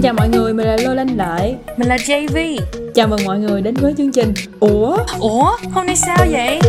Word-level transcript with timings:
Xin 0.00 0.04
chào 0.04 0.14
mọi 0.14 0.28
người, 0.28 0.54
mình 0.54 0.66
là 0.66 0.76
Lô 0.84 0.94
Lanh 0.94 1.16
Lợi 1.16 1.56
Mình 1.76 1.88
là 1.88 1.96
JV 1.96 2.58
Chào 2.94 3.08
mừng 3.08 3.24
mọi 3.24 3.38
người 3.38 3.62
đến 3.62 3.74
với 3.74 3.94
chương 3.98 4.12
trình. 4.12 4.34
Ủa? 4.60 4.96
Ủa? 5.20 5.56
Hôm 5.72 5.86
nay 5.86 5.96
sao 5.96 6.26
vậy? 6.30 6.60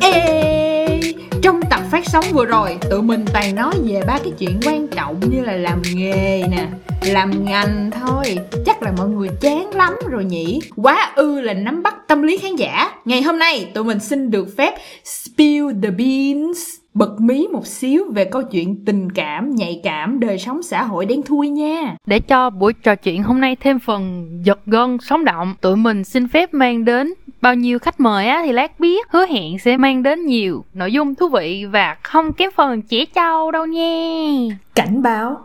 Ê, 0.00 1.00
trong 1.42 1.60
tập 1.70 1.80
phát 1.90 2.06
sóng 2.06 2.24
vừa 2.32 2.44
rồi 2.44 2.78
Tụi 2.90 3.02
mình 3.02 3.24
toàn 3.32 3.54
nói 3.54 3.74
về 3.84 4.02
ba 4.06 4.18
cái 4.18 4.32
chuyện 4.38 4.60
quan 4.66 4.88
trọng 4.88 5.20
như 5.30 5.40
là 5.44 5.52
làm 5.52 5.82
nghề 5.94 6.44
nè 6.50 6.66
Làm 7.06 7.44
ngành 7.44 7.90
thôi. 7.90 8.38
Chắc 8.66 8.82
là 8.82 8.92
mọi 8.96 9.08
người 9.08 9.28
chán 9.40 9.70
lắm 9.74 9.94
rồi 10.10 10.24
nhỉ? 10.24 10.60
Quá 10.76 11.12
ư 11.16 11.40
là 11.40 11.54
nắm 11.54 11.82
bắt 11.82 11.94
tâm 12.08 12.22
lý 12.22 12.36
khán 12.38 12.56
giả. 12.56 12.92
Ngày 13.04 13.22
hôm 13.22 13.38
nay 13.38 13.70
tụi 13.74 13.84
mình 13.84 14.00
xin 14.00 14.30
được 14.30 14.48
phép 14.56 14.74
Spill 15.04 15.66
the 15.82 15.90
beans 15.90 16.58
bật 16.94 17.20
mí 17.20 17.48
một 17.52 17.66
xíu 17.66 18.04
về 18.12 18.24
câu 18.24 18.42
chuyện 18.42 18.84
tình 18.84 19.12
cảm, 19.12 19.50
nhạy 19.50 19.80
cảm, 19.84 20.20
đời 20.20 20.38
sống 20.38 20.62
xã 20.62 20.82
hội 20.82 21.06
đen 21.06 21.22
thui 21.22 21.48
nha. 21.48 21.96
Để 22.06 22.20
cho 22.20 22.50
buổi 22.50 22.72
trò 22.72 22.94
chuyện 22.94 23.22
hôm 23.22 23.40
nay 23.40 23.56
thêm 23.56 23.78
phần 23.78 24.28
giật 24.44 24.60
gân, 24.66 24.98
sống 25.00 25.24
động, 25.24 25.54
tụi 25.60 25.76
mình 25.76 26.04
xin 26.04 26.28
phép 26.28 26.54
mang 26.54 26.84
đến 26.84 27.14
bao 27.42 27.54
nhiêu 27.54 27.78
khách 27.78 28.00
mời 28.00 28.26
á 28.26 28.42
thì 28.44 28.52
lát 28.52 28.80
biết 28.80 29.06
hứa 29.10 29.26
hẹn 29.26 29.58
sẽ 29.58 29.76
mang 29.76 30.02
đến 30.02 30.26
nhiều 30.26 30.64
nội 30.74 30.92
dung 30.92 31.14
thú 31.14 31.28
vị 31.28 31.64
và 31.70 31.96
không 32.02 32.32
kém 32.32 32.50
phần 32.56 32.82
trẻ 32.82 33.04
trâu 33.14 33.50
đâu 33.50 33.66
nha. 33.66 34.58
Cảnh 34.74 35.02
báo, 35.02 35.36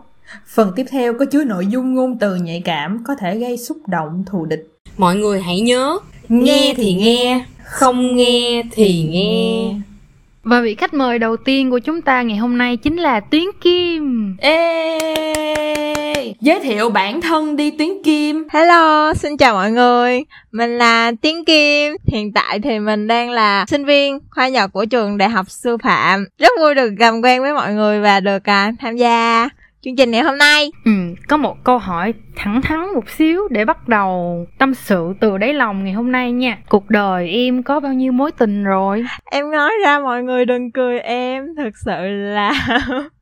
phần 0.46 0.72
tiếp 0.76 0.86
theo 0.90 1.14
có 1.18 1.24
chứa 1.24 1.44
nội 1.44 1.66
dung 1.66 1.94
ngôn 1.94 2.18
từ 2.18 2.34
nhạy 2.34 2.62
cảm 2.64 3.04
có 3.06 3.14
thể 3.14 3.38
gây 3.38 3.56
xúc 3.56 3.78
động 3.86 4.24
thù 4.26 4.44
địch. 4.44 4.66
Mọi 4.98 5.16
người 5.16 5.40
hãy 5.40 5.60
nhớ, 5.60 5.98
nghe 6.28 6.74
thì 6.76 6.94
nghe, 6.94 7.44
không 7.64 8.16
nghe 8.16 8.62
thì 8.72 9.08
nghe. 9.10 9.74
Và 10.42 10.60
vị 10.60 10.74
khách 10.74 10.94
mời 10.94 11.18
đầu 11.18 11.36
tiên 11.36 11.70
của 11.70 11.78
chúng 11.78 12.02
ta 12.02 12.22
ngày 12.22 12.36
hôm 12.36 12.58
nay 12.58 12.76
chính 12.76 12.96
là 12.96 13.20
Tuyến 13.20 13.44
Kim. 13.60 14.36
Ê, 14.38 14.98
giới 16.40 16.60
thiệu 16.60 16.90
bản 16.90 17.20
thân 17.20 17.56
đi 17.56 17.70
Tuyến 17.70 17.88
Kim. 18.04 18.46
Hello, 18.52 19.14
xin 19.14 19.36
chào 19.36 19.54
mọi 19.54 19.70
người. 19.70 20.24
Mình 20.52 20.78
là 20.78 21.12
Tuyến 21.22 21.44
Kim. 21.44 21.96
Hiện 22.06 22.32
tại 22.32 22.60
thì 22.60 22.78
mình 22.78 23.06
đang 23.06 23.30
là 23.30 23.64
sinh 23.68 23.84
viên 23.84 24.18
khoa 24.30 24.48
nhật 24.48 24.72
của 24.72 24.84
trường 24.84 25.18
Đại 25.18 25.28
học 25.28 25.50
Sư 25.50 25.76
phạm. 25.82 26.24
Rất 26.38 26.52
vui 26.60 26.74
được 26.74 26.90
làm 26.98 27.20
quen 27.22 27.42
với 27.42 27.52
mọi 27.52 27.74
người 27.74 28.00
và 28.00 28.20
được 28.20 28.36
uh, 28.36 28.74
tham 28.80 28.96
gia 28.96 29.48
chương 29.84 29.96
trình 29.96 30.10
ngày 30.10 30.22
hôm 30.22 30.38
nay. 30.38 30.70
Ừ, 30.84 30.90
có 31.28 31.36
một 31.36 31.64
câu 31.64 31.78
hỏi 31.78 32.14
thẳng 32.36 32.62
thắn 32.62 32.80
một 32.94 33.10
xíu 33.10 33.48
để 33.50 33.64
bắt 33.64 33.88
đầu 33.88 34.46
tâm 34.58 34.74
sự 34.74 35.12
từ 35.20 35.38
đáy 35.38 35.54
lòng 35.54 35.84
ngày 35.84 35.92
hôm 35.92 36.12
nay 36.12 36.32
nha. 36.32 36.58
Cuộc 36.68 36.90
đời 36.90 37.30
em 37.30 37.62
có 37.62 37.80
bao 37.80 37.92
nhiêu 37.92 38.12
mối 38.12 38.32
tình 38.32 38.64
rồi? 38.64 39.04
Em 39.24 39.50
nói 39.50 39.72
ra 39.84 40.00
mọi 40.00 40.22
người 40.22 40.44
đừng 40.44 40.70
cười 40.70 41.00
em, 41.00 41.46
thực 41.56 41.70
sự 41.84 42.06
là 42.08 42.52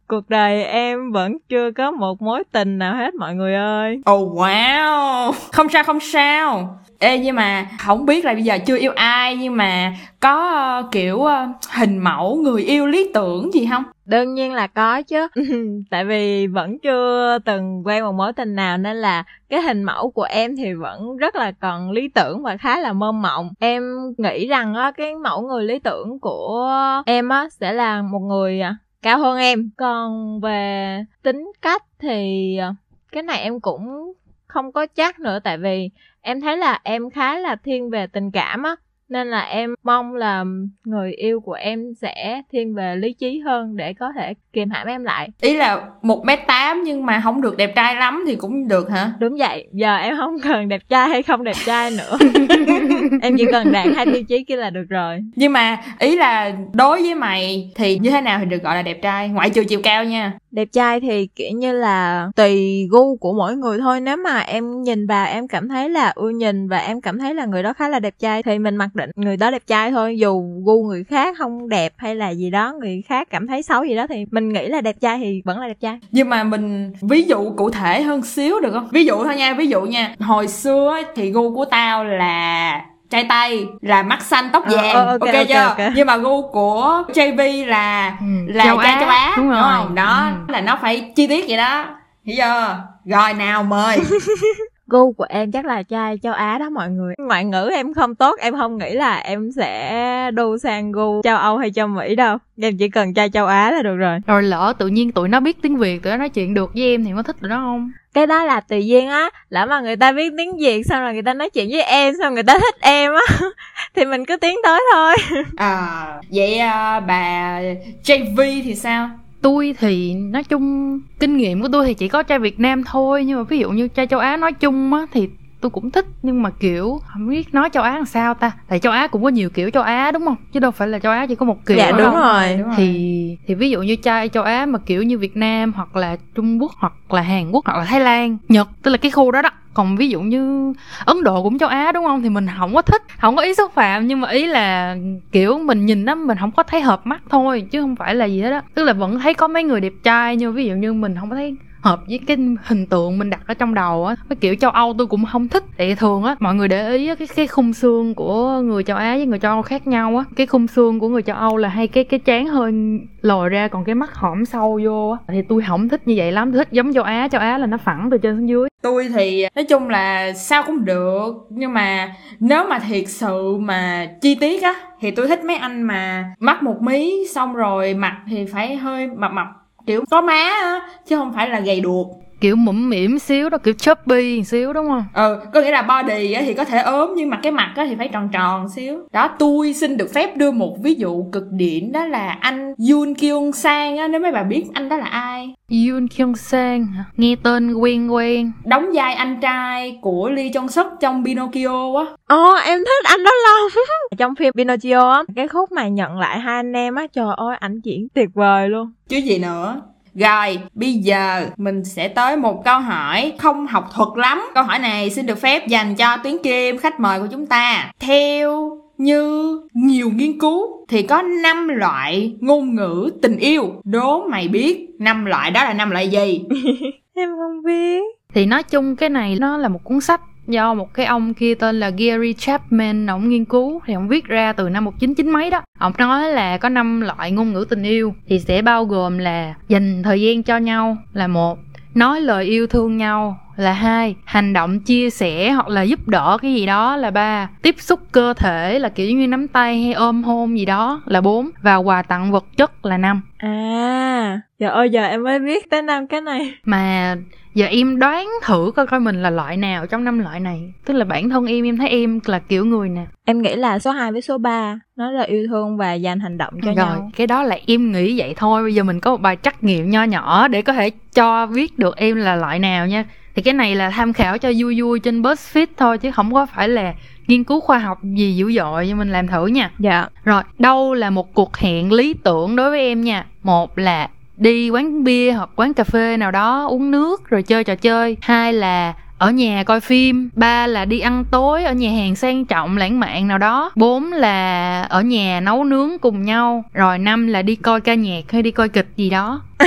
cuộc 0.08 0.28
đời 0.28 0.64
em 0.64 1.12
vẫn 1.12 1.36
chưa 1.48 1.70
có 1.70 1.90
một 1.90 2.22
mối 2.22 2.44
tình 2.52 2.78
nào 2.78 2.96
hết 2.96 3.14
mọi 3.14 3.34
người 3.34 3.54
ơi. 3.54 4.00
Oh 4.10 4.32
wow, 4.32 5.32
không 5.52 5.68
sao 5.68 5.84
không 5.84 6.00
sao. 6.00 6.78
Ê 6.98 7.18
nhưng 7.18 7.36
mà 7.36 7.66
không 7.78 8.06
biết 8.06 8.24
là 8.24 8.32
bây 8.32 8.42
giờ 8.42 8.58
chưa 8.66 8.78
yêu 8.78 8.92
ai 8.96 9.36
nhưng 9.36 9.56
mà 9.56 9.92
có 10.20 10.82
uh, 10.84 10.92
kiểu 10.92 11.16
uh, 11.16 11.30
hình 11.74 11.98
mẫu 11.98 12.36
người 12.36 12.62
yêu 12.62 12.86
lý 12.86 13.10
tưởng 13.14 13.54
gì 13.54 13.66
không? 13.70 13.84
Đương 14.04 14.34
nhiên 14.34 14.52
là 14.52 14.66
có 14.66 15.02
chứ. 15.02 15.28
Tại 15.90 16.04
vì 16.04 16.46
vẫn 16.46 16.78
chưa 16.78 17.38
từng 17.44 17.82
quen 17.86 18.04
một 18.04 18.12
mối 18.12 18.32
tình 18.32 18.54
nào 18.54 18.78
nên 18.78 18.96
là 18.96 19.24
cái 19.48 19.62
hình 19.62 19.82
mẫu 19.82 20.10
của 20.10 20.22
em 20.22 20.56
thì 20.56 20.72
vẫn 20.72 21.16
rất 21.16 21.36
là 21.36 21.52
còn 21.60 21.90
lý 21.90 22.08
tưởng 22.08 22.42
và 22.42 22.56
khá 22.56 22.78
là 22.78 22.92
mơ 22.92 23.12
mộng. 23.12 23.50
Em 23.60 23.82
nghĩ 24.18 24.46
rằng 24.46 24.74
á 24.74 24.92
cái 24.96 25.14
mẫu 25.14 25.42
người 25.42 25.64
lý 25.64 25.78
tưởng 25.78 26.20
của 26.20 26.68
em 27.06 27.28
á 27.28 27.48
sẽ 27.60 27.72
là 27.72 28.02
một 28.02 28.20
người 28.20 28.60
à, 28.60 28.76
cao 29.02 29.18
hơn 29.18 29.38
em. 29.38 29.70
Còn 29.76 30.40
về 30.40 30.98
tính 31.22 31.52
cách 31.62 31.84
thì 31.98 32.56
ờ, 32.56 32.74
cái 33.12 33.22
này 33.22 33.40
em 33.40 33.60
cũng 33.60 34.12
không 34.46 34.72
có 34.72 34.86
chắc 34.86 35.20
nữa 35.20 35.38
tại 35.44 35.58
vì 35.58 35.90
em 36.20 36.40
thấy 36.40 36.56
là 36.56 36.80
em 36.82 37.10
khá 37.10 37.38
là 37.38 37.56
thiên 37.56 37.90
về 37.90 38.06
tình 38.06 38.30
cảm 38.30 38.62
á 38.62 38.76
nên 39.08 39.30
là 39.30 39.40
em 39.40 39.74
mong 39.82 40.14
là 40.14 40.44
người 40.84 41.12
yêu 41.12 41.40
của 41.40 41.52
em 41.52 41.94
sẽ 42.02 42.42
thiên 42.52 42.74
về 42.74 42.96
lý 42.96 43.12
trí 43.12 43.38
hơn 43.38 43.76
để 43.76 43.92
có 43.92 44.12
thể 44.16 44.34
kiềm 44.52 44.70
hãm 44.70 44.86
em 44.86 45.04
lại. 45.04 45.28
Ý 45.40 45.56
là 45.56 45.82
một 46.02 46.24
m 46.24 46.28
tám 46.46 46.82
nhưng 46.84 47.06
mà 47.06 47.20
không 47.24 47.40
được 47.40 47.56
đẹp 47.56 47.72
trai 47.74 47.94
lắm 47.94 48.24
thì 48.26 48.36
cũng 48.36 48.68
được 48.68 48.90
hả? 48.90 49.12
Đúng 49.20 49.36
vậy 49.38 49.66
giờ 49.72 49.96
em 49.96 50.16
không 50.16 50.36
cần 50.42 50.68
đẹp 50.68 50.82
trai 50.88 51.08
hay 51.08 51.22
không 51.22 51.44
đẹp 51.44 51.56
trai 51.66 51.90
nữa. 51.90 52.18
Em 53.22 53.36
chỉ 53.38 53.44
cần 53.52 53.72
đạt 53.72 53.86
hai 53.96 54.06
tiêu 54.06 54.22
chí 54.28 54.44
kia 54.44 54.56
là 54.56 54.70
được 54.70 54.84
rồi. 54.88 55.18
Nhưng 55.36 55.52
mà 55.52 55.78
ý 55.98 56.16
là 56.16 56.52
đối 56.72 57.02
với 57.02 57.14
mày 57.14 57.70
thì 57.74 57.98
như 57.98 58.10
thế 58.10 58.20
nào 58.20 58.38
thì 58.38 58.44
được 58.44 58.62
gọi 58.62 58.74
là 58.74 58.82
đẹp 58.82 59.02
trai? 59.02 59.28
Ngoại 59.28 59.50
trừ 59.50 59.64
chiều 59.64 59.80
cao 59.82 60.04
nha 60.04 60.32
đẹp 60.50 60.68
trai 60.72 61.00
thì, 61.00 61.26
kiểu 61.26 61.50
như 61.54 61.72
là, 61.72 62.28
tùy 62.36 62.86
gu 62.90 63.16
của 63.16 63.32
mỗi 63.32 63.56
người 63.56 63.78
thôi. 63.78 64.00
Nếu 64.00 64.16
mà 64.16 64.38
em 64.38 64.82
nhìn 64.82 65.06
vào 65.06 65.26
em 65.26 65.48
cảm 65.48 65.68
thấy 65.68 65.88
là 65.88 66.12
ưa 66.14 66.30
nhìn 66.30 66.68
và 66.68 66.78
em 66.78 67.00
cảm 67.00 67.18
thấy 67.18 67.34
là 67.34 67.46
người 67.46 67.62
đó 67.62 67.72
khá 67.72 67.88
là 67.88 68.00
đẹp 68.00 68.14
trai 68.18 68.42
thì 68.42 68.58
mình 68.58 68.76
mặc 68.76 68.88
định 68.94 69.10
người 69.16 69.36
đó 69.36 69.50
đẹp 69.50 69.62
trai 69.66 69.90
thôi. 69.90 70.18
Dù 70.18 70.42
gu 70.64 70.82
người 70.82 71.04
khác 71.04 71.34
không 71.38 71.68
đẹp 71.68 71.92
hay 71.96 72.14
là 72.14 72.30
gì 72.30 72.50
đó, 72.50 72.74
người 72.80 73.02
khác 73.08 73.28
cảm 73.30 73.46
thấy 73.46 73.62
xấu 73.62 73.84
gì 73.84 73.94
đó 73.94 74.06
thì 74.06 74.24
mình 74.30 74.52
nghĩ 74.52 74.68
là 74.68 74.80
đẹp 74.80 74.96
trai 75.00 75.18
thì 75.18 75.42
vẫn 75.44 75.58
là 75.60 75.68
đẹp 75.68 75.80
trai. 75.80 75.98
Nhưng 76.10 76.28
mà 76.28 76.44
mình, 76.44 76.92
ví 77.02 77.22
dụ 77.22 77.50
cụ 77.56 77.70
thể 77.70 78.02
hơn 78.02 78.22
xíu 78.22 78.60
được 78.60 78.70
không? 78.72 78.88
Ví 78.92 79.04
dụ 79.04 79.24
thôi 79.24 79.36
nha, 79.36 79.54
ví 79.54 79.66
dụ 79.66 79.80
nha. 79.82 80.14
Hồi 80.20 80.48
xưa 80.48 80.96
thì 81.16 81.30
gu 81.30 81.54
của 81.54 81.64
tao 81.64 82.04
là 82.04 82.80
trai 83.10 83.26
tây 83.28 83.66
là 83.80 84.02
mắt 84.02 84.22
xanh 84.22 84.50
tóc 84.52 84.64
ờ, 84.66 84.76
vàng. 84.76 85.14
uh, 85.14 85.20
ok, 85.20 85.28
okay, 85.28 85.44
chưa? 85.44 85.66
okay. 85.68 85.90
nhưng 85.94 86.06
mà 86.06 86.16
gu 86.16 86.48
của 86.48 87.02
JV 87.14 87.66
là 87.66 88.16
ừ, 88.20 88.26
là 88.46 88.64
châu 88.64 88.76
trai 88.76 88.92
Á, 88.92 89.00
châu 89.00 89.08
Á. 89.08 89.34
Đúng, 89.36 89.48
rồi. 89.48 89.56
đúng 89.60 89.70
không 89.70 89.94
đó 89.94 90.30
ừ. 90.48 90.52
là 90.52 90.60
nó 90.60 90.78
phải 90.82 91.12
chi 91.16 91.26
tiết 91.26 91.44
vậy 91.48 91.56
đó. 91.56 91.84
Hiểu 92.24 92.36
chưa? 92.38 92.78
Rồi 93.04 93.34
nào 93.34 93.62
mời 93.62 93.98
gu 94.88 95.12
của 95.12 95.26
em 95.28 95.52
chắc 95.52 95.66
là 95.66 95.82
trai 95.82 96.18
châu 96.22 96.32
Á 96.32 96.58
đó 96.58 96.70
mọi 96.70 96.90
người. 96.90 97.14
Ngoại 97.18 97.44
ngữ 97.44 97.70
em 97.72 97.94
không 97.94 98.14
tốt 98.14 98.36
em 98.40 98.54
không 98.54 98.78
nghĩ 98.78 98.94
là 98.94 99.16
em 99.16 99.50
sẽ 99.56 100.30
đu 100.34 100.58
sang 100.58 100.92
gu 100.92 101.22
châu 101.22 101.36
Âu 101.36 101.56
hay 101.56 101.70
châu 101.70 101.86
Mỹ 101.86 102.14
đâu. 102.14 102.38
Em 102.62 102.76
chỉ 102.78 102.88
cần 102.88 103.14
trai 103.14 103.30
châu 103.30 103.46
Á 103.46 103.70
là 103.70 103.82
được 103.82 103.96
rồi. 103.96 104.18
Rồi 104.26 104.42
lỡ 104.42 104.72
tự 104.78 104.86
nhiên 104.86 105.12
tụi 105.12 105.28
nó 105.28 105.40
biết 105.40 105.62
tiếng 105.62 105.76
Việt 105.76 106.02
tụi 106.02 106.10
nó 106.10 106.16
nói 106.16 106.28
chuyện 106.28 106.54
được 106.54 106.70
với 106.74 106.82
em 106.82 107.04
thì 107.04 107.10
có 107.16 107.22
thích 107.22 107.36
tụi 107.40 107.48
nó 107.48 107.56
không? 107.56 107.90
Cái 108.14 108.26
đó 108.26 108.44
là 108.44 108.60
tự 108.60 108.78
nhiên 108.78 109.08
á. 109.08 109.30
Lỡ 109.50 109.66
mà 109.66 109.80
người 109.80 109.96
ta 109.96 110.12
biết 110.12 110.32
tiếng 110.38 110.56
việt 110.58 110.82
xong 110.86 111.02
rồi 111.02 111.12
người 111.12 111.22
ta 111.22 111.34
nói 111.34 111.50
chuyện 111.50 111.68
với 111.70 111.82
em 111.82 112.14
xong 112.18 112.34
người 112.34 112.42
ta 112.42 112.58
thích 112.58 112.76
em 112.80 113.12
á 113.12 113.36
thì 113.94 114.04
mình 114.04 114.24
cứ 114.24 114.36
tiến 114.36 114.56
tới 114.62 114.80
thôi. 114.92 115.14
À 115.56 116.06
vậy 116.30 116.58
à, 116.58 117.00
bà 117.00 117.60
JV 118.04 118.62
thì 118.64 118.74
sao 118.74 119.10
tôi 119.42 119.74
thì 119.78 120.14
nói 120.14 120.44
chung, 120.44 120.98
kinh 121.20 121.36
nghiệm 121.36 121.62
của 121.62 121.68
tôi 121.72 121.86
thì 121.86 121.94
chỉ 121.94 122.08
có 122.08 122.22
chai 122.22 122.38
Việt 122.38 122.60
Nam 122.60 122.84
thôi. 122.84 123.24
Nhưng 123.24 123.38
mà 123.38 123.42
ví 123.42 123.58
dụ 123.58 123.70
như 123.70 123.88
chai 123.96 124.06
châu 124.06 124.20
Á 124.20 124.36
nói 124.36 124.52
chung 124.52 124.94
á, 124.94 125.06
thì 125.12 125.28
tôi 125.60 125.70
cũng 125.70 125.90
thích 125.90 126.06
nhưng 126.22 126.42
mà 126.42 126.50
kiểu 126.50 127.00
không 127.06 127.28
biết 127.28 127.54
nói 127.54 127.70
châu 127.72 127.82
Á 127.82 127.94
làm 127.94 128.06
sao 128.06 128.34
ta? 128.34 128.52
Tại 128.68 128.78
châu 128.78 128.92
Á 128.92 129.06
cũng 129.06 129.22
có 129.22 129.28
nhiều 129.28 129.50
kiểu 129.50 129.70
châu 129.70 129.82
Á 129.82 130.10
đúng 130.10 130.24
không? 130.24 130.36
Chứ 130.52 130.60
đâu 130.60 130.70
phải 130.70 130.88
là 130.88 130.98
châu 130.98 131.12
Á 131.12 131.26
chỉ 131.26 131.34
có 131.34 131.46
một 131.46 131.66
kiểu 131.66 131.76
dạ 131.76 131.90
đúng 131.90 132.14
rồi. 132.14 132.56
Đúng 132.58 132.68
thì 132.76 133.36
thì 133.46 133.54
ví 133.54 133.70
dụ 133.70 133.82
như 133.82 133.96
trai 133.96 134.28
châu 134.28 134.42
Á 134.42 134.66
mà 134.66 134.78
kiểu 134.86 135.02
như 135.02 135.18
Việt 135.18 135.36
Nam 135.36 135.72
hoặc 135.76 135.96
là 135.96 136.16
Trung 136.34 136.62
Quốc 136.62 136.72
hoặc 136.76 136.92
là 137.10 137.22
Hàn 137.22 137.50
Quốc 137.50 137.66
hoặc 137.66 137.78
là 137.78 137.84
Thái 137.84 138.00
Lan 138.00 138.36
Nhật 138.48 138.68
tức 138.82 138.90
là 138.90 138.96
cái 138.96 139.10
khu 139.10 139.30
đó 139.30 139.42
đó. 139.42 139.50
Còn 139.74 139.96
ví 139.96 140.08
dụ 140.08 140.20
như 140.20 140.72
ấn 141.04 141.24
độ 141.24 141.42
cũng 141.42 141.58
châu 141.58 141.68
á 141.68 141.92
đúng 141.92 142.04
không? 142.04 142.22
Thì 142.22 142.28
mình 142.28 142.46
không 142.58 142.74
có 142.74 142.82
thích 142.82 143.02
không 143.18 143.36
có 143.36 143.42
ý 143.42 143.54
xúc 143.54 143.72
phạm 143.74 144.06
nhưng 144.06 144.20
mà 144.20 144.30
ý 144.30 144.46
là 144.46 144.96
kiểu 145.32 145.58
mình 145.58 145.86
nhìn 145.86 146.04
nó 146.04 146.14
mình 146.14 146.38
không 146.40 146.50
có 146.50 146.62
thấy 146.62 146.80
hợp 146.80 147.06
mắt 147.06 147.22
thôi 147.30 147.64
chứ 147.70 147.80
không 147.80 147.96
phải 147.96 148.14
là 148.14 148.24
gì 148.24 148.40
hết 148.40 148.50
đó 148.50 148.60
tức 148.74 148.84
là 148.84 148.92
vẫn 148.92 149.18
thấy 149.18 149.34
có 149.34 149.48
mấy 149.48 149.64
người 149.64 149.80
đẹp 149.80 149.92
trai 150.02 150.36
nhưng 150.36 150.54
ví 150.54 150.66
dụ 150.66 150.74
như 150.74 150.92
mình 150.92 151.14
không 151.20 151.30
có 151.30 151.36
thấy 151.36 151.56
hợp 151.80 152.00
với 152.08 152.20
cái 152.26 152.36
hình 152.64 152.86
tượng 152.86 153.18
mình 153.18 153.30
đặt 153.30 153.40
ở 153.46 153.54
trong 153.54 153.74
đầu 153.74 154.06
á. 154.06 154.16
Cái 154.28 154.36
kiểu 154.36 154.54
châu 154.54 154.70
âu 154.70 154.94
tôi 154.98 155.06
cũng 155.06 155.24
không 155.24 155.48
thích. 155.48 155.64
Tại 155.76 155.94
thường 155.94 156.22
á 156.22 156.36
mọi 156.40 156.54
người 156.54 156.68
để 156.68 156.90
ý 156.90 157.08
á, 157.08 157.14
cái 157.14 157.28
cái 157.36 157.46
khung 157.46 157.72
xương 157.72 158.14
của 158.14 158.60
người 158.60 158.82
châu 158.82 158.96
á 158.96 159.14
với 159.16 159.26
người 159.26 159.38
châu 159.38 159.52
âu 159.52 159.62
khác 159.62 159.86
nhau 159.86 160.16
á. 160.16 160.24
Cái 160.36 160.46
khung 160.46 160.66
xương 160.66 160.98
của 160.98 161.08
người 161.08 161.22
châu 161.22 161.36
âu 161.36 161.56
là 161.56 161.68
hay 161.68 161.88
cái 161.88 162.04
cái 162.04 162.20
chán 162.20 162.46
hơi 162.46 162.72
lồi 163.20 163.48
ra 163.48 163.68
còn 163.68 163.84
cái 163.84 163.94
mắt 163.94 164.14
hõm 164.14 164.44
sâu 164.44 164.80
vô 164.84 165.10
á. 165.10 165.18
Thì 165.28 165.42
tôi 165.48 165.62
không 165.68 165.88
thích 165.88 166.08
như 166.08 166.14
vậy 166.16 166.32
lắm. 166.32 166.52
Tôi 166.52 166.58
thích 166.58 166.72
giống 166.72 166.92
châu 166.92 167.04
á. 167.04 167.28
Châu 167.28 167.40
á 167.40 167.58
là 167.58 167.66
nó 167.66 167.76
phẳng 167.76 168.08
từ 168.10 168.18
trên 168.18 168.36
xuống 168.36 168.48
dưới. 168.48 168.68
Tôi 168.82 169.08
thì 169.14 169.46
nói 169.54 169.64
chung 169.64 169.88
là 169.88 170.32
sao 170.32 170.62
cũng 170.66 170.84
được. 170.84 171.32
Nhưng 171.50 171.74
mà 171.74 172.14
nếu 172.40 172.64
mà 172.68 172.78
thiệt 172.78 173.04
sự 173.08 173.56
mà 173.56 174.08
chi 174.22 174.34
tiết 174.34 174.62
á 174.62 174.74
thì 175.00 175.10
tôi 175.10 175.28
thích 175.28 175.44
mấy 175.44 175.56
anh 175.56 175.82
mà 175.82 176.24
mắt 176.38 176.62
một 176.62 176.82
mí 176.82 177.12
xong 177.34 177.54
rồi 177.54 177.94
mặt 177.94 178.16
thì 178.30 178.44
phải 178.52 178.76
hơi 178.76 179.06
mập 179.06 179.32
mập 179.32 179.46
kiểu 179.88 180.04
có 180.10 180.20
má 180.20 180.32
á 180.32 180.80
chứ 181.06 181.16
không 181.16 181.32
phải 181.34 181.48
là 181.48 181.60
gầy 181.60 181.80
đuột 181.80 182.06
kiểu 182.40 182.56
mũm 182.56 182.90
mỉm 182.90 183.18
xíu 183.18 183.48
đó 183.48 183.58
kiểu 183.58 183.74
chubby 183.74 184.44
xíu 184.44 184.72
đúng 184.72 184.86
không? 184.86 185.04
Ừ 185.14 185.40
có 185.52 185.60
nghĩa 185.60 185.70
là 185.70 185.82
body 185.82 186.32
á 186.32 186.42
thì 186.44 186.54
có 186.54 186.64
thể 186.64 186.78
ốm 186.78 187.14
nhưng 187.16 187.30
mà 187.30 187.40
cái 187.42 187.52
mặt 187.52 187.72
á 187.76 187.86
thì 187.88 187.94
phải 187.98 188.08
tròn 188.08 188.28
tròn 188.32 188.68
xíu. 188.68 188.98
Đó 189.12 189.28
tôi 189.38 189.72
xin 189.72 189.96
được 189.96 190.14
phép 190.14 190.36
đưa 190.36 190.50
một 190.50 190.76
ví 190.82 190.94
dụ 190.94 191.24
cực 191.32 191.44
điển 191.50 191.92
đó 191.92 192.04
là 192.04 192.38
anh 192.40 192.74
Yoon 192.90 193.14
Kyung 193.14 193.52
Sang 193.52 193.96
á 193.96 194.08
nếu 194.08 194.20
mấy 194.20 194.32
bà 194.32 194.42
biết 194.42 194.64
anh 194.74 194.88
đó 194.88 194.96
là 194.96 195.06
ai? 195.06 195.54
Yoon 195.70 196.08
Kyung 196.08 196.36
Sang 196.36 196.86
hả? 196.86 197.04
Nghe 197.16 197.36
tên 197.42 197.74
quen 197.74 198.14
quen. 198.14 198.52
Đóng 198.64 198.90
vai 198.94 199.14
anh 199.14 199.40
trai 199.40 199.98
của 200.00 200.30
Lee 200.30 200.48
Jong 200.48 200.68
Suk 200.68 200.86
trong 201.00 201.24
Pinocchio 201.24 201.98
á. 201.98 202.04
Ồ 202.26 202.50
oh, 202.50 202.64
em 202.64 202.78
thích 202.78 203.04
anh 203.04 203.24
đó 203.24 203.30
lắm 203.44 203.84
trong 204.18 204.34
phim 204.34 204.52
Pinocchio 204.56 205.10
á 205.12 205.22
cái 205.36 205.48
khúc 205.48 205.72
mà 205.72 205.88
nhận 205.88 206.18
lại 206.18 206.40
hai 206.40 206.56
anh 206.56 206.72
em 206.72 206.94
á 206.94 207.06
trời 207.12 207.34
ơi 207.36 207.56
ảnh 207.60 207.80
diễn 207.84 208.08
tuyệt 208.14 208.28
vời 208.34 208.68
luôn. 208.68 208.92
Chứ 209.08 209.16
gì 209.16 209.38
nữa 209.38 209.80
Rồi, 210.14 210.58
bây 210.74 210.92
giờ 210.92 211.50
mình 211.56 211.84
sẽ 211.84 212.08
tới 212.08 212.36
một 212.36 212.64
câu 212.64 212.80
hỏi 212.80 213.32
không 213.38 213.66
học 213.66 213.90
thuật 213.94 214.08
lắm. 214.16 214.42
Câu 214.54 214.64
hỏi 214.64 214.78
này 214.78 215.10
xin 215.10 215.26
được 215.26 215.38
phép 215.38 215.68
dành 215.68 215.94
cho 215.96 216.16
Tuyến 216.16 216.36
Kim, 216.42 216.78
khách 216.78 217.00
mời 217.00 217.20
của 217.20 217.26
chúng 217.30 217.46
ta. 217.46 217.92
Theo 218.00 218.78
như 218.98 219.52
nhiều 219.74 220.10
nghiên 220.10 220.38
cứu 220.38 220.86
thì 220.88 221.02
có 221.02 221.22
5 221.22 221.68
loại 221.68 222.36
ngôn 222.40 222.74
ngữ 222.74 223.10
tình 223.22 223.38
yêu. 223.38 223.72
Đố 223.84 224.26
mày 224.28 224.48
biết 224.48 224.88
năm 224.98 225.24
loại 225.24 225.50
đó 225.50 225.64
là 225.64 225.72
năm 225.72 225.90
loại 225.90 226.08
gì? 226.08 226.44
em 227.14 227.28
không 227.38 227.62
biết 227.62 228.02
thì 228.34 228.46
nói 228.46 228.62
chung 228.62 228.96
cái 228.96 229.08
này 229.08 229.36
nó 229.40 229.56
là 229.56 229.68
một 229.68 229.84
cuốn 229.84 230.00
sách 230.00 230.20
do 230.48 230.74
một 230.74 230.94
cái 230.94 231.06
ông 231.06 231.34
kia 231.34 231.54
tên 231.54 231.80
là 231.80 231.90
Gary 231.90 232.32
Chapman, 232.32 233.06
ông 233.06 233.28
nghiên 233.28 233.44
cứu, 233.44 233.80
thì 233.86 233.94
ông 233.94 234.08
viết 234.08 234.24
ra 234.24 234.52
từ 234.52 234.68
năm 234.68 234.84
199 234.84 235.30
mấy 235.30 235.50
đó. 235.50 235.62
Ông 235.78 235.92
nói 235.98 236.32
là 236.32 236.58
có 236.58 236.68
năm 236.68 237.00
loại 237.00 237.30
ngôn 237.30 237.52
ngữ 237.52 237.66
tình 237.70 237.82
yêu, 237.82 238.14
thì 238.28 238.38
sẽ 238.38 238.62
bao 238.62 238.84
gồm 238.84 239.18
là 239.18 239.54
dành 239.68 240.02
thời 240.02 240.22
gian 240.22 240.42
cho 240.42 240.56
nhau 240.56 240.96
là 241.12 241.26
một, 241.26 241.58
nói 241.94 242.20
lời 242.20 242.44
yêu 242.44 242.66
thương 242.66 242.96
nhau 242.96 243.38
là 243.58 243.72
hai 243.72 244.16
hành 244.24 244.52
động 244.52 244.80
chia 244.80 245.10
sẻ 245.10 245.50
hoặc 245.50 245.68
là 245.68 245.82
giúp 245.82 246.08
đỡ 246.08 246.38
cái 246.42 246.54
gì 246.54 246.66
đó. 246.66 246.96
Là 246.96 247.10
ba 247.10 247.48
tiếp 247.62 247.74
xúc 247.78 248.00
cơ 248.12 248.34
thể 248.34 248.78
là 248.78 248.88
kiểu 248.88 249.16
như 249.16 249.26
nắm 249.26 249.48
tay 249.48 249.82
hay 249.82 249.92
ôm 249.92 250.22
hôn 250.22 250.58
gì 250.58 250.64
đó. 250.64 251.02
Là 251.06 251.20
bốn 251.20 251.50
và 251.62 251.76
quà 251.76 252.02
tặng 252.02 252.32
vật 252.32 252.44
chất 252.56 252.86
là 252.86 252.98
năm. 252.98 253.22
À 253.38 254.40
giờ 254.58 254.68
ơi 254.68 254.90
giờ 254.90 255.04
em 255.04 255.24
mới 255.24 255.38
biết 255.38 255.70
tới 255.70 255.82
năm 255.82 256.06
cái 256.06 256.20
này. 256.20 256.54
Mà 256.64 257.16
giờ 257.54 257.66
em 257.66 257.98
đoán 257.98 258.28
thử 258.44 258.72
coi 258.76 258.86
coi 258.86 259.00
mình 259.00 259.22
là 259.22 259.30
loại 259.30 259.56
nào 259.56 259.86
trong 259.86 260.04
năm 260.04 260.18
loại 260.18 260.40
này. 260.40 260.60
Tức 260.84 260.94
là 260.94 261.04
bản 261.04 261.28
thân 261.28 261.46
em 261.46 261.64
em 261.64 261.76
thấy 261.76 261.88
em 261.88 262.20
là 262.26 262.38
kiểu 262.38 262.64
người 262.64 262.88
nào. 262.88 263.06
Em 263.24 263.42
nghĩ 263.42 263.56
là 263.56 263.78
số 263.78 263.90
2 263.90 264.12
với 264.12 264.22
số 264.22 264.38
3 264.38 264.78
nó 264.96 265.10
là 265.10 265.22
yêu 265.22 265.46
thương 265.48 265.76
và 265.76 265.94
dành 265.94 266.20
hành 266.20 266.38
động 266.38 266.54
cho 266.62 266.66
rồi 266.66 266.74
nhau. 266.74 267.10
cái 267.16 267.26
đó 267.26 267.42
là 267.42 267.58
em 267.66 267.92
nghĩ 267.92 268.18
vậy 268.18 268.34
thôi. 268.36 268.62
Bây 268.62 268.74
giờ 268.74 268.82
mình 268.82 269.00
có 269.00 269.10
một 269.10 269.20
bài 269.20 269.36
trắc 269.42 269.64
nghiệm 269.64 269.90
nho 269.90 270.02
nhỏ 270.02 270.48
để 270.48 270.62
có 270.62 270.72
thể 270.72 270.90
cho 271.14 271.46
biết 271.46 271.78
được 271.78 271.96
em 271.96 272.16
là 272.16 272.36
loại 272.36 272.58
nào 272.58 272.86
nha 272.86 273.04
thì 273.38 273.42
cái 273.42 273.54
này 273.54 273.74
là 273.74 273.90
tham 273.90 274.12
khảo 274.12 274.38
cho 274.38 274.52
vui 274.58 274.80
vui 274.80 275.00
trên 275.00 275.22
BuzzFeed 275.22 275.66
thôi 275.76 275.98
chứ 275.98 276.10
không 276.10 276.34
có 276.34 276.46
phải 276.46 276.68
là 276.68 276.94
nghiên 277.26 277.44
cứu 277.44 277.60
khoa 277.60 277.78
học 277.78 277.98
gì 278.02 278.36
dữ 278.36 278.52
dội 278.52 278.86
nhưng 278.86 278.98
mình 278.98 279.12
làm 279.12 279.28
thử 279.28 279.46
nha. 279.46 279.70
Dạ. 279.78 280.08
Rồi 280.24 280.42
đâu 280.58 280.94
là 280.94 281.10
một 281.10 281.34
cuộc 281.34 281.56
hẹn 281.56 281.92
lý 281.92 282.14
tưởng 282.24 282.56
đối 282.56 282.70
với 282.70 282.80
em 282.80 283.00
nha? 283.00 283.26
Một 283.42 283.78
là 283.78 284.08
đi 284.36 284.70
quán 284.70 285.04
bia 285.04 285.32
hoặc 285.32 285.50
quán 285.56 285.74
cà 285.74 285.84
phê 285.84 286.16
nào 286.16 286.30
đó 286.30 286.66
uống 286.66 286.90
nước 286.90 287.30
rồi 287.30 287.42
chơi 287.42 287.64
trò 287.64 287.74
chơi. 287.74 288.16
Hai 288.20 288.52
là 288.52 288.94
ở 289.18 289.30
nhà 289.30 289.64
coi 289.64 289.80
phim 289.80 290.30
ba 290.34 290.66
là 290.66 290.84
đi 290.84 291.00
ăn 291.00 291.24
tối 291.30 291.64
ở 291.64 291.72
nhà 291.72 291.90
hàng 291.90 292.16
sang 292.16 292.44
trọng 292.44 292.76
lãng 292.76 293.00
mạn 293.00 293.28
nào 293.28 293.38
đó. 293.38 293.70
Bốn 293.76 294.12
là 294.12 294.82
ở 294.82 295.02
nhà 295.02 295.40
nấu 295.40 295.64
nướng 295.64 295.98
cùng 295.98 296.22
nhau. 296.22 296.64
Rồi 296.72 296.98
năm 296.98 297.26
là 297.26 297.42
đi 297.42 297.56
coi 297.56 297.80
ca 297.80 297.94
nhạc 297.94 298.32
hay 298.32 298.42
đi 298.42 298.50
coi 298.50 298.68
kịch 298.68 298.86
gì 298.96 299.10
đó. 299.10 299.42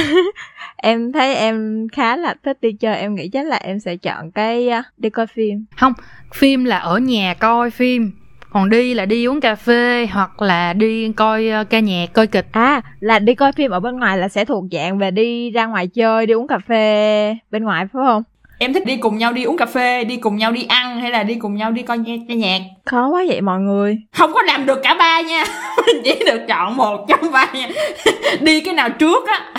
Em 0.84 1.12
thấy 1.12 1.36
em 1.36 1.88
khá 1.92 2.16
là 2.16 2.36
thích 2.44 2.58
đi 2.62 2.74
chơi. 2.74 2.96
Em 2.96 3.16
nghĩ 3.16 3.30
chắc 3.30 3.48
là 3.48 3.56
em 3.56 3.80
sẽ 3.80 3.96
chọn 3.98 4.32
cái 4.32 4.70
uh, 4.80 4.86
đi 4.98 5.10
coi 5.10 5.28
phim. 5.28 5.66
Không 5.78 5.94
phim 6.34 6.64
là 6.64 6.78
ở 6.78 6.98
nhà 6.98 7.34
coi 7.34 7.72
phim. 7.72 8.12
Còn 8.50 8.70
đi 8.70 8.94
là 8.94 9.06
đi 9.06 9.28
uống 9.28 9.42
cà 9.42 9.56
phê 9.56 10.08
hoặc 10.12 10.42
là 10.42 10.74
đi 10.74 11.12
coi 11.12 11.50
uh, 11.62 11.70
ca 11.70 11.80
nhạc 11.80 12.14
coi 12.14 12.28
kịch. 12.28 12.48
À 12.52 12.82
là 13.00 13.20
đi 13.20 13.36
coi 13.36 13.52
phim 13.52 13.72
ở 13.72 13.80
bên 13.80 14.00
ngoài 14.00 14.18
là 14.18 14.28
sẽ 14.28 14.46
thuộc 14.46 14.64
dạng 14.72 14.98
về 14.98 15.12
đi 15.12 15.52
ra 15.52 15.66
ngoài 15.66 15.88
chơi 15.88 16.26
đi 16.26 16.34
uống 16.34 16.48
cà 16.48 16.60
phê 16.68 17.36
bên 17.52 17.64
ngoài 17.64 17.86
phải 17.94 18.04
không 18.06 18.24
Em 18.64 18.74
thích 18.74 18.86
đi 18.86 18.98
cùng 18.98 19.18
nhau 19.18 19.34
đi 19.34 19.44
uống 19.44 19.58
cà 19.58 19.66
phê, 19.66 20.04
đi 20.04 20.18
cùng 20.18 20.38
nhau 20.38 20.52
đi 20.52 20.66
ăn 20.70 21.00
hay 21.00 21.12
là 21.12 21.24
đi 21.24 21.36
cùng 21.36 21.56
nhau 21.56 21.72
đi 21.72 21.82
coi 21.82 21.98
nghe, 21.98 22.18
nghe 22.18 22.36
nhạc? 22.36 22.60
khó 22.86 23.08
quá 23.10 23.24
vậy 23.28 23.42
mọi 23.42 23.60
người 23.60 23.98
Không 24.18 24.34
có 24.34 24.42
làm 24.42 24.66
được 24.66 24.80
cả 24.84 24.96
ba 25.00 25.22
nha. 25.22 25.44
Mình 25.88 26.02
chỉ 26.04 26.24
được 26.26 26.42
chọn 26.48 26.78
một 26.78 27.06
trong 27.08 27.32
ba 27.32 27.46
nha. 27.54 27.70
đi 28.42 28.62
cái 28.62 28.74
nào 28.74 28.90
trước 28.90 29.28
á. 29.28 29.52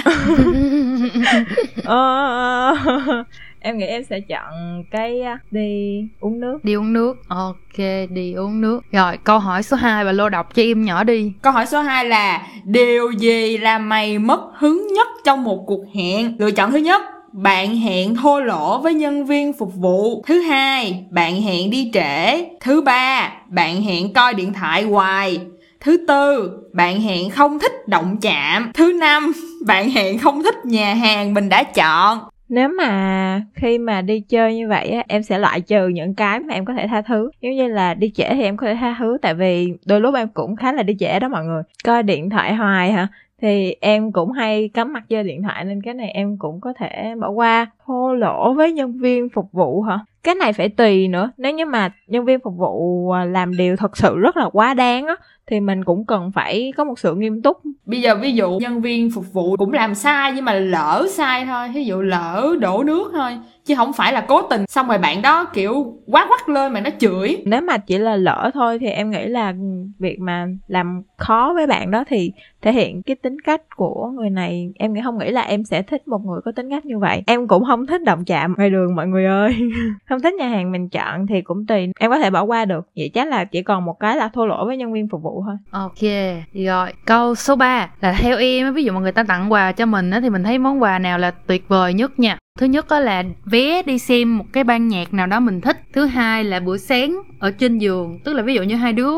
ờ, 1.84 2.74
em 3.60 3.78
nghĩ 3.78 3.86
em 3.86 4.04
sẽ 4.10 4.20
chọn 4.20 4.84
cái 4.90 5.20
đi 5.50 6.00
uống 6.20 6.40
nước 6.40 6.58
đi 6.62 6.74
uống 6.74 6.92
nước 6.92 7.16
ok 7.28 7.78
đi 8.10 8.32
uống 8.32 8.60
nước 8.60 8.80
rồi 8.92 9.18
câu 9.24 9.38
hỏi 9.38 9.62
số 9.62 9.76
2 9.76 10.04
và 10.04 10.12
lô 10.12 10.28
đọc 10.28 10.54
cho 10.54 10.62
em 10.62 10.84
nhỏ 10.84 11.04
đi 11.04 11.32
Câu 11.42 11.52
hỏi 11.52 11.66
số 11.66 11.80
2 11.80 12.04
là 12.04 12.42
Điều 12.64 13.10
gì 13.10 13.58
làm 13.58 13.88
mày 13.88 14.18
mất 14.18 14.40
hứng 14.58 14.86
nhất 14.94 15.08
trong 15.24 15.44
một 15.44 15.64
cuộc 15.66 15.84
hẹn? 15.94 16.36
Lựa 16.38 16.50
chọn 16.50 16.70
thứ 16.72 16.78
nhất 16.78 17.02
bạn 17.32 17.76
hẹn 17.76 18.14
thô 18.14 18.40
lỗ 18.40 18.78
với 18.78 18.94
nhân 18.94 19.24
viên 19.24 19.52
phục 19.52 19.74
vụ. 19.74 20.22
Thứ 20.26 20.40
hai, 20.40 21.04
bạn 21.10 21.42
hẹn 21.42 21.70
đi 21.70 21.90
trễ. 21.94 22.44
Thứ 22.60 22.80
ba, 22.80 23.32
bạn 23.48 23.82
hẹn 23.82 24.12
coi 24.12 24.34
điện 24.34 24.52
thoại 24.52 24.82
hoài. 24.82 25.40
Thứ 25.80 26.04
tư, 26.08 26.50
bạn 26.72 27.00
hẹn 27.00 27.30
không 27.30 27.58
thích 27.58 27.88
động 27.88 28.16
chạm. 28.22 28.70
Thứ 28.74 28.92
năm, 29.00 29.32
bạn 29.66 29.90
hẹn 29.90 30.18
không 30.18 30.42
thích 30.42 30.64
nhà 30.64 30.94
hàng 30.94 31.34
mình 31.34 31.48
đã 31.48 31.62
chọn. 31.62 32.18
Nếu 32.48 32.68
mà 32.68 33.42
khi 33.54 33.78
mà 33.78 34.02
đi 34.02 34.20
chơi 34.20 34.56
như 34.56 34.68
vậy 34.68 34.88
á, 34.88 35.02
em 35.08 35.22
sẽ 35.22 35.38
loại 35.38 35.60
trừ 35.60 35.88
những 35.88 36.14
cái 36.14 36.40
mà 36.40 36.54
em 36.54 36.64
có 36.64 36.72
thể 36.74 36.86
tha 36.86 37.02
thứ. 37.02 37.30
Giống 37.40 37.56
như 37.56 37.68
là 37.68 37.94
đi 37.94 38.12
trễ 38.14 38.34
thì 38.34 38.42
em 38.42 38.56
có 38.56 38.66
thể 38.66 38.76
tha 38.80 38.96
thứ, 38.98 39.18
tại 39.22 39.34
vì 39.34 39.72
đôi 39.86 40.00
lúc 40.00 40.14
em 40.14 40.28
cũng 40.28 40.56
khá 40.56 40.72
là 40.72 40.82
đi 40.82 40.96
trễ 40.98 41.18
đó 41.18 41.28
mọi 41.28 41.44
người. 41.44 41.62
Coi 41.84 42.02
điện 42.02 42.30
thoại 42.30 42.54
hoài 42.54 42.92
hả? 42.92 43.08
Thì 43.42 43.76
em 43.80 44.12
cũng 44.12 44.32
hay 44.32 44.68
cắm 44.74 44.92
mặt 44.92 45.02
chơi 45.08 45.24
điện 45.24 45.42
thoại 45.42 45.64
nên 45.64 45.82
cái 45.82 45.94
này 45.94 46.10
em 46.10 46.36
cũng 46.38 46.60
có 46.60 46.72
thể 46.78 47.14
bỏ 47.20 47.30
qua. 47.30 47.66
Thô 47.86 48.14
lỗ 48.14 48.54
với 48.54 48.72
nhân 48.72 48.98
viên 48.98 49.28
phục 49.28 49.52
vụ 49.52 49.82
hả? 49.82 49.98
Cái 50.22 50.34
này 50.34 50.52
phải 50.52 50.68
tùy 50.68 51.08
nữa. 51.08 51.30
Nếu 51.36 51.52
như 51.52 51.66
mà 51.66 51.90
nhân 52.06 52.24
viên 52.24 52.38
phục 52.44 52.54
vụ 52.56 53.10
à, 53.10 53.24
làm 53.24 53.56
điều 53.56 53.76
thật 53.76 53.96
sự 53.96 54.18
rất 54.18 54.36
là 54.36 54.48
quá 54.52 54.74
đáng 54.74 55.06
á 55.06 55.14
thì 55.46 55.60
mình 55.60 55.84
cũng 55.84 56.06
cần 56.06 56.30
phải 56.34 56.72
có 56.76 56.84
một 56.84 56.98
sự 56.98 57.14
nghiêm 57.14 57.42
túc. 57.42 57.58
Bây 57.86 58.00
giờ 58.00 58.14
ví 58.14 58.32
dụ 58.32 58.58
nhân 58.58 58.80
viên 58.80 59.10
phục 59.10 59.32
vụ 59.32 59.56
cũng 59.56 59.72
làm 59.72 59.94
sai 59.94 60.32
nhưng 60.32 60.44
mà 60.44 60.52
lỡ 60.52 61.06
sai 61.10 61.46
thôi 61.46 61.68
ví 61.74 61.84
dụ 61.84 62.00
lỡ 62.02 62.56
đổ 62.60 62.82
nước 62.82 63.10
thôi 63.12 63.38
chứ 63.64 63.74
không 63.74 63.92
phải 63.92 64.12
là 64.12 64.20
cố 64.20 64.42
tình. 64.42 64.66
Xong 64.68 64.88
rồi 64.88 64.98
bạn 64.98 65.22
đó 65.22 65.44
kiểu 65.44 65.98
quá 66.06 66.26
quắt 66.28 66.48
lên 66.48 66.72
mà 66.72 66.80
nó 66.80 66.90
chửi. 66.98 67.36
Nếu 67.44 67.60
mà 67.60 67.78
chỉ 67.78 67.98
là 67.98 68.16
lỡ 68.16 68.50
thôi 68.54 68.78
thì 68.78 68.86
em 68.86 69.10
nghĩ 69.10 69.26
là 69.26 69.54
việc 69.98 70.20
mà 70.20 70.46
làm 70.66 71.02
khó 71.16 71.52
với 71.54 71.66
bạn 71.66 71.90
đó 71.90 72.04
thì 72.08 72.32
thể 72.62 72.72
hiện 72.72 73.02
cái 73.02 73.16
tính 73.16 73.40
cách 73.40 73.62
của 73.76 74.10
người 74.14 74.30
này. 74.30 74.72
Em 74.78 74.92
nghĩ 74.92 75.00
không 75.04 75.18
nghĩ 75.18 75.30
là 75.30 75.40
em 75.40 75.64
sẽ 75.64 75.82
thích 75.82 76.08
một 76.08 76.20
người 76.24 76.40
có 76.44 76.52
tính 76.52 76.70
cách 76.70 76.86
như 76.86 76.98
vậy. 76.98 77.22
Em 77.26 77.48
cũng 77.48 77.64
không 77.64 77.86
thích 77.86 78.02
động 78.04 78.24
chạm. 78.24 78.54
Ngoài 78.56 78.70
đường 78.70 78.94
mọi 78.96 79.06
người 79.06 79.26
ơi. 79.26 79.56
Không 80.08 80.20
thích 80.20 80.34
nhà 80.34 80.48
hàng 80.48 80.72
mình 80.72 80.88
chọn 80.88 81.26
thì 81.26 81.42
cũng 81.42 81.66
tùy. 81.66 81.88
Em 81.98 82.10
có 82.10 82.18
thể 82.18 82.30
bỏ 82.30 82.42
qua 82.42 82.64
được. 82.64 82.88
Vậy 82.96 83.10
chắc 83.14 83.28
là 83.28 83.44
chỉ 83.44 83.62
còn 83.62 83.84
một 83.84 84.00
cái 84.00 84.16
là 84.16 84.28
thô 84.28 84.46
lỗ 84.46 84.66
với 84.66 84.76
nhân 84.76 84.92
viên 84.92 85.08
phục 85.08 85.22
vụ 85.22 85.44
thôi. 85.46 85.56
Ok 85.70 86.10
rồi. 86.54 86.92
Câu 87.06 87.34
số 87.34 87.56
3 87.56 87.90
là 88.00 88.12
theo 88.12 88.36
em 88.36 88.74
ví 88.74 88.84
dụ 88.84 88.92
mà 88.92 89.00
người 89.00 89.12
ta 89.12 89.22
tặng 89.22 89.52
quà 89.52 89.72
cho 89.72 89.86
mình 89.86 90.10
á 90.10 90.20
thì 90.20 90.30
mình 90.30 90.42
thấy 90.42 90.58
món 90.58 90.82
quà 90.82 90.98
nào 90.98 91.18
là 91.18 91.30
tuyệt 91.30 91.68
vời 91.68 91.94
nhất 91.94 92.18
nha? 92.18 92.38
Thứ 92.58 92.66
nhất 92.66 92.86
đó 92.90 93.00
là 93.00 93.22
vé 93.44 93.82
đi 93.82 93.98
xem 93.98 94.38
một 94.38 94.44
cái 94.52 94.64
ban 94.64 94.88
nhạc 94.88 95.14
nào 95.14 95.26
đó 95.26 95.40
mình 95.40 95.60
thích. 95.60 95.76
Thứ 95.92 96.06
hai 96.06 96.44
là 96.44 96.60
buổi 96.60 96.78
sáng 96.78 97.22
ở 97.38 97.50
trên 97.50 97.78
giường. 97.78 98.18
Tức 98.24 98.32
là 98.32 98.42
ví 98.42 98.54
dụ 98.54 98.62
như 98.62 98.76
hai 98.76 98.92
đứa 98.92 99.12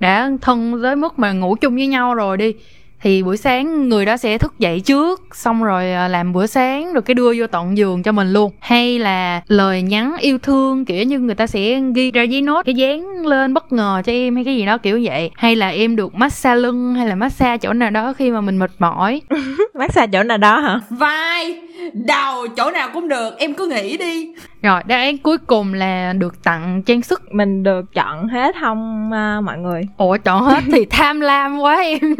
đã 0.00 0.30
thân 0.40 0.80
tới 0.82 0.96
mức 0.96 1.18
mà 1.18 1.32
ngủ 1.32 1.56
chung 1.60 1.74
với 1.74 1.86
nhau 1.86 2.14
rồi 2.14 2.36
đi 2.36 2.54
thì 3.02 3.22
buổi 3.22 3.36
sáng 3.36 3.88
người 3.88 4.04
đó 4.04 4.16
sẽ 4.16 4.38
thức 4.38 4.58
dậy 4.58 4.80
trước 4.80 5.22
xong 5.32 5.64
rồi 5.64 5.92
à, 5.92 6.08
làm 6.08 6.32
bữa 6.32 6.46
sáng 6.46 6.92
rồi 6.92 7.02
cái 7.02 7.14
đưa 7.14 7.34
vô 7.36 7.46
tận 7.46 7.76
giường 7.76 8.02
cho 8.02 8.12
mình 8.12 8.32
luôn. 8.32 8.52
Hay 8.60 8.98
là 8.98 9.42
lời 9.48 9.82
nhắn 9.82 10.16
yêu 10.20 10.38
thương 10.38 10.84
kiểu 10.84 11.04
như 11.04 11.18
người 11.18 11.34
ta 11.34 11.46
sẽ 11.46 11.80
ghi 11.94 12.10
ra 12.10 12.22
giấy 12.22 12.42
nốt 12.42 12.62
cái 12.62 12.74
dán 12.74 13.26
lên 13.26 13.54
bất 13.54 13.72
ngờ 13.72 14.02
cho 14.04 14.12
em 14.12 14.34
hay 14.34 14.44
cái 14.44 14.56
gì 14.56 14.66
đó 14.66 14.78
kiểu 14.78 15.00
vậy. 15.02 15.30
Hay 15.34 15.56
là 15.56 15.68
em 15.68 15.96
được 15.96 16.14
massage 16.14 16.60
lưng 16.60 16.94
hay 16.94 17.06
là 17.06 17.14
massage 17.14 17.58
chỗ 17.58 17.72
nào 17.72 17.90
đó 17.90 18.12
khi 18.12 18.30
mà 18.30 18.40
mình 18.40 18.58
mệt 18.58 18.70
mỏi. 18.78 19.20
Massage 19.74 20.10
chỗ 20.12 20.22
nào 20.22 20.38
đó 20.38 20.58
hả? 20.60 20.80
Vai 20.90 21.60
đầu 21.92 22.46
chỗ 22.56 22.70
nào 22.70 22.88
cũng 22.94 23.08
được 23.08 23.34
em 23.38 23.54
cứ 23.54 23.66
nghĩ 23.66 23.96
đi 23.96 24.34
rồi 24.62 24.82
đáp 24.86 24.96
án 24.96 25.18
cuối 25.18 25.38
cùng 25.38 25.74
là 25.74 26.12
được 26.12 26.44
tặng 26.44 26.82
trang 26.82 27.02
sức. 27.02 27.22
Mình 27.34 27.62
được 27.62 27.94
chọn 27.94 28.28
hết 28.28 28.54
không 28.60 29.12
à, 29.12 29.40
mọi 29.40 29.58
người? 29.58 29.82
Ủa 29.96 30.16
chọn 30.16 30.42
hết 30.42 30.60
thì 30.72 30.84
tham 30.90 31.20
lam 31.20 31.58
quá 31.58 31.82
em. 31.82 32.00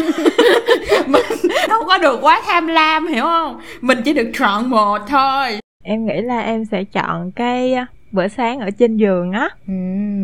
Mình 1.06 1.22
không 1.68 1.86
có 1.86 1.98
được 1.98 2.18
quá 2.22 2.42
tham 2.46 2.66
lam 2.66 3.06
hiểu 3.06 3.24
không? 3.24 3.60
Mình 3.80 3.98
chỉ 4.04 4.12
được 4.12 4.30
chọn 4.38 4.70
một 4.70 4.98
thôi. 5.08 5.60
Em 5.84 6.06
nghĩ 6.06 6.20
là 6.20 6.40
em 6.40 6.64
sẽ 6.64 6.84
chọn 6.84 7.32
cái 7.32 7.76
bữa 8.12 8.28
sáng 8.28 8.60
ở 8.60 8.70
trên 8.78 8.96
giường 8.96 9.32
á. 9.32 9.48
Ừ, 9.66 9.74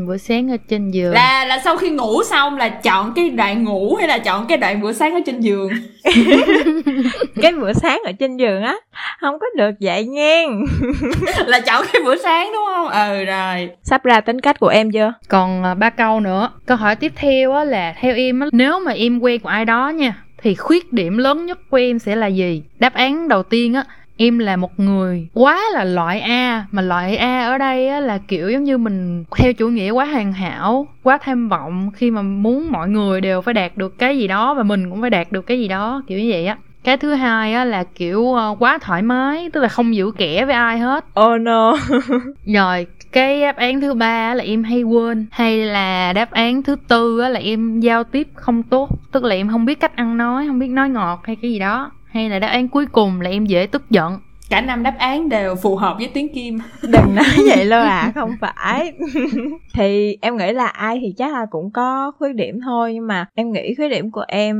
bữa 0.06 0.16
sáng 0.16 0.50
ở 0.50 0.56
trên 0.68 0.90
giường. 0.90 1.12
Là 1.12 1.44
là 1.44 1.60
sau 1.64 1.76
khi 1.76 1.90
ngủ 1.90 2.22
xong 2.22 2.56
là 2.56 2.68
chọn 2.68 3.12
cái 3.16 3.30
đoạn 3.30 3.64
ngủ 3.64 3.94
hay 3.94 4.08
là 4.08 4.18
chọn 4.18 4.46
cái 4.46 4.58
đoạn 4.58 4.80
bữa 4.80 4.92
sáng 4.92 5.14
ở 5.14 5.20
trên 5.26 5.40
giường? 5.40 5.70
Cái 7.42 7.52
bữa 7.52 7.72
sáng 7.72 8.02
ở 8.04 8.12
trên 8.12 8.36
giường 8.36 8.62
á 8.62 8.76
không 9.20 9.38
có 9.38 9.46
được 9.56 9.70
vậy 9.80 10.04
ngang. 10.04 10.64
Là 11.46 11.60
chọn 11.60 11.84
cái 11.92 12.02
bữa 12.04 12.16
sáng 12.16 12.50
đúng 12.52 12.64
không? 12.74 12.88
Ừ 12.88 13.24
rồi. 13.24 13.70
Sắp 13.82 14.04
ra 14.04 14.20
tính 14.20 14.40
cách 14.40 14.60
của 14.60 14.68
em 14.68 14.90
chưa? 14.90 15.12
Còn 15.28 15.64
à, 15.64 15.74
ba 15.74 15.90
câu 15.90 16.20
nữa. 16.20 16.50
Câu 16.66 16.76
hỏi 16.76 16.96
tiếp 16.96 17.12
theo 17.16 17.52
á 17.52 17.64
là 17.64 17.94
theo 18.00 18.14
em 18.14 18.40
á 18.40 18.46
nếu 18.52 18.80
mà 18.80 18.92
em 18.92 19.18
quen 19.18 19.40
của 19.40 19.48
ai 19.48 19.64
đó 19.64 19.88
nha 19.88 20.14
thì 20.42 20.54
khuyết 20.54 20.92
điểm 20.92 21.18
lớn 21.18 21.46
nhất 21.46 21.58
của 21.70 21.76
em 21.76 21.98
sẽ 21.98 22.16
là 22.16 22.26
gì? 22.26 22.62
Đáp 22.78 22.94
án 22.94 23.28
đầu 23.28 23.42
tiên 23.42 23.74
á 23.74 23.84
em 24.16 24.38
là 24.38 24.56
một 24.56 24.80
người 24.80 25.28
quá 25.34 25.60
là 25.72 25.84
loại 25.84 26.20
A 26.20 26.66
mà 26.70 26.82
loại 26.82 27.16
A 27.16 27.46
ở 27.46 27.58
đây 27.58 27.88
á, 27.88 28.00
là 28.00 28.18
kiểu 28.18 28.50
giống 28.50 28.64
như 28.64 28.78
mình 28.78 29.24
theo 29.36 29.52
chủ 29.52 29.68
nghĩa 29.68 29.90
quá 29.90 30.04
hoàn 30.04 30.32
hảo 30.32 30.86
quá 31.02 31.18
tham 31.22 31.48
vọng 31.48 31.90
khi 31.94 32.10
mà 32.10 32.22
muốn 32.22 32.72
mọi 32.72 32.88
người 32.88 33.20
đều 33.20 33.40
phải 33.40 33.54
đạt 33.54 33.76
được 33.76 33.98
cái 33.98 34.18
gì 34.18 34.26
đó 34.28 34.54
và 34.54 34.62
mình 34.62 34.90
cũng 34.90 35.00
phải 35.00 35.10
đạt 35.10 35.32
được 35.32 35.46
cái 35.46 35.60
gì 35.60 35.68
đó 35.68 36.02
kiểu 36.06 36.18
như 36.18 36.28
vậy 36.30 36.46
á. 36.46 36.56
Cái 36.84 36.96
thứ 36.96 37.14
hai 37.14 37.54
á 37.54 37.64
là 37.64 37.84
kiểu 37.84 38.34
ờ, 38.34 38.56
quá 38.58 38.78
thoải 38.82 39.02
mái 39.02 39.50
tức 39.52 39.60
là 39.60 39.68
không 39.68 39.94
giữ 39.94 40.10
kẻ 40.16 40.44
với 40.44 40.54
ai 40.54 40.78
hết. 40.78 41.04
Oh 41.20 41.40
no. 41.40 41.76
Rồi 42.46 42.86
cái 43.12 43.40
đáp 43.40 43.56
án 43.56 43.80
thứ 43.80 43.94
ba 43.94 44.34
là 44.34 44.44
em 44.44 44.64
hay 44.64 44.82
quên 44.82 45.26
hay 45.30 45.58
là 45.58 46.12
đáp 46.12 46.30
án 46.30 46.62
thứ 46.62 46.76
tư 46.88 47.20
á 47.20 47.28
là 47.28 47.40
em 47.40 47.80
giao 47.80 48.04
tiếp 48.04 48.28
không 48.34 48.62
tốt 48.62 48.88
tức 49.12 49.24
là 49.24 49.34
em 49.34 49.48
không 49.48 49.64
biết 49.64 49.80
cách 49.80 49.96
ăn 49.96 50.16
nói 50.16 50.46
không 50.46 50.58
biết 50.58 50.68
nói 50.68 50.88
ngọt 50.88 51.20
hay 51.24 51.36
cái 51.42 51.50
gì 51.50 51.58
đó 51.58 51.90
hay 52.16 52.30
là 52.30 52.38
đáp 52.38 52.48
án 52.48 52.68
cuối 52.68 52.86
cùng 52.86 53.20
là 53.20 53.30
em 53.30 53.46
dễ 53.46 53.66
tức 53.66 53.90
giận? 53.90 54.18
Cả 54.50 54.60
năm 54.60 54.82
đáp 54.82 54.94
án 54.98 55.28
đều 55.28 55.54
phù 55.54 55.76
hợp 55.76 55.96
với 55.98 56.10
tiếng 56.14 56.34
kim. 56.34 56.58
Đừng 56.82 57.14
nói 57.14 57.24
vậy 57.48 57.68
đâu 57.68 57.82
à 57.82 58.12
không 58.14 58.30
phải. 58.40 58.92
Thì 59.74 60.18
em 60.20 60.36
nghĩ 60.36 60.52
là 60.52 60.66
ai 60.66 60.98
thì 61.02 61.14
chắc 61.16 61.32
là 61.32 61.46
cũng 61.50 61.70
có 61.70 62.12
khuyết 62.18 62.32
điểm 62.34 62.60
thôi 62.64 62.94
nhưng 62.94 63.06
mà 63.06 63.26
em 63.34 63.52
nghĩ 63.52 63.74
khuyết 63.74 63.88
điểm 63.88 64.10
của 64.10 64.24
em 64.28 64.56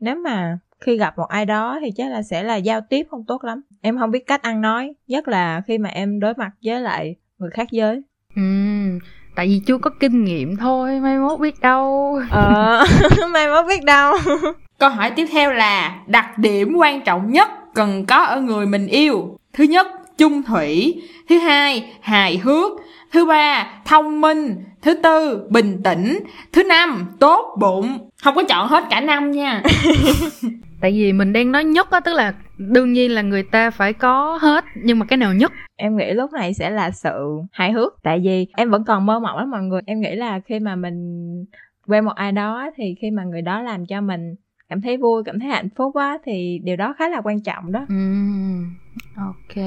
nếu 0.00 0.16
mà 0.16 0.58
khi 0.80 0.96
gặp 0.96 1.18
một 1.18 1.28
ai 1.28 1.46
đó 1.46 1.78
thì 1.80 1.90
chắc 1.96 2.10
là 2.10 2.22
sẽ 2.22 2.42
là 2.42 2.56
giao 2.56 2.80
tiếp 2.80 3.06
không 3.10 3.24
tốt 3.26 3.44
lắm. 3.44 3.60
Em 3.82 3.98
không 3.98 4.10
biết 4.10 4.26
cách 4.26 4.42
ăn 4.42 4.60
nói 4.60 4.94
nhất 5.06 5.28
là 5.28 5.62
khi 5.66 5.78
mà 5.78 5.88
em 5.88 6.20
đối 6.20 6.34
mặt 6.34 6.50
với 6.64 6.80
lại 6.80 7.16
người 7.38 7.50
khác 7.50 7.68
giới. 7.70 8.02
Ừ 8.36 8.42
tại 9.34 9.46
vì 9.46 9.60
chưa 9.66 9.78
có 9.78 9.90
kinh 10.00 10.24
nghiệm 10.24 10.56
thôi 10.56 11.00
mai 11.00 11.18
mốt 11.18 11.40
biết 11.40 11.60
đâu. 11.60 12.18
Ờ 12.30 12.84
mai 13.32 13.48
mốt 13.48 13.66
biết 13.68 13.84
đâu 13.84 14.14
câu 14.80 14.90
hỏi 14.90 15.10
tiếp 15.10 15.26
theo 15.32 15.52
là 15.52 16.00
đặc 16.06 16.38
điểm 16.38 16.74
quan 16.76 17.00
trọng 17.00 17.30
nhất 17.32 17.48
cần 17.74 18.04
có 18.06 18.16
ở 18.16 18.40
người 18.40 18.66
mình 18.66 18.86
yêu. 18.86 19.38
Thứ 19.52 19.64
nhất 19.64 19.86
chung 20.18 20.42
thủy. 20.42 21.02
Thứ 21.28 21.38
hai 21.38 21.92
hài 22.00 22.38
hước. 22.38 22.72
Thứ 23.12 23.26
ba 23.26 23.72
thông 23.84 24.20
minh. 24.20 24.56
Thứ 24.82 24.94
tư 24.94 25.46
bình 25.50 25.82
tĩnh. 25.84 26.18
Thứ 26.52 26.62
năm 26.64 27.06
tốt 27.18 27.56
bụng. 27.60 28.10
Không 28.22 28.34
có 28.34 28.42
chọn 28.48 28.68
hết 28.68 28.84
cả 28.90 29.00
năm 29.00 29.30
nha. 29.30 29.62
Tại 30.80 30.92
vì 30.92 31.12
mình 31.12 31.32
đang 31.32 31.52
nói 31.52 31.64
nhất 31.64 31.90
á 31.90 32.00
tức 32.00 32.12
là 32.14 32.34
đương 32.58 32.92
nhiên 32.92 33.14
là 33.14 33.22
người 33.22 33.42
ta 33.42 33.70
phải 33.70 33.92
có 33.92 34.38
hết 34.40 34.64
nhưng 34.74 34.98
mà 34.98 35.06
cái 35.06 35.16
nào 35.16 35.34
nhất? 35.34 35.52
Em 35.76 35.96
nghĩ 35.96 36.12
lúc 36.12 36.32
này 36.32 36.54
sẽ 36.54 36.70
là 36.70 36.90
sự 36.90 37.40
hài 37.52 37.72
hước. 37.72 37.92
Tại 38.02 38.20
vì 38.24 38.46
em 38.56 38.70
vẫn 38.70 38.84
còn 38.84 39.06
mơ 39.06 39.20
mộng 39.20 39.36
lắm 39.36 39.50
mọi 39.50 39.62
người. 39.62 39.80
Em 39.86 40.00
nghĩ 40.00 40.14
là 40.14 40.40
khi 40.46 40.58
mà 40.60 40.76
mình 40.76 41.26
quen 41.86 42.04
một 42.04 42.14
ai 42.14 42.32
đó 42.32 42.70
thì 42.76 42.94
khi 43.00 43.10
mà 43.10 43.24
người 43.24 43.42
đó 43.42 43.62
làm 43.62 43.86
cho 43.86 44.00
mình 44.00 44.34
cảm 44.70 44.80
thấy 44.80 44.96
vui 44.96 45.22
cảm 45.24 45.40
thấy 45.40 45.48
hạnh 45.48 45.68
phúc 45.76 45.96
á 45.96 46.18
thì 46.24 46.60
điều 46.64 46.76
đó 46.76 46.94
khá 46.98 47.08
là 47.08 47.20
quan 47.24 47.40
trọng 47.40 47.72
đó. 47.72 47.80
Uhm, 47.80 48.64
ok. 49.16 49.64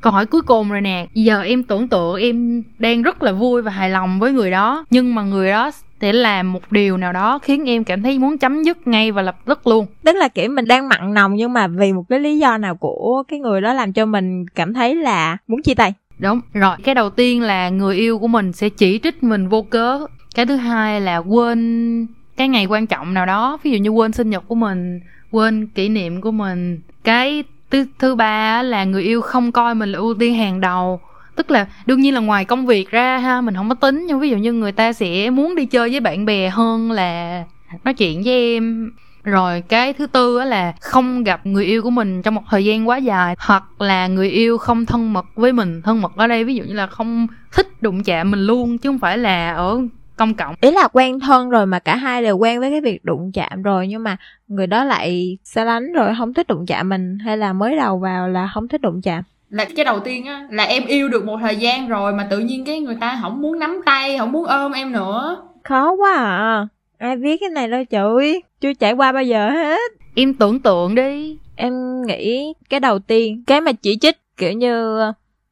Câu 0.00 0.12
hỏi 0.12 0.26
cuối 0.26 0.42
cùng 0.42 0.70
rồi 0.70 0.80
nè. 0.80 1.06
Giờ 1.14 1.42
em 1.42 1.62
tưởng 1.62 1.88
tượng 1.88 2.20
em 2.20 2.62
đang 2.78 3.02
rất 3.02 3.22
là 3.22 3.32
vui 3.32 3.62
và 3.62 3.70
hài 3.70 3.90
lòng 3.90 4.18
với 4.18 4.32
người 4.32 4.50
đó 4.50 4.84
nhưng 4.90 5.14
mà 5.14 5.22
người 5.22 5.50
đó 5.50 5.70
sẽ 6.00 6.12
làm 6.12 6.52
một 6.52 6.72
điều 6.72 6.96
nào 6.96 7.12
đó 7.12 7.38
khiến 7.38 7.68
em 7.68 7.84
cảm 7.84 8.02
thấy 8.02 8.18
muốn 8.18 8.38
chấm 8.38 8.62
dứt 8.62 8.86
ngay 8.86 9.12
và 9.12 9.22
lập 9.22 9.36
tức 9.44 9.66
luôn. 9.66 9.86
Tức 10.04 10.16
là 10.16 10.28
kiểu 10.28 10.50
mình 10.50 10.64
đang 10.64 10.88
mặn 10.88 11.14
nồng 11.14 11.34
nhưng 11.34 11.52
mà 11.52 11.66
vì 11.68 11.92
một 11.92 12.04
cái 12.08 12.20
lý 12.20 12.38
do 12.38 12.58
nào 12.58 12.74
của 12.76 13.22
cái 13.28 13.38
người 13.38 13.60
đó 13.60 13.72
làm 13.72 13.92
cho 13.92 14.06
mình 14.06 14.46
cảm 14.54 14.74
thấy 14.74 14.94
là 14.94 15.36
muốn 15.48 15.62
chia 15.62 15.74
tay. 15.74 15.92
Đúng. 16.18 16.40
Rồi 16.52 16.76
cái 16.84 16.94
đầu 16.94 17.10
tiên 17.10 17.42
là 17.42 17.68
người 17.68 17.96
yêu 17.96 18.18
của 18.18 18.28
mình 18.28 18.52
sẽ 18.52 18.68
chỉ 18.68 19.00
trích 19.02 19.22
mình 19.22 19.48
vô 19.48 19.62
cớ. 19.62 20.06
Cái 20.34 20.46
thứ 20.46 20.56
hai 20.56 21.00
là 21.00 21.16
quên 21.16 22.06
cái 22.38 22.48
ngày 22.48 22.66
quan 22.66 22.86
trọng 22.86 23.14
nào 23.14 23.26
đó, 23.26 23.58
ví 23.62 23.70
dụ 23.70 23.78
như 23.78 23.90
quên 23.90 24.12
sinh 24.12 24.30
nhật 24.30 24.44
của 24.48 24.54
mình, 24.54 25.00
quên 25.30 25.66
kỷ 25.66 25.88
niệm 25.88 26.20
của 26.20 26.30
mình, 26.30 26.80
cái 27.04 27.44
thứ 27.70 27.86
thứ 27.98 28.14
ba 28.14 28.62
là 28.62 28.84
người 28.84 29.02
yêu 29.02 29.20
không 29.20 29.52
coi 29.52 29.74
mình 29.74 29.92
là 29.92 29.98
ưu 29.98 30.14
tiên 30.14 30.34
hàng 30.34 30.60
đầu. 30.60 31.00
Tức 31.36 31.50
là 31.50 31.66
đương 31.86 32.00
nhiên 32.00 32.14
là 32.14 32.20
ngoài 32.20 32.44
công 32.44 32.66
việc 32.66 32.90
ra 32.90 33.18
ha, 33.18 33.40
mình 33.40 33.54
không 33.54 33.68
có 33.68 33.74
tính 33.74 34.06
nhưng 34.06 34.20
ví 34.20 34.30
dụ 34.30 34.36
như 34.36 34.52
người 34.52 34.72
ta 34.72 34.92
sẽ 34.92 35.30
muốn 35.30 35.54
đi 35.54 35.66
chơi 35.66 35.90
với 35.90 36.00
bạn 36.00 36.24
bè 36.24 36.48
hơn 36.48 36.90
là 36.90 37.44
nói 37.84 37.94
chuyện 37.94 38.22
với 38.22 38.32
em. 38.32 38.90
Rồi 39.24 39.60
cái 39.60 39.92
thứ 39.92 40.06
tư 40.06 40.42
là 40.44 40.72
không 40.80 41.24
gặp 41.24 41.46
người 41.46 41.64
yêu 41.64 41.82
của 41.82 41.90
mình 41.90 42.22
trong 42.22 42.34
một 42.34 42.42
thời 42.50 42.64
gian 42.64 42.88
quá 42.88 42.96
dài, 42.96 43.36
hoặc 43.38 43.80
là 43.80 44.06
người 44.06 44.30
yêu 44.30 44.58
không 44.58 44.86
thân 44.86 45.12
mật 45.12 45.26
với 45.34 45.52
mình, 45.52 45.82
thân 45.82 46.00
mật 46.00 46.12
ở 46.16 46.26
đây, 46.26 46.44
ví 46.44 46.54
dụ 46.54 46.64
như 46.64 46.74
là 46.74 46.86
không 46.86 47.26
thích 47.52 47.82
đụng 47.82 48.02
chạm 48.02 48.30
mình 48.30 48.46
luôn, 48.46 48.78
chứ 48.78 48.88
không 48.88 48.98
phải 48.98 49.18
là 49.18 49.52
ở 49.52 49.80
công 50.18 50.34
cộng. 50.34 50.54
Ý 50.60 50.70
là 50.70 50.88
quen 50.92 51.20
thân 51.20 51.50
rồi 51.50 51.66
mà 51.66 51.78
cả 51.78 51.96
hai 51.96 52.22
đều 52.22 52.36
quen 52.36 52.60
với 52.60 52.70
cái 52.70 52.80
việc 52.80 53.04
đụng 53.04 53.30
chạm 53.34 53.62
rồi 53.62 53.88
nhưng 53.88 54.02
mà 54.02 54.16
người 54.48 54.66
đó 54.66 54.84
lại 54.84 55.38
xa 55.44 55.64
lánh 55.64 55.92
rồi 55.92 56.14
không 56.18 56.34
thích 56.34 56.46
đụng 56.46 56.66
chạm 56.66 56.88
mình 56.88 57.18
hay 57.18 57.36
là 57.36 57.52
mới 57.52 57.76
đầu 57.76 57.98
vào 57.98 58.28
là 58.28 58.50
không 58.54 58.68
thích 58.68 58.80
đụng 58.80 59.00
chạm? 59.02 59.22
Là 59.50 59.64
cái 59.76 59.84
đầu 59.84 60.00
tiên 60.00 60.26
á 60.26 60.48
là 60.50 60.64
em 60.64 60.86
yêu 60.86 61.08
được 61.08 61.24
một 61.24 61.38
thời 61.40 61.56
gian 61.56 61.88
rồi 61.88 62.12
mà 62.12 62.26
tự 62.30 62.38
nhiên 62.38 62.64
cái 62.64 62.80
người 62.80 62.96
ta 63.00 63.18
không 63.22 63.42
muốn 63.42 63.58
nắm 63.58 63.80
tay 63.86 64.18
không 64.18 64.32
muốn 64.32 64.46
ôm 64.46 64.72
em 64.72 64.92
nữa. 64.92 65.42
Khó 65.64 65.92
quá 65.92 66.14
à. 66.14 66.66
Ai 66.98 67.16
biết 67.16 67.36
cái 67.40 67.48
này 67.48 67.68
đâu 67.68 67.84
trời 67.84 68.42
chưa 68.60 68.72
trải 68.72 68.92
qua 68.92 69.12
bao 69.12 69.22
giờ 69.22 69.50
hết. 69.50 69.92
Em 70.16 70.34
tưởng 70.34 70.60
tượng 70.60 70.94
đi. 70.94 71.38
Em 71.56 72.02
nghĩ 72.06 72.52
cái 72.70 72.80
đầu 72.80 72.98
tiên 72.98 73.44
cái 73.46 73.60
mà 73.60 73.72
chỉ 73.72 73.98
trích 73.98 74.16
kiểu 74.36 74.52
như 74.52 75.00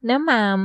nếu 0.02 0.18
mà 0.18 0.56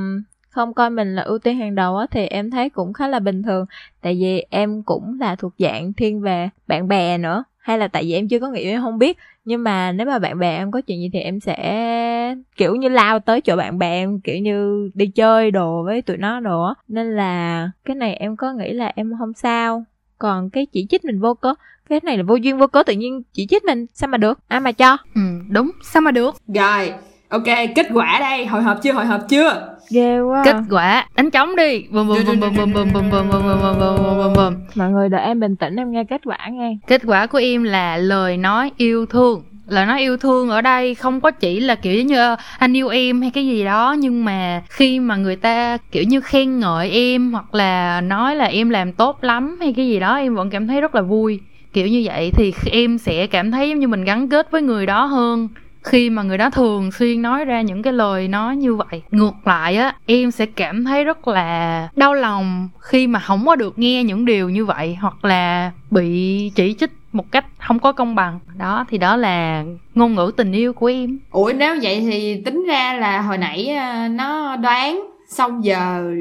không 0.51 0.73
coi 0.73 0.89
mình 0.89 1.15
là 1.15 1.21
ưu 1.21 1.39
tiên 1.39 1.57
hàng 1.57 1.75
đầu 1.75 1.97
á 1.97 2.05
thì 2.11 2.25
em 2.25 2.51
thấy 2.51 2.69
cũng 2.69 2.93
khá 2.93 3.07
là 3.07 3.19
bình 3.19 3.43
thường. 3.43 3.65
Tại 4.01 4.17
vì 4.21 4.45
em 4.49 4.83
cũng 4.83 5.19
là 5.19 5.35
thuộc 5.35 5.53
dạng 5.57 5.93
thiên 5.93 6.21
về 6.21 6.49
bạn 6.67 6.87
bè 6.87 7.17
nữa 7.17 7.43
hay 7.57 7.77
là 7.77 7.87
tại 7.87 8.03
vì 8.03 8.13
em 8.13 8.27
chưa 8.27 8.39
có 8.39 8.49
nghĩ 8.49 8.63
em 8.63 8.81
không 8.81 8.97
biết. 8.97 9.17
Nhưng 9.45 9.63
mà 9.63 9.91
nếu 9.91 10.07
mà 10.07 10.19
bạn 10.19 10.39
bè 10.39 10.57
em 10.57 10.71
có 10.71 10.81
chuyện 10.81 10.99
gì 10.99 11.09
thì 11.13 11.19
em 11.19 11.39
sẽ 11.39 12.35
kiểu 12.57 12.75
như 12.75 12.89
lao 12.89 13.19
tới 13.19 13.41
chỗ 13.41 13.55
bạn 13.55 13.79
bè 13.79 13.89
em 13.91 14.19
kiểu 14.19 14.37
như 14.37 14.89
đi 14.93 15.07
chơi 15.07 15.51
đồ 15.51 15.83
với 15.83 16.01
tụi 16.01 16.17
nó 16.17 16.39
đồ 16.39 16.63
á. 16.63 16.73
Nên 16.87 17.15
là 17.15 17.69
cái 17.85 17.95
này 17.95 18.15
em 18.15 18.35
có 18.35 18.53
nghĩ 18.53 18.73
là 18.73 18.91
em 18.95 19.11
không 19.19 19.33
sao. 19.33 19.83
Còn 20.17 20.49
cái 20.49 20.65
chỉ 20.65 20.85
trích 20.89 21.05
mình 21.05 21.19
vô 21.19 21.33
cớ 21.33 21.53
cái 21.89 21.99
này 22.03 22.17
là 22.17 22.23
vô 22.23 22.35
duyên 22.35 22.57
vô 22.57 22.67
cớ 22.67 22.83
tự 22.83 22.93
nhiên 22.93 23.21
chỉ 23.33 23.47
trích 23.47 23.63
mình 23.63 23.85
sao 23.93 24.07
mà 24.07 24.17
được? 24.17 24.39
Ai 24.47 24.59
mà 24.59 24.71
cho? 24.71 24.97
Ừ 25.15 25.21
đúng 25.49 25.71
sao 25.83 26.01
mà 26.01 26.11
được? 26.11 26.35
Rồi 26.47 26.93
ok 27.29 27.45
kết 27.75 27.87
quả 27.93 28.17
đây 28.19 28.45
hồi 28.45 28.61
hộp 28.61 28.77
chưa 28.83 28.93
hồi 28.93 29.05
hộp 29.05 29.21
chưa 29.29 29.70
ghê 29.91 30.19
quá 30.19 30.41
kết 30.45 30.55
quả 30.69 31.07
đánh 31.15 31.31
trống 31.31 31.55
đi 31.55 31.85
bùm 31.91 32.07
bùm 32.07 32.17
bùm 32.25 32.39
bùm 32.39 32.55
bùm 32.55 32.73
bùm 32.73 32.73
bùm 32.73 33.11
bùm 33.11 33.11
bùm 33.11 33.29
bùm 33.31 33.41
bùm 33.41 33.79
bùm 33.79 34.17
bùm 34.17 34.33
bùm 34.33 34.53
mọi 34.75 34.89
người 34.89 35.09
đợi 35.09 35.21
em 35.21 35.39
bình 35.39 35.55
tĩnh 35.55 35.75
em 35.75 35.91
nghe 35.91 36.03
kết 36.03 36.21
quả 36.25 36.37
nghe 36.51 36.77
kết 36.87 37.01
quả 37.05 37.27
của 37.27 37.37
em 37.37 37.63
là 37.63 37.97
lời 37.97 38.37
nói 38.37 38.71
yêu 38.77 39.05
thương 39.05 39.43
lời 39.67 39.85
nói 39.85 39.99
yêu 39.99 40.17
thương 40.17 40.49
ở 40.49 40.61
đây 40.61 40.95
không 40.95 41.21
có 41.21 41.31
chỉ 41.31 41.59
là 41.59 41.75
kiểu 41.75 42.03
như 42.03 42.35
anh 42.57 42.77
yêu 42.77 42.87
em 42.87 43.21
hay 43.21 43.31
cái 43.31 43.47
gì 43.47 43.63
đó 43.63 43.95
nhưng 43.99 44.25
mà 44.25 44.61
khi 44.69 44.99
mà 44.99 45.15
người 45.15 45.35
ta 45.35 45.77
kiểu 45.91 46.03
như 46.03 46.21
khen 46.21 46.59
ngợi 46.59 46.91
em 46.91 47.31
hoặc 47.31 47.55
là 47.55 48.01
nói 48.01 48.35
là 48.35 48.45
em 48.45 48.69
làm 48.69 48.93
tốt 48.93 49.23
lắm 49.23 49.57
hay 49.59 49.73
cái 49.73 49.87
gì 49.87 49.99
đó 49.99 50.15
em 50.15 50.35
vẫn 50.35 50.49
cảm 50.49 50.67
thấy 50.67 50.81
rất 50.81 50.95
là 50.95 51.01
vui 51.01 51.39
kiểu 51.73 51.87
như 51.87 52.01
vậy 52.05 52.31
thì 52.33 52.53
em 52.71 52.97
sẽ 52.97 53.27
cảm 53.27 53.51
thấy 53.51 53.69
giống 53.69 53.79
như 53.79 53.87
mình 53.87 54.03
gắn 54.03 54.29
kết 54.29 54.51
với 54.51 54.61
người 54.61 54.85
đó 54.85 55.05
hơn 55.05 55.47
khi 55.83 56.09
mà 56.09 56.23
người 56.23 56.37
đó 56.37 56.49
thường 56.49 56.91
xuyên 56.91 57.21
nói 57.21 57.45
ra 57.45 57.61
những 57.61 57.81
cái 57.81 57.93
lời 57.93 58.27
nói 58.27 58.55
như 58.55 58.75
vậy 58.75 59.01
ngược 59.11 59.33
lại 59.45 59.75
á 59.75 59.95
em 60.05 60.31
sẽ 60.31 60.45
cảm 60.45 60.85
thấy 60.85 61.03
rất 61.03 61.27
là 61.27 61.89
đau 61.95 62.13
lòng 62.13 62.69
khi 62.79 63.07
mà 63.07 63.19
không 63.19 63.45
có 63.45 63.55
được 63.55 63.79
nghe 63.79 64.03
những 64.03 64.25
điều 64.25 64.49
như 64.49 64.65
vậy 64.65 64.97
hoặc 65.01 65.25
là 65.25 65.71
bị 65.91 66.51
chỉ 66.55 66.75
trích 66.79 66.91
một 67.11 67.31
cách 67.31 67.45
không 67.59 67.79
có 67.79 67.91
công 67.91 68.15
bằng. 68.15 68.39
Đó 68.57 68.85
thì 68.89 68.97
đó 68.97 69.15
là 69.15 69.63
ngôn 69.95 70.15
ngữ 70.15 70.31
tình 70.37 70.51
yêu 70.51 70.73
của 70.73 70.87
em. 70.87 71.19
Ủa 71.31 71.51
nếu 71.57 71.75
vậy 71.81 71.99
thì 72.11 72.41
tính 72.45 72.65
ra 72.67 72.93
là 72.93 73.21
hồi 73.21 73.37
nãy 73.37 73.67
à, 73.67 74.07
nó 74.07 74.55
đoán 74.55 75.09
xong 75.29 75.65
giờ 75.65 76.13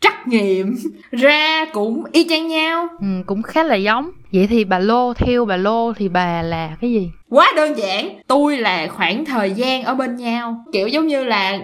trắc 0.00 0.28
nghiệm 0.28 0.76
ra 1.10 1.64
cũng 1.72 2.04
y 2.12 2.26
chang 2.28 2.48
nhau. 2.48 2.88
Ừ, 3.00 3.06
cũng 3.26 3.42
khá 3.42 3.62
là 3.62 3.74
giống 3.74 4.10
vậy 4.32 4.46
thì 4.46 4.64
bà 4.64 4.78
lô, 4.78 5.12
theo 5.14 5.44
bà 5.44 5.56
lô 5.56 5.92
thì 5.92 6.08
bà 6.08 6.42
là 6.42 6.76
cái 6.80 6.92
gì? 6.92 7.10
Quá 7.30 7.52
đơn 7.56 7.78
giản, 7.78 8.08
tôi 8.26 8.56
là 8.56 8.86
khoảng 8.86 9.24
thời 9.24 9.50
gian 9.50 9.82
ở 9.82 9.94
bên 9.94 10.16
nhau. 10.16 10.64
Kiểu 10.72 10.88
giống 10.88 11.06
như 11.06 11.24
là 11.24 11.58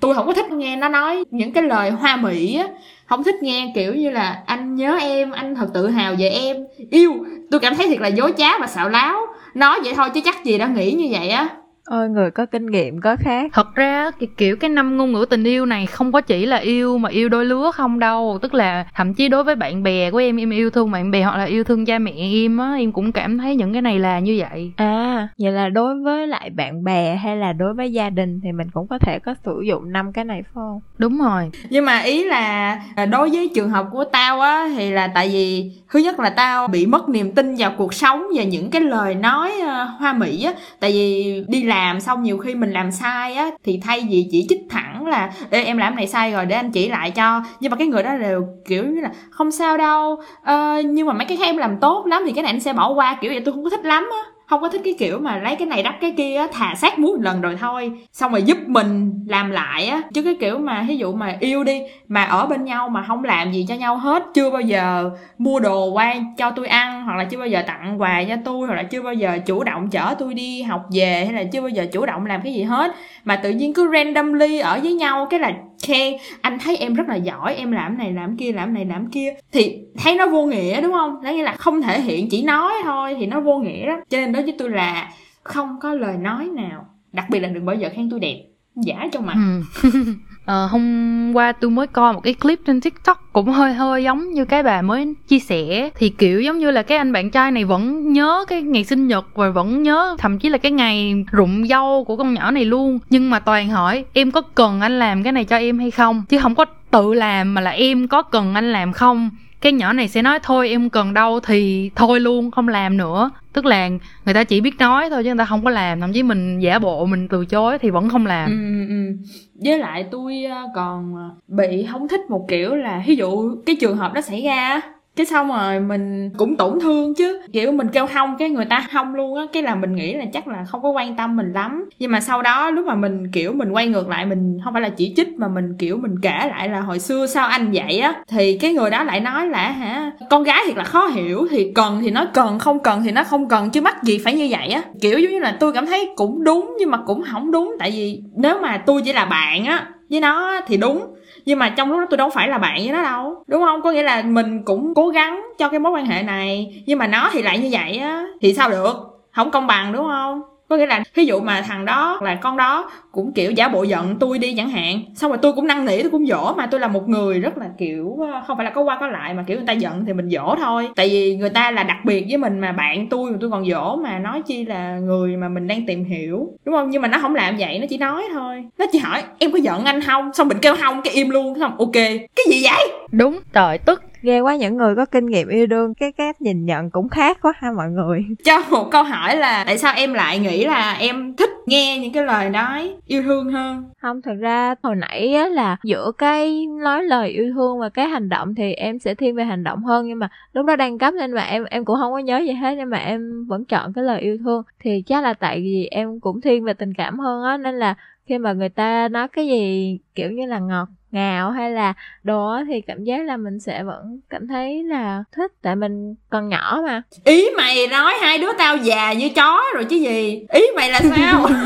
tôi 0.00 0.14
không 0.14 0.26
có 0.26 0.32
thích 0.32 0.52
nghe 0.52 0.76
nó 0.76 0.88
nói 0.88 1.24
những 1.30 1.52
cái 1.52 1.62
lời 1.62 1.90
hoa 1.90 2.16
mỹ 2.16 2.56
á. 2.56 2.66
Không 3.06 3.24
thích 3.24 3.42
nghe 3.42 3.72
kiểu 3.74 3.94
như 3.94 4.10
là 4.10 4.42
anh 4.46 4.74
nhớ 4.74 4.98
em, 5.00 5.30
anh 5.30 5.54
thật 5.54 5.66
tự 5.74 5.88
hào 5.88 6.14
về 6.18 6.28
em. 6.28 6.56
Yêu, 6.90 7.12
tôi 7.50 7.60
cảm 7.60 7.76
thấy 7.76 7.86
thiệt 7.86 8.00
là 8.00 8.08
dối 8.08 8.32
trá 8.36 8.58
và 8.58 8.66
xạo 8.66 8.88
láo. 8.88 9.20
Nói 9.54 9.80
vậy 9.84 9.94
thôi 9.94 10.08
chứ 10.14 10.20
chắc 10.24 10.44
gì 10.44 10.58
đã 10.58 10.66
nghĩ 10.66 10.92
như 10.92 11.08
vậy 11.10 11.28
á 11.28 11.48
ôi 11.84 12.08
người 12.08 12.30
có 12.30 12.46
kinh 12.46 12.66
nghiệm 12.66 13.00
có 13.00 13.16
khác. 13.16 13.50
Thật 13.52 13.74
ra 13.74 14.10
cái 14.20 14.28
kiểu 14.36 14.56
cái 14.56 14.70
năm 14.70 14.96
ngôn 14.96 15.12
ngữ 15.12 15.26
tình 15.30 15.44
yêu 15.44 15.66
này 15.66 15.86
không 15.86 16.12
có 16.12 16.20
chỉ 16.20 16.46
là 16.46 16.56
yêu 16.56 16.98
mà 16.98 17.08
yêu 17.08 17.28
đôi 17.28 17.44
lứa 17.44 17.70
không 17.74 17.98
đâu. 17.98 18.38
Tức 18.42 18.54
là 18.54 18.86
thậm 18.94 19.14
chí 19.14 19.28
đối 19.28 19.44
với 19.44 19.56
bạn 19.56 19.82
bè 19.82 20.10
của 20.10 20.18
em 20.18 20.36
em 20.36 20.50
yêu 20.50 20.70
thương 20.70 20.90
bạn 20.90 21.10
bè 21.10 21.22
hoặc 21.22 21.36
là 21.36 21.44
yêu 21.44 21.64
thương 21.64 21.86
cha 21.86 21.98
mẹ 21.98 22.12
em 22.16 22.58
á 22.58 22.74
em 22.78 22.92
cũng 22.92 23.12
cảm 23.12 23.38
thấy 23.38 23.56
những 23.56 23.72
cái 23.72 23.82
này 23.82 23.98
là 23.98 24.18
như 24.18 24.36
vậy. 24.38 24.72
À 24.76 25.28
vậy 25.38 25.52
là 25.52 25.68
đối 25.68 25.94
với 26.02 26.26
lại 26.26 26.50
bạn 26.50 26.84
bè 26.84 27.16
hay 27.16 27.36
là 27.36 27.52
đối 27.52 27.74
với 27.74 27.92
gia 27.92 28.10
đình 28.10 28.40
thì 28.42 28.52
mình 28.52 28.66
cũng 28.72 28.86
có 28.88 28.98
thể 28.98 29.18
có 29.18 29.34
sử 29.44 29.60
dụng 29.68 29.92
năm 29.92 30.12
cái 30.12 30.24
này 30.24 30.42
phải 30.42 30.50
không? 30.54 30.80
Đúng 30.98 31.18
rồi. 31.18 31.50
Nhưng 31.70 31.84
mà 31.84 31.98
ý 31.98 32.24
là 32.24 32.78
à, 32.96 33.06
đối 33.06 33.30
với 33.30 33.50
trường 33.54 33.70
hợp 33.70 33.86
của 33.92 34.04
tao 34.04 34.40
á 34.40 34.68
thì 34.76 34.90
là 34.90 35.08
tại 35.14 35.28
vì 35.28 35.72
thứ 35.90 35.98
nhất 35.98 36.20
là 36.20 36.30
tao 36.30 36.68
bị 36.68 36.86
mất 36.86 37.08
niềm 37.08 37.32
tin 37.32 37.54
vào 37.58 37.72
cuộc 37.76 37.94
sống 37.94 38.26
và 38.36 38.42
những 38.42 38.70
cái 38.70 38.82
lời 38.82 39.14
nói 39.14 39.52
uh, 39.62 40.00
hoa 40.00 40.12
mỹ 40.12 40.44
á. 40.44 40.52
Tại 40.80 40.92
vì 40.92 41.44
đi 41.48 41.62
làm 41.70 42.00
xong 42.00 42.22
nhiều 42.22 42.38
khi 42.38 42.54
mình 42.54 42.72
làm 42.72 42.90
sai 42.90 43.34
á 43.34 43.50
thì 43.64 43.80
thay 43.82 44.06
vì 44.10 44.28
chỉ 44.30 44.46
trích 44.48 44.60
thẳng 44.70 45.06
là 45.06 45.32
Ê, 45.50 45.62
em 45.64 45.76
làm 45.76 45.96
này 45.96 46.06
sai 46.06 46.32
rồi 46.32 46.46
để 46.46 46.56
anh 46.56 46.70
chỉ 46.72 46.88
lại 46.88 47.10
cho. 47.10 47.42
Nhưng 47.60 47.70
mà 47.70 47.76
cái 47.76 47.86
người 47.86 48.02
đó 48.02 48.16
đều 48.16 48.46
kiểu 48.68 48.84
như 48.84 49.00
là 49.00 49.10
không 49.30 49.50
sao 49.50 49.76
đâu 49.76 50.16
ờ, 50.42 50.82
nhưng 50.86 51.06
mà 51.06 51.12
mấy 51.12 51.24
cái 51.26 51.36
khác 51.36 51.44
em 51.44 51.56
làm 51.56 51.78
tốt 51.80 52.06
lắm 52.06 52.22
thì 52.26 52.32
cái 52.32 52.42
này 52.42 52.52
anh 52.52 52.60
sẽ 52.60 52.72
bỏ 52.72 52.92
qua. 52.92 53.18
Kiểu 53.20 53.30
vậy 53.32 53.42
tôi 53.44 53.54
không 53.54 53.64
có 53.64 53.70
thích 53.70 53.84
lắm 53.84 54.08
á 54.12 54.29
không 54.50 54.60
có 54.60 54.68
thích 54.68 54.80
cái 54.84 54.94
kiểu 54.98 55.18
mà 55.18 55.38
lấy 55.38 55.56
cái 55.56 55.68
này 55.68 55.82
đắp 55.82 55.94
cái 56.00 56.14
kia 56.16 56.36
á, 56.36 56.46
thà 56.52 56.74
sát 56.74 56.98
muối 56.98 57.16
một 57.16 57.22
lần 57.22 57.40
rồi 57.40 57.56
thôi. 57.60 57.92
Xong 58.12 58.32
rồi 58.32 58.42
giúp 58.42 58.58
mình 58.66 59.12
làm 59.26 59.50
lại 59.50 59.86
á. 59.86 60.02
Chứ 60.14 60.22
cái 60.22 60.36
kiểu 60.40 60.58
mà 60.58 60.84
ví 60.88 60.96
dụ 60.96 61.12
mà 61.12 61.36
yêu 61.40 61.64
đi, 61.64 61.82
mà 62.08 62.24
ở 62.24 62.46
bên 62.46 62.64
nhau 62.64 62.88
mà 62.88 63.04
không 63.08 63.24
làm 63.24 63.52
gì 63.52 63.66
cho 63.68 63.74
nhau 63.74 63.96
hết, 63.96 64.22
chưa 64.34 64.50
bao 64.50 64.60
giờ 64.60 65.10
mua 65.38 65.60
đồ 65.60 65.90
qua 65.90 66.14
cho 66.36 66.50
tôi 66.50 66.66
ăn, 66.66 67.04
hoặc 67.04 67.16
là 67.16 67.24
chưa 67.24 67.38
bao 67.38 67.46
giờ 67.46 67.62
tặng 67.66 68.00
quà 68.00 68.24
cho 68.28 68.36
tôi, 68.44 68.66
hoặc 68.66 68.74
là 68.74 68.82
chưa 68.82 69.02
bao 69.02 69.14
giờ 69.14 69.38
chủ 69.46 69.64
động 69.64 69.88
chở 69.90 70.14
tôi 70.18 70.34
đi 70.34 70.62
học 70.62 70.82
về, 70.92 71.24
hay 71.24 71.32
là 71.32 71.44
chưa 71.52 71.60
bao 71.60 71.68
giờ 71.68 71.86
chủ 71.92 72.06
động 72.06 72.26
làm 72.26 72.40
cái 72.44 72.54
gì 72.54 72.62
hết. 72.62 72.94
Mà 73.24 73.36
tự 73.36 73.50
nhiên 73.50 73.74
cứ 73.74 73.90
randomly 73.92 74.58
ở 74.58 74.80
với 74.82 74.92
nhau, 74.92 75.26
cái 75.30 75.40
là 75.40 75.52
khen 75.82 76.14
anh 76.40 76.58
thấy 76.58 76.76
em 76.76 76.94
rất 76.94 77.08
là 77.08 77.16
giỏi, 77.16 77.54
em 77.54 77.72
làm 77.72 77.98
này, 77.98 78.12
làm 78.12 78.36
kia, 78.36 78.52
làm 78.52 78.74
này, 78.74 78.84
làm 78.84 79.10
kia. 79.10 79.34
Thì 79.52 79.78
thấy 79.98 80.14
nó 80.14 80.26
vô 80.26 80.46
nghĩa, 80.46 80.80
đúng 80.80 80.92
không? 80.92 81.22
Đó 81.22 81.30
nghĩa 81.30 81.42
là 81.42 81.52
không 81.52 81.82
thể 81.82 82.00
hiện 82.00 82.28
chỉ 82.30 82.42
nói 82.42 82.72
thôi, 82.84 83.16
thì 83.18 83.26
nó 83.26 83.40
vô 83.40 83.58
nghĩa 83.58 83.86
đó. 83.86 84.00
Cho 84.08 84.18
nên 84.18 84.32
đối 84.32 84.42
với 84.42 84.54
tôi 84.58 84.70
là 84.70 85.10
không 85.42 85.80
có 85.80 85.94
lời 85.94 86.16
nói 86.16 86.48
nào, 86.56 86.86
đặc 87.12 87.24
biệt 87.30 87.40
là 87.40 87.48
đừng 87.48 87.66
bao 87.66 87.76
giờ 87.76 87.88
khen 87.94 88.10
tôi 88.10 88.20
đẹp. 88.20 88.36
Giả 88.76 89.08
trong 89.12 89.26
mặt. 89.26 89.36
Ừ. 89.82 89.90
à, 90.50 90.66
hôm 90.70 91.32
qua 91.34 91.52
tôi 91.52 91.70
mới 91.70 91.86
coi 91.86 92.12
một 92.12 92.20
cái 92.20 92.34
clip 92.34 92.60
trên 92.66 92.80
tiktok 92.80 93.28
cũng 93.32 93.48
hơi 93.48 93.74
hơi 93.74 94.04
giống 94.04 94.32
như 94.32 94.44
cái 94.44 94.62
bà 94.62 94.82
mới 94.82 95.14
chia 95.28 95.38
sẻ. 95.38 95.90
Thì 95.94 96.08
kiểu 96.08 96.40
giống 96.40 96.58
như 96.58 96.70
là 96.70 96.82
cái 96.82 96.98
anh 96.98 97.12
bạn 97.12 97.30
trai 97.30 97.50
này 97.50 97.64
vẫn 97.64 98.12
nhớ 98.12 98.44
cái 98.48 98.62
ngày 98.62 98.84
sinh 98.84 99.06
nhật 99.06 99.26
và 99.34 99.50
vẫn 99.50 99.82
nhớ 99.82 100.16
thậm 100.18 100.38
chí 100.38 100.48
là 100.48 100.58
cái 100.58 100.72
ngày 100.72 101.24
rụng 101.30 101.66
dâu 101.66 102.04
của 102.04 102.16
con 102.16 102.34
nhỏ 102.34 102.50
này 102.50 102.64
luôn. 102.64 102.98
Nhưng 103.10 103.30
mà 103.30 103.38
toàn 103.38 103.68
hỏi 103.68 104.04
em 104.12 104.30
có 104.30 104.40
cần 104.40 104.80
anh 104.80 104.98
làm 104.98 105.22
cái 105.22 105.32
này 105.32 105.44
cho 105.44 105.56
em 105.56 105.78
hay 105.78 105.90
không? 105.90 106.22
Chứ 106.28 106.38
không 106.38 106.54
có 106.54 106.64
tự 106.90 107.14
làm 107.14 107.54
mà 107.54 107.60
là 107.60 107.70
em 107.70 108.08
có 108.08 108.22
cần 108.22 108.54
anh 108.54 108.72
làm 108.72 108.92
không? 108.92 109.30
Cái 109.60 109.72
nhỏ 109.72 109.92
này 109.92 110.08
sẽ 110.08 110.22
nói 110.22 110.38
thôi 110.42 110.68
em 110.68 110.90
cần 110.90 111.14
đâu 111.14 111.40
thì 111.40 111.90
thôi 111.96 112.20
luôn 112.20 112.50
không 112.50 112.68
làm 112.68 112.96
nữa. 112.96 113.30
Tức 113.52 113.66
là 113.66 113.88
người 114.24 114.34
ta 114.34 114.44
chỉ 114.44 114.60
biết 114.60 114.78
nói 114.78 115.10
thôi 115.10 115.22
chứ 115.24 115.28
người 115.28 115.38
ta 115.38 115.44
không 115.44 115.64
có 115.64 115.70
làm. 115.70 116.00
Thậm 116.00 116.12
chí 116.12 116.22
mình 116.22 116.58
giả 116.60 116.78
bộ 116.78 117.06
mình 117.06 117.28
từ 117.28 117.44
chối 117.44 117.78
thì 117.78 117.90
vẫn 117.90 118.08
không 118.08 118.26
làm. 118.26 118.50
Ừ, 118.50 118.56
ừ. 118.80 118.94
ừ 118.94 119.16
với 119.64 119.78
lại 119.78 120.06
tôi 120.10 120.44
ờ, 120.44 120.68
còn 120.74 121.16
ờ, 121.16 121.30
bị 121.48 121.86
không 121.92 122.08
thích 122.08 122.20
một 122.28 122.44
kiểu 122.48 122.74
là 122.74 123.02
ví 123.06 123.16
dụ 123.16 123.56
cái 123.66 123.76
trường 123.80 123.96
hợp 123.96 124.12
đó 124.14 124.20
xảy 124.20 124.42
ra 124.42 124.80
cái 125.20 125.26
xong 125.26 125.48
rồi 125.48 125.80
mình 125.80 126.30
cũng 126.38 126.56
tổn 126.56 126.80
thương 126.80 127.14
chứ. 127.14 127.40
Kiểu 127.52 127.72
mình 127.72 127.88
kêu 127.88 128.06
hông 128.14 128.36
cái 128.38 128.50
người 128.50 128.64
ta 128.64 128.86
hông 128.90 129.14
luôn 129.14 129.38
á. 129.38 129.44
Cái 129.52 129.62
là 129.62 129.74
mình 129.74 129.94
nghĩ 129.94 130.14
là 130.14 130.24
chắc 130.32 130.48
là 130.48 130.64
không 130.64 130.82
có 130.82 130.90
quan 130.90 131.16
tâm 131.16 131.36
mình 131.36 131.52
lắm. 131.52 131.88
Nhưng 131.98 132.10
mà 132.10 132.20
sau 132.20 132.42
đó 132.42 132.70
lúc 132.70 132.86
mà 132.86 132.94
mình, 132.94 133.30
kiểu, 133.32 133.52
mình 133.52 133.70
quay 133.72 133.86
ngược 133.86 134.08
lại, 134.08 134.26
mình 134.26 134.58
không 134.64 134.72
phải 134.72 134.82
là 134.82 134.88
chỉ 134.88 135.12
trích 135.16 135.28
mà 135.36 135.48
mình, 135.48 135.76
kiểu, 135.78 135.96
mình 135.96 136.14
kể 136.22 136.48
lại 136.50 136.68
là 136.68 136.80
hồi 136.80 136.98
xưa 136.98 137.26
sao 137.26 137.48
anh 137.48 137.70
vậy 137.72 137.98
á, 137.98 138.14
thì 138.28 138.58
cái 138.58 138.72
người 138.72 138.90
đó 138.90 139.02
lại 139.02 139.20
nói 139.20 139.48
là 139.48 139.70
hả, 139.70 140.12
con 140.30 140.42
gái 140.42 140.62
thiệt 140.66 140.76
là 140.76 140.84
khó 140.84 141.06
hiểu, 141.06 141.46
thì 141.50 141.72
cần 141.74 142.00
thì 142.02 142.10
nó 142.10 142.24
cần, 142.34 142.58
không 142.58 142.78
cần 142.78 143.02
thì 143.04 143.10
nó 143.10 143.24
không 143.24 143.48
cần, 143.48 143.70
chứ 143.70 143.80
mắc 143.80 144.02
gì 144.02 144.18
phải 144.24 144.34
như 144.34 144.48
vậy 144.50 144.68
á. 144.68 144.82
Kiểu 145.00 145.18
giống 145.18 145.32
như 145.32 145.38
là 145.38 145.56
tôi 145.60 145.72
cảm 145.72 145.86
thấy 145.86 146.10
cũng 146.16 146.44
đúng 146.44 146.76
nhưng 146.78 146.90
mà 146.90 146.98
cũng 147.06 147.22
không 147.32 147.50
đúng. 147.50 147.76
Tại 147.78 147.90
vì 147.90 148.22
nếu 148.36 148.60
mà 148.62 148.82
tôi 148.86 149.02
chỉ 149.04 149.12
là 149.12 149.24
bạn 149.24 149.64
á 149.64 149.86
với 150.10 150.20
nó 150.20 150.60
thì 150.66 150.76
đúng, 150.76 151.14
nhưng 151.44 151.58
mà 151.58 151.68
trong 151.68 151.90
lúc 151.90 152.00
đó 152.00 152.06
tôi 152.10 152.18
đâu 152.18 152.30
phải 152.30 152.48
là 152.48 152.58
bạn 152.58 152.76
với 152.78 152.92
nó 152.92 153.02
đâu, 153.02 153.44
đúng 153.46 153.62
không? 153.62 153.82
Có 153.82 153.92
nghĩa 153.92 154.02
là 154.02 154.22
mình 154.22 154.62
cũng 154.64 154.94
cố 154.94 155.08
gắng 155.08 155.46
cho 155.58 155.68
cái 155.68 155.80
mối 155.80 155.92
quan 155.92 156.06
hệ 156.06 156.22
này, 156.22 156.82
nhưng 156.86 156.98
mà 156.98 157.06
nó 157.06 157.30
thì 157.32 157.42
lại 157.42 157.58
như 157.58 157.68
vậy 157.72 157.98
á, 157.98 158.24
thì 158.40 158.54
sao 158.54 158.70
được? 158.70 158.94
Không 159.32 159.50
công 159.50 159.66
bằng, 159.66 159.92
đúng 159.92 160.06
không? 160.06 160.42
Có 160.70 160.76
nghĩa 160.76 160.86
là 160.86 161.02
ví 161.14 161.24
dụ 161.26 161.40
mà 161.40 161.62
thằng 161.68 161.84
đó 161.84 162.18
là 162.22 162.34
con 162.34 162.56
đó 162.56 162.90
cũng, 163.12 163.32
kiểu, 163.32 163.50
giả 163.50 163.68
bộ 163.68 163.82
giận 163.82 164.16
tôi 164.20 164.38
đi 164.38 164.54
chẳng 164.56 164.70
hạn, 164.70 165.00
xong 165.14 165.30
rồi 165.30 165.38
tôi 165.42 165.52
cũng 165.52 165.66
năn 165.66 165.84
nỉ, 165.84 166.02
tôi 166.02 166.10
cũng 166.10 166.26
dỗ 166.26 166.54
mà 166.56 166.66
tôi 166.66 166.80
là 166.80 166.88
một 166.88 167.08
người 167.08 167.40
rất 167.40 167.58
là, 167.58 167.66
kiểu 167.78 168.16
ờ, 168.32 168.42
không 168.46 168.56
phải 168.56 168.64
là 168.64 168.70
có 168.70 168.82
qua 168.82 168.96
có 169.00 169.06
lại 169.06 169.34
mà, 169.34 169.44
kiểu, 169.46 169.56
người 169.56 169.66
ta 169.66 169.72
giận 169.72 170.04
thì 170.06 170.12
mình 170.12 170.30
dỗ 170.30 170.54
thôi. 170.58 170.88
Tại 170.96 171.08
vì 171.08 171.36
người 171.36 171.50
ta 171.50 171.70
là 171.70 171.82
đặc 171.82 171.96
biệt 172.04 172.24
với 172.28 172.38
mình 172.38 172.60
mà, 172.60 172.72
bạn 172.72 173.08
tôi 173.08 173.30
mà 173.30 173.36
tôi 173.40 173.50
còn 173.50 173.70
dỗ 173.70 173.96
mà, 173.96 174.18
nói 174.18 174.42
chi 174.46 174.64
là 174.64 174.98
người 174.98 175.36
mà 175.36 175.48
mình 175.48 175.66
đang 175.66 175.86
tìm 175.86 176.04
hiểu, 176.04 176.48
đúng 176.64 176.74
không? 176.74 176.90
Nhưng 176.90 177.02
mà 177.02 177.08
nó 177.08 177.18
không 177.18 177.34
làm 177.34 177.56
vậy, 177.56 177.78
nó 177.78 177.86
chỉ 177.90 177.98
nói 177.98 178.22
thôi. 178.32 178.64
Nó 178.78 178.86
chỉ 178.92 178.98
hỏi, 178.98 179.22
em 179.38 179.52
có 179.52 179.58
giận 179.58 179.84
anh 179.84 180.00
không? 180.00 180.32
Xong 180.32 180.48
mình 180.48 180.58
kêu, 180.62 180.74
không, 180.76 181.02
cái 181.02 181.14
im 181.14 181.30
luôn. 181.30 181.58
Xong, 181.60 181.78
ok. 181.78 181.92
Cái 182.36 182.46
gì 182.50 182.62
vậy? 182.64 182.92
Đúng, 183.12 183.40
trời, 183.52 183.78
tức 183.78 184.02
ghê 184.22 184.40
quá 184.40 184.56
những 184.56 184.76
người 184.76 184.94
có 184.94 185.04
kinh 185.04 185.26
nghiệm 185.26 185.48
yêu 185.48 185.66
đương 185.66 185.94
cái 185.94 186.12
cách 186.12 186.40
nhìn 186.40 186.66
nhận 186.66 186.90
cũng 186.90 187.08
khác 187.08 187.38
quá 187.42 187.52
ha 187.56 187.72
mọi 187.72 187.88
người. 187.88 188.24
Cho 188.44 188.62
một 188.70 188.88
câu 188.90 189.02
hỏi 189.02 189.36
là 189.36 189.64
tại 189.66 189.78
sao 189.78 189.94
em 189.96 190.14
lại 190.14 190.38
nghĩ 190.38 190.64
là 190.64 190.92
em 190.92 191.36
thích 191.36 191.50
nghe 191.66 191.98
những 191.98 192.12
cái 192.12 192.24
lời 192.24 192.50
nói 192.50 192.94
yêu 193.06 193.22
thương 193.22 193.50
hơn? 193.52 193.84
Không 193.98 194.22
thật 194.22 194.34
ra 194.40 194.74
hồi 194.82 194.96
nãy 194.96 195.34
á 195.34 195.48
là 195.48 195.76
giữa 195.82 196.12
cái 196.18 196.66
nói 196.66 197.04
lời 197.04 197.28
yêu 197.28 197.52
thương 197.54 197.78
và 197.78 197.88
cái 197.88 198.08
hành 198.08 198.28
động 198.28 198.54
thì 198.54 198.72
em 198.72 198.98
sẽ 198.98 199.14
thiên 199.14 199.34
về 199.34 199.44
hành 199.44 199.64
động 199.64 199.84
hơn 199.84 200.06
nhưng 200.06 200.18
mà 200.18 200.28
lúc 200.52 200.66
đó 200.66 200.76
đang 200.76 200.98
cấp 200.98 201.14
nên 201.14 201.32
mà 201.32 201.42
em 201.42 201.64
em 201.64 201.84
cũng 201.84 201.96
không 201.96 202.12
có 202.12 202.18
nhớ 202.18 202.38
gì 202.38 202.52
hết 202.52 202.74
nhưng 202.78 202.90
mà 202.90 202.98
em 202.98 203.46
vẫn 203.46 203.64
chọn 203.64 203.92
cái 203.92 204.04
lời 204.04 204.20
yêu 204.20 204.38
thương. 204.38 204.62
Thì 204.80 205.02
chắc 205.06 205.24
là 205.24 205.34
tại 205.34 205.60
vì 205.60 205.88
em 205.90 206.20
cũng 206.20 206.40
thiên 206.40 206.64
về 206.64 206.72
tình 206.72 206.94
cảm 206.94 207.18
hơn 207.18 207.44
á 207.44 207.56
nên 207.56 207.78
là 207.78 207.94
khi 208.26 208.38
mà 208.38 208.52
người 208.52 208.68
ta 208.68 209.08
nói 209.08 209.28
cái 209.28 209.46
gì 209.46 209.98
kiểu 210.14 210.30
như 210.30 210.46
là 210.46 210.58
ngọt 210.58 210.88
ngào 211.12 211.50
hay 211.50 211.70
là 211.70 211.94
đồ 212.22 212.48
á 212.48 212.64
thì 212.68 212.80
cảm 212.80 213.04
giác 213.04 213.24
là 213.24 213.36
mình 213.36 213.60
sẽ 213.60 213.82
vẫn 213.82 214.20
cảm 214.30 214.48
thấy 214.48 214.84
là 214.84 215.24
thích 215.32 215.52
tại 215.62 215.76
mình 215.76 216.14
còn 216.30 216.48
nhỏ 216.48 216.80
mà. 216.86 217.02
Ý 217.24 217.50
mày 217.56 217.86
nói 217.86 218.14
hai 218.20 218.38
đứa 218.38 218.52
tao 218.58 218.76
già 218.76 219.12
như 219.12 219.28
chó 219.28 219.60
rồi 219.74 219.84
chứ 219.84 219.96
gì? 219.96 220.46
Ý 220.52 220.62
mày 220.76 220.90
là 220.90 221.00
sao? 221.00 221.46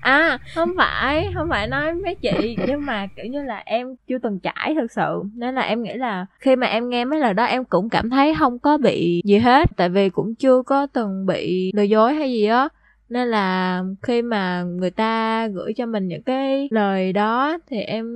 À 0.00 0.38
không 0.54 0.72
phải 0.76 1.30
không 1.34 1.48
phải 1.50 1.66
nói 1.66 1.94
mấy 1.94 2.14
chị 2.14 2.56
nhưng 2.66 2.86
mà 2.86 3.06
kiểu 3.16 3.26
như 3.26 3.42
là 3.42 3.62
em 3.64 3.94
chưa 4.08 4.18
từng 4.18 4.38
trải 4.38 4.74
thực 4.80 4.92
sự. 4.92 5.22
Nên 5.34 5.54
là 5.54 5.62
em 5.62 5.82
nghĩ 5.82 5.94
là 5.94 6.26
khi 6.40 6.56
mà 6.56 6.66
em 6.66 6.88
nghe 6.88 7.04
mấy 7.04 7.20
lời 7.20 7.34
đó 7.34 7.44
em 7.44 7.64
cũng 7.64 7.88
cảm 7.88 8.10
thấy 8.10 8.34
không 8.38 8.58
có 8.58 8.78
bị 8.78 9.22
gì 9.24 9.38
hết. 9.38 9.70
Tại 9.76 9.88
vì 9.88 10.10
cũng 10.10 10.34
chưa 10.34 10.62
có 10.62 10.86
từng 10.86 11.26
bị 11.26 11.72
lừa 11.74 11.82
dối 11.82 12.14
hay 12.14 12.32
gì 12.32 12.46
á 12.46 12.68
nên 13.08 13.28
là 13.28 13.82
khi 14.02 14.22
mà 14.22 14.62
người 14.62 14.90
ta 14.90 15.46
gửi 15.46 15.72
cho 15.74 15.86
mình 15.86 16.08
những 16.08 16.22
cái 16.22 16.68
lời 16.70 17.12
đó 17.12 17.58
thì 17.70 17.80
em 17.80 18.06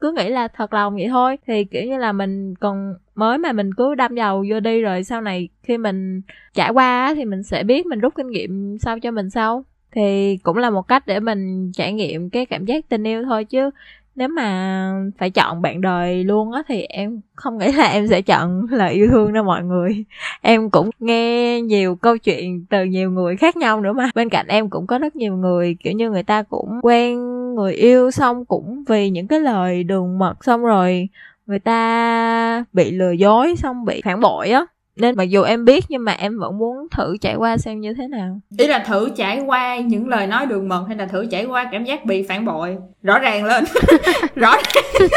cứ 0.00 0.12
nghĩ 0.12 0.28
là 0.28 0.48
thật 0.48 0.72
lòng 0.72 0.94
vậy 0.94 1.08
thôi. 1.08 1.38
Thì, 1.46 1.64
kiểu 1.64 1.82
như 1.84 1.98
là, 1.98 2.12
mình 2.12 2.54
còn 2.54 2.94
mới 3.14 3.38
mà 3.38 3.52
mình 3.52 3.74
cứ 3.74 3.94
đâm 3.94 4.14
dầu 4.14 4.44
vô 4.50 4.60
đi 4.60 4.80
rồi 4.80 5.04
sau 5.04 5.20
này 5.20 5.48
khi 5.62 5.78
mình 5.78 6.20
trải 6.54 6.70
qua 6.70 7.14
thì 7.16 7.24
mình 7.24 7.42
sẽ 7.42 7.62
biết 7.62 7.86
mình 7.86 8.00
rút 8.00 8.14
kinh 8.14 8.30
nghiệm 8.30 8.78
sao 8.78 9.00
cho 9.00 9.10
mình 9.10 9.30
sau 9.30 9.64
thì 9.92 10.38
cũng 10.42 10.56
là 10.56 10.70
một 10.70 10.88
cách 10.88 11.06
để 11.06 11.20
mình 11.20 11.72
trải 11.72 11.92
nghiệm 11.92 12.30
cái 12.30 12.46
cảm 12.46 12.64
giác 12.64 12.88
tình 12.88 13.04
yêu 13.06 13.22
thôi 13.24 13.44
chứ 13.44 13.70
nếu 14.16 14.28
mà 14.28 14.92
phải 15.18 15.30
chọn 15.30 15.62
bạn 15.62 15.80
đời 15.80 16.24
luôn 16.24 16.52
á 16.52 16.62
thì 16.68 16.82
em 16.82 17.20
không 17.34 17.58
nghĩ 17.58 17.72
là 17.72 17.86
em 17.86 18.08
sẽ 18.08 18.22
chọn 18.22 18.66
là 18.70 18.86
yêu 18.86 19.08
thương 19.10 19.32
đâu 19.32 19.44
mọi 19.44 19.62
người. 19.64 20.04
Em 20.40 20.70
cũng 20.70 20.90
nghe 21.00 21.60
nhiều 21.60 21.96
câu 21.96 22.18
chuyện 22.18 22.66
từ 22.70 22.84
nhiều 22.84 23.10
người 23.10 23.36
khác 23.36 23.56
nhau 23.56 23.80
nữa 23.80 23.92
mà. 23.92 24.10
Bên 24.14 24.28
cạnh 24.28 24.46
em 24.48 24.70
cũng 24.70 24.86
có 24.86 24.98
rất 24.98 25.16
nhiều 25.16 25.36
người, 25.36 25.76
kiểu 25.80 25.92
như 25.92 26.10
người 26.10 26.22
ta 26.22 26.42
cũng 26.42 26.80
quen 26.82 27.20
người 27.54 27.74
yêu 27.74 28.10
xong 28.10 28.44
cũng 28.44 28.84
vì 28.88 29.10
những 29.10 29.26
cái 29.26 29.40
lời 29.40 29.84
đường 29.84 30.18
mật 30.18 30.44
xong 30.44 30.62
rồi 30.64 31.08
người 31.46 31.58
ta 31.58 32.64
bị 32.72 32.90
lừa 32.90 33.10
dối 33.10 33.54
xong 33.56 33.84
bị 33.84 34.02
phản 34.04 34.20
bội 34.20 34.50
á 34.50 34.66
nên 34.96 35.16
mặc 35.16 35.24
dù 35.24 35.42
em 35.42 35.64
biết 35.64 35.84
nhưng 35.88 36.04
mà 36.04 36.12
em 36.12 36.38
vẫn 36.38 36.58
muốn 36.58 36.88
thử 36.90 37.16
trải 37.20 37.34
qua 37.34 37.56
xem 37.56 37.80
như 37.80 37.94
thế 37.94 38.08
nào. 38.08 38.40
Ý 38.58 38.66
là 38.66 38.78
thử 38.78 39.08
trải 39.16 39.40
qua 39.46 39.76
những 39.78 40.08
lời 40.08 40.26
nói 40.26 40.46
đường 40.46 40.68
mật 40.68 40.84
hay 40.88 40.96
là 40.96 41.06
thử 41.06 41.26
trải 41.30 41.44
qua 41.44 41.68
cảm 41.72 41.84
giác 41.84 42.04
bị 42.04 42.22
phản 42.22 42.44
bội? 42.44 42.76
Rõ 43.02 43.18
ràng 43.18 43.44
lên. 43.44 43.64
Rõ 44.34 44.56
ràng 44.74 45.08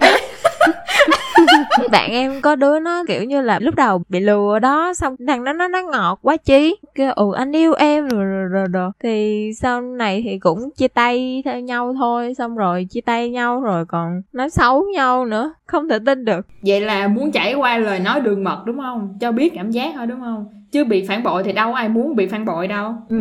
bạn 1.90 2.10
em 2.10 2.40
có 2.40 2.56
đứa 2.56 2.80
nó 2.80 3.04
kiểu 3.08 3.24
như 3.24 3.40
là 3.40 3.58
lúc 3.58 3.74
đầu 3.74 4.02
bị 4.08 4.20
lừa 4.20 4.58
đó 4.58 4.94
xong 4.94 5.16
thằng 5.28 5.44
đó 5.44 5.52
nó 5.52 5.68
nó 5.68 5.82
ngọt 5.92 6.18
quá 6.22 6.36
chí. 6.36 6.76
Kêu 6.94 7.12
ừ 7.12 7.32
anh 7.36 7.52
yêu 7.52 7.74
em. 7.74 8.08
Rồi 8.08 8.24
rồi 8.24 8.44
rồi, 8.50 8.66
rồi. 8.72 8.90
thì 9.02 9.50
sau 9.60 9.80
này 9.80 10.22
thì 10.24 10.38
cũng 10.38 10.70
chia 10.76 10.88
tay 10.88 11.42
theo 11.44 11.60
nhau 11.60 11.94
thôi 11.98 12.34
xong 12.38 12.56
rồi 12.56 12.86
chia 12.90 13.00
tay 13.00 13.30
nhau 13.30 13.60
rồi 13.60 13.84
còn 13.86 14.22
nói 14.32 14.50
xấu 14.50 14.84
nhau 14.94 15.24
nữa. 15.24 15.54
Không 15.66 15.88
thể 15.88 15.98
tin 16.06 16.24
được. 16.24 16.46
Vậy 16.62 16.80
là 16.80 17.08
muốn 17.08 17.32
trải 17.32 17.54
qua 17.54 17.78
lời 17.78 18.00
nói 18.00 18.20
đường 18.20 18.44
mật 18.44 18.62
đúng 18.66 18.78
không? 18.78 19.16
Cho 19.20 19.32
biết 19.32 19.52
cảm 19.54 19.70
giác 19.70 19.92
thôi 19.94 20.06
đúng 20.06 20.20
không? 20.20 20.46
Chứ 20.72 20.84
bị 20.84 21.04
phản 21.08 21.22
bội 21.22 21.42
thì 21.42 21.52
đâu 21.52 21.74
ai 21.74 21.88
muốn 21.88 22.16
bị 22.16 22.26
phản 22.26 22.44
bội 22.44 22.68
đâu. 22.68 22.94
Ừ. 23.08 23.16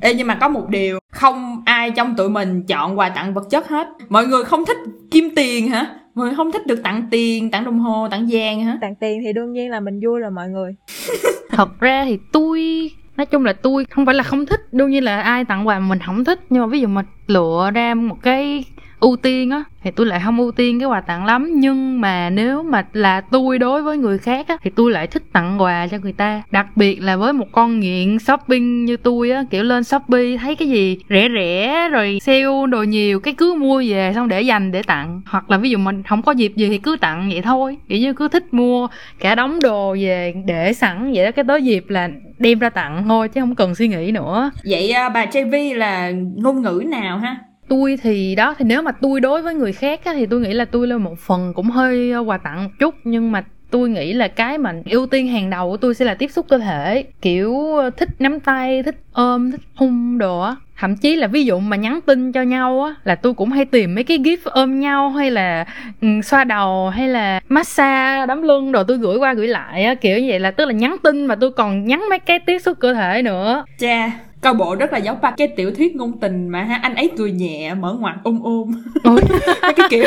Ê, 0.00 0.14
nhưng 0.14 0.26
mà 0.26 0.34
có 0.34 0.48
một 0.48 0.68
điều 0.68 0.98
không 1.12 1.62
ai 1.64 1.90
trong 1.90 2.14
tụi 2.16 2.28
mình 2.28 2.62
chọn 2.62 2.98
quà 2.98 3.08
tặng 3.08 3.34
vật 3.34 3.44
chất 3.50 3.68
hết. 3.68 3.88
Mọi 4.08 4.26
người 4.26 4.44
không 4.44 4.64
thích 4.64 4.76
kim 5.10 5.34
tiền 5.36 5.68
hả 5.68 5.86
mọi 6.14 6.26
người 6.26 6.36
không 6.36 6.52
thích 6.52 6.66
được 6.66 6.82
tặng 6.82 7.08
tiền 7.10 7.50
tặng 7.50 7.64
đồng 7.64 7.78
hồ 7.78 8.08
tặng 8.10 8.28
vàng 8.30 8.64
hả? 8.64 8.78
Tặng 8.80 8.94
tiền 8.94 9.20
thì 9.24 9.32
đương 9.32 9.52
nhiên 9.52 9.70
là 9.70 9.80
mình 9.80 10.00
vui 10.04 10.20
rồi 10.20 10.30
mọi 10.30 10.48
người. 10.48 10.74
Thật 11.50 11.80
ra 11.80 12.04
thì 12.04 12.18
tôi 12.32 12.90
nói 13.16 13.26
chung 13.26 13.44
là 13.44 13.52
tôi 13.52 13.84
không 13.90 14.06
phải 14.06 14.14
là 14.14 14.22
không 14.22 14.46
thích 14.46 14.60
đương 14.72 14.90
nhiên 14.90 15.04
là 15.04 15.20
ai 15.20 15.44
tặng 15.44 15.66
quà 15.66 15.78
mà 15.78 15.88
mình 15.88 15.98
không 16.06 16.24
thích. 16.24 16.40
Nhưng 16.50 16.62
mà 16.62 16.66
ví 16.66 16.80
dụ 16.80 16.88
mà 16.88 17.02
lựa 17.26 17.70
ra 17.74 17.94
một 17.94 18.16
cái 18.22 18.64
ưu 19.02 19.16
tiên 19.16 19.50
á, 19.50 19.64
thì 19.82 19.90
tôi 19.90 20.06
lại 20.06 20.20
không 20.24 20.38
ưu 20.38 20.52
tiên 20.52 20.80
cái 20.80 20.88
quà 20.88 21.00
tặng 21.00 21.24
lắm. 21.24 21.52
Nhưng 21.54 22.00
mà 22.00 22.30
nếu 22.30 22.62
mà 22.62 22.84
là 22.92 23.20
tôi 23.20 23.58
đối 23.58 23.82
với 23.82 23.98
người 23.98 24.18
khác 24.18 24.48
á, 24.48 24.56
thì 24.62 24.70
tôi 24.76 24.90
lại 24.90 25.06
thích 25.06 25.22
tặng 25.32 25.62
quà 25.62 25.86
cho 25.86 25.98
người 26.02 26.12
ta. 26.12 26.42
Đặc 26.50 26.66
biệt 26.76 27.02
là 27.02 27.16
với 27.16 27.32
một 27.32 27.46
con 27.52 27.80
nghiện 27.80 28.18
shopping 28.18 28.84
như 28.84 28.96
tôi 28.96 29.30
á, 29.30 29.44
kiểu 29.50 29.62
lên 29.62 29.84
shopee 29.84 30.36
thấy 30.36 30.56
cái 30.56 30.68
gì 30.68 30.98
rẻ 31.10 31.28
rẻ 31.34 31.88
rồi 31.92 32.18
sale 32.22 32.66
đồ 32.70 32.82
nhiều 32.82 33.20
cái 33.20 33.34
cứ 33.34 33.54
mua 33.54 33.82
về 33.86 34.12
xong 34.14 34.28
để 34.28 34.42
dành 34.42 34.72
để 34.72 34.82
tặng. 34.82 35.22
Hoặc 35.26 35.50
là 35.50 35.58
ví 35.58 35.70
dụ 35.70 35.78
mình 35.78 36.02
không 36.02 36.22
có 36.22 36.32
dịp 36.32 36.52
gì 36.56 36.68
thì 36.68 36.78
cứ 36.78 36.96
tặng 37.00 37.30
vậy 37.32 37.42
thôi. 37.42 37.76
Kiểu 37.88 37.98
như 37.98 38.12
cứ 38.12 38.28
thích 38.28 38.54
mua 38.54 38.88
cả 39.18 39.34
đống 39.34 39.60
đồ 39.62 39.96
về 40.00 40.34
để 40.46 40.72
sẵn 40.72 41.12
vậy 41.12 41.24
đó. 41.24 41.30
Cái 41.30 41.44
tới 41.48 41.62
dịp 41.62 41.84
là 41.88 42.08
đem 42.38 42.58
ra 42.58 42.70
tặng 42.70 43.04
thôi, 43.08 43.28
chứ 43.28 43.40
không 43.40 43.54
cần 43.54 43.74
suy 43.74 43.88
nghĩ 43.88 44.10
nữa. 44.10 44.50
Vậy 44.64 44.90
à, 44.90 45.08
bà 45.08 45.24
JV 45.24 45.76
là 45.76 46.10
ngôn 46.36 46.62
ngữ 46.62 46.82
nào 46.86 47.18
ha? 47.18 47.36
Tôi 47.72 47.98
thì 48.02 48.34
đó 48.34 48.54
thì 48.58 48.64
nếu 48.64 48.82
mà 48.82 48.92
tôi 48.92 49.20
đối 49.20 49.42
với 49.42 49.54
người 49.54 49.72
khác 49.72 50.04
á, 50.04 50.12
thì 50.14 50.26
tôi 50.26 50.40
nghĩ 50.40 50.52
là 50.52 50.64
tôi 50.64 50.86
là 50.86 50.98
một 50.98 51.18
phần 51.18 51.52
cũng 51.54 51.70
hơi 51.70 52.12
ờ, 52.12 52.20
quà 52.20 52.38
tặng 52.38 52.64
một 52.64 52.70
chút. 52.78 52.94
Nhưng 53.04 53.32
mà 53.32 53.44
tôi 53.70 53.88
nghĩ 53.88 54.12
là 54.12 54.28
cái 54.28 54.58
mà 54.58 54.74
ưu 54.90 55.06
tiên 55.06 55.28
hàng 55.28 55.50
đầu 55.50 55.70
của 55.70 55.76
tôi 55.76 55.94
sẽ 55.94 56.04
là 56.04 56.14
tiếp 56.14 56.30
xúc 56.30 56.46
cơ 56.48 56.58
thể. 56.58 57.04
Kiểu 57.22 57.76
ờ, 57.76 57.90
thích 57.90 58.08
nắm 58.18 58.40
tay 58.40 58.82
thích 58.82 58.96
ôm 59.12 59.50
thích 59.50 59.60
hung 59.74 60.18
đồ 60.18 60.40
á 60.40 60.56
thậm 60.82 60.96
chí 60.96 61.16
là 61.16 61.26
ví 61.26 61.44
dụ 61.44 61.58
mà 61.58 61.76
nhắn 61.76 62.00
tin 62.06 62.32
cho 62.32 62.42
nhau 62.42 62.82
á 62.82 62.94
là 63.04 63.14
tôi 63.14 63.34
cũng 63.34 63.50
hay 63.50 63.64
tìm 63.64 63.94
mấy 63.94 64.04
cái 64.04 64.18
gif 64.18 64.36
ôm 64.44 64.80
nhau 64.80 65.10
hay 65.10 65.30
là 65.30 65.64
um, 66.00 66.20
xoa 66.20 66.44
đầu 66.44 66.90
hay 66.90 67.08
là 67.08 67.40
massage 67.48 68.26
đấm 68.26 68.42
lưng 68.42 68.72
đồ 68.72 68.84
tôi 68.84 68.98
gửi 68.98 69.16
qua 69.16 69.34
gửi 69.34 69.48
lại 69.48 69.84
á 69.84 69.94
kiểu 69.94 70.18
như 70.18 70.26
vậy 70.28 70.40
là 70.40 70.50
tức 70.50 70.64
là 70.64 70.72
nhắn 70.72 70.96
tin 71.02 71.26
mà 71.26 71.34
tôi 71.34 71.50
còn 71.50 71.86
nhắn 71.86 72.04
mấy 72.10 72.18
cái 72.18 72.38
tiếp 72.38 72.58
xúc 72.58 72.76
cơ 72.80 72.94
thể 72.94 73.22
nữa. 73.22 73.64
Cha 73.78 74.10
coi 74.42 74.54
bộ 74.54 74.74
rất 74.74 74.92
là 74.92 74.98
giống 74.98 75.20
ba 75.20 75.30
cái 75.30 75.48
tiểu 75.48 75.70
thuyết 75.70 75.96
ngôn 75.96 76.18
tình 76.20 76.48
mà 76.48 76.62
ha 76.62 76.80
anh 76.82 76.94
ấy 76.94 77.10
cười 77.18 77.32
nhẹ 77.32 77.74
mở 77.74 77.96
ngoặt 78.00 78.14
ôm 78.24 78.40
ôm 78.42 78.72
mấy 79.04 79.72
cái 79.76 79.86
kiểu 79.90 80.04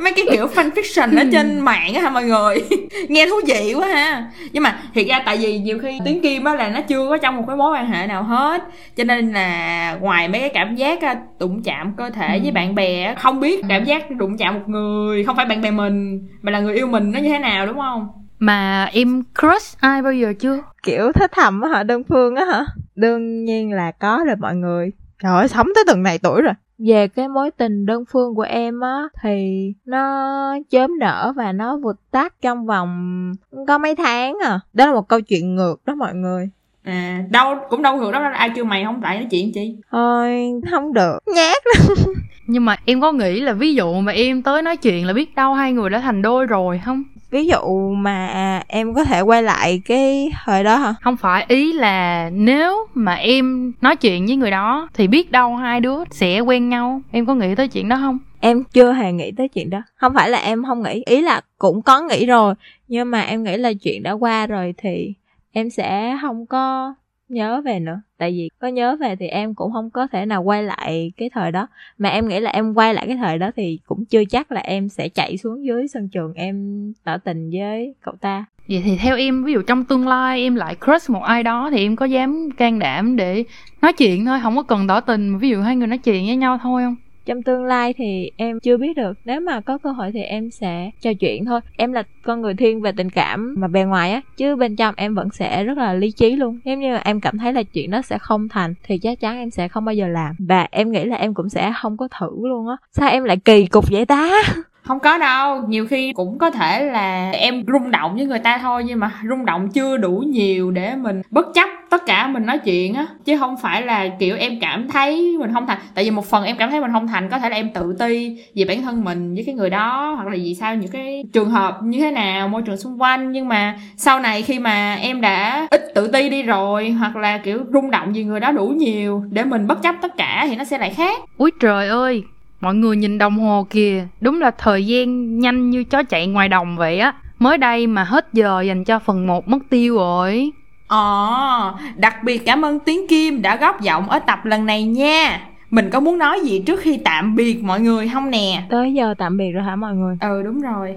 mấy 0.00 0.12
cái 0.12 0.26
kiểu 0.32 0.46
fan 0.54 0.70
fiction 0.70 1.18
ở 1.18 1.24
trên 1.32 1.60
mạng 1.60 1.94
á 1.94 2.02
ha 2.02 2.10
mọi 2.10 2.24
người? 2.24 2.64
Nghe 3.08 3.26
thú 3.26 3.36
vị 3.46 3.74
quá 3.74 3.88
ha. 3.88 4.24
Nhưng 4.52 4.62
mà 4.62 4.78
thiệt 4.94 5.06
ra 5.08 5.22
tại 5.26 5.36
vì 5.36 5.58
nhiều 5.58 5.78
khi 5.78 5.98
tiếng 6.04 6.20
kim 6.20 6.44
á 6.44 6.54
là 6.54 6.68
nó 6.68 6.80
chưa 6.80 7.08
có 7.08 7.16
trong 7.16 7.36
một 7.36 7.44
cái 7.46 7.56
mối 7.56 7.72
quan 7.72 7.86
hệ 7.86 8.06
nào 8.06 8.22
hết. 8.22 8.62
Cho 8.96 9.04
nên 9.04 9.32
là 9.32 9.61
ngoài 10.00 10.28
mấy 10.28 10.40
cái 10.40 10.50
cảm 10.54 10.76
giác 10.76 10.98
đụng 11.40 11.62
chạm 11.62 11.92
cơ 11.96 12.10
thể 12.10 12.40
với 12.42 12.50
bạn 12.50 12.74
bè 12.74 13.14
không 13.14 13.40
biết 13.40 13.64
cảm 13.68 13.84
giác 13.84 14.10
đụng 14.10 14.36
chạm 14.36 14.54
một 14.54 14.68
người 14.68 15.24
không 15.24 15.36
phải 15.36 15.46
bạn 15.46 15.60
bè 15.62 15.70
mình 15.70 16.28
mà 16.42 16.52
là 16.52 16.60
người 16.60 16.74
yêu 16.74 16.86
mình 16.86 17.12
nó 17.12 17.20
như 17.20 17.28
thế 17.28 17.38
nào 17.38 17.66
đúng 17.66 17.76
không? 17.78 18.08
Mà 18.38 18.84
em 18.84 19.22
crush 19.40 19.80
ai 19.80 20.02
bao 20.02 20.12
giờ 20.12 20.32
chưa? 20.38 20.58
Kiểu 20.82 21.12
thích 21.12 21.30
thầm 21.34 21.60
á 21.60 21.68
hả? 21.68 21.82
Đơn 21.82 22.02
phương 22.08 22.36
á 22.36 22.44
hả? 22.44 22.64
Đương 22.94 23.44
nhiên 23.44 23.72
là 23.72 23.90
có 23.90 24.24
rồi 24.26 24.36
mọi 24.36 24.56
người. 24.56 24.90
Trời 25.22 25.32
ơi 25.32 25.48
sống 25.48 25.66
tới 25.74 25.84
từng 25.86 26.02
này 26.02 26.18
tuổi 26.18 26.42
rồi. 26.42 26.54
Về 26.78 27.08
cái 27.08 27.28
mối 27.28 27.50
tình 27.50 27.86
đơn 27.86 28.04
phương 28.12 28.34
của 28.34 28.42
em 28.42 28.80
á 28.80 29.02
thì 29.22 29.72
nó 29.84 30.58
chớm 30.70 30.98
nở 30.98 31.32
và 31.36 31.52
nó 31.52 31.76
vụt 31.76 31.96
tắt 32.10 32.34
trong 32.42 32.66
vòng 32.66 33.32
có 33.68 33.78
mấy 33.78 33.96
tháng 33.96 34.38
à. 34.44 34.60
Đó 34.72 34.86
là 34.86 34.92
một 34.92 35.08
câu 35.08 35.20
chuyện 35.20 35.54
ngược 35.54 35.76
đó 35.86 35.94
mọi 35.94 36.14
người 36.14 36.50
à 36.82 37.24
đâu 37.30 37.56
cũng 37.68 37.82
đâu 37.82 37.96
ngược 37.96 38.12
đó. 38.12 38.30
Ai 38.34 38.50
kêu 38.54 38.64
mày 38.64 38.84
không 38.84 39.00
tại 39.02 39.16
nói 39.16 39.26
chuyện 39.30 39.52
chi? 39.52 39.76
Thôi 39.90 40.50
không 40.70 40.92
được. 40.92 41.18
Nhát 41.26 41.62
nhưng 42.46 42.64
mà 42.64 42.76
em 42.84 43.00
có 43.00 43.12
nghĩ 43.12 43.40
là 43.40 43.52
ví 43.52 43.74
dụ 43.74 44.00
mà 44.00 44.12
em 44.12 44.42
tới 44.42 44.62
nói 44.62 44.76
chuyện 44.76 45.06
là 45.06 45.12
biết 45.12 45.34
đâu 45.34 45.54
hai 45.54 45.72
người 45.72 45.90
đã 45.90 45.98
thành 45.98 46.22
đôi 46.22 46.46
rồi 46.46 46.80
không? 46.84 47.02
Ví 47.30 47.46
dụ 47.46 47.90
mà 47.94 48.62
em 48.68 48.94
có 48.94 49.04
thể 49.04 49.20
quay 49.20 49.42
lại 49.42 49.82
cái 49.84 50.32
thời 50.44 50.64
đó 50.64 50.76
hả? 50.76 50.94
Không 51.00 51.16
phải 51.16 51.44
ý 51.48 51.72
là 51.72 52.30
nếu 52.32 52.86
mà 52.94 53.14
em 53.14 53.72
nói 53.80 53.96
chuyện 53.96 54.26
với 54.26 54.36
người 54.36 54.50
đó 54.50 54.88
thì 54.94 55.08
biết 55.08 55.30
đâu 55.30 55.56
hai 55.56 55.80
đứa 55.80 56.04
sẽ 56.10 56.40
quen 56.40 56.68
nhau. 56.68 57.02
Em 57.10 57.26
có 57.26 57.34
nghĩ 57.34 57.54
tới 57.54 57.68
chuyện 57.68 57.88
đó 57.88 57.96
không? 57.96 58.18
Em 58.40 58.64
chưa 58.64 58.92
hề 58.92 59.12
nghĩ 59.12 59.32
tới 59.36 59.48
chuyện 59.48 59.70
đó. 59.70 59.82
Không 59.96 60.14
phải 60.14 60.30
là 60.30 60.38
em 60.38 60.64
không 60.64 60.82
nghĩ 60.82 61.02
ý 61.06 61.20
là 61.20 61.40
cũng 61.58 61.82
có 61.82 62.00
nghĩ 62.00 62.26
rồi. 62.26 62.54
Nhưng 62.88 63.10
mà 63.10 63.20
em 63.20 63.42
nghĩ 63.42 63.56
là 63.56 63.72
chuyện 63.82 64.02
đã 64.02 64.12
qua 64.12 64.46
rồi 64.46 64.74
thì 64.76 65.14
em 65.52 65.70
sẽ 65.70 66.18
không 66.22 66.46
có 66.46 66.94
nhớ 67.28 67.60
về 67.64 67.80
nữa. 67.80 68.00
Tại 68.18 68.30
vì 68.30 68.48
có 68.58 68.68
nhớ 68.68 68.96
về 69.00 69.16
thì 69.16 69.26
em 69.26 69.54
cũng 69.54 69.72
không 69.72 69.90
có 69.90 70.06
thể 70.06 70.26
nào 70.26 70.42
quay 70.42 70.62
lại 70.62 71.12
cái 71.16 71.30
thời 71.30 71.52
đó. 71.52 71.66
Mà 71.98 72.08
em 72.08 72.28
nghĩ 72.28 72.40
là 72.40 72.50
em 72.50 72.74
quay 72.74 72.94
lại 72.94 73.06
cái 73.06 73.16
thời 73.16 73.38
đó 73.38 73.50
thì 73.56 73.78
cũng 73.86 74.04
chưa 74.04 74.24
chắc 74.24 74.52
là 74.52 74.60
em 74.60 74.88
sẽ 74.88 75.08
chạy 75.08 75.36
xuống 75.36 75.64
dưới 75.64 75.88
sân 75.88 76.08
trường 76.08 76.34
em 76.34 76.86
tỏ 77.04 77.18
tình 77.18 77.50
với 77.50 77.94
cậu 78.00 78.14
ta. 78.20 78.44
Vậy 78.68 78.82
thì 78.84 78.96
theo 78.96 79.16
em, 79.16 79.44
ví 79.44 79.52
dụ 79.52 79.62
trong 79.62 79.84
tương 79.84 80.08
lai 80.08 80.42
em 80.42 80.54
lại 80.54 80.76
crush 80.84 81.10
một 81.10 81.22
ai 81.22 81.42
đó 81.42 81.70
thì 81.72 81.84
em 81.84 81.96
có 81.96 82.06
dám 82.06 82.50
can 82.56 82.78
đảm 82.78 83.16
để 83.16 83.44
nói 83.82 83.92
chuyện 83.92 84.24
thôi, 84.24 84.38
không 84.42 84.56
có 84.56 84.62
cần 84.62 84.86
tỏ 84.86 85.00
tình 85.00 85.38
ví 85.38 85.48
dụ 85.48 85.60
hai 85.60 85.76
người 85.76 85.86
nói 85.86 85.98
chuyện 85.98 86.26
với 86.26 86.36
nhau 86.36 86.58
thôi 86.62 86.82
không? 86.82 86.96
Trong 87.24 87.42
tương 87.42 87.64
lai 87.64 87.94
thì 87.96 88.30
em 88.36 88.60
chưa 88.60 88.76
biết 88.76 88.96
được. 88.96 89.18
Nếu 89.24 89.40
mà 89.40 89.60
có 89.60 89.78
cơ 89.78 89.92
hội 89.92 90.12
thì 90.12 90.22
em 90.22 90.50
sẽ 90.50 90.90
trò 91.00 91.10
chuyện 91.20 91.44
thôi. 91.44 91.60
Em 91.76 91.92
là 91.92 92.02
con 92.22 92.40
người 92.40 92.54
thiên 92.54 92.80
về 92.80 92.92
tình 92.92 93.10
cảm 93.10 93.54
mà 93.58 93.68
bề 93.68 93.84
ngoài 93.84 94.12
á, 94.12 94.20
chứ 94.36 94.56
bên 94.56 94.76
trong 94.76 94.94
em 94.96 95.14
vẫn 95.14 95.28
sẽ 95.30 95.64
rất 95.64 95.78
là 95.78 95.94
lý 95.94 96.10
trí 96.10 96.36
luôn. 96.36 96.58
Nếu 96.64 96.76
như 96.78 96.96
em 96.96 97.20
cảm 97.20 97.38
thấy 97.38 97.52
là 97.52 97.62
chuyện 97.62 97.90
đó 97.90 98.02
sẽ 98.02 98.18
không 98.18 98.48
thành, 98.48 98.74
thì 98.82 98.98
chắc 98.98 99.20
chắn 99.20 99.38
em 99.38 99.50
sẽ 99.50 99.68
không 99.68 99.84
bao 99.84 99.94
giờ 99.94 100.08
làm. 100.08 100.36
Và 100.38 100.68
em 100.70 100.92
nghĩ 100.92 101.04
là 101.04 101.16
em 101.16 101.34
cũng 101.34 101.48
sẽ 101.48 101.72
không 101.82 101.96
có 101.96 102.08
thử 102.20 102.30
luôn 102.48 102.68
á. 102.68 102.76
Sao 102.92 103.10
em 103.10 103.24
lại 103.24 103.36
kỳ 103.36 103.66
cục 103.66 103.90
vậy 103.90 104.06
ta? 104.06 104.42
Không 104.82 105.00
có 105.00 105.18
đâu, 105.18 105.62
nhiều 105.68 105.86
khi 105.86 106.12
cũng 106.12 106.38
có 106.38 106.50
thể 106.50 106.84
là 106.84 107.30
em 107.30 107.64
rung 107.72 107.90
động 107.90 108.16
với 108.16 108.26
người 108.26 108.38
ta 108.38 108.58
thôi, 108.58 108.84
nhưng 108.86 109.00
mà 109.00 109.10
rung 109.28 109.44
động 109.44 109.68
chưa 109.68 109.96
đủ 109.96 110.24
nhiều 110.26 110.70
để 110.70 110.94
mình 110.96 111.22
bất 111.30 111.46
chấp 111.54 111.68
tất 111.90 112.06
cả 112.06 112.26
mình 112.26 112.46
nói 112.46 112.58
chuyện 112.58 112.94
á. 112.94 113.06
Chứ 113.24 113.38
không 113.38 113.56
phải 113.62 113.82
là 113.82 114.08
kiểu 114.18 114.36
em 114.36 114.58
cảm 114.60 114.88
thấy 114.88 115.36
mình 115.38 115.50
không 115.54 115.66
thành, 115.66 115.78
tại 115.94 116.04
vì 116.04 116.10
một 116.10 116.26
phần 116.26 116.44
em 116.44 116.56
cảm 116.56 116.70
thấy 116.70 116.80
mình 116.80 116.92
không 116.92 117.08
thành, 117.08 117.28
có 117.28 117.38
thể 117.38 117.48
là 117.48 117.56
em 117.56 117.70
tự 117.74 117.96
ti 117.98 118.38
về 118.54 118.64
bản 118.64 118.82
thân 118.82 119.04
mình 119.04 119.34
với 119.34 119.44
cái 119.44 119.54
người 119.54 119.70
đó, 119.70 120.12
hoặc 120.16 120.26
là 120.26 120.32
vì 120.34 120.54
sao 120.54 120.74
những 120.74 120.90
cái 120.90 121.24
trường 121.32 121.50
hợp 121.50 121.78
như 121.82 122.00
thế 122.00 122.10
nào, 122.10 122.48
môi 122.48 122.62
trường 122.62 122.76
xung 122.76 123.02
quanh. 123.02 123.32
Nhưng 123.32 123.48
mà 123.48 123.78
sau 123.96 124.20
này 124.20 124.42
khi 124.42 124.58
mà 124.58 124.94
em 124.94 125.20
đã 125.20 125.66
ít 125.70 125.82
tự 125.94 126.08
ti 126.08 126.28
đi 126.28 126.42
rồi, 126.42 126.90
hoặc 126.90 127.16
là 127.16 127.38
kiểu 127.38 127.58
rung 127.72 127.90
động 127.90 128.12
vì 128.12 128.24
người 128.24 128.40
đó 128.40 128.52
đủ 128.52 128.66
nhiều 128.66 129.24
để 129.30 129.44
mình 129.44 129.66
bất 129.66 129.82
chấp 129.82 129.94
tất 130.02 130.16
cả 130.16 130.46
thì 130.48 130.56
nó 130.56 130.64
sẽ 130.64 130.78
lại 130.78 130.90
khác. 130.90 131.20
Úi 131.36 131.50
trời 131.60 131.88
ơi 131.88 132.22
Mọi 132.62 132.74
người 132.74 132.96
nhìn 132.96 133.18
đồng 133.18 133.38
hồ 133.38 133.66
kìa, 133.70 134.06
đúng 134.20 134.40
là 134.40 134.50
thời 134.50 134.86
gian 134.86 135.38
nhanh 135.38 135.70
như 135.70 135.84
chó 135.84 136.02
chạy 136.02 136.26
ngoài 136.26 136.48
đồng 136.48 136.76
vậy 136.76 136.98
á. 136.98 137.14
Mới 137.38 137.58
đây 137.58 137.86
mà 137.86 138.04
hết 138.04 138.28
giờ 138.32 138.60
dành 138.60 138.84
cho 138.84 138.98
phần 138.98 139.26
1 139.26 139.48
mất 139.48 139.58
tiêu 139.70 139.96
rồi. 139.96 140.50
Ồ, 140.88 141.70
đặc 141.96 142.14
biệt 142.24 142.42
cảm 142.46 142.64
ơn 142.64 142.78
Tiến 142.78 143.06
Kim 143.08 143.42
đã 143.42 143.56
góp 143.56 143.80
giọng 143.80 144.10
ở 144.10 144.18
tập 144.18 144.44
lần 144.44 144.66
này 144.66 144.84
nha. 144.84 145.40
Mình 145.70 145.90
có 145.90 146.00
muốn 146.00 146.18
nói 146.18 146.40
gì 146.40 146.62
trước 146.66 146.80
khi 146.80 146.98
tạm 147.04 147.36
biệt 147.36 147.62
mọi 147.62 147.80
người 147.80 148.08
không 148.08 148.30
nè? 148.30 148.62
Tới 148.70 148.94
giờ 148.94 149.14
tạm 149.18 149.36
biệt 149.36 149.50
rồi 149.54 149.62
hả 149.62 149.76
mọi 149.76 149.94
người? 149.94 150.16
Ừ 150.20 150.42
đúng 150.42 150.60
rồi. 150.60 150.96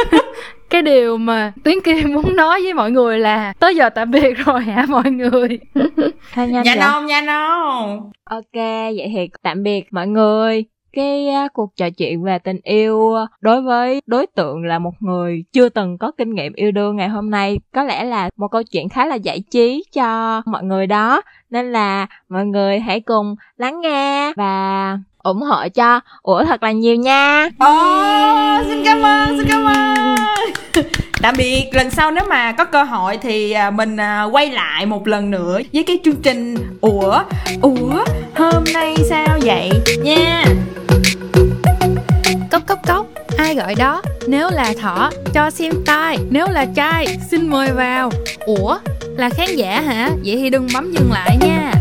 cái 0.70 0.82
điều 0.82 1.16
mà 1.16 1.52
Tuyến 1.64 1.80
Kim 1.84 2.12
muốn 2.14 2.36
nói 2.36 2.62
với 2.62 2.74
mọi 2.74 2.90
người 2.90 3.18
là 3.18 3.52
tới 3.58 3.76
giờ 3.76 3.88
tạm 3.88 4.10
biệt 4.10 4.34
rồi 4.46 4.60
hả 4.60 4.86
mọi 4.88 5.10
người 5.10 5.58
Thôi 6.34 6.48
nhanh 6.48 6.64
Dạ 6.64 6.74
nông, 6.74 7.08
dạ 7.08 7.20
nông 7.20 8.10
Ok, 8.24 8.54
vậy 8.96 9.12
thì 9.14 9.28
tạm 9.42 9.62
biệt 9.62 9.84
mọi 9.90 10.06
người 10.06 10.64
cái 10.96 11.28
cuộc 11.52 11.76
trò 11.76 11.90
chuyện 11.90 12.22
về 12.22 12.38
tình 12.38 12.60
yêu 12.62 13.14
đối 13.40 13.62
với 13.62 14.00
đối 14.06 14.26
tượng 14.26 14.64
là 14.64 14.78
một 14.78 14.92
người 15.00 15.44
chưa 15.52 15.68
từng 15.68 15.98
có 15.98 16.12
kinh 16.18 16.34
nghiệm 16.34 16.52
yêu 16.52 16.70
đương 16.70 16.96
ngày 16.96 17.08
hôm 17.08 17.30
nay. 17.30 17.58
Có 17.74 17.82
lẽ 17.82 18.04
là 18.04 18.30
một 18.36 18.48
câu 18.48 18.62
chuyện 18.62 18.88
khá 18.88 19.06
là 19.06 19.14
giải 19.14 19.42
trí 19.50 19.84
cho 19.92 20.42
mọi 20.46 20.64
người 20.64 20.86
đó. 20.86 21.22
Nên 21.50 21.72
là 21.72 22.06
mọi 22.28 22.46
người 22.46 22.80
hãy 22.80 23.00
cùng 23.00 23.36
lắng 23.56 23.80
nghe 23.80 24.32
và 24.36 24.98
ủng 25.22 25.42
hộ 25.42 25.68
cho 25.74 26.00
ủa 26.22 26.44
thật 26.44 26.62
là 26.62 26.72
nhiều 26.72 26.96
nha. 26.96 27.44
Oh, 27.46 28.66
xin 28.66 28.84
cảm 28.84 29.02
ơn 29.02 29.38
xin 29.38 29.46
cảm 29.48 29.64
ơn. 29.64 30.16
Tạm 31.22 31.34
biệt 31.38 31.70
lần 31.72 31.90
sau 31.90 32.10
nếu 32.10 32.24
mà 32.28 32.52
có 32.52 32.64
cơ 32.64 32.82
hội 32.82 33.16
thì 33.16 33.52
à, 33.52 33.70
mình 33.70 33.96
à, 33.96 34.22
quay 34.22 34.50
lại 34.50 34.86
một 34.86 35.06
lần 35.06 35.30
nữa 35.30 35.60
với 35.72 35.82
cái 35.82 35.98
chương 36.04 36.22
trình 36.22 36.56
ủa 36.80 37.22
ủa 37.62 38.04
hôm 38.34 38.64
nay 38.74 38.96
sao 39.10 39.38
vậy 39.42 39.70
nha. 40.02 40.14
yeah 40.14 40.65
gọi 43.56 43.74
đó 43.74 44.02
nếu 44.28 44.50
là 44.50 44.72
thỏ 44.80 45.10
cho 45.34 45.50
xem 45.50 45.72
tai. 45.86 46.18
Nếu 46.30 46.46
là 46.50 46.66
trai 46.76 47.06
xin 47.30 47.48
mời 47.48 47.72
vào. 47.72 48.10
Ủa 48.46 48.78
là 49.16 49.30
khán 49.30 49.56
giả 49.56 49.80
hả? 49.80 50.10
Vậy 50.24 50.36
thì 50.36 50.50
đừng 50.50 50.68
bấm 50.74 50.92
dừng 50.92 51.12
lại 51.12 51.36
nha. 51.40 51.72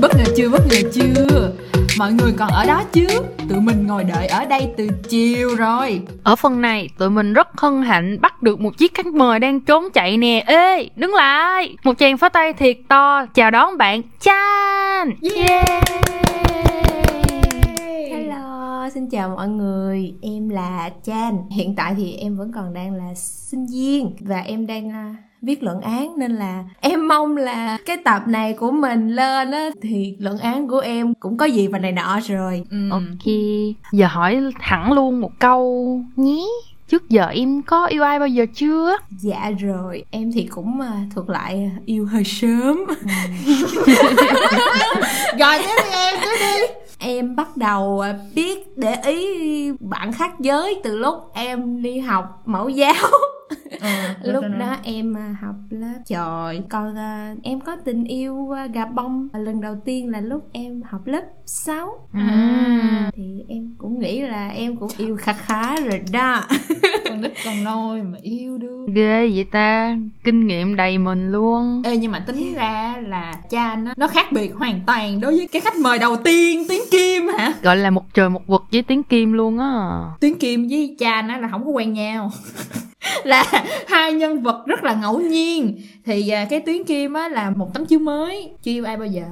Bất 0.00 0.10
ngờ 0.16 0.24
chưa 0.36 0.48
bất 0.48 0.62
ngờ 0.70 0.90
chưa? 0.92 1.50
Mọi 1.98 2.12
người 2.12 2.32
còn 2.38 2.48
ở 2.50 2.66
đó 2.66 2.82
chứ? 2.92 3.06
Tụi 3.48 3.60
mình 3.60 3.86
ngồi 3.86 4.04
đợi 4.04 4.26
ở 4.26 4.44
đây 4.44 4.68
từ 4.76 4.88
chiều 5.08 5.54
rồi. 5.56 6.00
Ở 6.22 6.36
phần 6.36 6.60
này 6.60 6.88
tụi 6.98 7.10
mình 7.10 7.32
rất 7.32 7.48
hân 7.56 7.82
hạnh 7.82 8.20
bắt 8.20 8.42
được 8.42 8.60
một 8.60 8.78
chiếc 8.78 8.94
khách 8.94 9.06
mời 9.06 9.38
đang 9.38 9.60
trốn 9.60 9.84
chạy 9.94 10.16
nè. 10.16 10.44
Ê 10.46 10.88
đứng 10.96 11.14
lại. 11.14 11.74
Một 11.84 11.98
chàng 11.98 12.18
pháo 12.18 12.30
tay 12.30 12.52
thiệt 12.52 12.76
to. 12.88 13.26
Chào 13.34 13.50
đón 13.50 13.78
bạn 13.78 14.02
chan. 14.20 15.10
Yeah. 15.36 15.82
Hello 18.90 18.94
xin 18.94 19.08
chào 19.08 19.28
mọi 19.28 19.48
người 19.48 20.14
em 20.22 20.48
là 20.48 20.90
chan. 21.02 21.36
Hiện 21.50 21.74
tại 21.76 21.94
thì 21.96 22.12
em 22.12 22.36
vẫn 22.36 22.52
còn 22.52 22.74
đang 22.74 22.94
là 22.94 23.14
sinh 23.14 23.66
viên 23.66 24.16
và 24.20 24.40
em 24.40 24.66
đang 24.66 24.88
uh, 24.88 25.16
viết 25.42 25.62
luận 25.62 25.80
án 25.80 26.14
nên 26.18 26.32
là 26.32 26.64
em 26.80 27.08
mong 27.08 27.36
là 27.36 27.78
cái 27.86 27.96
tập 28.04 28.22
này 28.26 28.52
của 28.52 28.70
mình 28.70 29.08
lên 29.08 29.50
á 29.50 29.70
thì 29.82 30.16
luận 30.18 30.38
án 30.38 30.68
của 30.68 30.78
em 30.78 31.14
cũng 31.14 31.36
có 31.36 31.44
gì 31.44 31.66
và 31.66 31.78
này 31.78 31.92
nọ 31.92 32.20
rồi. 32.26 32.64
Ừ. 32.70 32.90
ok. 32.90 33.34
Giờ 33.92 34.06
hỏi 34.06 34.40
thẳng 34.60 34.92
luôn 34.92 35.20
một 35.20 35.32
câu 35.38 36.00
nhé 36.16 36.42
trước 36.88 37.08
giờ 37.08 37.26
em 37.26 37.62
có 37.62 37.86
yêu 37.86 38.02
ai 38.02 38.18
bao 38.18 38.28
giờ 38.28 38.46
chưa? 38.54 38.96
Dạ 39.10 39.50
rồi 39.60 40.04
em 40.10 40.32
thì 40.32 40.48
cũng 40.50 40.80
uh, 40.80 41.14
thuộc 41.14 41.28
lại 41.28 41.70
uh, 41.76 41.86
yêu 41.86 42.06
hơi 42.06 42.24
sớm. 42.24 42.84
Ừ. 42.86 42.94
rồi 45.38 45.58
tiếp 45.58 45.84
đi 45.84 45.96
em 45.96 46.14
tiếp 46.22 46.36
đi 46.40 46.80
em 47.00 47.36
bắt 47.36 47.56
đầu 47.56 48.00
à, 48.00 48.18
biết 48.34 48.78
để 48.78 48.96
ý 49.04 49.26
bạn 49.80 50.12
khác 50.12 50.34
giới 50.40 50.80
từ 50.84 50.98
lúc 50.98 51.14
em 51.34 51.82
đi 51.82 51.98
học 51.98 52.42
mẫu 52.44 52.68
giáo. 52.68 52.94
Ờ, 53.80 53.88
rồi 54.24 54.34
lúc 54.34 54.44
đó 54.60 54.76
em 54.82 55.16
à, 55.16 55.36
học 55.40 55.54
lớp. 55.70 55.98
Trời 56.06 56.62
còn 56.70 56.96
à, 56.98 57.34
em 57.42 57.60
có 57.60 57.76
tình 57.84 58.04
yêu 58.04 58.50
à, 58.56 58.66
gà 58.66 58.86
bông. 58.86 59.28
À, 59.32 59.38
lần 59.40 59.60
đầu 59.60 59.76
tiên 59.84 60.08
là 60.10 60.20
lúc 60.20 60.48
em 60.52 60.82
học 60.90 61.06
lớp 61.06 61.22
6 61.46 62.08
À. 62.12 63.10
thì 63.14 63.44
em 63.48 63.74
cũng 63.78 63.98
nghĩ 63.98 64.20
là 64.22 64.48
em 64.48 64.76
cũng 64.76 64.90
yêu 64.98 65.16
khá 65.16 65.32
khá 65.32 65.76
rồi 65.76 66.00
đó. 66.12 66.40
Con 67.08 67.20
nít 67.20 67.32
con 67.44 67.64
nôi 67.64 68.02
mà 68.02 68.18
yêu 68.22 68.58
đương. 68.58 68.94
Ghê 68.94 69.28
vậy 69.34 69.44
ta 69.52 69.96
kinh 70.24 70.46
nghiệm 70.46 70.76
đầy 70.76 70.98
mình 70.98 71.32
luôn. 71.32 71.82
Ê 71.84 71.96
nhưng 71.96 72.12
mà 72.12 72.18
tính 72.26 72.54
ra 72.54 72.96
là 73.06 73.34
cha 73.50 73.76
nó 73.76 73.92
nó 73.96 74.06
khác 74.06 74.32
biệt 74.32 74.54
hoàn 74.54 74.80
toàn 74.86 75.20
đối 75.20 75.36
với 75.36 75.48
cái 75.52 75.60
khách 75.60 75.76
mời 75.76 75.98
đầu 75.98 76.16
tiên 76.16 76.64
tiếng 76.68 76.82
Kim 76.90 77.28
hả? 77.38 77.52
gọi 77.62 77.76
là 77.76 77.90
một 77.90 78.14
trời 78.14 78.28
một 78.30 78.46
vực 78.46 78.62
với 78.72 78.82
tiếng 78.82 79.02
kim 79.02 79.32
luôn 79.32 79.58
á. 79.58 80.00
Tiếng 80.20 80.38
Kim 80.38 80.68
với 80.68 80.96
cha 80.98 81.22
nó 81.22 81.36
là 81.36 81.48
không 81.48 81.64
có 81.64 81.70
quen 81.70 81.92
nhau. 81.92 82.30
là 83.24 83.64
hai 83.88 84.12
nhân 84.12 84.42
vật 84.42 84.66
rất 84.66 84.84
là 84.84 84.94
ngẫu 84.94 85.20
nhiên. 85.20 85.80
Thì 86.04 86.28
à, 86.28 86.46
cái 86.50 86.60
tuyến 86.60 86.84
kim 86.84 87.14
á 87.14 87.28
là 87.28 87.50
một 87.50 87.74
tấm 87.74 87.86
chiếu 87.86 87.98
mới. 87.98 88.50
Chưa 88.62 88.70
yêu 88.70 88.84
ai 88.84 88.96
bao 88.96 89.06
giờ. 89.06 89.24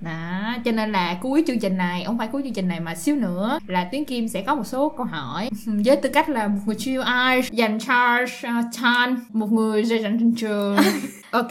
Đó 0.00 0.54
cho 0.64 0.72
nên 0.72 0.92
là 0.92 1.18
cuối 1.22 1.44
chương 1.46 1.58
trình 1.58 1.76
này 1.76 2.04
không 2.06 2.18
phải 2.18 2.28
cuối 2.32 2.42
chương 2.42 2.52
trình 2.52 2.68
này 2.68 2.80
mà 2.80 2.94
xíu 2.94 3.16
nữa 3.16 3.58
là 3.66 3.88
tuyến 3.92 4.04
kim 4.04 4.28
sẽ 4.28 4.42
có 4.42 4.54
một 4.54 4.66
số 4.66 4.88
câu 4.88 5.06
hỏi. 5.06 5.50
Với 5.66 5.96
tư 5.96 6.08
cách 6.12 6.28
là 6.28 6.48
một 6.48 6.58
người 6.66 6.76
chưa 6.78 6.90
yêu 6.90 7.02
ai 7.02 7.42
dành 7.50 7.78
cho 7.78 8.22
uh, 8.22 8.64
Chan 8.72 9.16
một 9.32 9.52
người 9.52 9.84
dành 9.84 10.18
trên 10.18 10.34
trường. 10.34 10.76
Ok 11.30 11.50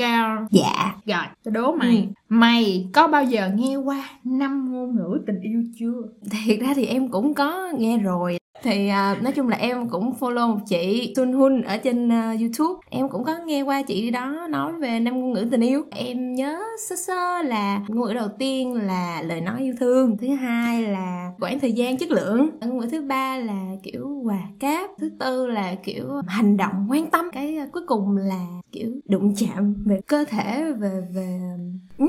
dạ. 0.52 0.96
Rồi 1.06 1.24
tôi 1.44 1.52
đố 1.52 1.72
mày. 1.72 2.10
Mày 2.30 2.88
có 2.94 3.08
bao 3.08 3.24
giờ 3.24 3.50
nghe 3.56 3.76
qua 3.76 4.10
năm 4.24 4.72
ngôn 4.72 4.96
ngữ 4.96 5.20
tình 5.28 5.42
yêu 5.42 5.64
chưa? 5.80 6.30
Thiệt 6.32 6.60
ra 6.60 6.74
thì 6.76 6.86
em 6.86 7.10
cũng 7.10 7.34
có 7.34 7.70
nghe 7.78 7.98
rồi 7.98 8.38
thì 8.64 8.88
à, 8.88 9.16
nói 9.22 9.34
chung 9.34 9.50
là 9.50 9.58
em 9.58 9.90
cũng 9.90 10.14
follow 10.20 10.48
một 10.48 10.60
chị 10.68 11.14
Sun 11.16 11.34
Hun 11.34 11.62
ở 11.62 11.78
trên 11.78 12.10
à, 12.12 12.36
YouTube. 12.42 12.80
Em 12.90 13.10
cũng 13.10 13.24
có 13.24 13.36
nghe 13.46 13.62
qua 13.62 13.82
chị 13.82 14.10
đó 14.10 14.48
nói 14.50 14.74
về 14.74 15.00
năm 15.00 15.20
ngôn 15.20 15.34
ngữ 15.34 15.48
tình 15.52 15.62
yêu. 15.62 15.84
Em 15.92 16.36
nhớ 16.36 16.60
sơ 16.90 16.96
sơ 16.96 17.42
là 17.42 17.80
ngôn 17.88 18.08
ngữ 18.08 18.14
đầu 18.14 18.28
tiên 18.40 18.74
là 18.76 19.22
lời 19.26 19.42
nói 19.42 19.60
yêu 19.62 19.74
thương 19.80 20.18
thứ 20.18 20.28
hai 20.28 20.82
là 20.84 21.32
quãng 21.40 21.60
thời 21.60 21.72
gian 21.72 21.98
chất 21.98 22.12
lượng 22.12 22.50
ngôn 22.62 22.78
ngữ 22.78 22.88
thứ 22.92 23.02
ba 23.02 23.38
là 23.38 23.62
kiểu 23.84 24.22
quà 24.26 24.38
cáp 24.60 24.90
thứ 25.00 25.10
tư 25.20 25.48
là 25.48 25.76
kiểu 25.84 26.06
hành 26.28 26.58
động 26.58 26.88
quan 26.90 27.10
tâm. 27.10 27.26
Cái 27.34 27.58
à, 27.58 27.68
cuối 27.74 27.84
cùng 27.88 28.18
là 28.18 28.46
kiểu 28.72 28.90
đụng 29.06 29.34
chạm 29.38 29.76
về 29.86 30.00
cơ 30.08 30.26
thể 30.30 30.64
về 30.80 30.90
về 31.16 31.40
ừ, 31.98 32.06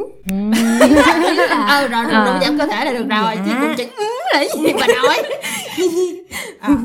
ý 1.28 1.34
là 1.36 1.46
ờ 1.68 1.88
rồi 1.88 2.04
À. 2.10 2.24
đúng 2.26 2.40
giảm 2.42 2.58
cơ 2.58 2.66
thể 2.66 2.84
là 2.84 2.92
được 2.92 3.06
rồi 3.10 3.34
Dạ. 3.36 3.42
chứ 3.46 3.52
cũng 3.60 3.74
chỉ 3.76 3.84
ừ, 3.96 4.04
là 4.34 4.44
gì 4.54 4.72
mà 4.80 4.86
nói 5.02 5.16
à, 6.60 6.76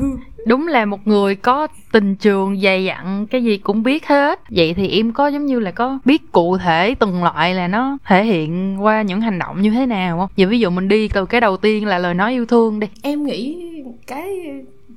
đúng 0.46 0.66
là 0.66 0.84
một 0.84 1.06
người 1.06 1.34
có 1.34 1.66
tình 1.92 2.14
trường 2.16 2.60
dày 2.60 2.84
dặn 2.84 3.26
cái 3.30 3.44
gì 3.44 3.58
cũng 3.58 3.82
biết 3.82 4.06
hết. 4.06 4.40
Vậy 4.50 4.74
thì 4.74 4.88
em 4.88 5.12
có 5.12 5.26
giống 5.28 5.46
như 5.46 5.60
là 5.60 5.70
có 5.70 5.98
biết 6.04 6.32
cụ 6.32 6.58
thể 6.58 6.94
từng 6.98 7.22
loại 7.22 7.54
là 7.54 7.68
nó 7.68 7.98
thể 8.04 8.24
hiện 8.24 8.76
qua 8.82 9.02
những 9.02 9.20
hành 9.20 9.38
động 9.38 9.62
như 9.62 9.70
thế 9.70 9.86
nào 9.86 10.18
không? 10.18 10.28
Giờ 10.36 10.46
ví 10.48 10.58
dụ 10.58 10.70
mình 10.70 10.88
đi 10.88 11.08
từ 11.08 11.26
cái 11.26 11.40
đầu 11.40 11.56
tiên 11.56 11.86
là 11.86 11.98
lời 11.98 12.14
nói 12.14 12.32
yêu 12.32 12.46
thương 12.46 12.80
đi. 12.80 12.86
Em 13.02 13.24
nghĩ 13.24 13.56
cái 14.06 14.28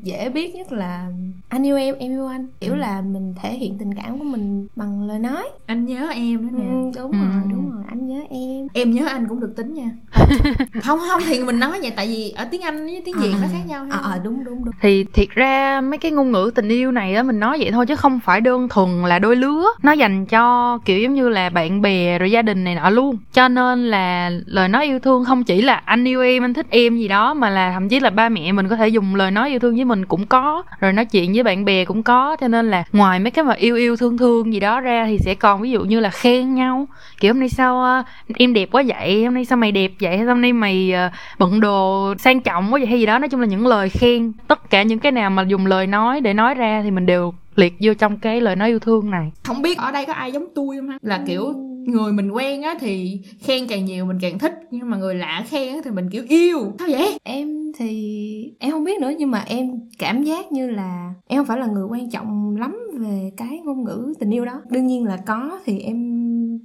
dễ 0.04 0.30
biết 0.30 0.56
nhất 0.56 0.72
là 0.72 1.08
anh 1.50 1.64
yêu 1.68 1.78
em 1.78 1.96
em 2.00 2.12
yêu 2.12 2.28
anh. 2.28 2.48
Kiểu 2.60 2.76
là 2.76 3.02
mình 3.02 3.34
thể 3.42 3.54
hiện 3.54 3.78
tình 3.80 3.94
cảm 3.94 4.20
của 4.20 4.26
mình 4.26 4.68
bằng 4.76 5.08
lời 5.08 5.20
nói. 5.20 5.44
Anh 5.66 5.86
nhớ 5.86 6.08
em 6.16 6.38
đó 6.52 6.58
ừ, 6.58 6.64
nè 6.64 6.92
đúng 6.98 7.12
Ừ. 7.12 7.18
rồi 7.18 7.42
đúng 7.52 7.72
rồi 7.72 7.84
anh 7.90 8.08
nhớ 8.08 8.20
em. 8.30 8.68
Em 8.74 8.92
nhớ 8.92 9.06
anh 9.08 9.28
cũng 9.28 9.40
được 9.40 9.54
tính 9.58 9.74
nha. 9.74 9.90
Không 10.84 11.00
không 11.10 11.22
thì 11.28 11.44
mình 11.44 11.60
nói 11.60 11.80
vậy 11.82 11.92
tại 11.96 12.08
vì 12.08 12.30
ở 12.32 12.46
tiếng 12.52 12.62
anh 12.62 12.86
với 12.86 13.02
tiếng 13.06 13.16
việt 13.20 13.34
nó 13.42 13.48
khác 13.52 13.60
nhau 13.68 13.86
ờ 13.90 13.98
ha 14.02 14.12
à, 14.12 14.20
đúng 14.24 14.44
đúng 14.44 14.66
đúng. 14.66 14.74
Thì 14.82 15.04
thiệt 15.14 15.30
ra 15.30 15.82
mấy 15.82 15.98
cái 15.98 16.12
ngôn 16.12 16.32
ngữ 16.32 16.52
tình 16.56 16.70
yêu 16.70 16.92
này 16.92 17.16
á 17.16 17.24
mình 17.24 17.40
nói 17.40 17.58
vậy 17.60 17.72
thôi 17.72 17.86
chứ 17.86 17.96
không 17.96 18.20
phải 18.26 18.42
đơn 18.42 18.68
thuần 18.70 18.90
là 19.04 19.20
đôi 19.20 19.36
lứa. 19.36 19.66
Nó 19.84 19.92
dành 19.92 20.26
cho 20.26 20.78
kiểu 20.86 21.00
giống 21.00 21.14
như 21.14 21.30
là 21.30 21.50
bạn 21.50 21.82
bè 21.82 22.20
rồi 22.20 22.32
gia 22.32 22.42
đình 22.42 22.64
này 22.64 22.76
nọ 22.76 22.90
luôn. 22.90 23.18
Cho 23.34 23.48
nên 23.48 23.88
là 23.88 24.32
lời 24.46 24.68
nói 24.68 24.86
yêu 24.86 25.00
thương 25.00 25.26
không 25.26 25.44
chỉ 25.44 25.62
là 25.62 25.76
anh 25.86 26.08
yêu 26.08 26.22
em 26.22 26.44
anh 26.44 26.54
thích 26.54 26.68
em 26.70 26.98
gì 26.98 27.08
đó 27.08 27.34
mà 27.34 27.50
là 27.50 27.72
thậm 27.72 27.90
chí 27.90 28.00
là 28.00 28.10
ba 28.10 28.30
mẹ 28.30 28.52
mình 28.52 28.68
có 28.70 28.76
thể 28.76 28.88
dùng 28.88 29.16
lời 29.16 29.32
nói 29.32 29.50
yêu 29.50 29.60
thương 29.60 29.76
với 29.76 29.86
mình 29.86 29.91
cũng 30.08 30.26
có 30.26 30.64
rồi 30.80 30.94
nói 30.94 31.06
chuyện 31.06 31.34
với 31.34 31.44
bạn 31.44 31.66
bè 31.66 31.86
cũng 31.86 32.04
có. 32.04 32.36
Cho 32.36 32.48
nên 32.48 32.72
là 32.72 32.84
ngoài 32.92 33.20
mấy 33.20 33.32
cái 33.32 33.46
mà 33.46 33.54
yêu 33.54 33.76
yêu 33.76 33.96
thương 33.96 34.18
thương 34.18 34.54
gì 34.54 34.60
đó 34.60 34.82
ra 34.82 35.06
thì 35.06 35.18
sẽ 35.18 35.36
còn 35.36 35.62
ví 35.62 35.72
dụ 35.72 35.84
như 35.84 36.00
là 36.00 36.10
khen 36.10 36.56
nhau. 36.56 36.88
Kiểu 37.20 37.34
hôm 37.34 37.40
nay 37.40 37.50
sao 37.50 37.84
ờ, 37.84 38.04
em 38.36 38.54
đẹp 38.54 38.70
quá 38.72 38.84
vậy 38.88 39.26
hôm 39.26 39.34
nay 39.34 39.46
sao 39.46 39.58
mày 39.58 39.72
đẹp 39.72 39.92
vậy 40.00 40.18
hôm 40.18 40.42
nay 40.42 40.54
mày 40.54 40.92
ờ, 40.92 41.10
bận 41.40 41.60
đồ 41.60 42.14
sang 42.20 42.42
trọng 42.42 42.74
quá 42.74 42.80
vậy 42.80 42.88
hay 42.88 43.00
gì 43.00 43.06
đó. 43.06 43.20
Nói 43.20 43.30
chung 43.30 43.40
là 43.40 43.48
những 43.48 43.68
lời 43.68 43.90
khen 43.90 44.34
tất 44.48 44.70
cả 44.70 44.84
những 44.84 45.00
cái 45.00 45.12
nào 45.12 45.30
mà 45.30 45.44
dùng 45.44 45.66
lời 45.66 45.88
nói 45.88 46.22
để 46.22 46.34
nói 46.34 46.56
ra 46.56 46.82
thì 46.84 46.92
mình 46.92 47.06
đều 47.06 47.34
liệt 47.56 47.74
vô 47.82 47.94
trong 47.94 48.18
cái 48.18 48.42
lời 48.42 48.56
nói 48.56 48.70
yêu 48.70 48.80
thương 48.80 49.12
này. 49.12 49.32
Không 49.44 49.62
biết 49.62 49.78
ở 49.78 49.92
đây 49.92 50.06
có 50.06 50.14
ai 50.14 50.32
giống 50.32 50.46
tôi 50.56 50.78
không 50.78 50.90
ha? 50.90 50.98
Là 51.02 51.24
kiểu 51.28 51.54
người 51.86 52.12
mình 52.12 52.32
quen 52.32 52.62
á 52.62 52.76
thì 52.80 53.20
khen 53.44 53.68
càng 53.68 53.86
nhiều 53.86 54.06
mình 54.06 54.18
càng 54.22 54.40
thích 54.40 54.54
nhưng 54.72 54.90
mà 54.90 54.98
người 54.98 55.16
lạ 55.16 55.44
khen 55.50 55.74
á 55.74 55.80
thì 55.86 55.92
mình 55.92 56.10
kiểu 56.10 56.24
yêu. 56.30 56.74
Sao 56.80 56.88
vậy? 56.92 57.18
Em 57.24 57.61
thì 57.78 58.54
em 58.60 58.72
không 58.72 58.84
biết 58.84 59.02
nữa 59.02 59.12
nhưng 59.18 59.32
mà 59.32 59.44
em 59.48 59.72
cảm 60.00 60.24
giác 60.24 60.52
như 60.52 60.70
là 60.70 61.14
em 61.28 61.40
không 61.40 61.46
phải 61.46 61.58
là 61.58 61.66
người 61.66 61.86
quan 61.86 62.10
trọng 62.10 62.56
lắm 62.58 62.78
về 63.00 63.32
cái 63.38 63.62
ngôn 63.64 63.84
ngữ 63.84 64.14
tình 64.20 64.30
yêu 64.30 64.46
đó. 64.46 64.62
Đương 64.70 64.88
nhiên 64.88 65.06
là 65.06 65.18
có 65.26 65.60
thì 65.66 65.80
em 65.80 65.98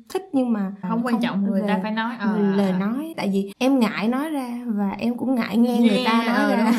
thích 0.08 0.22
nhưng 0.32 0.52
mà 0.52 0.72
không 0.88 1.06
quan 1.06 1.20
trọng 1.20 1.44
người 1.44 1.62
ta 1.68 1.78
phải 1.82 1.92
nói 1.92 2.14
ờ. 2.18 2.34
về 2.36 2.42
lời 2.56 2.72
nói. 2.80 3.14
Tại 3.16 3.30
vì 3.32 3.52
em 3.58 3.80
ngại 3.80 4.08
nói 4.08 4.30
ra 4.30 4.60
và 4.66 4.90
em 4.98 5.16
cũng 5.16 5.34
ngại 5.34 5.56
nghe 5.56 5.78
người 5.78 6.02
ta 6.04 6.24
nói 6.26 6.36
ờ, 6.36 6.56
ra. 6.56 6.72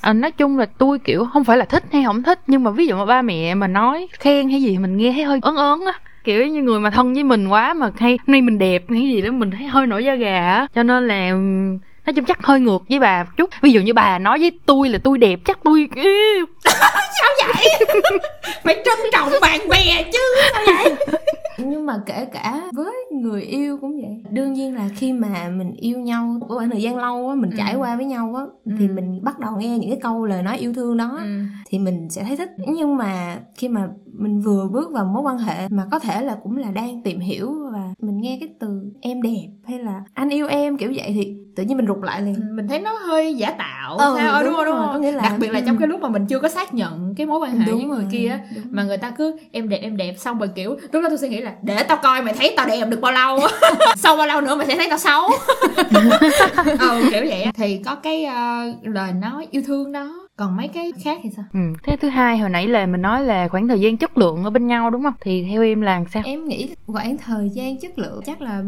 à, 0.00 0.12
nói 0.12 0.30
chung 0.30 0.58
là 0.58 0.66
tôi 0.78 0.98
kiểu 0.98 1.24
không 1.32 1.44
phải 1.44 1.56
là 1.56 1.64
thích 1.64 1.84
hay 1.92 2.04
không 2.04 2.22
thích 2.22 2.40
nhưng 2.46 2.64
mà 2.64 2.70
ví 2.70 2.86
dụ 2.86 2.96
mà 2.96 3.04
ba 3.04 3.22
mẹ 3.22 3.54
mà 3.54 3.66
nói 3.66 4.08
khen 4.12 4.50
hay 4.50 4.62
gì 4.62 4.78
mình 4.78 4.96
nghe 4.96 5.12
thấy 5.12 5.24
hơi 5.24 5.38
ớn 5.42 5.56
ớn 5.56 5.80
á. 5.80 5.92
Kiểu 6.24 6.46
như 6.46 6.62
người 6.62 6.80
mà 6.80 6.90
thân 6.90 7.14
với 7.14 7.24
mình 7.24 7.48
quá 7.48 7.74
mà 7.74 7.90
hay 7.96 8.18
hôm 8.26 8.32
nay 8.32 8.42
mình 8.42 8.58
đẹp 8.58 8.84
hay 8.88 9.02
gì 9.02 9.22
đó 9.22 9.30
mình 9.30 9.50
thấy 9.50 9.66
hơi 9.66 9.86
nổi 9.86 10.04
da 10.04 10.14
gà 10.14 10.52
á. 10.52 10.66
Cho 10.74 10.82
nên 10.82 11.08
là 11.08 11.32
nói 12.06 12.14
chung 12.14 12.24
chắc 12.24 12.38
hơi 12.42 12.60
ngược 12.60 12.78
với 12.88 12.98
bà 12.98 13.22
một 13.24 13.30
chút. 13.36 13.50
Ví 13.62 13.70
dụ 13.72 13.80
như 13.80 13.92
bà 13.94 14.18
nói 14.18 14.38
với 14.38 14.52
tôi 14.66 14.88
là 14.88 14.98
tôi 15.04 15.18
đẹp 15.18 15.38
chắc 15.44 15.58
tôi 15.64 15.88
"Ê, 15.96 16.10
phải 18.64 18.76
trân 18.84 18.98
trọng 19.12 19.30
bạn 19.40 19.68
bè 19.68 20.04
chứ 20.12 20.18
sao 20.52 20.62
vậy 20.66 20.94
nhưng 21.58 21.86
mà 21.86 22.02
kể 22.06 22.24
cả 22.24 22.70
với 22.74 22.94
người 23.12 23.42
yêu 23.42 23.78
cũng 23.80 23.96
vậy 24.00 24.22
đương 24.30 24.52
nhiên 24.52 24.74
là 24.74 24.88
khi 24.96 25.12
mà 25.12 25.48
mình 25.56 25.72
yêu 25.76 25.98
nhau 25.98 26.36
của 26.48 26.56
khoảng 26.56 26.70
thời 26.70 26.82
gian 26.82 26.96
lâu 26.96 27.28
á 27.28 27.34
mình 27.34 27.50
Ừ. 27.50 27.56
trải 27.58 27.74
qua 27.76 27.96
với 27.96 28.04
nhau 28.04 28.34
á 28.34 28.44
thì 28.78 28.88
Ừ. 28.88 28.92
mình 28.94 29.20
bắt 29.24 29.38
đầu 29.38 29.52
nghe 29.58 29.78
những 29.78 29.90
cái 29.90 29.98
câu 30.02 30.26
lời 30.26 30.42
nói 30.42 30.58
yêu 30.58 30.72
thương 30.74 30.96
đó 30.96 31.18
ừ. 31.24 31.40
thì 31.66 31.78
mình 31.78 32.10
sẽ 32.10 32.24
thấy 32.24 32.36
thích 32.36 32.50
nhưng 32.74 32.96
mà 32.96 33.38
khi 33.56 33.68
mà 33.68 33.88
mình 34.12 34.40
vừa 34.40 34.68
bước 34.68 34.92
vào 34.92 35.04
mối 35.04 35.22
quan 35.22 35.38
hệ 35.38 35.68
mà 35.68 35.84
có 35.90 35.98
thể 35.98 36.22
là 36.22 36.36
cũng 36.42 36.56
là 36.56 36.70
đang 36.70 37.02
tìm 37.02 37.20
hiểu 37.20 37.54
và 37.72 37.82
mình 38.00 38.20
nghe 38.20 38.36
cái 38.40 38.48
từ 38.60 38.82
em 39.00 39.22
đẹp 39.22 39.48
hay 39.64 39.78
là 39.78 40.02
anh 40.14 40.28
yêu 40.28 40.46
em 40.46 40.76
kiểu 40.76 40.92
vậy 40.96 41.10
thì 41.14 41.36
tự 41.56 41.62
nhiên 41.62 41.76
mình 41.76 41.86
rụt 41.86 41.98
lại 42.04 42.22
liền 42.22 42.56
mình 42.56 42.68
thấy 42.68 42.80
nó 42.80 42.98
hơi 42.98 43.34
giả 43.34 43.50
tạo 43.58 43.96
Ờ, 43.96 44.14
sao 44.16 44.42
đúng 44.42 44.50
đúng 44.50 44.56
không 44.56 44.64
đúng 44.66 44.74
rồi, 44.74 44.84
không 44.84 44.92
có 44.92 44.98
nghĩa 44.98 45.12
là- 45.12 45.22
đặc 45.22 45.32
biệt 45.40 45.48
là 45.48 45.60
trong 45.60 45.76
ừ. 45.76 45.80
cái 45.80 45.88
lúc 45.88 46.00
mà 46.00 46.08
mình 46.08 46.26
chưa 46.26 46.38
có 46.38 46.48
xác 46.48 46.74
nhận 46.74 47.14
cái 47.16 47.26
mối 47.26 47.38
quan 47.38 47.58
hệ 47.58 47.72
với 47.72 47.84
người 47.84 48.02
rồi, 48.02 48.08
kia 48.12 48.28
á, 48.28 48.40
đúng. 48.54 48.64
mà 48.70 48.84
người 48.84 48.96
ta 48.96 49.10
cứ 49.10 49.36
em 49.52 49.68
đẹp 49.68 49.78
em 49.82 49.96
đẹp 49.96 50.14
xong 50.18 50.38
rồi 50.38 50.48
kiểu 50.54 50.70
lúc 50.70 51.02
đó 51.02 51.08
tôi 51.08 51.18
suy 51.18 51.28
nghĩ 51.28 51.40
là 51.44 51.54
để 51.62 51.82
tao 51.82 51.96
coi 52.02 52.22
mày 52.22 52.34
thấy 52.34 52.54
tao 52.56 52.66
đẹp 52.66 52.84
được 52.88 53.00
bao 53.00 53.12
lâu 53.12 53.38
sau 53.96 54.16
bao 54.16 54.26
lâu 54.26 54.40
nữa 54.40 54.54
mày 54.54 54.66
sẽ 54.66 54.76
thấy 54.76 54.86
tao 54.90 54.98
xấu 54.98 55.22
ừ 56.78 57.08
kiểu 57.10 57.24
vậy 57.28 57.46
thì 57.54 57.80
có 57.84 57.94
cái 57.94 58.24
ờ, 58.24 58.72
lời 58.82 59.12
nói 59.12 59.46
yêu 59.50 59.62
thương 59.66 59.92
đó 59.92 60.28
còn 60.36 60.56
mấy 60.56 60.68
cái 60.68 60.92
khác 61.04 61.18
thì 61.22 61.30
sao 61.36 61.44
Ừ. 61.52 61.60
Thế 61.82 61.96
thứ 61.96 62.08
hai 62.08 62.38
hồi 62.38 62.50
nãy 62.50 62.68
là 62.68 62.86
mình 62.86 63.02
nói 63.02 63.24
là 63.24 63.48
khoảng 63.48 63.68
thời 63.68 63.80
gian 63.80 63.96
chất 63.96 64.18
lượng 64.18 64.44
ở 64.44 64.50
bên 64.50 64.66
nhau 64.66 64.90
đúng 64.90 65.02
không? 65.02 65.12
Thì 65.20 65.46
theo 65.50 65.62
em 65.62 65.80
là 65.80 66.00
sao? 66.12 66.22
em 66.26 66.44
nghĩ 66.48 66.68
khoảng 66.86 67.16
thời 67.18 67.50
gian 67.50 67.80
chất 67.80 67.98
lượng 67.98 68.20
chắc 68.26 68.40
là 68.42 68.62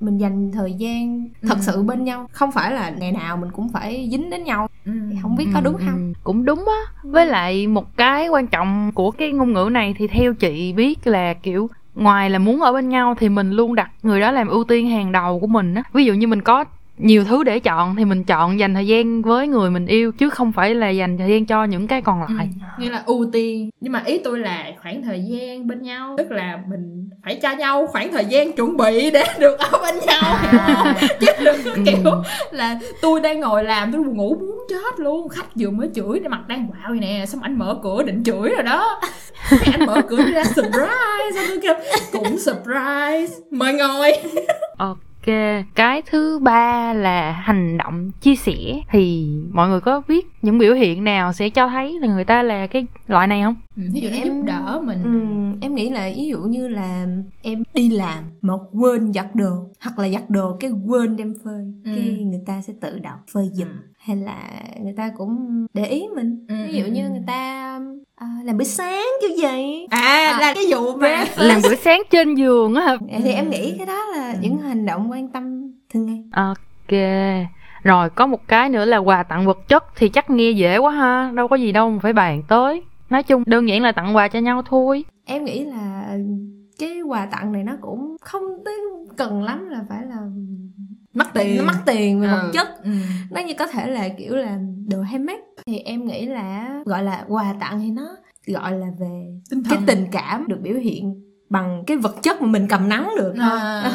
mình 0.00 0.18
dành 0.18 0.50
thời 0.54 0.72
gian 0.78 1.28
thật 1.42 1.54
Ừ. 1.58 1.62
sự 1.66 1.82
bên 1.82 2.04
nhau 2.04 2.26
không 2.32 2.52
phải 2.52 2.72
là 2.72 2.90
ngày 2.90 3.12
nào 3.12 3.36
mình 3.36 3.50
cũng 3.52 3.68
phải 3.72 4.08
dính 4.12 4.30
đến 4.30 4.44
nhau 4.44 4.66
ừ. 4.86 4.92
không 5.22 5.36
biết 5.36 5.46
có 5.54 5.60
đúng 5.60 5.76
Ừ, 5.76 5.82
không 5.86 5.94
ừ, 5.96 6.12
cũng 6.24 6.44
đúng 6.44 6.58
á 6.66 6.92
với 7.02 7.26
lại 7.26 7.66
một 7.66 7.96
cái 7.96 8.28
quan 8.28 8.46
trọng 8.46 8.92
của 8.94 9.10
cái 9.10 9.30
ngôn 9.32 9.52
ngữ 9.52 9.68
này 9.72 9.94
thì 9.98 10.06
theo 10.06 10.34
chị 10.34 10.72
biết 10.72 11.06
là 11.06 11.34
kiểu 11.34 11.70
ngoài 11.94 12.30
là 12.30 12.38
muốn 12.38 12.60
ở 12.60 12.72
bên 12.72 12.88
nhau 12.88 13.14
thì 13.18 13.28
mình 13.28 13.50
luôn 13.50 13.74
đặt 13.74 13.90
người 14.02 14.20
đó 14.20 14.30
làm 14.30 14.48
ưu 14.48 14.64
tiên 14.64 14.90
hàng 14.90 15.12
đầu 15.12 15.40
của 15.40 15.46
mình 15.46 15.74
á. 15.74 15.82
Ví 15.92 16.04
dụ 16.04 16.14
như 16.14 16.26
mình 16.26 16.42
có 16.42 16.64
nhiều 17.02 17.24
thứ 17.24 17.44
để 17.44 17.58
chọn 17.58 17.96
thì 17.96 18.04
mình 18.04 18.24
chọn 18.24 18.58
dành 18.58 18.74
thời 18.74 18.86
gian 18.86 19.22
với 19.22 19.48
người 19.48 19.70
mình 19.70 19.86
yêu 19.86 20.12
chứ 20.12 20.30
không 20.30 20.52
phải 20.52 20.74
là 20.74 20.88
dành 20.88 21.18
thời 21.18 21.30
gian 21.30 21.46
cho 21.46 21.64
những 21.64 21.86
cái 21.86 22.02
còn 22.02 22.20
lại. 22.36 22.48
Như 22.78 22.90
là 22.90 23.02
ưu 23.06 23.26
tiên. 23.32 23.70
Nhưng 23.80 23.92
mà 23.92 24.02
ý 24.04 24.20
tôi 24.24 24.38
là 24.38 24.64
khoảng 24.82 25.02
thời 25.02 25.24
gian 25.28 25.66
bên 25.66 25.82
nhau 25.82 26.14
tức 26.18 26.30
là 26.30 26.58
mình 26.68 27.08
phải 27.24 27.34
cho 27.42 27.52
nhau 27.52 27.86
khoảng 27.86 28.12
thời 28.12 28.24
gian 28.24 28.52
chuẩn 28.52 28.76
bị 28.76 29.10
để 29.10 29.24
được 29.38 29.58
ở 29.58 29.78
bên 29.82 29.94
nhau. 30.06 30.22
Không? 30.42 30.94
chứ 31.20 31.26
đừng 31.44 31.56
có 31.64 31.70
kiểu 31.86 32.12
là 32.50 32.78
tôi 33.02 33.20
đang 33.20 33.40
ngồi 33.40 33.64
làm 33.64 33.92
tôi 33.92 34.02
buồn 34.02 34.16
ngủ 34.16 34.36
muốn 34.40 34.58
chết 34.68 35.00
luôn. 35.00 35.28
Khách 35.28 35.46
vừa 35.56 35.70
mới 35.70 35.88
chửi 35.94 36.20
mặt 36.20 36.48
đang 36.48 36.68
quạo 36.68 36.90
vậy 36.90 36.98
nè 37.00 37.24
xong 37.26 37.42
anh 37.42 37.58
mở 37.58 37.78
cửa 37.82 38.02
định 38.02 38.22
chửi 38.24 38.48
rồi 38.48 38.62
đó. 38.62 39.00
Anh 39.72 39.86
mở 39.86 40.02
cửa 40.08 40.22
ra 40.34 40.44
surprise. 40.44 41.30
Xong 41.34 41.44
tôi 41.48 41.58
kêu 41.62 41.74
cũng 42.12 42.38
surprise. 42.38 43.36
Mời 43.50 43.74
ngồi. 43.74 44.12
Ok 44.78 44.98
Ok, 45.00 45.09
cái 45.74 46.02
thứ 46.10 46.38
ba 46.42 46.92
là 46.92 47.32
hành 47.32 47.78
động, 47.78 48.10
chia 48.20 48.36
sẻ 48.36 48.54
thì 48.90 49.28
mọi 49.52 49.68
người 49.68 49.80
có 49.80 50.02
biết 50.08 50.26
những 50.42 50.58
biểu 50.58 50.74
hiện 50.74 51.04
nào 51.04 51.32
sẽ 51.32 51.48
cho 51.48 51.68
thấy 51.68 51.98
là 52.00 52.08
người 52.08 52.24
ta 52.24 52.42
là 52.42 52.66
cái 52.66 52.86
loại 53.06 53.26
này 53.26 53.42
không? 53.42 53.54
Ừ, 53.80 53.90
ví 53.94 54.00
dụ 54.00 54.08
nó 54.10 54.16
Em- 54.16 54.26
giúp 54.26 54.42
đỡ 54.46 54.80
mình 54.84 54.98
Ừ, 55.02 55.58
em 55.60 55.74
nghĩ 55.74 55.90
là 55.90 56.10
ví 56.16 56.26
dụ 56.26 56.38
như 56.38 56.68
là 56.68 57.06
em 57.42 57.62
đi 57.74 57.88
làm 57.90 58.24
mà 58.40 58.54
quên 58.72 59.12
giặt 59.12 59.34
đồ 59.34 59.50
hoặc 59.80 59.98
là 59.98 60.08
giặt 60.08 60.30
đồ 60.30 60.56
cái 60.60 60.70
quên 60.86 61.16
đem 61.16 61.34
phơi 61.44 61.64
Ừ. 61.84 61.90
cái 61.96 62.24
người 62.24 62.40
ta 62.46 62.62
sẽ 62.62 62.72
tự 62.80 62.98
động 62.98 63.18
phơi 63.32 63.48
giùm 63.52 63.68
hay 63.98 64.16
là 64.16 64.36
người 64.82 64.94
ta 64.96 65.10
cũng 65.16 65.66
để 65.74 65.84
ý 65.86 66.02
mình 66.16 66.46
Ừ, 66.48 66.54
ví 66.66 66.74
dụ 66.74 66.84
ừ, 66.84 66.90
như 66.90 67.04
ừ. 67.06 67.10
người 67.10 67.24
ta 67.26 67.70
à, 68.14 68.26
làm 68.44 68.56
bữa 68.58 68.64
sáng 68.64 69.04
kiểu 69.20 69.30
vậy 69.42 69.86
à, 69.90 70.38
là 70.40 70.54
cái 70.54 70.64
vụ 70.70 70.96
mà 70.96 71.24
Làm 71.36 71.60
bữa 71.62 71.74
sáng 71.74 72.02
trên 72.10 72.34
giường 72.34 72.74
á 72.74 72.82
hả? 72.86 72.96
thì 73.24 73.32
em 73.32 73.50
nghĩ 73.50 73.74
cái 73.78 73.86
đó 73.86 74.06
là 74.16 74.34
những 74.40 74.58
hành 74.58 74.86
động 74.86 75.10
quan 75.10 75.28
tâm 75.28 75.72
thường 75.94 76.06
ngày 76.06 76.24
Ok. 76.32 76.98
Rồi 77.82 78.10
có 78.10 78.26
một 78.26 78.48
cái 78.48 78.68
nữa 78.68 78.84
là 78.84 78.96
quà 78.96 79.22
tặng 79.22 79.46
vật 79.46 79.68
chất 79.68 79.84
thì 79.96 80.08
chắc 80.08 80.30
nghe 80.30 80.50
dễ 80.50 80.78
quá 80.78 80.90
ha, 80.92 81.30
đâu 81.34 81.48
có 81.48 81.56
gì 81.56 81.72
đâu 81.72 81.90
mà 81.90 81.98
phải 82.02 82.12
bàn 82.12 82.42
tới. 82.48 82.82
Nói 83.10 83.22
chung 83.22 83.42
đơn 83.46 83.68
giản 83.68 83.82
là 83.82 83.92
tặng 83.92 84.16
quà 84.16 84.28
cho 84.28 84.38
nhau 84.38 84.62
thôi. 84.66 85.04
em 85.24 85.44
nghĩ 85.44 85.64
là 85.64 86.16
cái 86.78 87.00
quà 87.02 87.26
tặng 87.26 87.52
này 87.52 87.64
nó 87.64 87.76
cũng 87.80 88.16
không 88.20 88.42
tới 88.64 88.74
cần 89.16 89.42
lắm 89.42 89.68
là 89.68 89.84
phải 89.88 90.06
là 90.06 90.16
mất 91.14 91.24
tiền. 91.34 91.56
nó 91.58 91.64
mắc 91.64 91.76
tiền 91.86 92.20
về 92.20 92.28
vật 92.28 92.42
Ừ, 92.42 92.50
chất. 92.54 92.68
Ừ. 92.84 92.90
nó 93.30 93.40
như 93.40 93.54
có 93.58 93.66
thể 93.66 93.86
là 93.90 94.08
kiểu 94.18 94.36
là 94.36 94.58
đồ 94.88 95.00
handmade. 95.02 95.40
Thì 95.66 95.78
em 95.78 96.06
nghĩ 96.06 96.26
là 96.26 96.82
gọi 96.86 97.04
là 97.04 97.24
quà 97.28 97.54
tặng 97.60 97.80
thì 97.80 97.90
nó 97.90 98.16
gọi 98.46 98.72
là 98.78 98.86
về 99.00 99.26
tinh 99.50 99.62
cái 99.68 99.76
thần. 99.76 99.86
tình 99.86 100.04
cảm 100.12 100.48
được 100.48 100.58
biểu 100.62 100.74
hiện 100.76 101.14
bằng 101.50 101.84
cái 101.86 101.96
vật 101.96 102.22
chất 102.22 102.42
mà 102.42 102.48
mình 102.48 102.66
cầm 102.68 102.88
nắm 102.88 103.08
được 103.16 103.32
thôi. 103.36 103.58
à, 103.60 103.90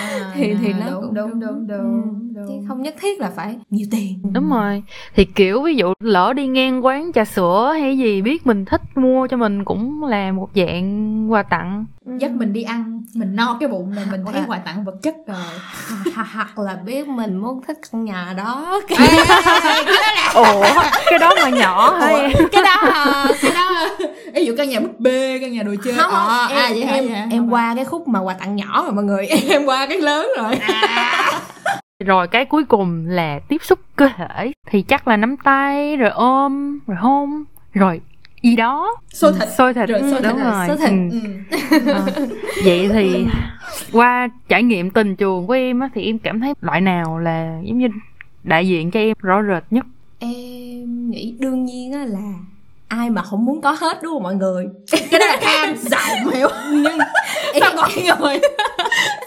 thì 0.34 0.54
thì 0.60 0.72
nó 0.72 0.86
đúng 0.86 1.02
cũng 1.02 1.14
đúng 1.14 1.40
đúng. 1.40 1.66
Ừ, 1.68 1.68
đúng, 1.68 2.32
chứ 2.34 2.42
đúng. 2.54 2.64
không 2.68 2.82
nhất 2.82 2.94
thiết 3.00 3.20
là 3.20 3.30
phải 3.36 3.56
nhiều 3.70 3.86
tiền. 3.90 4.22
Đúng 4.32 4.50
rồi. 4.50 4.82
Thì 5.14 5.24
kiểu 5.24 5.62
ví 5.62 5.74
dụ 5.74 5.92
lỡ 6.00 6.32
đi 6.32 6.46
ngang 6.46 6.84
quán 6.84 7.10
trà 7.14 7.24
sữa 7.24 7.72
hay 7.80 7.98
gì 7.98 8.22
biết 8.22 8.46
mình 8.46 8.64
thích 8.64 8.80
mua 8.94 9.26
cho 9.26 9.36
mình 9.36 9.64
cũng 9.64 10.04
là 10.04 10.32
một 10.32 10.48
dạng 10.54 11.32
quà 11.32 11.42
tặng. 11.42 11.84
dắt 12.18 12.30
mình 12.30 12.52
đi 12.52 12.62
ăn 12.62 13.02
mình 13.14 13.36
no 13.36 13.56
cái 13.60 13.68
bụng 13.68 13.92
là 13.92 14.02
mình 14.10 14.24
thấy 14.32 14.42
quà 14.46 14.58
tặng 14.58 14.84
vật 14.84 14.94
chất 15.02 15.14
rồi. 15.26 15.36
Hoặc 16.34 16.58
là 16.58 16.76
biết 16.86 17.08
mình 17.08 17.36
muốn 17.36 17.60
thích 17.66 17.78
căn 17.92 18.04
nhà 18.04 18.34
đó. 18.36 18.80
Ê, 18.88 18.96
cái 19.62 19.84
đó 19.86 20.12
là 20.16 20.32
Ủa, 20.34 20.82
cái 21.10 21.18
đó 21.18 21.34
mà 21.42 21.48
nhỏ 21.50 21.96
hả 22.00 22.06
em? 22.06 22.30
cái 22.52 22.62
đó 22.62 22.76
à, 22.94 23.26
cái 23.42 23.52
đó 23.54 23.88
dụ 24.50 24.56
căn 24.56 24.68
nhà 24.68 24.80
búp 24.80 25.00
bê 25.00 25.38
căn 25.40 25.52
nhà 25.52 25.62
đồ 25.62 25.74
chơi. 25.84 25.94
Không 25.94 26.10
không. 26.10 26.28
Ờ, 26.28 26.46
em, 26.50 26.56
à, 26.58 26.68
vậy 26.68 26.82
em, 26.82 27.08
vậy 27.08 27.22
em 27.30 27.50
qua 27.50 27.74
cái 27.74 27.84
khúc 27.84 28.08
mà 28.08 28.20
quà 28.20 28.34
tặng 28.34 28.56
nhỏ 28.56 28.82
rồi 28.82 28.92
mọi 28.92 29.04
người 29.04 29.26
em 29.48 29.64
qua 29.64 29.86
cái 29.86 30.00
lớn 30.00 30.28
rồi. 30.38 30.54
Rồi 32.04 32.28
cái 32.28 32.44
cuối 32.44 32.64
cùng 32.64 33.06
là 33.06 33.38
tiếp 33.48 33.62
xúc 33.64 33.78
cơ 33.96 34.08
thể 34.16 34.52
thì 34.70 34.82
chắc 34.82 35.08
là 35.08 35.16
nắm 35.16 35.36
tay 35.36 35.96
rồi 35.96 36.10
ôm 36.10 36.78
rồi 36.86 36.96
hôn 36.96 37.44
rồi 37.74 38.00
y 38.40 38.56
đó. 38.56 38.96
Xôi 39.12 39.32
thịt. 39.32 39.48
xôi 39.58 39.74
thịt. 39.74 39.88
Rồi 39.88 40.00
xôi 40.00 40.22
thịt 40.22 40.30
đúng 40.30 40.38
rồi, 40.42 40.52
rồi. 40.52 40.68
Xôi 40.68 40.76
thịt. 40.76 40.90
Ừ. 40.90 41.78
ừ. 41.86 41.92
Ờ, 41.92 42.26
vậy 42.64 42.88
thì 42.92 43.26
qua 43.92 44.28
trải 44.48 44.62
nghiệm 44.62 44.90
tình 44.90 45.16
trường 45.16 45.46
của 45.46 45.52
em 45.52 45.80
á 45.80 45.88
thì 45.94 46.04
em 46.04 46.18
cảm 46.18 46.40
thấy 46.40 46.54
loại 46.60 46.80
nào 46.80 47.18
là 47.18 47.60
giống 47.64 47.78
như 47.78 47.88
đại 48.44 48.68
diện 48.68 48.90
cho 48.90 49.00
em 49.00 49.16
rõ 49.20 49.42
rệt 49.42 49.64
nhất? 49.70 49.86
Em 50.18 51.10
nghĩ 51.10 51.34
đương 51.38 51.64
nhiên 51.64 51.92
á 51.92 52.04
là 52.04 52.32
ai 52.90 53.10
mà 53.10 53.22
không 53.22 53.44
muốn 53.44 53.60
có 53.60 53.72
hết 53.80 54.02
đúng 54.02 54.12
không 54.12 54.22
mọi 54.22 54.34
người 54.34 54.66
cái 54.90 55.20
đó 55.20 55.26
là 55.26 55.38
tham 55.42 55.74
vọng 55.90 56.30
hiểu 56.34 56.48
nhưng 56.72 56.98
sao 57.60 57.72
mọi 57.76 57.90
người 57.96 58.40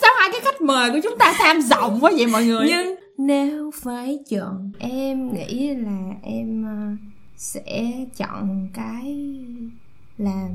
sao 0.02 0.12
hai 0.19 0.30
cái 0.32 0.41
khách 0.43 0.62
mời 0.62 0.91
của 0.91 0.99
chúng 1.04 1.17
ta 1.19 1.34
tham 1.38 1.60
vọng 1.69 1.97
quá 2.02 2.12
vậy 2.17 2.28
mọi 2.28 2.45
người 2.45 2.65
nhưng 2.69 2.95
nếu 3.17 3.71
phải 3.84 4.19
chọn 4.30 4.71
em 4.80 5.34
nghĩ 5.34 5.69
là 5.76 5.99
em 6.23 6.63
ờ, 6.65 7.06
sẽ 7.38 7.91
chọn 8.17 8.67
cái 8.73 9.17
là 10.17 10.47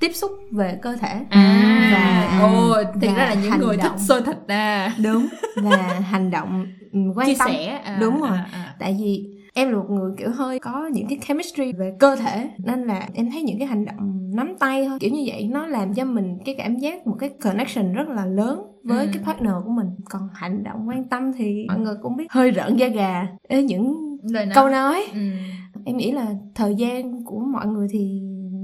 tiếp 0.00 0.10
xúc 0.14 0.32
về 0.50 0.78
cơ 0.82 0.96
thể 0.96 1.20
à 1.30 1.64
Và- 1.92 2.38
ồ 2.46 2.74
thì 3.00 3.08
ra 3.08 3.14
là 3.28 3.34
những 3.34 3.58
người 3.58 3.76
thích 3.76 3.82
động. 3.84 3.98
xôi 3.98 4.22
thịt 4.22 4.36
à 4.48 4.92
đúng 5.02 5.26
và 5.56 5.76
hành 6.10 6.30
động 6.30 6.66
ừ, 6.92 6.98
quan 7.16 7.26
chia 7.28 7.34
tâm 7.38 7.48
sẻ 7.48 7.80
à, 7.84 7.98
Đúng 8.00 8.20
rồi. 8.20 8.30
à, 8.36 8.48
à. 8.52 8.74
tại 8.78 8.96
vì 9.00 9.24
em 9.58 9.70
là 9.72 9.76
một 9.78 9.90
người 9.90 10.12
kiểu 10.18 10.30
hơi 10.30 10.58
có 10.58 10.86
những 10.92 11.06
cái 11.08 11.18
chemistry 11.28 11.72
về 11.72 11.96
cơ 11.98 12.16
thể 12.16 12.50
nên 12.58 12.84
là 12.84 13.08
em 13.14 13.30
thấy 13.30 13.42
những 13.42 13.58
cái 13.58 13.66
hành 13.68 13.84
động 13.84 14.30
nắm 14.34 14.54
tay 14.58 14.84
thôi 14.88 14.98
kiểu 15.00 15.10
như 15.12 15.22
vậy 15.26 15.48
nó 15.52 15.66
làm 15.66 15.94
cho 15.94 16.04
mình 16.04 16.38
cái 16.44 16.54
cảm 16.58 16.76
giác 16.76 17.06
một 17.06 17.16
cái 17.18 17.28
connection 17.28 17.92
rất 17.92 18.08
là 18.08 18.26
lớn 18.26 18.62
với 18.84 19.06
Ừ. 19.06 19.10
cái 19.14 19.22
partner 19.24 19.52
của 19.64 19.70
mình 19.70 19.86
còn 20.04 20.28
hành 20.34 20.62
động 20.64 20.88
quan 20.88 21.08
tâm 21.08 21.32
thì 21.32 21.64
mọi 21.68 21.78
người 21.78 21.94
cũng 22.02 22.16
biết 22.16 22.26
hơi 22.32 22.50
rợn 22.50 22.76
da 22.78 22.88
gà 22.88 23.26
Ê, 23.48 23.62
những 23.62 24.16
lời 24.22 24.46
nói 24.46 24.54
câu 24.54 24.68
nói 24.68 25.04
ừ. 25.14 25.20
em 25.84 25.96
nghĩ 25.96 26.12
là 26.12 26.26
thời 26.54 26.74
gian 26.74 27.24
của 27.24 27.40
mọi 27.40 27.66
người 27.66 27.88
thì 27.90 28.20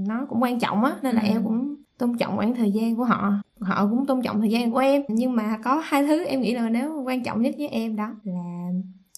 nó 0.07 0.25
cũng 0.29 0.41
quan 0.43 0.59
trọng 0.59 0.83
á 0.83 0.95
nên 1.03 1.15
là 1.15 1.21
Ừ. 1.21 1.27
em 1.27 1.43
cũng 1.43 1.75
tôn 1.97 2.17
trọng 2.17 2.35
khoảng 2.37 2.55
thời 2.55 2.71
gian 2.71 2.95
của 2.95 3.03
họ 3.03 3.33
họ 3.59 3.87
cũng 3.89 4.05
tôn 4.05 4.21
trọng 4.21 4.41
thời 4.41 4.49
gian 4.49 4.71
của 4.71 4.77
em 4.77 5.01
nhưng 5.07 5.35
mà 5.35 5.57
có 5.63 5.81
hai 5.85 6.05
thứ 6.07 6.25
em 6.25 6.41
nghĩ 6.41 6.53
là 6.55 6.69
nếu 6.69 7.03
quan 7.05 7.23
trọng 7.23 7.41
nhất 7.41 7.55
với 7.57 7.67
em 7.67 7.95
đó 7.95 8.09
là 8.23 8.69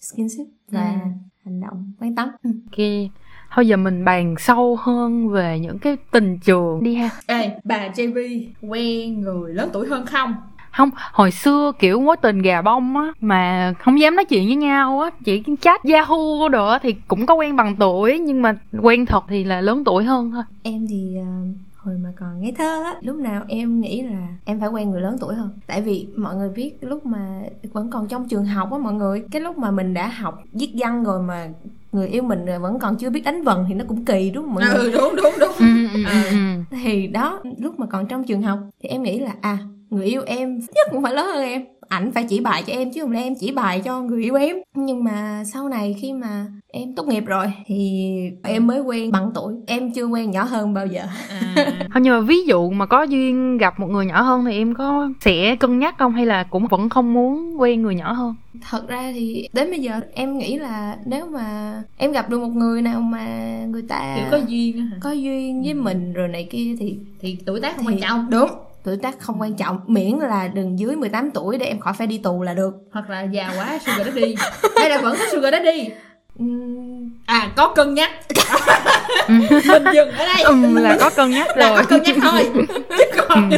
skinship 0.02 0.46
và 0.72 0.92
Ừ. 1.04 1.10
hành 1.48 1.62
động 1.62 1.92
quan 2.00 2.16
tâm. 2.16 2.30
Ừ. 2.44 2.50
ok. 2.72 3.12
Thôi 3.54 3.68
giờ 3.68 3.78
mình 3.78 4.06
bàn 4.06 4.36
sâu 4.40 4.76
hơn 4.82 5.30
về 5.30 5.60
những 5.60 5.80
cái 5.80 5.98
tình 6.12 6.40
trường. 6.40 6.84
Đi 6.84 6.96
ha. 6.96 7.10
Ê, 7.28 7.52
bà 7.64 7.88
JV 7.88 8.48
quen 8.62 9.22
người 9.22 9.54
lớn 9.54 9.70
tuổi 9.74 9.88
hơn 9.88 10.06
không? 10.06 10.34
không 10.72 10.90
hồi 11.12 11.32
xưa 11.32 11.72
kiểu 11.80 12.02
mối 12.02 12.18
tình 12.18 12.42
gà 12.42 12.62
bông 12.62 12.98
á 12.98 13.12
mà 13.20 13.74
không 13.80 14.00
dám 14.00 14.16
nói 14.16 14.26
chuyện 14.26 14.46
với 14.46 14.56
nhau 14.56 15.00
á 15.00 15.10
chỉ 15.26 15.44
chat 15.62 15.82
yahoo 15.84 16.50
đồ 16.52 16.68
á 16.68 16.80
thì 16.82 16.96
cũng 17.08 17.26
có 17.26 17.34
quen 17.34 17.56
bằng 17.56 17.76
tuổi 17.76 18.20
nhưng 18.20 18.42
mà 18.42 18.56
quen 18.82 19.06
thật 19.06 19.26
thì 19.30 19.44
là 19.44 19.62
lớn 19.62 19.84
tuổi 19.84 20.04
hơn 20.04 20.32
thôi. 20.32 20.44
Em 20.64 20.88
thì 20.90 21.16
ờ, 21.20 21.26
hồi 21.88 21.98
mà 21.98 22.10
còn 22.20 22.42
ngây 22.42 22.52
thơ 22.52 22.84
á 22.84 22.96
lúc 23.02 23.16
nào 23.16 23.44
em 23.48 23.82
nghĩ 23.82 24.02
là 24.02 24.28
em 24.46 24.60
phải 24.60 24.70
quen 24.70 24.92
người 24.92 25.02
lớn 25.02 25.18
tuổi 25.20 25.36
hơn. 25.36 25.50
Tại 25.68 25.82
vì 25.82 26.08
mọi 26.18 26.36
người 26.36 26.50
biết 26.50 26.78
lúc 26.82 27.06
mà 27.06 27.42
vẫn 27.74 27.90
còn 27.90 28.08
trong 28.08 28.28
trường 28.28 28.46
học 28.46 28.72
á 28.72 28.78
mọi 28.78 28.94
người 28.94 29.24
cái 29.32 29.42
lúc 29.42 29.58
mà 29.58 29.72
mình 29.72 29.94
đã 29.94 30.08
học 30.08 30.44
viết 30.54 30.72
văn 30.74 31.04
rồi 31.04 31.22
mà 31.22 31.50
người 31.92 32.08
yêu 32.08 32.24
mình 32.24 32.46
vẫn 32.62 32.80
còn 32.80 32.96
chưa 32.96 33.10
biết 33.10 33.22
đánh 33.26 33.44
vần 33.44 33.66
thì 33.68 33.74
nó 33.74 33.86
cũng 33.88 34.06
kỳ 34.06 34.30
đúng 34.30 34.44
không 34.46 34.54
mọi 34.54 34.64
người? 34.64 34.84
Ừ, 34.84 34.92
đúng, 34.92 35.16
đúng, 35.16 35.34
đúng. 35.40 35.52
ừ, 35.60 35.88
ừ, 35.94 36.04
ừ, 36.30 36.38
thì 36.72 37.08
đó 37.08 37.42
lúc 37.58 37.80
mà 37.80 37.86
còn 37.86 38.08
trong 38.08 38.24
trường 38.24 38.42
học 38.42 38.60
thì 38.84 38.90
em 38.90 39.04
nghĩ 39.04 39.20
là 39.20 39.36
à 39.42 39.58
người 39.90 40.06
yêu 40.06 40.22
em 40.26 40.60
nhất 40.60 40.88
cũng 40.92 41.04
phải 41.04 41.14
lớn 41.14 41.26
hơn 41.34 41.44
em 41.44 41.66
ảnh 41.90 42.12
phải 42.12 42.24
chỉ 42.30 42.40
bài 42.40 42.64
cho 42.68 42.74
em 42.74 42.92
chứ 42.92 43.02
không 43.02 43.12
lẽ 43.12 43.24
em 43.24 43.34
chỉ 43.40 43.52
bài 43.52 43.82
cho 43.86 44.02
người 44.02 44.24
yêu 44.24 44.36
em. 44.36 44.56
Nhưng 44.76 45.04
mà 45.04 45.44
sau 45.54 45.70
này 45.70 45.96
khi 46.02 46.14
mà 46.14 46.46
em 46.68 46.96
tốt 46.96 47.08
nghiệp 47.08 47.24
rồi 47.26 47.46
thì 47.66 48.06
em 48.44 48.68
mới 48.68 48.80
quen 48.82 49.12
bằng 49.12 49.32
tuổi. 49.36 49.54
Em 49.68 49.94
chưa 49.94 50.06
quen 50.06 50.32
nhỏ 50.32 50.44
hơn 50.44 50.74
bao 50.74 50.88
giờ. 50.88 51.02
À, 51.30 51.54
Thôi 51.94 52.02
nhưng 52.02 52.14
mà 52.14 52.22
ví 52.22 52.44
dụ 52.46 52.70
mà 52.70 52.86
có 52.86 53.04
duyên 53.04 53.58
gặp 53.58 53.80
một 53.80 53.88
người 53.88 54.06
nhỏ 54.06 54.22
hơn 54.22 54.46
thì 54.46 54.58
em 54.58 54.74
có 54.74 55.10
sẽ 55.22 55.56
cân 55.56 55.80
nhắc 55.80 55.96
không? 56.00 56.14
Hay 56.14 56.26
là 56.26 56.44
cũng 56.44 56.68
vẫn 56.68 56.90
không 56.90 57.14
muốn 57.14 57.62
quen 57.62 57.82
người 57.82 57.96
nhỏ 57.96 58.14
hơn? 58.14 58.36
thật 58.62 58.88
ra 58.88 59.12
thì 59.14 59.48
đến 59.54 59.70
bây 59.70 59.80
giờ 59.80 60.00
em 60.14 60.38
nghĩ 60.38 60.58
là 60.58 60.98
nếu 61.06 61.26
mà 61.28 61.74
em 61.98 62.12
gặp 62.12 62.30
được 62.30 62.40
một 62.40 62.56
người 62.56 62.82
nào 62.82 63.02
mà 63.02 63.26
người 63.70 63.82
ta 63.82 64.16
kiểu 64.18 64.26
có 64.32 64.48
duyên 64.48 64.78
hả? 64.78 64.98
có 65.02 65.12
duyên 65.12 65.64
với 65.64 65.74
mình 65.74 66.14
rồi 66.14 66.28
này 66.28 66.48
kia 66.52 66.76
thì 66.80 66.98
thì 67.20 67.38
tuổi 67.46 67.62
tác 67.62 67.76
không 67.76 67.86
thì 67.86 67.94
quan 67.94 68.02
trọng 68.02 68.30
đúng 68.30 68.50
tuổi 68.88 68.98
tác 68.98 69.20
không 69.20 69.42
quan 69.42 69.54
trọng 69.54 69.80
miễn 69.88 70.18
là 70.18 70.48
đừng 70.48 70.80
dưới 70.80 70.96
18 70.96 71.32
tuổi 71.32 71.58
để 71.58 71.66
em 71.66 71.80
khỏi 71.80 71.94
phải 71.98 72.08
đi 72.08 72.18
tù 72.18 72.44
là 72.44 72.54
được. 72.54 72.74
Hoặc 72.92 73.10
là 73.10 73.22
già 73.22 73.54
quá 73.58 73.80
sugar 73.86 74.08
daddy. 74.08 74.36
Hay 74.78 74.90
là 74.90 75.02
vẫn 75.02 75.18
thích 75.18 75.30
sugar 75.32 75.54
daddy. 75.54 75.90
À 77.26 77.52
có 77.56 77.74
cân 77.76 77.94
nhắc. 77.94 78.12
Mình 79.30 79.84
dừng 79.94 80.12
ở 80.12 80.26
đây. 80.26 80.44
Ừ 80.44 80.80
là 80.80 80.98
có 81.00 81.10
cân 81.16 81.32
nhắc 81.32 81.58
là 81.58 81.70
rồi. 81.70 81.78
có 81.78 81.84
cân 81.90 82.04
nhắc 82.04 82.16
thôi. 82.22 82.50
Chứ 82.98 83.04
còn 83.28 83.50
Ừ. 83.50 83.58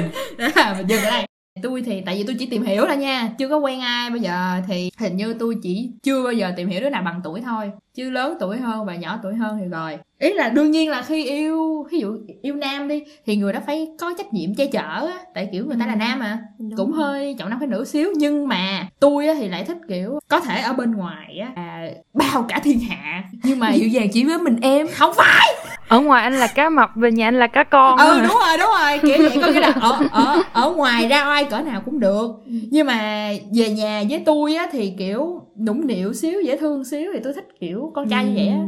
à, 0.55 0.75
mình 0.77 0.87
dừng 0.87 1.03
ở 1.03 1.11
đây. 1.11 1.25
Tôi 1.63 1.81
thì 1.85 2.01
tại 2.05 2.15
vì 2.15 2.23
tôi 2.23 2.35
chỉ 2.39 2.45
tìm 2.45 2.63
hiểu 2.63 2.85
thôi 2.87 2.97
nha 2.97 3.29
chưa 3.39 3.49
có 3.49 3.57
quen 3.57 3.79
ai 3.81 4.09
bây 4.09 4.19
giờ 4.19 4.55
thì 4.67 4.91
hình 4.99 5.17
như 5.17 5.33
tôi 5.39 5.55
chỉ 5.63 5.89
chưa 6.03 6.23
bao 6.23 6.33
giờ 6.33 6.51
tìm 6.57 6.69
hiểu 6.69 6.81
đứa 6.81 6.89
nào 6.89 7.01
bằng 7.05 7.21
tuổi 7.23 7.41
thôi 7.41 7.71
chứ 7.99 8.09
lớn 8.09 8.37
tuổi 8.39 8.57
hơn 8.57 8.85
và 8.85 8.95
nhỏ 8.95 9.19
tuổi 9.23 9.35
hơn 9.35 9.57
thì 9.61 9.67
rồi. 9.67 9.97
Ý 10.19 10.33
là 10.33 10.49
đương 10.49 10.71
nhiên 10.71 10.89
là 10.89 11.01
khi 11.01 11.25
yêu 11.25 11.87
ví 11.91 11.99
dụ 11.99 12.17
yêu 12.41 12.55
nam 12.55 12.87
đi 12.87 13.03
thì 13.25 13.35
người 13.35 13.53
đó 13.53 13.59
phải 13.65 13.87
có 13.99 14.13
trách 14.17 14.33
nhiệm 14.33 14.55
che 14.55 14.65
chở 14.65 15.07
á. 15.07 15.19
Tại 15.33 15.49
kiểu 15.51 15.65
người 15.65 15.77
ta 15.79 15.87
là 15.87 15.95
nam 15.95 16.19
mà. 16.19 16.39
đúng. 16.59 16.77
cũng 16.77 16.91
hơi 16.91 17.35
trọng 17.39 17.49
nam 17.49 17.59
khuyết 17.59 17.67
nữ 17.67 17.85
xíu. 17.85 18.09
Nhưng 18.17 18.47
mà 18.47 18.87
tôi 18.99 19.27
á 19.27 19.33
thì 19.37 19.47
lại 19.47 19.63
thích 19.63 19.77
kiểu 19.89 20.19
có 20.27 20.39
thể 20.39 20.61
ở 20.61 20.73
bên 20.73 20.91
ngoài 20.91 21.39
á 21.39 21.51
à, 21.55 21.87
bao 22.13 22.45
cả 22.47 22.59
thiên 22.63 22.79
hạ. 22.79 23.23
Nhưng 23.43 23.59
mà 23.59 23.71
dịu 23.71 23.87
dàng 23.87 24.07
chỉ 24.13 24.23
với 24.23 24.39
mình 24.39 24.57
em. 24.61 24.87
Không 24.93 25.13
phải. 25.17 25.47
Ở 25.87 25.99
ngoài 25.99 26.23
anh 26.23 26.33
là 26.33 26.47
cá 26.47 26.69
mập, 26.69 26.89
về 26.95 27.11
nhà 27.11 27.27
anh 27.27 27.39
là 27.39 27.47
cá 27.47 27.63
con. 27.63 27.97
ừ 27.97 28.17
á. 28.17 28.23
đúng 28.27 28.37
rồi 28.47 28.57
đúng 28.57 28.69
rồi. 28.79 28.99
Kiểu 28.99 29.29
vậy 29.29 29.39
có 29.41 29.47
nghĩa 29.51 29.59
là 29.59 29.73
ở 29.81 29.99
ở 30.11 30.43
ở 30.53 30.71
ngoài 30.71 31.07
ra 31.07 31.21
ai 31.21 31.45
cỡ 31.45 31.61
nào 31.61 31.81
cũng 31.85 31.99
được. 31.99 32.31
Nhưng 32.45 32.87
mà 32.87 33.31
về 33.55 33.69
nhà 33.69 34.03
với 34.09 34.23
tôi 34.25 34.55
á 34.55 34.67
thì 34.71 34.93
kiểu 34.97 35.41
nũng 35.65 35.87
nịu 35.87 36.13
xíu 36.13 36.41
dễ 36.41 36.57
thương 36.57 36.85
xíu 36.85 37.11
thì 37.13 37.19
tôi 37.23 37.33
thích 37.33 37.47
kiểu 37.59 37.88
con 37.95 38.09
trai 38.09 38.25
như 38.25 38.33
vậy 38.35 38.47
á 38.47 38.65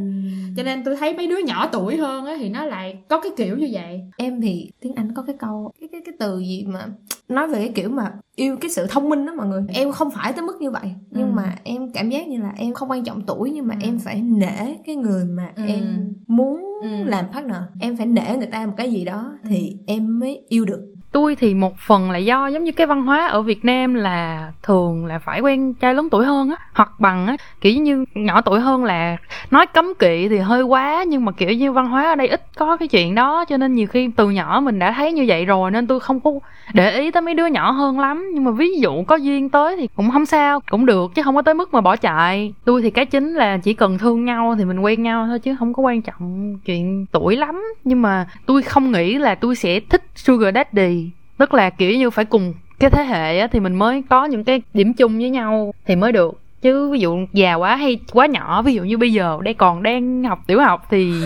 cho 0.57 0.63
nên 0.63 0.83
tôi 0.83 0.95
thấy 0.95 1.13
mấy 1.13 1.27
đứa 1.27 1.37
nhỏ 1.37 1.69
tuổi 1.71 1.97
hơn 1.97 2.25
á 2.25 2.35
thì 2.39 2.49
nó 2.49 2.65
lại 2.65 2.97
có 3.07 3.19
cái 3.21 3.31
kiểu 3.37 3.57
như 3.57 3.69
vậy 3.71 4.01
em 4.17 4.41
thì 4.41 4.71
tiếng 4.79 4.93
anh 4.95 5.13
có 5.13 5.21
cái 5.21 5.35
câu 5.39 5.71
cái 5.79 5.89
cái 5.91 6.01
cái 6.05 6.13
từ 6.19 6.39
gì 6.39 6.65
mà 6.67 6.87
nói 7.29 7.47
về 7.47 7.59
cái 7.59 7.71
kiểu 7.75 7.89
mà 7.89 8.13
yêu 8.35 8.57
cái 8.61 8.71
sự 8.71 8.85
thông 8.89 9.09
minh 9.09 9.25
đó 9.25 9.33
mọi 9.37 9.47
người 9.47 9.63
em 9.73 9.91
không 9.91 10.11
phải 10.11 10.33
tới 10.33 10.41
mức 10.45 10.61
như 10.61 10.71
vậy 10.71 10.91
nhưng 11.11 11.27
Ừ. 11.27 11.33
mà 11.33 11.55
em 11.63 11.91
cảm 11.91 12.09
giác 12.09 12.27
như 12.27 12.37
là 12.41 12.53
em 12.57 12.73
không 12.73 12.91
quan 12.91 13.03
trọng 13.03 13.21
tuổi 13.21 13.51
nhưng 13.51 13.67
mà 13.67 13.75
Ừ. 13.75 13.85
em 13.87 13.99
phải 13.99 14.21
nể 14.21 14.75
cái 14.85 14.95
người 14.95 15.25
mà 15.25 15.51
Ừ. 15.55 15.63
em 15.67 16.13
muốn 16.27 16.63
Ừ. 16.81 16.87
làm 17.05 17.25
partner 17.33 17.57
em 17.79 17.97
phải 17.97 18.05
nể 18.05 18.37
người 18.37 18.47
ta 18.47 18.65
một 18.65 18.73
cái 18.77 18.91
gì 18.91 19.05
đó 19.05 19.33
thì 19.49 19.77
em 19.87 20.19
mới 20.19 20.41
yêu 20.49 20.65
được 20.65 20.93
tôi 21.11 21.35
thì 21.35 21.53
một 21.53 21.77
phần 21.77 22.11
là 22.11 22.17
do 22.17 22.47
giống 22.47 22.63
như 22.63 22.71
cái 22.71 22.87
văn 22.87 23.05
hóa 23.05 23.27
ở 23.27 23.41
Việt 23.41 23.65
Nam 23.65 23.93
là 23.93 24.51
thường 24.63 25.05
là 25.05 25.19
phải 25.19 25.41
quen 25.41 25.73
trai 25.73 25.93
lớn 25.93 26.07
tuổi 26.11 26.25
hơn 26.25 26.49
á, 26.49 26.55
hoặc 26.73 26.91
bằng 26.99 27.27
á, 27.27 27.35
kiểu 27.61 27.81
như 27.81 28.05
nhỏ 28.15 28.41
tuổi 28.41 28.59
hơn 28.59 28.83
là 28.83 29.17
nói 29.51 29.65
cấm 29.67 29.93
kỵ 29.99 30.27
thì 30.29 30.37
hơi 30.37 30.63
quá, 30.63 31.03
nhưng 31.07 31.25
mà, 31.25 31.31
kiểu 31.31 31.49
như, 31.49 31.71
văn 31.71 31.89
hóa 31.89 32.09
ở 32.09 32.15
đây 32.15 32.27
ít 32.27 32.41
có 32.57 32.77
cái 32.77 32.87
chuyện 32.87 33.15
đó, 33.15 33.45
cho 33.45 33.57
nên 33.57 33.75
nhiều 33.75 33.87
khi 33.87 34.09
từ 34.15 34.29
nhỏ 34.29 34.61
mình 34.63 34.79
đã 34.79 34.91
thấy 34.91 35.13
như 35.13 35.25
vậy 35.27 35.45
rồi 35.45 35.71
nên 35.71 35.87
tôi 35.87 35.99
không 35.99 36.19
có 36.19 36.31
để 36.73 36.99
ý 36.99 37.11
tới 37.11 37.21
mấy 37.21 37.33
đứa 37.33 37.45
nhỏ 37.47 37.71
hơn 37.71 37.99
lắm. 37.99 38.29
Nhưng 38.33 38.43
mà 38.43 38.51
ví 38.51 38.79
dụ 38.79 39.03
có 39.03 39.15
duyên 39.15 39.49
tới 39.49 39.77
thì 39.77 39.87
cũng 39.95 40.11
không 40.11 40.25
sao, 40.25 40.59
cũng 40.71 40.85
được, 40.85 41.11
chứ 41.15 41.23
không 41.23 41.35
có 41.35 41.41
tới 41.41 41.53
mức 41.53 41.73
mà 41.73 41.81
bỏ 41.81 41.95
chạy. 41.95 42.53
Tôi 42.65 42.81
thì 42.81 42.89
cái 42.89 43.05
chính 43.05 43.33
là 43.33 43.57
chỉ 43.57 43.73
cần 43.73 43.97
thương 43.97 44.25
nhau 44.25 44.55
thì 44.57 44.65
mình 44.65 44.79
quen 44.79 45.03
nhau 45.03 45.25
thôi, 45.27 45.39
chứ 45.39 45.55
không 45.59 45.73
có 45.73 45.83
quan 45.83 46.01
trọng 46.01 46.57
chuyện 46.65 47.05
tuổi 47.11 47.35
lắm. 47.35 47.63
Nhưng 47.83 48.01
mà 48.01 48.27
tôi 48.45 48.61
không 48.61 48.91
nghĩ 48.91 49.17
là 49.17 49.35
tôi 49.35 49.55
sẽ 49.55 49.79
thích 49.79 50.03
sugar 50.15 50.55
daddy 50.55 51.00
tức 51.41 51.53
là 51.53 51.69
kiểu 51.69 51.91
như 51.97 52.09
phải 52.09 52.25
cùng 52.25 52.53
cái 52.79 52.89
thế 52.89 53.03
hệ 53.03 53.39
á, 53.39 53.47
thì 53.51 53.59
mình 53.59 53.75
mới 53.75 54.03
có 54.09 54.25
những 54.25 54.43
cái 54.43 54.61
điểm 54.73 54.93
chung 54.93 55.17
với 55.17 55.29
nhau 55.29 55.73
thì 55.85 55.95
mới 55.95 56.11
được. 56.11 56.39
Chứ 56.61 56.91
ví 56.91 56.99
dụ 56.99 57.17
già 57.33 57.53
quá 57.53 57.75
hay 57.75 57.99
quá 58.11 58.25
nhỏ 58.25 58.61
ví 58.61 58.73
dụ 58.73 58.83
như 58.83 58.97
bây 58.97 59.13
giờ 59.13 59.37
đây 59.43 59.53
còn 59.53 59.83
đang 59.83 60.23
học 60.23 60.39
tiểu 60.47 60.59
học 60.61 60.85
thì 60.89 61.13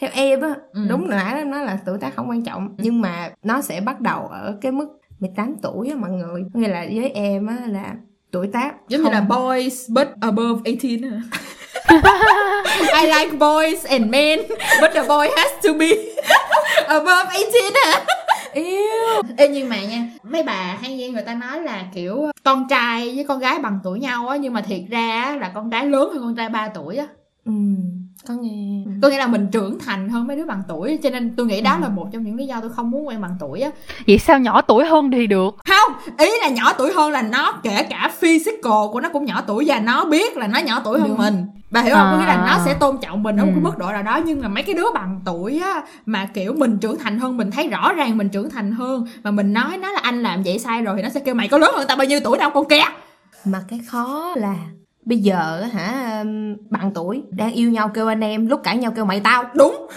theo 0.00 0.10
em 0.12 0.40
á 0.40 0.48
Ừ. 0.72 0.80
đúng 0.88 1.08
nãy 1.10 1.34
em 1.34 1.50
nói 1.50 1.64
là 1.64 1.78
tuổi 1.86 1.98
tác 1.98 2.14
không 2.16 2.30
quan 2.30 2.44
trọng 2.44 2.74
nhưng 2.78 3.00
mà 3.00 3.30
nó 3.42 3.60
sẽ 3.62 3.80
bắt 3.80 4.00
đầu 4.00 4.26
ở 4.26 4.56
cái 4.60 4.72
mức 4.72 4.86
18 5.20 5.54
tuổi 5.62 5.88
á 5.88 5.96
mọi 5.96 6.10
người. 6.10 6.44
Có 6.54 6.60
nghĩa 6.60 6.68
là 6.68 6.86
với 6.94 7.10
em 7.10 7.46
á 7.46 7.56
là 7.66 7.94
tuổi 8.30 8.46
tác 8.52 8.74
giống 8.88 9.00
như 9.02 9.04
không- 9.04 9.12
là 9.12 9.20
boys 9.20 9.90
but 9.90 10.06
above 10.20 10.60
18 10.64 11.10
hả? 11.10 11.20
I 13.02 13.06
like 13.06 13.38
boys 13.38 13.84
and 13.84 14.10
men 14.10 14.38
but 14.80 14.90
the 14.94 15.02
boy 15.08 15.28
has 15.36 15.52
to 15.62 15.72
be 15.78 15.88
above 16.86 17.28
18 17.32 17.72
hả 17.84 18.04
yêu 18.52 19.22
Ê 19.36 19.48
nhưng 19.48 19.68
mà 19.68 19.76
nha 19.76 20.02
mấy 20.22 20.42
bà 20.42 20.76
hay 20.82 20.96
nghe 20.96 21.08
người 21.08 21.22
ta 21.22 21.34
nói 21.34 21.60
là 21.60 21.84
kiểu 21.94 22.30
con 22.44 22.68
trai 22.68 23.12
với 23.14 23.24
con 23.28 23.38
gái 23.38 23.58
bằng 23.58 23.78
tuổi 23.84 24.00
nhau 24.00 24.28
á 24.28 24.36
nhưng 24.36 24.52
mà 24.52 24.60
thiệt 24.60 24.80
ra 24.90 25.22
á, 25.22 25.36
là 25.36 25.50
con 25.54 25.70
gái 25.70 25.86
lớn 25.86 26.10
hơn 26.12 26.22
con 26.22 26.36
trai 26.36 26.48
3 26.48 26.68
tuổi 26.68 26.96
á 26.96 27.06
ừ, 27.48 27.52
có 28.28 28.34
nghe. 28.34 28.84
Có 29.02 29.08
nghĩa 29.08 29.18
là 29.18 29.26
mình 29.26 29.46
trưởng 29.52 29.78
thành 29.78 30.08
hơn 30.08 30.26
mấy 30.26 30.36
đứa 30.36 30.44
bằng 30.46 30.62
tuổi 30.68 30.98
cho 31.02 31.10
nên 31.10 31.34
tôi 31.36 31.46
nghĩ 31.46 31.60
đó 31.60 31.78
là 31.78 31.88
một 31.88 32.08
trong 32.12 32.22
những 32.24 32.36
lý 32.36 32.46
do 32.46 32.60
tôi 32.60 32.70
không 32.70 32.90
muốn 32.90 33.06
quen 33.08 33.20
bằng 33.20 33.36
tuổi 33.40 33.60
á. 33.60 33.70
Vậy 34.06 34.18
sao 34.18 34.38
nhỏ 34.38 34.60
tuổi 34.62 34.84
hơn 34.84 35.10
thì 35.10 35.26
được? 35.26 35.56
Không 35.68 35.92
ý 36.18 36.28
là 36.42 36.48
nhỏ 36.48 36.72
tuổi 36.72 36.92
hơn 36.92 37.10
là 37.10 37.22
nó 37.22 37.52
kể 37.62 37.82
cả 37.90 38.10
physical 38.18 38.72
của 38.92 39.00
nó 39.00 39.08
cũng 39.08 39.24
nhỏ 39.24 39.42
tuổi 39.46 39.64
và 39.66 39.80
nó 39.80 40.04
biết 40.04 40.36
là 40.36 40.46
nó 40.46 40.58
nhỏ 40.58 40.80
tuổi 40.84 41.00
hơn 41.00 41.08
Đúng. 41.08 41.18
mình. 41.18 41.46
Bà 41.70 41.80
hiểu 41.82 41.94
không? 41.94 42.08
Có 42.12 42.18
nghĩa 42.18 42.26
là 42.26 42.34
À. 42.34 42.46
nó 42.46 42.64
sẽ 42.64 42.74
tôn 42.74 42.98
trọng 43.02 43.22
mình 43.22 43.36
ở 43.36 43.44
một 43.44 43.50
Ừ. 43.50 43.54
cái 43.54 43.62
mức 43.64 43.78
độ 43.78 43.92
nào 43.92 44.02
đó 44.02 44.20
nhưng 44.24 44.40
mà 44.40 44.48
mấy 44.48 44.62
cái 44.62 44.74
đứa 44.74 44.86
bằng 44.94 45.20
tuổi 45.24 45.58
á 45.64 45.82
mà 46.06 46.26
kiểu 46.34 46.52
mình 46.54 46.78
trưởng 46.78 46.98
thành 46.98 47.18
hơn 47.18 47.36
mình 47.36 47.50
thấy 47.50 47.68
rõ 47.68 47.92
ràng 47.92 48.18
mình 48.18 48.28
trưởng 48.28 48.50
thành 48.50 48.72
hơn 48.72 49.06
mà 49.22 49.30
mình 49.30 49.52
nói 49.52 49.78
nó 49.78 49.92
là 49.92 50.00
anh 50.02 50.22
làm 50.22 50.42
vậy 50.42 50.58
sai 50.58 50.82
rồi 50.82 50.96
thì 50.96 51.02
nó 51.02 51.08
sẽ 51.08 51.20
kêu 51.20 51.34
mày 51.34 51.48
có 51.48 51.58
lớn 51.58 51.70
hơn 51.76 51.84
tao 51.88 51.96
bao 51.96 52.04
nhiêu 52.06 52.20
tuổi 52.24 52.38
đâu 52.38 52.50
con 52.54 52.68
kia 52.68 52.80
mà 53.44 53.60
cái 53.68 53.80
khó 53.86 54.32
là 54.36 54.54
bây 55.08 55.18
giờ 55.18 55.60
á 55.62 55.68
hả 55.68 56.24
bằng 56.70 56.90
tuổi 56.94 57.22
đang 57.30 57.52
yêu 57.52 57.70
nhau 57.70 57.90
kêu 57.94 58.06
anh 58.08 58.20
em 58.20 58.46
lúc 58.48 58.60
cãi 58.64 58.76
nhau 58.76 58.92
kêu 58.96 59.04
mày 59.04 59.20
tao. 59.20 59.44
Đúng. 59.54 59.86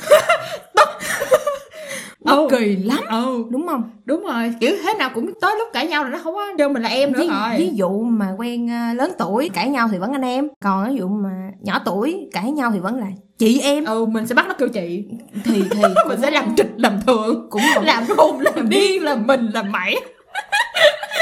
Nó 2.26 2.36
Ừ. 2.36 2.47
kỳ 2.59 2.76
lắm. 2.76 2.99
Ừ 3.12 3.43
đúng 3.49 3.68
không? 3.68 3.84
Đúng 4.05 4.24
rồi. 4.24 4.53
Kiểu 4.59 4.76
thế 4.84 4.93
nào 4.93 5.09
cũng 5.16 5.32
tới 5.41 5.55
lúc 5.57 5.68
cãi 5.74 5.88
nhau 5.88 6.03
là 6.03 6.09
nó 6.09 6.20
không 6.24 6.34
có 6.34 6.45
kêu 6.57 6.70
mình 6.70 6.84
là 6.84 6.89
em 6.89 7.12
nữa 7.12 7.20
ví, 7.22 7.28
rồi. 7.28 7.55
ví 7.57 7.70
dụ 7.74 7.89
mà 8.03 8.28
quen 8.38 8.70
à, 8.72 8.93
lớn 8.93 9.12
tuổi 9.18 9.49
cãi 9.49 9.70
nhau 9.70 9.88
thì 9.91 9.97
vẫn 9.97 10.12
anh 10.12 10.22
em. 10.22 10.47
Còn 10.64 10.89
ví 10.89 10.95
dụ 10.95 11.07
mà 11.07 11.51
nhỏ 11.62 11.82
tuổi 11.86 12.30
cãi 12.34 12.51
nhau 12.51 12.72
thì 12.74 12.80
vẫn 12.80 12.99
là 12.99 13.07
chị 13.38 13.59
em. 13.59 13.86
Ừ 13.86 14.05
mình 14.05 14.28
sẽ 14.28 14.36
bắt 14.36 14.47
nó 14.47 14.53
kêu 14.53 14.70
chị. 14.70 15.05
Thì 15.43 15.64
thì 15.72 15.82
mình 16.07 16.20
sẽ 16.22 16.32
làm 16.32 16.55
trịch 16.57 16.72
làm 16.78 16.99
thường 17.07 17.47
cũng 17.49 17.62
một 17.76 17.82
làm 17.84 18.03
khùng 18.18 18.39
làm 18.39 18.70
điên 18.70 19.03
làm 19.03 19.28
mình 19.28 19.47
làm 19.53 19.72
mày. 19.72 19.95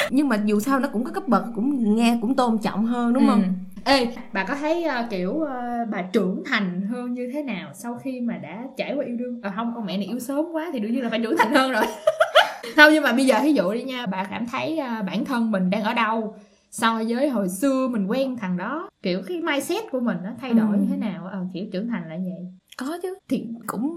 Nhưng 0.09 0.29
mà 0.29 0.37
dù 0.45 0.59
sao 0.59 0.79
nó 0.79 0.87
cũng 0.93 1.03
có 1.03 1.11
cấp 1.11 1.27
bậc 1.27 1.43
cũng 1.55 1.95
nghe 1.95 2.17
cũng 2.21 2.35
tôn 2.35 2.57
trọng 2.57 2.85
hơn 2.85 3.13
đúng 3.13 3.27
không? 3.27 3.41
Ừ. 3.43 3.47
Ê, 3.89 4.07
bà 4.33 4.43
có 4.43 4.55
thấy 4.55 4.83
ờ, 4.83 5.07
kiểu 5.09 5.41
ờ, 5.41 5.85
bà 5.91 6.01
trưởng 6.01 6.43
thành 6.45 6.81
hơn 6.81 7.13
như 7.13 7.29
thế 7.33 7.43
nào 7.43 7.69
sau 7.73 7.95
khi 7.95 8.21
mà 8.21 8.37
đã 8.37 8.63
trải 8.77 8.93
qua 8.95 9.05
yêu 9.05 9.15
đương? 9.15 9.39
À 9.43 9.53
không, 9.55 9.71
con 9.75 9.85
mẹ 9.85 9.97
này 9.97 10.05
yêu 10.07 10.19
sớm 10.19 10.45
quá 10.51 10.69
thì 10.73 10.79
đương 10.79 10.91
nhiên 10.91 11.03
là 11.03 11.09
phải 11.09 11.19
trưởng 11.23 11.37
thành 11.37 11.53
hơn 11.53 11.71
rồi. 11.71 11.83
không 12.75 12.93
nhưng 12.93 13.03
mà 13.03 13.11
bây 13.13 13.25
giờ 13.25 13.39
ví 13.43 13.53
dụ 13.53 13.73
đi 13.73 13.83
nha, 13.83 14.05
bà 14.05 14.23
cảm 14.23 14.45
thấy 14.51 14.77
ờ, 14.77 15.03
bản 15.07 15.25
thân 15.25 15.51
mình 15.51 15.69
đang 15.69 15.83
ở 15.83 15.93
đâu 15.93 16.35
so 16.71 17.01
với 17.09 17.29
hồi 17.29 17.49
xưa 17.49 17.87
mình 17.87 18.07
quen 18.07 18.37
thằng 18.37 18.57
đó, 18.57 18.89
kiểu 19.03 19.21
cái 19.27 19.41
mindset 19.41 19.83
của 19.91 19.99
mình 19.99 20.17
nó 20.23 20.29
thay 20.41 20.53
đổi 20.53 20.75
Ừ. 20.77 20.79
như 20.81 20.87
thế 20.91 20.97
nào? 20.97 21.27
Ờ, 21.31 21.45
kiểu 21.53 21.65
trưởng 21.71 21.87
thành 21.87 22.09
là 22.09 22.15
vậy. 22.17 22.47
có 22.77 22.97
chứ 23.03 23.15
thì 23.29 23.45
cũng 23.67 23.95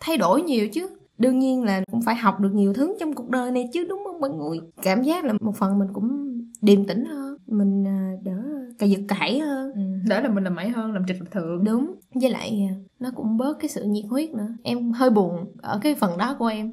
thay 0.00 0.16
đổi 0.16 0.42
nhiều 0.42 0.68
chứ 0.72 0.88
đương 1.18 1.38
nhiên 1.38 1.64
là 1.64 1.82
cũng 1.92 2.02
phải 2.02 2.14
học 2.14 2.40
được 2.40 2.50
nhiều 2.54 2.72
thứ 2.74 2.96
trong 3.00 3.12
cuộc 3.12 3.30
đời 3.30 3.50
này 3.50 3.68
chứ 3.72 3.86
đúng 3.88 4.02
không 4.04 4.20
mọi 4.20 4.30
người 4.30 4.60
cảm 4.82 5.02
giác 5.02 5.24
là 5.24 5.32
một 5.40 5.56
phần 5.56 5.78
mình 5.78 5.88
cũng 5.92 6.38
điềm 6.62 6.84
tĩnh 6.86 7.04
hơn 7.04 7.36
mình 7.46 7.84
đỡ 8.24 8.42
cà 8.78 8.86
giật 8.86 9.00
cãi 9.08 9.38
hơn 9.38 9.72
Ừ. 9.74 9.80
Đỡ 10.08 10.20
là 10.20 10.28
mình 10.28 10.44
làm 10.44 10.54
mẩy 10.54 10.68
hơn, 10.68 10.92
làm 10.92 11.02
trịch 11.08 11.16
làm 11.18 11.26
thường. 11.30 11.64
đúng 11.64 11.94
với 12.14 12.30
lại 12.30 12.68
à, 12.70 12.74
nó 13.00 13.10
cũng 13.14 13.36
bớt 13.36 13.58
cái 13.60 13.68
sự 13.68 13.84
nhiệt 13.84 14.04
huyết 14.10 14.30
nữa 14.30 14.48
em 14.62 14.92
hơi 14.92 15.10
buồn 15.10 15.52
ở 15.62 15.78
cái 15.82 15.94
phần 15.94 16.18
đó 16.18 16.36
của 16.38 16.46
em 16.46 16.72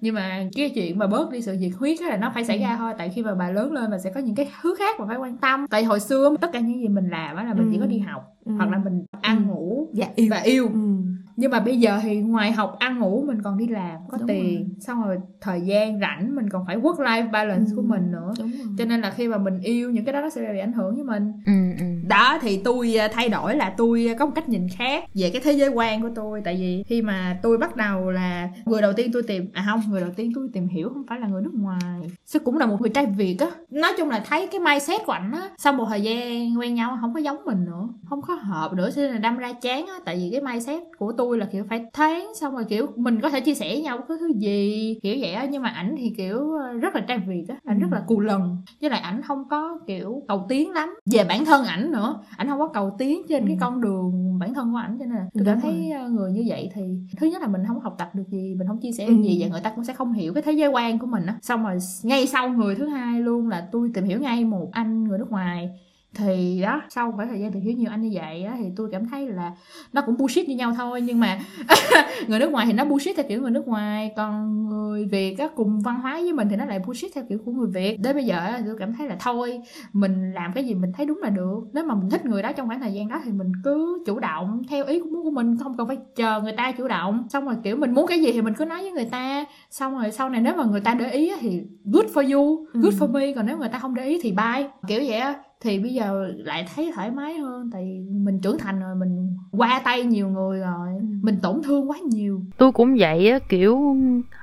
nhưng 0.00 0.14
mà 0.14 0.44
cái 0.56 0.70
chuyện 0.70 0.98
mà 0.98 1.06
bớt 1.06 1.30
đi 1.30 1.42
sự 1.42 1.52
nhiệt 1.52 1.72
huyết 1.78 2.00
á 2.00 2.08
là 2.08 2.16
nó 2.16 2.30
phải 2.34 2.44
xảy 2.44 2.58
ra 2.58 2.76
thôi 2.76 2.92
tại 2.98 3.08
khi 3.14 3.22
mà 3.22 3.34
bà 3.34 3.50
lớn 3.50 3.72
lên 3.72 3.90
bà 3.90 3.98
sẽ 3.98 4.10
có 4.12 4.20
những 4.20 4.34
cái 4.34 4.48
thứ 4.62 4.74
khác 4.78 5.00
mà 5.00 5.06
phải 5.06 5.16
quan 5.16 5.36
tâm 5.36 5.66
tại 5.70 5.84
hồi 5.84 6.00
xưa 6.00 6.34
tất 6.40 6.50
cả 6.52 6.60
những 6.60 6.80
gì 6.80 6.88
mình 6.88 7.08
làm 7.10 7.36
á 7.36 7.44
là 7.44 7.54
mình 7.54 7.66
Ừ. 7.66 7.70
chỉ 7.72 7.78
có 7.78 7.86
đi 7.86 7.98
học 7.98 8.32
Ừ. 8.44 8.52
hoặc 8.52 8.70
là 8.70 8.78
mình 8.84 9.04
ăn 9.20 9.46
ngủ 9.46 9.88
dạ 9.92 10.06
yêu 10.14 10.28
và 10.30 10.36
yêu 10.38 10.68
ừ. 10.72 10.78
nhưng 11.36 11.50
mà 11.50 11.60
bây 11.60 11.80
giờ 11.80 11.98
thì 12.02 12.16
ngoài 12.20 12.52
học 12.52 12.76
ăn 12.78 12.98
ngủ 12.98 13.24
mình 13.26 13.42
còn 13.42 13.58
đi 13.58 13.66
làm 13.68 13.96
có 14.08 14.18
Đúng 14.18 14.28
tiền 14.28 14.74
xong 14.80 15.02
rồi 15.04 15.16
thời 15.40 15.60
gian 15.60 16.00
rảnh 16.00 16.34
mình 16.36 16.48
còn 16.50 16.66
phải 16.66 16.76
work 16.76 16.96
life 16.96 17.30
balance 17.30 17.70
Ừ. 17.70 17.76
của 17.76 17.82
mình 17.82 18.12
nữa 18.12 18.32
đúng 18.38 18.50
rồi. 18.50 18.66
cho 18.78 18.84
nên 18.84 19.00
là 19.00 19.10
khi 19.10 19.28
mà 19.28 19.38
mình 19.38 19.58
yêu 19.60 19.90
những 19.90 20.04
cái 20.04 20.12
đó 20.12 20.20
nó 20.20 20.30
sẽ 20.30 20.52
bị 20.52 20.58
ảnh 20.58 20.72
hưởng 20.72 20.94
với 20.94 21.04
mình 21.04 21.32
ừ, 21.46 21.52
ừ. 21.78 21.84
Đó 22.08 22.38
thì 22.40 22.60
tôi 22.64 22.96
à, 22.96 23.08
thay 23.08 23.28
đổi 23.28 23.56
là 23.56 23.74
tôi 23.76 24.14
có 24.18 24.26
một 24.26 24.32
cách 24.34 24.48
nhìn 24.48 24.68
khác 24.78 25.04
về 25.14 25.30
cái 25.30 25.42
thế 25.44 25.52
giới 25.52 25.68
quan 25.68 26.02
của 26.02 26.10
tôi. 26.14 26.40
Tại 26.44 26.54
vì 26.54 26.84
khi 26.86 27.02
mà 27.02 27.38
tôi 27.42 27.58
bắt 27.58 27.76
đầu 27.76 28.10
là 28.10 28.48
người 28.64 28.82
đầu 28.82 28.92
tiên 28.92 29.10
tôi 29.12 29.22
tìm 29.22 29.48
à 29.52 29.64
không 29.66 29.82
người 29.88 30.00
đầu 30.00 30.10
tiên 30.16 30.32
tôi 30.34 30.48
tìm 30.52 30.68
hiểu 30.68 30.88
không 30.88 31.04
phải 31.08 31.20
là 31.20 31.26
người 31.26 31.42
nước 31.42 31.54
ngoài. 31.54 32.10
Chứ 32.26 32.38
cũng 32.38 32.58
là 32.58 32.66
một 32.66 32.80
người 32.80 32.90
trai 32.90 33.06
việt 33.06 33.36
á. 33.40 33.46
Nói 33.70 33.92
chung 33.98 34.10
là 34.10 34.24
thấy 34.28 34.46
cái 34.46 34.60
mindset 34.60 35.00
của 35.06 35.12
ảnh 35.12 35.32
á 35.32 35.50
sau 35.58 35.72
một 35.72 35.86
thời 35.88 36.02
gian 36.02 36.58
quen 36.58 36.74
nhau 36.74 36.98
không 37.00 37.14
có 37.14 37.20
giống 37.20 37.44
mình 37.44 37.64
nữa 37.64 37.88
không 38.08 38.22
có 38.22 38.34
hợp 38.34 38.72
nữa 38.72 38.90
cho 38.96 39.02
nên 39.02 39.12
là 39.12 39.18
đâm 39.18 39.38
ra 39.38 39.52
chán 39.52 39.86
á. 39.86 39.94
Tại 40.04 40.16
vì 40.16 40.28
cái 40.32 40.40
mindset 40.40 40.82
của 40.98 41.12
tôi 41.12 41.38
là 41.38 41.46
kiểu 41.52 41.64
phải 41.68 41.84
tháng 41.92 42.32
xong 42.40 42.54
rồi 42.54 42.64
kiểu 42.68 42.86
mình 42.96 43.20
có 43.20 43.30
thể 43.30 43.40
chia 43.40 43.54
sẻ 43.54 43.80
nhau 43.80 43.98
có 44.08 44.16
thứ 44.16 44.32
gì 44.36 44.94
kiểu 45.02 45.16
vậy 45.20 45.32
á. 45.32 45.46
Nhưng 45.50 45.62
mà 45.62 45.68
ảnh 45.68 45.94
thì 45.98 46.14
kiểu 46.16 46.52
ờ, 46.52 46.72
rất 46.72 46.94
là 46.94 47.00
trai 47.00 47.18
việt 47.18 47.44
á 47.48 47.56
ảnh 47.64 47.78
rất 47.78 47.88
là 47.92 48.02
cù 48.06 48.20
lần. 48.20 48.56
Với 48.80 48.90
lại 48.90 49.00
ảnh 49.00 49.22
không 49.22 49.48
có 49.50 49.78
kiểu 49.86 50.22
cầu 50.28 50.46
tiến 50.48 50.72
lắm 50.72 50.94
về 51.12 51.24
bản 51.24 51.44
thân 51.44 51.64
ảnh 51.64 51.92
nữa 51.96 52.20
ảnh 52.36 52.48
không 52.48 52.58
có 52.58 52.66
cầu 52.68 52.94
tiến 52.98 53.22
trên 53.28 53.46
cái 53.46 53.56
Ừ. 53.56 53.60
con 53.60 53.80
đường 53.80 54.38
bản 54.38 54.54
thân 54.54 54.72
của 54.72 54.78
ảnh 54.78 54.96
cho 54.98 55.04
nên 55.04 55.14
là 55.14 55.26
tôi 55.34 55.42
cảm 55.46 55.60
thấy 55.60 55.90
ờ, 55.90 56.08
người 56.08 56.32
như 56.32 56.44
vậy 56.46 56.70
thì 56.74 56.82
thứ 57.16 57.26
nhất 57.26 57.42
là 57.42 57.48
mình 57.48 57.62
không 57.68 57.80
học 57.80 57.94
tập 57.98 58.10
được 58.14 58.22
gì 58.28 58.54
mình 58.58 58.68
không 58.68 58.80
chia 58.80 58.92
sẻ 58.92 59.04
Ừ. 59.06 59.10
được 59.14 59.22
gì 59.22 59.42
và 59.42 59.48
người 59.48 59.60
ta 59.60 59.72
cũng 59.76 59.84
sẽ 59.84 59.92
không 59.92 60.12
hiểu 60.12 60.34
cái 60.34 60.42
thế 60.42 60.52
giới 60.52 60.68
quan 60.68 60.98
của 60.98 61.06
mình 61.06 61.26
á 61.26 61.38
xong 61.42 61.62
rồi 61.64 61.78
ngay 62.02 62.26
sau 62.26 62.48
người 62.48 62.74
thứ 62.74 62.86
hai 62.88 63.20
luôn 63.20 63.48
là 63.48 63.68
tôi 63.72 63.90
tìm 63.94 64.04
hiểu 64.04 64.20
ngay 64.20 64.44
một 64.44 64.68
anh 64.72 65.04
người 65.04 65.18
nước 65.18 65.30
ngoài 65.30 65.70
thì 66.16 66.60
đó 66.62 66.82
sau 66.90 67.12
khoảng 67.12 67.28
thời 67.28 67.40
gian 67.40 67.52
tìm 67.52 67.62
hiểu 67.62 67.72
nhiều 67.72 67.90
anh 67.90 68.02
như 68.02 68.10
vậy 68.14 68.42
á 68.42 68.54
thì 68.58 68.64
tôi 68.76 68.88
cảm 68.92 69.06
thấy 69.08 69.28
là 69.28 69.52
nó 69.92 70.02
cũng 70.02 70.16
bullshit 70.16 70.48
như 70.48 70.56
nhau 70.56 70.72
thôi 70.76 71.00
nhưng 71.00 71.20
mà 71.20 71.38
người 72.28 72.38
nước 72.38 72.50
ngoài 72.52 72.66
thì 72.66 72.72
nó 72.72 72.84
bullshit 72.84 73.16
theo 73.16 73.24
kiểu 73.28 73.42
người 73.42 73.50
nước 73.50 73.68
ngoài 73.68 74.12
còn 74.16 74.64
người 74.68 75.04
việt 75.04 75.38
á 75.38 75.48
cùng 75.56 75.80
văn 75.80 76.00
hóa 76.00 76.12
với 76.14 76.32
mình 76.32 76.48
thì 76.50 76.56
nó 76.56 76.64
lại 76.64 76.78
bullshit 76.86 77.10
theo 77.14 77.24
kiểu 77.28 77.38
của 77.44 77.52
người 77.52 77.68
việt. 77.74 78.00
Đến 78.00 78.16
bây 78.16 78.24
giờ 78.24 78.36
á, 78.38 78.60
tôi 78.66 78.76
cảm 78.78 78.94
thấy 78.94 79.08
là 79.08 79.16
thôi 79.20 79.60
mình 79.92 80.32
làm 80.32 80.52
cái 80.54 80.64
gì 80.64 80.74
mình 80.74 80.92
thấy 80.92 81.06
đúng 81.06 81.18
là 81.22 81.28
được. 81.30 81.60
Nếu 81.72 81.84
mà 81.84 81.94
mình 81.94 82.10
thích 82.10 82.24
người 82.24 82.42
đó 82.42 82.52
trong 82.52 82.66
khoảng 82.66 82.80
thời 82.80 82.92
gian 82.92 83.08
đó 83.08 83.20
thì 83.24 83.32
mình 83.32 83.52
cứ 83.64 84.02
chủ 84.06 84.18
động 84.18 84.62
theo 84.68 84.84
ý 84.84 85.00
của 85.00 85.10
muốn 85.10 85.22
của 85.24 85.30
mình 85.30 85.56
không 85.62 85.76
cần 85.76 85.86
phải 85.86 85.96
chờ 86.16 86.40
người 86.40 86.52
ta 86.52 86.72
chủ 86.72 86.88
động. 86.88 87.26
Xong 87.28 87.44
rồi 87.46 87.54
kiểu 87.62 87.76
mình 87.76 87.94
muốn 87.94 88.06
cái 88.06 88.20
gì 88.22 88.32
thì 88.32 88.42
mình 88.42 88.54
cứ 88.54 88.64
nói 88.64 88.82
với 88.82 88.92
người 88.92 89.04
ta. 89.10 89.44
Xong 89.70 89.98
rồi 89.98 90.10
sau 90.12 90.30
này 90.30 90.40
nếu 90.40 90.54
mà 90.56 90.64
người 90.64 90.80
ta 90.80 90.94
để 90.94 91.10
ý 91.10 91.28
á, 91.28 91.36
thì 91.40 91.60
good 91.84 92.06
for 92.14 92.34
you 92.36 92.66
good 92.72 92.94
Ừ. 93.00 93.06
for 93.06 93.12
me 93.12 93.32
còn 93.32 93.46
nếu 93.46 93.58
người 93.58 93.68
ta 93.68 93.78
không 93.78 93.94
để 93.94 94.04
ý 94.04 94.18
thì 94.22 94.32
bye. 94.32 94.68
Kiểu 94.88 95.00
vậy 95.06 95.18
á 95.18 95.34
thì 95.66 95.78
bây 95.78 95.94
giờ 95.94 96.32
lại 96.38 96.66
thấy 96.74 96.92
thoải 96.94 97.10
mái 97.10 97.34
hơn 97.38 97.70
tại 97.72 97.82
vì 97.84 98.00
mình 98.24 98.38
trưởng 98.42 98.58
thành 98.58 98.80
rồi 98.80 98.94
mình 99.00 99.36
qua 99.52 99.80
tay 99.84 100.02
nhiều 100.04 100.28
người 100.28 100.58
rồi 100.60 100.88
Ừ. 101.00 101.04
mình 101.22 101.36
tổn 101.42 101.62
thương 101.62 101.90
quá 101.90 101.98
nhiều 102.10 102.40
tôi 102.58 102.72
cũng 102.72 102.96
vậy 102.98 103.30
á 103.30 103.38
kiểu 103.48 103.96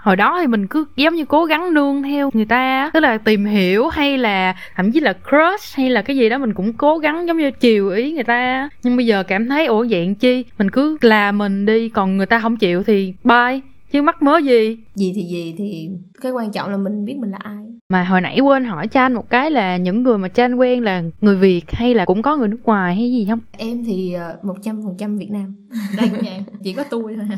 hồi 0.03 0.15
đó 0.15 0.38
thì 0.41 0.47
mình 0.47 0.67
cứ 0.67 0.86
giống 0.95 1.15
như 1.15 1.26
cố 1.26 1.45
gắng 1.45 1.74
nương 1.74 2.03
theo 2.03 2.30
người 2.34 2.45
ta 2.45 2.57
á. 2.57 2.89
tức 2.93 2.99
là 2.99 3.17
tìm 3.17 3.45
hiểu 3.45 3.88
hay 3.88 4.17
là 4.17 4.55
thậm 4.76 4.91
chí 4.91 4.99
là 4.99 5.13
crush 5.13 5.76
hay 5.78 5.89
là 5.89 6.01
cái 6.01 6.17
gì 6.17 6.30
đó 6.30 6.38
mình 6.38 6.53
cũng 6.53 6.74
cố 6.74 6.97
gắng 6.97 7.28
giống 7.28 7.38
như 7.38 7.51
chiều 7.51 7.89
ý 7.89 8.11
người 8.13 8.24
ta 8.24 8.34
á. 8.34 8.69
nhưng 8.84 8.95
bây 8.97 9.05
giờ 9.05 9.24
cảm 9.24 9.49
thấy 9.49 9.65
ủa 9.65 9.86
dạng 9.86 10.15
chi 10.15 10.45
mình 10.57 10.71
cứ 10.71 10.97
là 11.01 11.32
mình 11.32 11.65
đi 11.65 11.89
còn 11.89 12.17
người 12.17 12.26
ta 12.26 12.39
không 12.39 12.57
chịu 12.57 12.84
thì 12.84 13.13
bye 13.24 13.59
chứ 13.91 14.01
mắc 14.01 14.21
mớ 14.24 14.38
gì 14.38 14.78
gì 14.96 15.12
thì 15.16 15.24
gì 15.24 15.56
thì 15.58 15.89
cái 16.22 16.32
quan 16.32 16.52
trọng 16.52 16.72
là 16.72 16.78
mình 16.78 17.06
biết 17.06 17.18
mình 17.18 17.32
là 17.32 17.38
ai. 17.41 17.64
Mà 17.89 18.04
hồi 18.04 18.22
nãy 18.22 18.39
quên 18.39 18.66
hỏi 18.66 18.88
cho 18.88 19.02
anh 19.02 19.14
một 19.14 19.30
cái 19.30 19.52
là 19.52 19.78
những 19.78 20.04
người 20.04 20.18
mà 20.18 20.28
cho 20.28 20.46
anh 20.46 20.56
quen 20.56 20.84
là 20.84 21.04
người 21.22 21.36
việt 21.36 21.72
hay 21.72 21.94
là 21.94 22.06
cũng 22.06 22.22
có 22.22 22.38
người 22.38 22.48
nước 22.48 22.60
ngoài 22.64 22.96
hay 22.96 23.12
gì 23.12 23.26
không? 23.30 23.39
Em 23.58 23.84
thì 23.84 24.14
ờ, 24.14 24.38
một 24.44 24.56
trăm 24.62 24.82
phần 24.84 24.96
trăm 24.98 25.18
việt 25.18 25.32
nam. 25.32 25.56
Đây 25.98 26.10
cũng 26.10 26.20
vậy 26.26 26.44
chỉ 26.64 26.74
có 26.74 26.84
tôi 26.84 27.16
thôi 27.16 27.38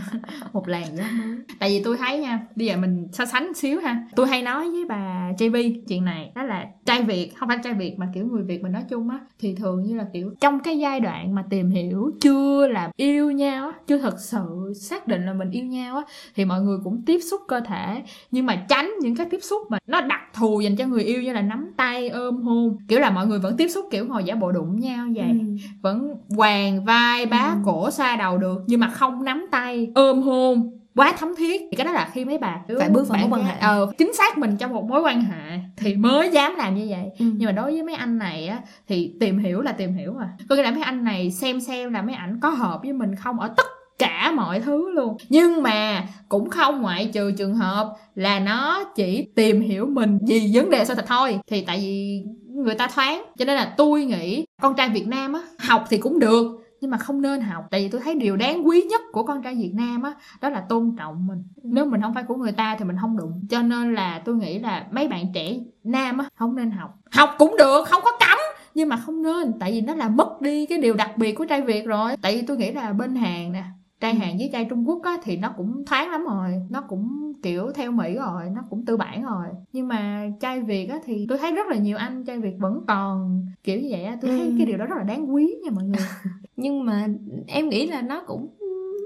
một 0.53 0.67
làn 0.67 0.97
gió 0.97 1.03
mới 1.17 1.37
tại 1.59 1.69
vì 1.69 1.83
tôi 1.83 1.97
thấy 1.97 2.19
nha 2.19 2.39
bây 2.55 2.67
giờ 2.67 2.77
mình 2.77 3.07
so 3.11 3.25
sánh 3.25 3.53
xíu 3.53 3.79
ha. 3.81 4.07
Tôi 4.15 4.27
hay 4.27 4.41
nói 4.41 4.71
với 4.71 4.85
bà 4.89 5.31
JB 5.37 5.81
chuyện 5.87 6.05
này 6.05 6.31
đó 6.35 6.43
là 6.43 6.65
trai 6.85 7.03
Việt 7.03 7.31
không 7.35 7.49
phải 7.49 7.57
trai 7.63 7.73
Việt 7.73 7.95
mà 7.99 8.07
kiểu 8.13 8.25
người 8.25 8.43
Việt 8.43 8.63
mình 8.63 8.71
nói 8.71 8.83
chung 8.89 9.09
á 9.09 9.19
thì 9.39 9.55
thường 9.55 9.83
như 9.83 9.95
là 9.95 10.05
kiểu 10.13 10.33
trong 10.41 10.59
cái 10.59 10.79
giai 10.79 10.99
đoạn 10.99 11.35
mà 11.35 11.43
tìm 11.49 11.69
hiểu 11.69 12.11
chưa 12.21 12.67
là 12.67 12.91
yêu 12.95 13.31
nhau 13.31 13.67
á 13.67 13.73
chưa 13.87 13.97
thật 13.97 14.15
sự 14.19 14.73
xác 14.75 15.07
định 15.07 15.25
là 15.25 15.33
mình 15.33 15.51
yêu 15.51 15.65
nhau 15.65 15.95
á 15.95 16.03
thì 16.35 16.45
mọi 16.45 16.61
người 16.61 16.77
cũng 16.83 17.01
tiếp 17.05 17.19
xúc 17.19 17.41
cơ 17.47 17.59
thể 17.59 18.03
nhưng 18.31 18.45
mà 18.45 18.65
tránh 18.69 18.91
những 19.01 19.15
cái 19.15 19.27
tiếp 19.31 19.39
xúc 19.41 19.61
mà 19.69 19.77
nó 19.87 20.01
đặc 20.01 20.21
thù 20.33 20.59
dành 20.61 20.75
cho 20.75 20.85
người 20.85 21.03
yêu 21.03 21.21
như 21.21 21.33
là 21.33 21.41
nắm 21.41 21.71
tay 21.77 22.09
ôm 22.09 22.41
hôn 22.41 22.77
kiểu 22.87 22.99
là 22.99 23.09
mọi 23.09 23.27
người 23.27 23.39
vẫn 23.39 23.57
tiếp 23.57 23.67
xúc 23.67 23.85
kiểu 23.91 24.05
ngồi 24.07 24.23
giả 24.23 24.35
bộ 24.35 24.51
đụng 24.51 24.79
nhau 24.79 25.07
vậy 25.15 25.25
Ừ. 25.29 25.45
vẫn 25.81 26.15
quàng 26.37 26.85
vai 26.85 27.25
bá 27.25 27.41
Ừ. 27.55 27.61
cổ 27.65 27.91
xoa 27.91 28.15
đầu 28.15 28.37
được 28.37 28.63
nhưng 28.67 28.79
mà 28.79 28.87
không 28.89 29.23
nắm 29.23 29.45
tay 29.51 29.91
ôm 29.95 30.21
hôn 30.21 30.71
quá 30.95 31.13
thấm 31.19 31.35
thiết 31.37 31.61
thì 31.71 31.77
cái 31.77 31.85
đó 31.85 31.91
là 31.91 32.09
khi 32.13 32.25
mấy 32.25 32.37
bà 32.37 32.59
Phải 32.79 32.89
bước 32.89 33.07
vào 33.07 33.27
mối 33.27 33.39
quan 33.39 33.45
hệ. 33.45 33.55
ờ 33.59 33.91
chính 33.97 34.13
xác 34.13 34.37
mình 34.37 34.57
trong 34.57 34.73
một 34.73 34.83
mối 34.89 35.01
quan 35.01 35.21
hệ 35.21 35.59
thì 35.77 35.95
mới 35.95 36.29
dám 36.29 36.55
làm 36.55 36.75
như 36.75 36.87
vậy 36.89 37.09
Ừ. 37.19 37.25
nhưng 37.37 37.45
mà 37.45 37.51
đối 37.51 37.71
với 37.71 37.83
mấy 37.83 37.95
anh 37.95 38.17
này 38.17 38.47
á 38.47 38.59
thì 38.87 39.13
tìm 39.19 39.37
hiểu 39.37 39.61
là 39.61 39.71
tìm 39.71 39.93
hiểu 39.93 40.13
à 40.19 40.29
có 40.49 40.55
nghĩa 40.55 40.63
là 40.63 40.71
mấy 40.71 40.81
anh 40.81 41.03
này 41.03 41.31
xem 41.31 41.59
xem 41.61 41.93
là 41.93 42.01
mấy 42.01 42.15
ảnh 42.15 42.39
có 42.41 42.49
hợp 42.49 42.79
với 42.83 42.93
mình 42.93 43.15
không 43.15 43.39
ở 43.39 43.47
tất 43.57 43.65
cả 43.99 44.31
mọi 44.35 44.59
thứ 44.59 44.91
luôn. 44.91 45.17
Nhưng 45.29 45.63
mà 45.63 46.03
cũng 46.29 46.49
không 46.49 46.81
ngoại 46.81 47.09
trừ 47.13 47.31
trường 47.37 47.55
hợp 47.55 47.93
là 48.15 48.39
nó 48.39 48.83
chỉ 48.95 49.27
tìm 49.35 49.61
hiểu 49.61 49.85
mình 49.85 50.19
vì 50.27 50.51
vấn 50.53 50.69
đề 50.69 50.85
sơ 50.85 50.95
thịt 50.95 51.05
thôi. 51.07 51.39
Thì 51.47 51.63
tại 51.67 51.77
vì 51.77 52.23
người 52.49 52.75
ta 52.75 52.87
thoáng 52.87 53.23
cho 53.37 53.45
nên 53.45 53.55
là 53.55 53.73
tôi 53.77 54.05
nghĩ 54.05 54.45
con 54.61 54.75
trai 54.75 54.89
Việt 54.89 55.07
Nam 55.07 55.33
á 55.33 55.41
học 55.59 55.85
thì 55.89 55.97
cũng 55.97 56.19
được 56.19 56.61
nhưng 56.81 56.91
mà 56.91 56.97
không 56.97 57.21
nên 57.21 57.41
học. 57.41 57.65
Tại 57.71 57.83
vì 57.83 57.89
tôi 57.89 58.01
thấy 58.01 58.15
điều 58.15 58.37
đáng 58.37 58.67
quý 58.67 58.81
nhất 58.81 59.01
của 59.11 59.23
con 59.23 59.41
trai 59.43 59.55
Việt 59.55 59.71
Nam 59.73 60.03
á 60.03 60.13
đó 60.41 60.49
là 60.49 60.61
tôn 60.69 60.95
trọng 60.97 61.27
mình. 61.27 61.43
Nếu 61.63 61.85
mình 61.85 62.01
không 62.01 62.13
phải 62.13 62.23
của 62.23 62.35
người 62.35 62.51
ta 62.51 62.75
thì 62.79 62.85
mình 62.85 62.95
không 63.01 63.17
đụng. 63.17 63.47
Cho 63.49 63.61
nên 63.61 63.93
là 63.93 64.21
tôi 64.25 64.35
nghĩ 64.35 64.59
là 64.59 64.85
mấy 64.91 65.07
bạn 65.07 65.25
trẻ 65.33 65.57
nam 65.83 66.17
á 66.17 66.25
không 66.35 66.55
nên 66.55 66.71
học. 66.71 66.97
Học 67.11 67.35
cũng 67.37 67.55
được 67.57 67.87
không 67.87 68.01
có 68.05 68.11
cấm 68.19 68.39
nhưng 68.73 68.89
mà 68.89 68.97
không 68.97 69.21
nên. 69.21 69.53
Tại 69.59 69.71
vì 69.71 69.81
nó 69.81 69.95
là 69.95 70.09
mất 70.09 70.41
đi 70.41 70.65
cái 70.65 70.77
điều 70.77 70.93
đặc 70.93 71.17
biệt 71.17 71.31
của 71.31 71.45
trai 71.45 71.61
Việt 71.61 71.85
rồi. 71.85 72.11
Tại 72.21 72.35
vì 72.35 72.41
tôi 72.41 72.57
nghĩ 72.57 72.71
là 72.71 72.93
bên 72.93 73.15
Hàn 73.15 73.51
nè 73.51 73.63
trai 74.05 74.15
Hàn 74.15 74.37
với 74.37 74.49
trai 74.53 74.65
Trung 74.69 74.87
Quốc 74.89 75.03
á 75.03 75.17
thì 75.23 75.37
nó 75.37 75.53
cũng 75.57 75.83
thoáng 75.85 76.11
lắm 76.11 76.25
rồi. 76.25 76.61
Nó 76.69 76.81
cũng 76.81 77.33
kiểu 77.43 77.71
theo 77.75 77.91
Mỹ 77.91 78.15
rồi 78.15 78.43
nó 78.55 78.61
cũng 78.69 78.85
tư 78.85 78.97
bản 78.97 79.23
rồi. 79.23 79.47
Nhưng 79.73 79.87
mà 79.87 80.27
trai 80.39 80.61
Việt 80.61 80.85
á 80.89 80.99
thì 81.05 81.25
tôi 81.29 81.37
thấy 81.37 81.51
rất 81.51 81.67
là 81.67 81.75
nhiều 81.77 81.97
anh 81.97 82.23
trai 82.23 82.39
Việt 82.39 82.55
vẫn 82.59 82.81
còn 82.87 83.45
kiểu 83.63 83.79
như 83.79 83.87
vậy 83.91 84.03
á. 84.03 84.17
Tôi 84.21 84.31
thấy 84.31 84.45
Ừ. 84.45 84.53
cái 84.57 84.65
điều 84.67 84.77
đó 84.77 84.85
rất 84.85 84.95
là 84.97 85.03
đáng 85.03 85.33
quý 85.33 85.55
nha 85.63 85.71
mọi 85.71 85.83
người. 85.83 85.95
Nhưng 86.57 86.85
mà 86.85 87.07
em 87.47 87.69
nghĩ 87.69 87.87
là 87.87 88.01
nó 88.01 88.23
cũng 88.27 88.47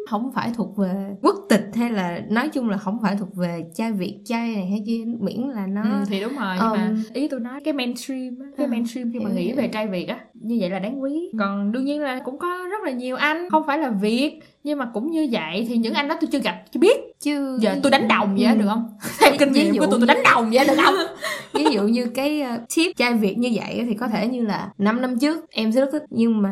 không 0.10 0.32
phải 0.36 0.52
thuộc 0.56 0.78
về 0.78 1.16
quốc 1.22 1.36
tịch 1.50 1.66
hay 1.76 1.92
là 1.92 2.22
nói 2.30 2.50
chung 2.50 2.70
là 2.70 2.78
không 2.78 2.98
phải 3.02 3.16
thuộc 3.16 3.36
về 3.36 3.64
trai 3.76 3.92
việt 3.92 4.20
trai 4.26 4.56
này 4.56 4.66
hay 4.66 4.84
kia 4.86 5.04
miễn 5.20 5.42
là 5.42 5.68
nó 5.68 5.82
ừ, 5.84 6.04
thì 6.08 6.22
đúng 6.22 6.36
rồi 6.36 6.56
nhưng 6.62 6.72
mà 6.72 6.88
Um, 6.90 7.04
ý 7.14 7.28
tôi 7.28 7.40
nói 7.40 7.60
cái 7.64 7.74
mainstream 7.74 8.38
cái 8.58 8.66
à, 8.66 8.70
mainstream 8.70 9.12
khi 9.14 9.20
mà 9.20 9.30
nghĩ 9.30 9.54
về 9.54 9.68
trai 9.68 9.88
Việt 9.88 10.06
á 10.08 10.20
như 10.34 10.58
vậy 10.60 10.70
là 10.70 10.80
đáng 10.80 11.02
quý. 11.02 11.30
Còn 11.40 11.72
đương 11.72 11.86
nhiên 11.86 12.02
là 12.02 12.20
cũng 12.26 12.38
có 12.40 12.68
rất 12.72 12.84
là 12.86 12.92
nhiều 12.92 13.16
anh 13.16 13.50
không 13.50 13.64
phải 13.68 13.78
là 13.78 13.90
Việt 13.90 14.40
nhưng 14.64 14.78
mà 14.80 14.90
cũng 14.94 15.12
như 15.12 15.28
vậy 15.32 15.66
thì 15.70 15.78
những 15.78 15.94
anh 15.94 16.08
đó 16.08 16.16
tôi 16.22 16.30
chưa 16.32 16.40
gặp 16.40 16.64
chưa 16.72 16.80
biết. 16.80 16.98
Chứ 17.20 17.58
giờ 17.62 17.76
tôi 17.84 17.92
đánh 17.92 18.08
đồng 18.08 18.36
vậy 18.40 18.46
Ừ. 18.54 18.56
được 18.60 18.66
không? 18.68 18.90
Theo 19.20 19.32
kinh 19.40 19.52
nghiệm 19.52 19.78
của 19.78 19.86
tôi 19.92 20.00
tôi 20.00 20.08
đánh 20.08 20.24
đồng 20.24 20.50
vậy 20.54 20.66
được 20.68 20.76
không? 20.86 20.96
Ví 21.54 21.66
dụ 21.74 21.84
như 21.84 22.06
cái 22.06 22.42
uh, 22.56 22.62
tip 22.76 22.96
trai 22.98 23.14
việt 23.14 23.38
như 23.38 23.50
vậy 23.54 23.84
thì 23.88 23.94
có 23.94 24.08
thể 24.08 24.28
như 24.28 24.42
là 24.42 24.70
5 24.78 25.02
năm 25.02 25.20
trước 25.20 25.46
em 25.50 25.72
sẽ 25.72 25.80
rất 25.82 25.90
thích 25.92 26.04
nhưng 26.10 26.42
mà 26.42 26.52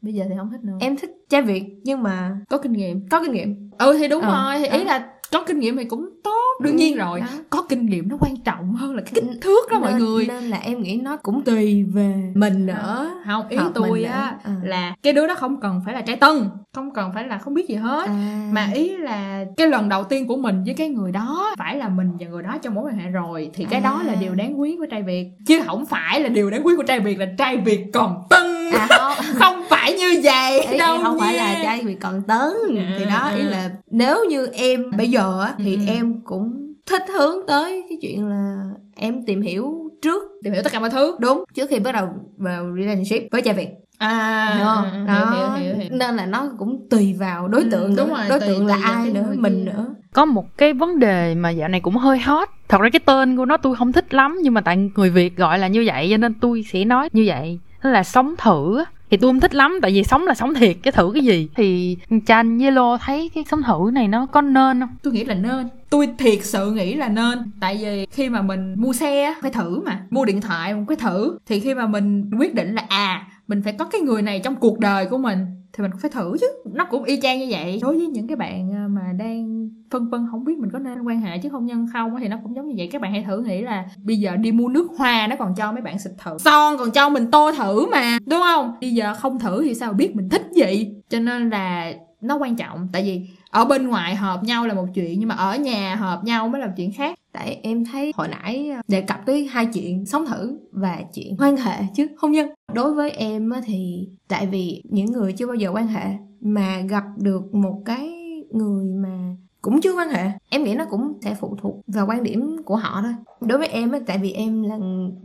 bây 0.00 0.14
giờ 0.14 0.24
thì 0.28 0.34
không 0.38 0.50
thích 0.50 0.60
nữa. 0.62 0.76
em 0.80 0.96
thích 0.96 1.10
trai 1.28 1.42
việt 1.42 1.64
nhưng 1.84 2.02
mà 2.02 2.30
có 2.48 2.58
kinh 2.58 2.72
nghiệm 2.72 3.08
có 3.08 3.22
kinh 3.22 3.32
nghiệm 3.32 3.70
ừ 3.78 3.96
thì 3.98 4.08
đúng 4.08 4.22
Ờ, 4.22 4.44
rồi 4.52 4.58
thì 4.62 4.78
ý 4.78 4.84
đó. 4.84 4.90
là 4.92 5.06
có 5.32 5.44
kinh 5.46 5.58
nghiệm 5.58 5.76
thì 5.76 5.84
cũng 5.84 6.08
tốt 6.24 6.58
đương 6.62 6.76
nhiên 6.76 6.96
rồi 6.96 7.20
Đó. 7.20 7.26
có 7.50 7.62
kinh 7.68 7.86
nghiệm 7.86 8.08
nó 8.08 8.16
quan 8.20 8.36
trọng 8.44 8.72
hơn 8.74 8.94
là 8.94 9.02
cái 9.02 9.12
kích 9.14 9.24
thước 9.42 9.70
đó 9.70 9.78
mọi 9.78 9.92
nên, 9.92 9.98
người 10.00 10.26
nên 10.26 10.44
là 10.44 10.56
em 10.58 10.82
nghĩ 10.82 11.00
nó 11.02 11.16
cũng 11.16 11.42
tùy 11.42 11.84
về 11.84 12.32
mình 12.34 12.66
nữa 12.66 13.10
không 13.26 13.48
ý 13.48 13.56
Hợp 13.56 13.70
tôi 13.74 14.04
á. 14.04 14.36
À. 14.44 14.54
là 14.62 14.94
cái 15.02 15.12
đứa 15.12 15.26
đó 15.26 15.34
không 15.34 15.60
cần 15.60 15.80
phải 15.84 15.94
là 15.94 16.00
trái 16.00 16.16
tân 16.16 16.48
không 16.74 16.90
cần 16.94 17.10
phải 17.14 17.26
là 17.26 17.38
không 17.38 17.54
biết 17.54 17.68
gì 17.68 17.74
hết 17.74 18.08
à, 18.08 18.48
mà 18.52 18.68
ý 18.74 18.96
là 18.96 19.44
cái 19.56 19.66
lần 19.66 19.88
đầu 19.88 20.04
tiên 20.04 20.26
của 20.26 20.36
mình 20.36 20.62
với 20.64 20.74
cái 20.74 20.88
người 20.88 21.12
đó 21.12 21.54
phải 21.58 21.76
là 21.76 21.88
mình 21.88 22.10
và 22.20 22.26
người 22.26 22.42
đó 22.42 22.58
trong 22.62 22.74
mối 22.74 22.84
quan 22.84 22.98
hệ 22.98 23.10
rồi 23.10 23.50
thì 23.54 23.66
cái 23.70 23.80
đó 23.80 24.00
À. 24.04 24.06
là 24.06 24.14
điều 24.20 24.34
đáng 24.34 24.60
quý 24.60 24.76
của 24.78 24.86
trai 24.90 25.02
việt 25.02 25.28
chứ 25.46 25.60
không 25.66 25.86
phải 25.86 26.20
là 26.20 26.28
điều 26.28 26.50
đáng 26.50 26.66
quý 26.66 26.76
của 26.76 26.82
trai 26.82 27.00
việt 27.00 27.18
là 27.18 27.26
trai 27.38 27.56
việt 27.56 27.84
còn 27.92 28.22
tân 28.30 28.42
à 28.70 28.86
không 28.88 29.16
không 29.38 29.64
phải 29.70 29.92
như 29.92 30.20
vậy 30.24 30.60
ý 30.60 30.78
đâu 30.78 30.98
không 31.02 31.18
phải 31.18 31.34
nha. 31.34 31.38
là 31.44 31.58
trai 31.62 31.82
việt 31.84 31.96
còn 32.00 32.22
tấn 32.22 32.38
À, 32.78 32.94
thì 32.98 33.04
đó 33.04 33.30
ý 33.36 33.40
à. 33.42 33.50
là 33.50 33.70
nếu 33.90 34.24
như 34.28 34.46
em 34.46 34.90
bây 34.96 35.10
giờ 35.10 35.40
á 35.44 35.54
thì 35.58 35.76
Ừ. 35.76 35.82
em 35.86 36.20
cũng 36.24 36.74
thích 36.86 37.02
hướng 37.18 37.46
tới 37.46 37.82
cái 37.88 37.98
chuyện 38.02 38.26
là 38.28 38.56
em 38.96 39.24
tìm 39.26 39.42
hiểu 39.42 39.74
trước 40.02 40.22
tìm 40.44 40.52
hiểu 40.52 40.62
tất 40.62 40.72
cả 40.72 40.80
mọi 40.80 40.90
thứ 40.90 41.16
đúng 41.20 41.44
trước 41.54 41.70
khi 41.70 41.78
bắt 41.78 41.92
đầu 41.92 42.08
vào 42.36 42.64
relationship 42.76 43.22
với 43.32 43.42
trai 43.42 43.54
việt 43.54 43.68
à 43.98 44.54
hiểu 44.56 44.66
không 44.66 44.92
hiểu, 44.92 45.06
đó 45.06 45.30
hiểu, 45.30 45.64
hiểu, 45.66 45.74
hiểu. 45.76 45.88
nên 45.90 46.16
là 46.16 46.26
nó 46.26 46.50
cũng 46.58 46.86
tùy 46.90 47.14
vào 47.18 47.48
đối 47.48 47.62
Ừ, 47.62 47.68
tượng 47.70 47.96
đúng 47.96 48.08
nữa. 48.08 48.14
rồi, 48.16 48.28
đối 48.28 48.40
tùy- 48.40 48.48
tượng 48.48 48.66
là 48.66 48.74
tùy 48.74 48.82
ai 48.84 48.94
cái 49.04 49.12
nữa 49.12 49.32
mình 49.36 49.64
kia. 49.66 49.72
nữa 49.72 49.86
có 50.12 50.24
một 50.24 50.56
cái 50.58 50.72
vấn 50.72 50.98
đề 50.98 51.34
mà 51.34 51.50
dạo 51.50 51.68
này 51.68 51.80
cũng 51.80 51.96
hơi 51.96 52.18
hot 52.18 52.48
thật 52.68 52.80
ra 52.80 52.88
cái 52.92 53.00
tên 53.00 53.36
của 53.36 53.44
nó 53.44 53.56
tôi 53.56 53.76
không 53.76 53.92
thích 53.92 54.14
lắm 54.14 54.38
nhưng 54.42 54.54
mà 54.54 54.60
tại 54.60 54.90
người 54.96 55.10
việt 55.10 55.36
gọi 55.36 55.58
là 55.58 55.68
như 55.68 55.82
vậy 55.86 56.08
cho 56.10 56.16
nên 56.16 56.34
tôi 56.34 56.64
sẽ 56.72 56.84
nói 56.84 57.08
như 57.12 57.24
vậy 57.26 57.58
đó 57.82 57.90
là 57.90 58.02
sống 58.02 58.34
thử 58.38 58.78
á. 58.78 58.84
thì 59.10 59.16
tôi 59.16 59.28
không 59.28 59.40
thích 59.40 59.54
lắm 59.54 59.78
tại 59.82 59.90
vì 59.90 60.04
sống 60.04 60.26
là 60.26 60.34
sống 60.34 60.54
thiệt 60.54 60.76
cái 60.82 60.92
thử 60.92 61.10
cái 61.14 61.24
gì? 61.24 61.48
Thì 61.56 61.96
chanh 62.26 62.58
với 62.58 62.72
lô 62.72 62.96
thấy 62.96 63.30
cái 63.34 63.44
sống 63.50 63.62
thử 63.62 63.90
này 63.92 64.08
nó 64.08 64.26
có 64.26 64.40
nên 64.40 64.80
không? 64.80 64.96
Tôi 65.02 65.12
nghĩ 65.12 65.24
là 65.24 65.34
nên. 65.34 65.68
Tôi 65.90 66.08
thiệt 66.18 66.38
sự 66.44 66.70
nghĩ 66.70 66.94
là 66.94 67.08
nên. 67.08 67.50
Tại 67.60 67.78
vì 67.80 68.06
khi 68.06 68.28
mà 68.28 68.42
mình 68.42 68.74
mua 68.78 68.92
xe 68.92 69.22
á, 69.22 69.34
phải 69.42 69.50
thử 69.50 69.82
mà. 69.86 70.00
Mua 70.10 70.24
điện 70.24 70.40
thoại 70.40 70.72
cũng 70.72 70.86
phải 70.86 70.96
thử. 70.96 71.38
Thì 71.46 71.60
khi 71.60 71.74
mà 71.74 71.86
mình 71.86 72.30
quyết 72.38 72.54
định 72.54 72.74
là 72.74 72.84
à 72.88 73.26
mình 73.48 73.62
phải 73.62 73.72
có 73.72 73.84
cái 73.84 74.00
người 74.00 74.22
này 74.22 74.40
trong 74.44 74.54
cuộc 74.54 74.78
đời 74.78 75.06
của 75.06 75.18
mình 75.18 75.38
thì 75.78 75.82
mình 75.82 75.90
cũng 75.90 76.00
phải 76.00 76.10
thử 76.10 76.36
chứ. 76.40 76.46
Nó 76.64 76.84
cũng 76.84 77.04
y 77.04 77.20
chang 77.20 77.38
như 77.38 77.46
vậy. 77.50 77.78
Đối 77.82 77.96
với 77.96 78.06
những 78.06 78.26
cái 78.26 78.36
bạn 78.36 78.72
à, 78.74 78.86
mà 78.90 79.12
đang 79.18 79.68
phân 79.90 80.10
vân 80.10 80.26
không 80.30 80.44
biết 80.44 80.58
mình 80.58 80.70
có 80.72 80.78
nên 80.78 81.02
quan 81.02 81.20
hệ 81.20 81.38
chứ 81.38 81.48
không 81.48 81.66
nhân 81.66 81.86
không 81.92 82.16
thì 82.20 82.28
nó 82.28 82.36
cũng 82.42 82.56
giống 82.56 82.68
như 82.68 82.74
vậy. 82.78 82.88
Các 82.92 83.02
bạn 83.02 83.12
hãy 83.12 83.24
thử 83.26 83.40
nghĩ 83.40 83.62
là 83.62 83.84
bây 84.02 84.16
giờ 84.16 84.36
đi 84.36 84.52
mua 84.52 84.68
nước 84.68 84.90
hoa 84.98 85.26
nó 85.26 85.36
còn 85.38 85.54
cho 85.54 85.72
mấy 85.72 85.82
bạn 85.82 85.98
xịt 85.98 86.12
thử. 86.24 86.38
Son 86.38 86.76
còn 86.78 86.90
cho 86.90 87.08
mình 87.08 87.30
tô 87.30 87.52
thử 87.58 87.86
mà 87.90 88.18
đúng 88.26 88.40
không? 88.40 88.74
Bây 88.80 88.90
giờ 88.90 89.14
không 89.14 89.38
thử 89.38 89.64
thì 89.64 89.74
sao 89.74 89.92
biết 89.92 90.16
mình 90.16 90.28
thích 90.28 90.42
gì? 90.52 90.92
Cho 91.08 91.20
nên 91.20 91.50
là 91.50 91.92
nó 92.20 92.36
quan 92.36 92.56
trọng. 92.56 92.88
Tại 92.92 93.02
vì 93.02 93.26
ở 93.50 93.64
bên 93.64 93.88
ngoài 93.88 94.16
hợp 94.16 94.44
nhau 94.44 94.66
là 94.66 94.74
một 94.74 94.86
chuyện, 94.94 95.20
nhưng 95.20 95.28
mà 95.28 95.34
ở 95.34 95.56
nhà 95.56 95.94
hợp 95.94 96.24
nhau 96.24 96.48
mới 96.48 96.60
là 96.60 96.66
một 96.66 96.72
chuyện 96.76 96.92
khác. 96.92 97.18
Tại 97.32 97.60
em 97.62 97.84
thấy 97.84 98.12
hồi 98.16 98.28
nãy 98.28 98.70
ờ, 98.70 98.82
đề 98.88 99.00
cập 99.00 99.20
tới 99.26 99.46
hai 99.46 99.66
chuyện, 99.66 100.06
sống 100.06 100.26
thử 100.26 100.58
và 100.72 101.02
chuyện 101.14 101.36
quan 101.38 101.56
hệ 101.56 101.76
chứ 101.94 102.06
hôn 102.18 102.32
nhân. 102.32 102.48
Đối 102.74 102.94
với 102.94 103.10
em 103.10 103.50
á 103.50 103.60
thì 103.64 104.08
tại 104.28 104.46
vì 104.46 104.82
những 104.84 105.12
người 105.12 105.32
chưa 105.32 105.46
bao 105.46 105.54
giờ 105.54 105.70
quan 105.70 105.86
hệ 105.86 106.04
mà 106.40 106.80
gặp 106.80 107.04
được 107.16 107.54
một 107.54 107.82
cái 107.84 108.10
người 108.50 108.92
mà 108.92 109.36
cũng 109.62 109.80
chưa 109.80 109.96
quan 109.96 110.08
hệ. 110.08 110.30
Em 110.50 110.64
nghĩ 110.64 110.74
nó 110.74 110.84
cũng 110.90 111.12
sẽ 111.22 111.34
phụ 111.40 111.56
thuộc 111.62 111.80
vào 111.86 112.06
quan 112.08 112.22
điểm 112.22 112.56
của 112.64 112.76
họ 112.76 113.00
thôi. 113.02 113.12
Đối 113.40 113.58
với 113.58 113.68
em 113.68 113.92
á 113.92 113.98
tại 114.06 114.18
vì 114.22 114.32
em 114.32 114.62
là 114.62 114.78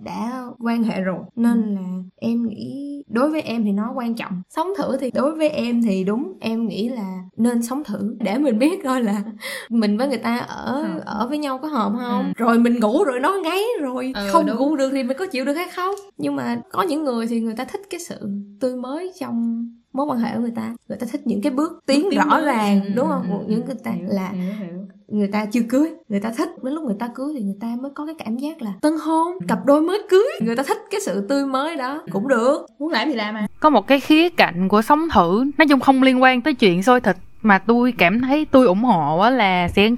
đã 0.03 0.43
quan 0.59 0.84
hệ 0.84 1.01
rồi 1.01 1.19
nên 1.36 1.75
là 1.75 1.81
em 2.15 2.47
nghĩ 2.47 2.89
đối 3.07 3.29
với 3.29 3.41
em 3.41 3.63
thì 3.63 3.71
nó 3.71 3.91
quan 3.95 4.15
trọng. 4.15 4.41
Sống 4.49 4.67
thử 4.77 4.97
thì 4.97 5.11
đối 5.11 5.36
với 5.36 5.49
em 5.49 5.81
thì 5.84 6.03
đúng 6.03 6.34
em 6.39 6.67
nghĩ 6.67 6.89
là 6.89 7.19
nên 7.38 7.63
sống 7.63 7.84
thử. 7.84 8.15
Để 8.19 8.38
mình 8.38 8.59
biết 8.59 8.84
coi 8.84 9.03
là 9.03 9.23
mình 9.69 9.97
với 9.97 10.07
người 10.07 10.17
ta 10.17 10.38
ở 10.38 10.73
Ừ. 10.84 10.99
ở 11.05 11.27
với 11.29 11.38
nhau 11.38 11.57
có 11.57 11.67
hợp 11.67 11.93
không? 11.99 12.25
Ừ. 12.25 12.31
rồi 12.38 12.59
mình 12.59 12.79
ngủ 12.79 13.03
rồi 13.03 13.19
nói 13.19 13.39
ngáy 13.43 13.61
rồi 13.81 14.11
Ừ, 14.15 14.21
không 14.31 14.45
đúng. 14.45 14.57
ngủ 14.57 14.75
được 14.75 14.89
thì 14.93 15.03
mình 15.03 15.17
có 15.17 15.25
chịu 15.25 15.45
được 15.45 15.53
hay 15.53 15.67
không? 15.75 15.95
Nhưng 16.17 16.36
mà 16.36 16.61
có 16.71 16.81
những 16.84 17.03
người 17.03 17.27
thì 17.27 17.39
người 17.39 17.55
ta 17.55 17.65
thích 17.65 17.81
cái 17.89 17.99
sự 17.99 18.29
tươi 18.59 18.75
mới 18.75 19.11
trong 19.19 19.67
mối 19.93 20.05
quan 20.05 20.19
hệ 20.19 20.33
của 20.35 20.39
người 20.41 20.53
ta. 20.55 20.73
Người 20.89 20.97
ta 20.97 21.07
thích 21.11 21.21
những 21.27 21.41
cái 21.41 21.51
bước 21.51 21.71
tiến 21.85 22.03
Bước 22.03 22.15
rõ 22.17 22.25
mới. 22.25 22.45
ràng 22.45 22.81
Ừ, 22.83 22.89
đúng 22.95 23.07
ừ, 23.07 23.11
không? 23.11 23.39
ừ, 23.39 23.45
những 23.47 23.61
ừ, 23.61 23.65
người 23.65 23.75
ta 23.83 23.91
hiểu, 23.91 24.05
là 24.09 24.29
hiểu, 24.29 24.53
hiểu. 24.59 24.77
người 25.07 25.27
ta 25.27 25.45
chưa 25.45 25.61
cưới 25.69 25.89
người 26.09 26.19
ta 26.19 26.31
thích. 26.37 26.49
Đến 26.63 26.73
lúc 26.73 26.83
người 26.83 26.95
ta 26.99 27.09
cưới 27.15 27.33
thì 27.37 27.43
người 27.43 27.57
ta 27.61 27.67
mới 27.81 27.91
có 27.95 28.05
cái 28.05 28.15
cảm 28.25 28.37
giác 28.37 28.61
là 28.61 28.73
tân 28.81 28.93
hôn 29.05 29.37
cặp 29.47 29.65
đôi 29.65 29.81
mới 29.81 30.01
cưới. 30.09 30.25
Người 30.41 30.55
ta 30.55 30.63
thích 30.63 30.77
cái 30.91 31.01
sự 31.01 31.25
tươi 31.29 31.45
mới 31.45 31.75
đó 31.75 32.03
cũng 32.11 32.27
được. 32.27 32.65
Muốn 32.79 32.89
làm 32.91 33.07
thì 33.09 33.15
làm 33.15 33.35
à? 33.35 33.47
Có 33.59 33.69
một 33.69 33.87
cái 33.87 33.99
khía 33.99 34.29
cạnh 34.29 34.67
của 34.69 34.81
sống 34.81 35.07
thử 35.13 35.43
nói 35.57 35.67
chung 35.69 35.79
không 35.79 36.03
liên 36.03 36.21
quan 36.21 36.41
tới 36.41 36.53
chuyện 36.53 36.83
xôi 36.83 37.01
thịt 37.01 37.15
mà 37.41 37.57
tôi 37.57 37.91
cảm 37.97 38.21
thấy 38.21 38.45
tôi 38.45 38.67
ủng 38.67 38.83
hộ 38.83 39.19
á 39.19 39.29
là 39.29 39.67
sẽ 39.67 39.89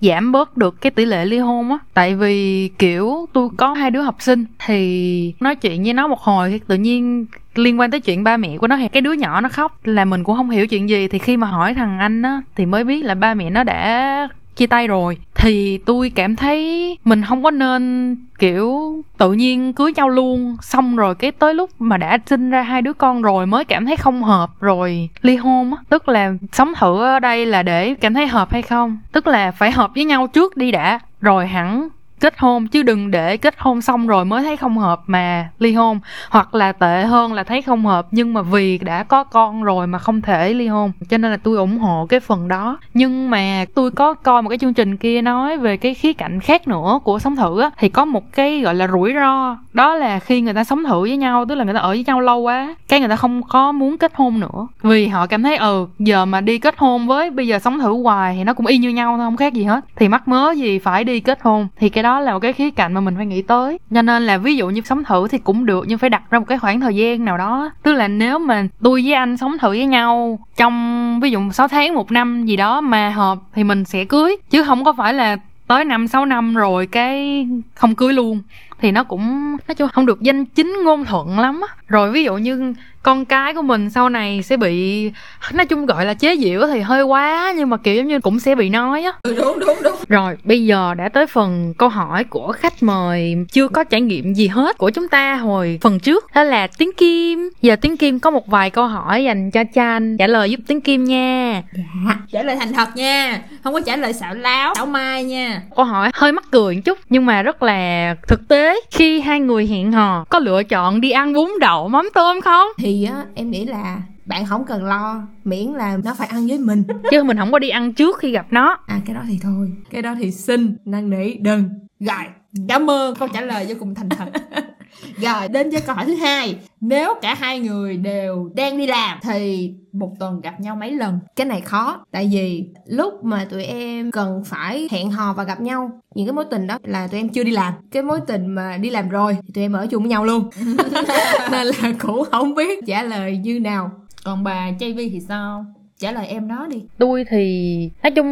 giảm 0.00 0.32
bớt 0.32 0.56
được 0.56 0.80
cái 0.80 0.90
tỷ 0.90 1.04
lệ 1.04 1.24
ly 1.24 1.38
hôn 1.38 1.70
á. 1.70 1.78
Tại 1.94 2.14
vì 2.14 2.68
kiểu 2.78 3.26
tôi 3.32 3.48
có 3.56 3.72
hai 3.72 3.90
đứa 3.90 4.00
học 4.02 4.16
sinh 4.18 4.44
thì 4.66 5.34
nói 5.40 5.54
chuyện 5.54 5.82
với 5.82 5.92
nó 5.92 6.06
một 6.06 6.18
hồi 6.20 6.50
thì 6.50 6.58
tự 6.66 6.74
nhiên 6.76 7.26
liên 7.54 7.80
quan 7.80 7.90
tới 7.90 8.00
chuyện 8.00 8.24
ba 8.24 8.36
mẹ 8.36 8.56
của 8.58 8.66
nó 8.66 8.76
thì 8.76 8.88
cái 8.88 9.00
đứa 9.00 9.12
nhỏ 9.12 9.40
nó 9.40 9.48
khóc 9.48 9.78
là 9.84 10.04
mình 10.04 10.24
cũng 10.24 10.36
không 10.36 10.50
hiểu 10.50 10.66
chuyện 10.66 10.88
gì, 10.88 11.08
thì 11.08 11.18
khi 11.18 11.36
mà 11.36 11.46
hỏi 11.46 11.74
thằng 11.74 11.98
anh 11.98 12.22
á, 12.22 12.40
thì 12.56 12.66
mới 12.66 12.84
biết 12.84 13.04
là 13.04 13.14
ba 13.14 13.34
mẹ 13.34 13.50
nó 13.50 13.64
đã 13.64 14.28
chia 14.56 14.66
tay 14.66 14.86
rồi. 14.86 15.18
Thì 15.34 15.78
tôi 15.78 16.12
cảm 16.14 16.36
thấy 16.36 16.98
mình 17.04 17.22
không 17.24 17.42
có 17.42 17.50
nên, 17.50 18.16
kiểu, 18.38 18.94
tự 19.18 19.32
nhiên 19.32 19.72
cưới 19.72 19.92
nhau 19.96 20.08
luôn. 20.08 20.56
Xong 20.62 20.96
rồi 20.96 21.14
cái 21.14 21.32
tới 21.32 21.54
lúc 21.54 21.70
mà 21.78 21.96
đã 21.96 22.18
sinh 22.26 22.50
ra 22.50 22.62
hai 22.62 22.82
đứa 22.82 22.92
con 22.92 23.22
rồi 23.22 23.46
mới 23.46 23.64
cảm 23.64 23.86
thấy 23.86 23.96
không 23.96 24.22
hợp 24.22 24.50
rồi 24.60 25.08
ly 25.22 25.36
hôn 25.36 25.74
á. 25.74 25.82
Tức 25.88 26.08
là 26.08 26.32
sống 26.52 26.72
thử 26.76 27.02
ở 27.02 27.20
đây 27.20 27.46
là 27.46 27.62
để 27.62 27.94
cảm 27.94 28.14
thấy 28.14 28.26
hợp 28.26 28.52
hay 28.52 28.62
không? 28.62 28.98
Tức 29.12 29.26
là 29.26 29.50
phải 29.50 29.70
hợp 29.70 29.90
với 29.94 30.04
nhau 30.04 30.26
trước 30.26 30.56
đi 30.56 30.70
đã. 30.70 30.98
Rồi 31.20 31.46
hẳn 31.46 31.88
kết 32.20 32.34
hôn, 32.38 32.66
chứ 32.66 32.82
đừng 32.82 33.10
để 33.10 33.36
kết 33.36 33.54
hôn 33.58 33.80
xong 33.80 34.06
rồi 34.06 34.24
mới 34.24 34.42
thấy 34.42 34.56
không 34.56 34.78
hợp 34.78 35.00
mà 35.06 35.48
ly 35.58 35.72
hôn. 35.72 36.00
Hoặc 36.30 36.54
là 36.54 36.72
tệ 36.72 37.02
hơn 37.04 37.32
là 37.32 37.44
thấy 37.44 37.62
không 37.62 37.86
hợp, 37.86 38.06
nhưng 38.10 38.34
mà 38.34 38.42
vì 38.42 38.78
đã 38.78 39.02
có 39.02 39.24
con 39.24 39.62
rồi 39.62 39.86
mà 39.86 39.98
không 39.98 40.22
thể 40.22 40.54
ly 40.54 40.66
hôn. 40.66 40.92
Cho 41.08 41.18
nên 41.18 41.30
là 41.30 41.36
tôi 41.36 41.56
ủng 41.56 41.78
hộ 41.78 42.06
cái 42.08 42.20
phần 42.20 42.48
đó. 42.48 42.78
Nhưng 42.94 43.30
mà 43.30 43.64
tôi 43.74 43.90
có 43.90 44.14
coi 44.14 44.42
một 44.42 44.48
cái 44.48 44.58
chương 44.58 44.74
trình 44.74 44.96
kia 44.96 45.22
nói 45.22 45.56
về 45.56 45.76
cái 45.76 45.94
khía 45.94 46.12
cạnh 46.12 46.40
khác 46.40 46.68
nữa 46.68 46.98
của 47.04 47.18
sống 47.18 47.36
thử 47.36 47.60
á, 47.60 47.70
thì 47.78 47.88
có 47.88 48.04
một 48.04 48.32
cái 48.32 48.60
gọi 48.60 48.74
là 48.74 48.88
rủi 48.88 49.12
ro. 49.14 49.56
Đó 49.72 49.94
là 49.94 50.18
khi 50.18 50.40
người 50.40 50.54
ta 50.54 50.64
sống 50.64 50.84
thử 50.84 51.00
với 51.00 51.16
nhau, 51.16 51.44
tức 51.48 51.54
là 51.54 51.64
người 51.64 51.74
ta 51.74 51.80
ở 51.80 51.88
với 51.88 52.04
nhau 52.06 52.20
lâu 52.20 52.40
quá, 52.40 52.74
cái 52.88 53.00
người 53.00 53.08
ta 53.08 53.16
không 53.16 53.42
có 53.42 53.72
muốn 53.72 53.98
kết 53.98 54.12
hôn 54.14 54.40
nữa. 54.40 54.66
Vì 54.82 55.08
họ 55.08 55.26
cảm 55.26 55.42
thấy 55.42 55.56
ừ 55.56 55.86
giờ 55.98 56.24
mà 56.24 56.40
đi 56.40 56.58
kết 56.58 56.74
hôn 56.78 57.06
với 57.06 57.30
bây 57.30 57.46
giờ 57.46 57.58
sống 57.58 57.78
thử 57.78 58.02
hoài 58.02 58.34
thì 58.36 58.44
nó 58.44 58.54
cũng 58.54 58.66
y 58.66 58.78
như 58.78 58.88
nhau 58.88 59.16
thôi, 59.16 59.26
không 59.26 59.36
khác 59.36 59.52
gì 59.52 59.64
hết. 59.64 59.84
Thì 59.96 60.08
mắc 60.08 60.28
mớ 60.28 60.50
gì 60.50 60.78
phải 60.78 61.04
đi 61.04 61.20
kết 61.20 61.38
hôn. 61.42 61.68
Thì 61.76 61.88
cái 61.88 62.03
đó 62.04 62.20
là 62.20 62.32
một 62.32 62.38
cái 62.38 62.52
khía 62.52 62.70
cạnh 62.70 62.94
mà 62.94 63.00
mình 63.00 63.16
phải 63.16 63.26
nghĩ 63.26 63.42
tới. 63.42 63.78
Cho 63.94 64.02
nên 64.02 64.26
là 64.26 64.38
ví 64.38 64.56
dụ 64.56 64.68
như 64.68 64.80
sống 64.84 65.04
thử 65.04 65.28
thì 65.28 65.38
cũng 65.38 65.66
được, 65.66 65.84
nhưng 65.88 65.98
phải 65.98 66.10
đặt 66.10 66.22
ra 66.30 66.38
một 66.38 66.44
cái 66.48 66.58
khoảng 66.58 66.80
thời 66.80 66.96
gian 66.96 67.24
nào 67.24 67.38
đó. 67.38 67.70
Tức 67.82 67.92
là 67.92 68.08
nếu 68.08 68.38
mà 68.38 68.66
tôi 68.82 69.02
với 69.04 69.14
anh 69.14 69.36
sống 69.36 69.58
thử 69.58 69.68
với 69.68 69.86
nhau 69.86 70.38
trong, 70.56 71.20
ví 71.20 71.30
dụ 71.30 71.40
6 71.52 71.68
tháng, 71.68 71.94
một 71.94 72.10
năm 72.12 72.44
gì 72.46 72.56
đó 72.56 72.80
mà 72.80 73.10
hợp 73.10 73.38
thì 73.54 73.64
mình 73.64 73.84
sẽ 73.84 74.04
cưới. 74.04 74.36
Chứ 74.50 74.64
không 74.64 74.84
có 74.84 74.92
phải 74.92 75.14
là 75.14 75.36
tới 75.66 75.84
năm, 75.84 76.08
sáu 76.08 76.26
năm 76.26 76.54
rồi 76.54 76.86
cái 76.86 77.46
không 77.74 77.94
cưới 77.94 78.12
luôn 78.12 78.42
thì 78.80 78.92
nó 78.92 79.04
cũng 79.04 79.56
nói 79.68 79.74
chung 79.74 79.88
không 79.88 80.06
được 80.06 80.20
danh 80.20 80.44
chính 80.44 80.78
ngôn 80.84 81.04
thuận 81.04 81.38
lắm 81.38 81.60
á. 81.68 81.74
Rồi 81.88 82.10
ví 82.10 82.24
dụ 82.24 82.36
như 82.36 82.74
con 83.02 83.24
cái 83.24 83.54
của 83.54 83.62
mình 83.62 83.90
sau 83.90 84.08
này 84.08 84.42
sẽ 84.42 84.56
bị 84.56 85.10
nói 85.52 85.66
chung 85.66 85.86
gọi 85.86 86.06
là 86.06 86.14
chế 86.14 86.36
giễu 86.36 86.66
thì 86.72 86.80
hơi 86.80 87.02
quá 87.02 87.52
nhưng 87.56 87.70
mà 87.70 87.76
kiểu 87.76 87.94
giống 87.94 88.08
như 88.08 88.20
cũng 88.20 88.40
sẽ 88.40 88.54
bị 88.54 88.70
nói 88.70 89.02
á. 89.02 89.12
Ừ, 89.22 89.34
đúng 89.38 89.58
đúng 89.58 89.76
đúng. 89.82 89.96
Rồi 90.08 90.36
bây 90.44 90.64
giờ 90.64 90.94
đã 90.94 91.08
tới 91.08 91.26
phần 91.26 91.74
câu 91.78 91.88
hỏi 91.88 92.24
của 92.24 92.52
khách 92.52 92.82
mời. 92.82 93.36
Chưa 93.52 93.68
có 93.68 93.84
trải 93.84 94.00
nghiệm 94.00 94.34
gì 94.34 94.48
hết 94.48 94.78
của 94.78 94.90
chúng 94.90 95.08
ta 95.08 95.34
hồi 95.34 95.78
phần 95.82 96.00
trước. 96.00 96.24
Đó 96.34 96.42
là 96.42 96.66
tiếng 96.78 96.92
kim. 96.96 97.50
Giờ 97.62 97.76
tiếng 97.76 97.96
kim 97.96 98.20
có 98.20 98.30
một 98.30 98.46
vài 98.46 98.70
câu 98.70 98.86
hỏi 98.86 99.24
dành 99.24 99.50
cho 99.50 99.64
chan 99.74 100.16
trả 100.16 100.26
lời 100.26 100.50
giúp 100.50 100.60
tiếng 100.66 100.80
kim 100.80 101.04
nha. 101.04 101.62
Dạ 102.06 102.16
trả 102.32 102.42
lời 102.42 102.56
thành 102.60 102.72
thật 102.72 102.96
nha. 102.96 103.42
Không 103.64 103.72
có 103.72 103.80
trả 103.80 103.96
lời 103.96 104.12
xạo 104.12 104.34
láo 104.34 104.74
xạo 104.74 104.86
mai 104.86 105.24
nha. 105.24 105.62
Câu 105.76 105.84
hỏi 105.84 106.10
hơi 106.14 106.32
mắc 106.32 106.44
cười 106.50 106.74
một 106.74 106.80
chút 106.84 106.98
nhưng 107.08 107.26
mà 107.26 107.42
rất 107.42 107.62
là 107.62 108.14
thực 108.28 108.48
tế 108.48 108.63
khi 108.90 109.20
hai 109.20 109.40
người 109.40 109.66
hẹn 109.66 109.92
hò 109.92 110.24
có 110.24 110.38
lựa 110.38 110.62
chọn 110.62 111.00
đi 111.00 111.10
ăn 111.10 111.32
bún 111.32 111.50
đậu 111.60 111.88
mắm 111.88 112.08
tôm 112.14 112.40
không? 112.40 112.68
Thì 112.78 113.04
á 113.04 113.24
em 113.34 113.50
nghĩ 113.50 113.64
là 113.64 114.02
bạn 114.26 114.46
không 114.46 114.64
cần 114.64 114.84
lo 114.84 115.22
miễn 115.44 115.66
là 115.66 115.98
nó 116.04 116.14
phải 116.14 116.28
ăn 116.28 116.46
với 116.46 116.58
mình. 116.58 116.84
Chứ 117.10 117.22
mình 117.22 117.36
không 117.36 117.52
có 117.52 117.58
đi 117.58 117.68
ăn 117.68 117.92
trước 117.92 118.18
khi 118.18 118.30
gặp 118.30 118.46
nó. 118.50 118.76
À 118.86 119.00
cái 119.06 119.14
đó 119.14 119.20
thì 119.28 119.38
thôi. 119.42 119.72
Cái 119.90 120.02
đó 120.02 120.14
thì 120.18 120.30
xin 120.30 120.76
năn 120.84 121.10
nỉ 121.10 121.34
đừng. 121.34 121.68
Rồi 122.00 122.24
cảm 122.68 122.90
ơn 122.90 123.14
câu 123.14 123.28
trả 123.28 123.40
lời 123.40 123.66
vô 123.68 123.74
cùng 123.80 123.94
thành 123.94 124.08
thật 124.08 124.24
rồi 125.16 125.48
đến 125.48 125.70
với 125.70 125.80
câu 125.80 125.96
hỏi 125.96 126.04
thứ 126.06 126.14
hai. 126.14 126.56
Nếu 126.80 127.14
cả 127.22 127.34
hai 127.34 127.60
người 127.60 127.96
đều 127.96 128.50
đang 128.54 128.78
đi 128.78 128.86
làm 128.86 129.18
thì 129.22 129.72
một 129.92 130.12
tuần 130.18 130.40
gặp 130.40 130.60
nhau 130.60 130.76
mấy 130.76 130.90
lần? 130.90 131.18
Cái 131.36 131.46
này 131.46 131.60
khó 131.60 132.04
tại 132.10 132.30
vì 132.32 132.68
lúc 132.86 133.24
mà 133.24 133.46
tụi 133.50 133.64
em 133.64 134.10
cần 134.10 134.42
phải 134.44 134.88
hẹn 134.90 135.10
hò 135.10 135.32
và 135.32 135.44
gặp 135.44 135.60
nhau 135.60 135.90
những 136.14 136.26
cái 136.26 136.32
mối 136.32 136.44
tình 136.50 136.66
đó 136.66 136.78
là 136.84 137.06
tụi 137.06 137.20
em 137.20 137.28
chưa 137.28 137.44
đi 137.44 137.50
làm. 137.50 137.74
Cái 137.90 138.02
mối 138.02 138.20
tình 138.26 138.46
mà 138.46 138.76
đi 138.76 138.90
làm 138.90 139.08
rồi 139.08 139.36
thì 139.46 139.52
tụi 139.54 139.64
em 139.64 139.72
ở 139.72 139.86
chung 139.86 140.02
với 140.02 140.10
nhau 140.10 140.24
luôn. 140.24 140.50
Nên 141.50 141.66
là 141.66 141.92
cũng 141.98 142.24
không 142.30 142.54
biết 142.54 142.80
trả 142.86 143.02
lời 143.02 143.36
như 143.36 143.60
nào. 143.60 143.90
Còn 144.24 144.44
bà 144.44 144.70
JV 144.70 145.10
thì 145.12 145.20
sao? 145.28 145.64
Trả 145.98 146.12
lời 146.12 146.26
em 146.26 146.48
đó 146.48 146.66
đi. 146.70 146.82
Tôi 146.98 147.24
thì 147.30 147.90
nói 148.02 148.10
chung 148.10 148.28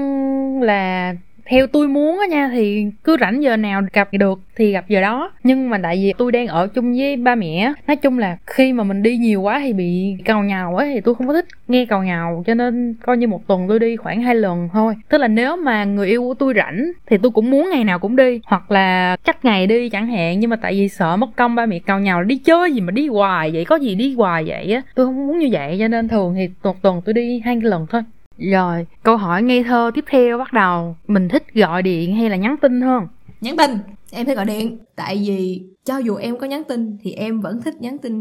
là 0.63 1.15
theo 1.45 1.67
tôi 1.67 1.89
muốn 1.89 2.19
á 2.19 2.27
nha, 2.27 2.51
thì 2.53 2.87
cứ 3.05 3.17
rảnh 3.21 3.43
giờ 3.43 3.57
nào 3.57 3.83
gặp 3.93 4.09
được 4.13 4.41
thì 4.57 4.73
gặp 4.73 4.89
giờ 4.89 5.01
đó. 5.01 5.33
Nhưng 5.45 5.71
mà 5.71 5.79
tại 5.83 5.97
vì 5.97 6.13
tôi 6.19 6.33
đang 6.33 6.47
ở 6.47 6.67
chung 6.67 6.93
với 6.97 7.17
ba 7.17 7.35
mẹ 7.35 7.73
nói 7.87 7.97
chung 7.97 8.19
là 8.19 8.37
khi 8.47 8.73
mà 8.73 8.85
mình 8.85 9.03
đi 9.03 9.17
nhiều 9.17 9.43
quá 9.43 9.61
thì 9.65 9.73
bị 9.73 10.17
cào 10.25 10.43
nhào 10.43 10.77
á, 10.77 10.87
thì 10.95 11.01
tôi 11.01 11.15
không 11.15 11.27
có 11.27 11.33
thích 11.33 11.47
nghe 11.69 11.87
cào 11.87 12.05
nhào, 12.05 12.43
cho 12.47 12.55
nên 12.55 12.95
coi 13.03 13.17
như 13.17 13.27
một 13.29 13.47
tuần 13.47 13.69
tôi 13.69 13.79
đi 13.79 13.97
khoảng 13.97 14.23
hai 14.23 14.35
lần 14.35 14.69
thôi. 14.73 14.95
Tức 15.09 15.19
là 15.19 15.29
nếu 15.29 15.57
mà 15.57 15.85
người 15.85 16.09
yêu 16.09 16.23
của 16.23 16.35
tôi 16.35 16.55
rảnh 16.57 16.93
thì 17.07 17.19
tôi 17.23 17.33
cũng 17.33 17.51
muốn 17.51 17.69
ngày 17.71 17.85
nào 17.85 17.99
cũng 17.99 18.17
đi, 18.17 18.41
hoặc 18.45 18.71
là 18.71 19.17
chắc 19.25 19.45
ngày 19.45 19.67
đi 19.67 19.89
chẳng 19.89 20.07
hạn, 20.07 20.41
nhưng 20.41 20.51
mà 20.51 20.57
tại 20.57 20.73
vì 20.73 20.89
sợ 20.89 21.17
mất 21.17 21.29
công 21.37 21.55
ba 21.55 21.67
mẹ 21.67 21.79
cào 21.79 22.01
nhào 22.01 22.21
là 22.21 22.25
đi 22.25 22.37
chơi 22.37 22.73
gì 22.73 22.81
mà 22.81 22.91
đi 22.91 23.09
hoài 23.09 23.51
vậy, 23.51 23.65
có 23.65 23.77
gì 23.77 23.95
đi 23.95 24.15
hoài 24.15 24.45
vậy 24.47 24.73
á. 24.73 24.83
Tôi 24.95 25.07
không 25.07 25.27
muốn 25.27 25.39
như 25.39 25.49
vậy, 25.53 25.77
cho 25.81 25.89
nên 25.89 26.09
thường 26.09 26.35
thì 26.37 26.49
một 26.63 26.83
tuần 26.83 27.03
tôi 27.05 27.13
đi 27.13 27.43
hai 27.45 27.61
lần 27.61 27.87
thôi 27.91 28.03
rồi, 28.51 28.87
câu 29.03 29.17
hỏi 29.17 29.43
ngây 29.43 29.63
thơ 29.65 29.91
tiếp 29.95 30.05
theo 30.11 30.39
bắt 30.39 30.53
đầu. 30.53 30.97
Mình 31.07 31.29
thích 31.29 31.45
gọi 31.55 31.83
điện 31.83 32.17
hay 32.17 32.31
là 32.31 32.37
nhắn 32.37 32.57
tin 32.63 32.81
hơn? 32.81 33.07
nhắn 33.41 33.57
tin. 33.57 33.71
Em 34.11 34.27
phải 34.27 34.35
gọi 34.35 34.45
điện. 34.45 34.79
Tại 34.97 35.17
vì 35.27 35.63
cho 35.85 35.99
dù 35.99 36.17
em 36.17 36.39
có 36.39 36.47
nhắn 36.47 36.63
tin 36.69 36.97
thì 37.03 37.13
em 37.13 37.41
vẫn 37.41 37.63
thích 37.63 37.75
nhắn 37.81 37.99
tin 37.99 38.15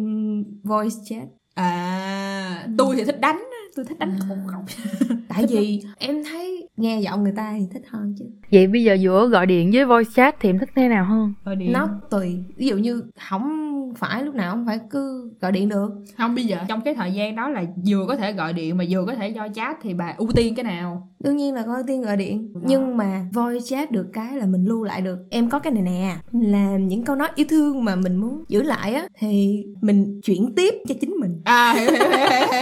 voice 0.64 0.96
chat. 1.06 1.24
À 1.56 2.68
tôi 2.78 2.96
thì 2.96 3.04
thích 3.04 3.20
đánh 3.22 3.36
á, 3.38 3.58
tôi 3.76 3.86
thích 3.86 4.00
đánh 4.00 4.20
khùng 4.30 4.40
khùng 4.48 4.66
tại 5.30 5.46
vì 5.50 5.82
em 5.98 6.24
thấy 6.24 6.68
nghe 6.78 7.00
giọng 7.00 7.24
người 7.24 7.34
ta 7.36 7.54
thì 7.60 7.66
thích 7.74 7.84
hơn 7.90 8.16
chứ. 8.20 8.26
Vậy 8.52 8.68
bây 8.68 8.84
giờ 8.84 8.94
giữa 8.94 9.28
gọi 9.28 9.46
điện 9.46 9.72
với 9.74 9.86
voice 9.86 10.10
chat 10.16 10.36
thì 10.40 10.50
em 10.50 10.60
thích 10.60 10.70
thế 10.76 10.88
nào 10.88 11.06
hơn? 11.06 11.34
gọi 11.46 11.56
điện. 11.56 11.72
Nó 11.74 11.90
tùy. 12.10 12.44
Ví 12.58 12.68
dụ 12.68 12.78
như 12.78 13.04
không 13.30 13.71
phải 13.96 14.24
lúc 14.24 14.36
nào 14.36 14.56
cũng 14.56 14.66
phải 14.66 14.80
cứ 14.90 15.32
gọi 15.42 15.52
điện 15.52 15.70
được. 15.70 15.92
Không 16.18 16.36
bây 16.36 16.46
giờ 16.46 16.58
trong 16.68 16.82
cái 16.82 16.96
thời 16.96 17.12
gian 17.12 17.36
đó 17.36 17.50
là 17.50 17.64
vừa 17.88 18.06
có 18.08 18.16
thể 18.16 18.34
gọi 18.34 18.54
điện 18.54 18.78
mà 18.78 18.84
vừa 18.90 19.06
có 19.06 19.16
thể 19.16 19.30
do 19.30 19.48
chat 19.56 19.78
thì 19.82 19.94
bà 19.94 20.14
ưu 20.18 20.32
tiên 20.36 20.56
cái 20.56 20.64
nào? 20.64 21.10
Đương 21.20 21.38
nhiên 21.38 21.54
là 21.54 21.64
có 21.66 21.76
ưu 21.76 21.84
tiên 21.88 22.02
gọi 22.02 22.18
điện. 22.18 22.54
Đó. 22.54 22.62
nhưng 22.64 22.98
mà 22.98 23.26
voice 23.34 23.66
chat 23.66 23.92
được 23.92 24.08
cái 24.14 24.36
là 24.36 24.46
mình 24.46 24.66
lưu 24.66 24.84
lại 24.84 25.02
được. 25.02 25.18
Em 25.30 25.50
có 25.50 25.60
cái 25.60 25.74
này 25.74 25.84
nè 25.84 26.16
là 26.32 26.78
những 26.78 27.04
câu 27.04 27.16
nói 27.16 27.28
yêu 27.36 27.46
thương 27.50 27.86
mà 27.86 27.96
mình 27.96 28.16
muốn 28.16 28.44
giữ 28.48 28.64
lại 28.64 28.94
á 28.94 29.08
thì 29.20 29.64
mình 29.82 30.22
chuyển 30.24 30.54
tiếp 30.56 30.74
cho 30.88 30.96
chính 31.02 31.12
mình. 31.12 31.42
À 31.44 31.74
hiểu 31.74 31.92
hiểu 31.92 32.10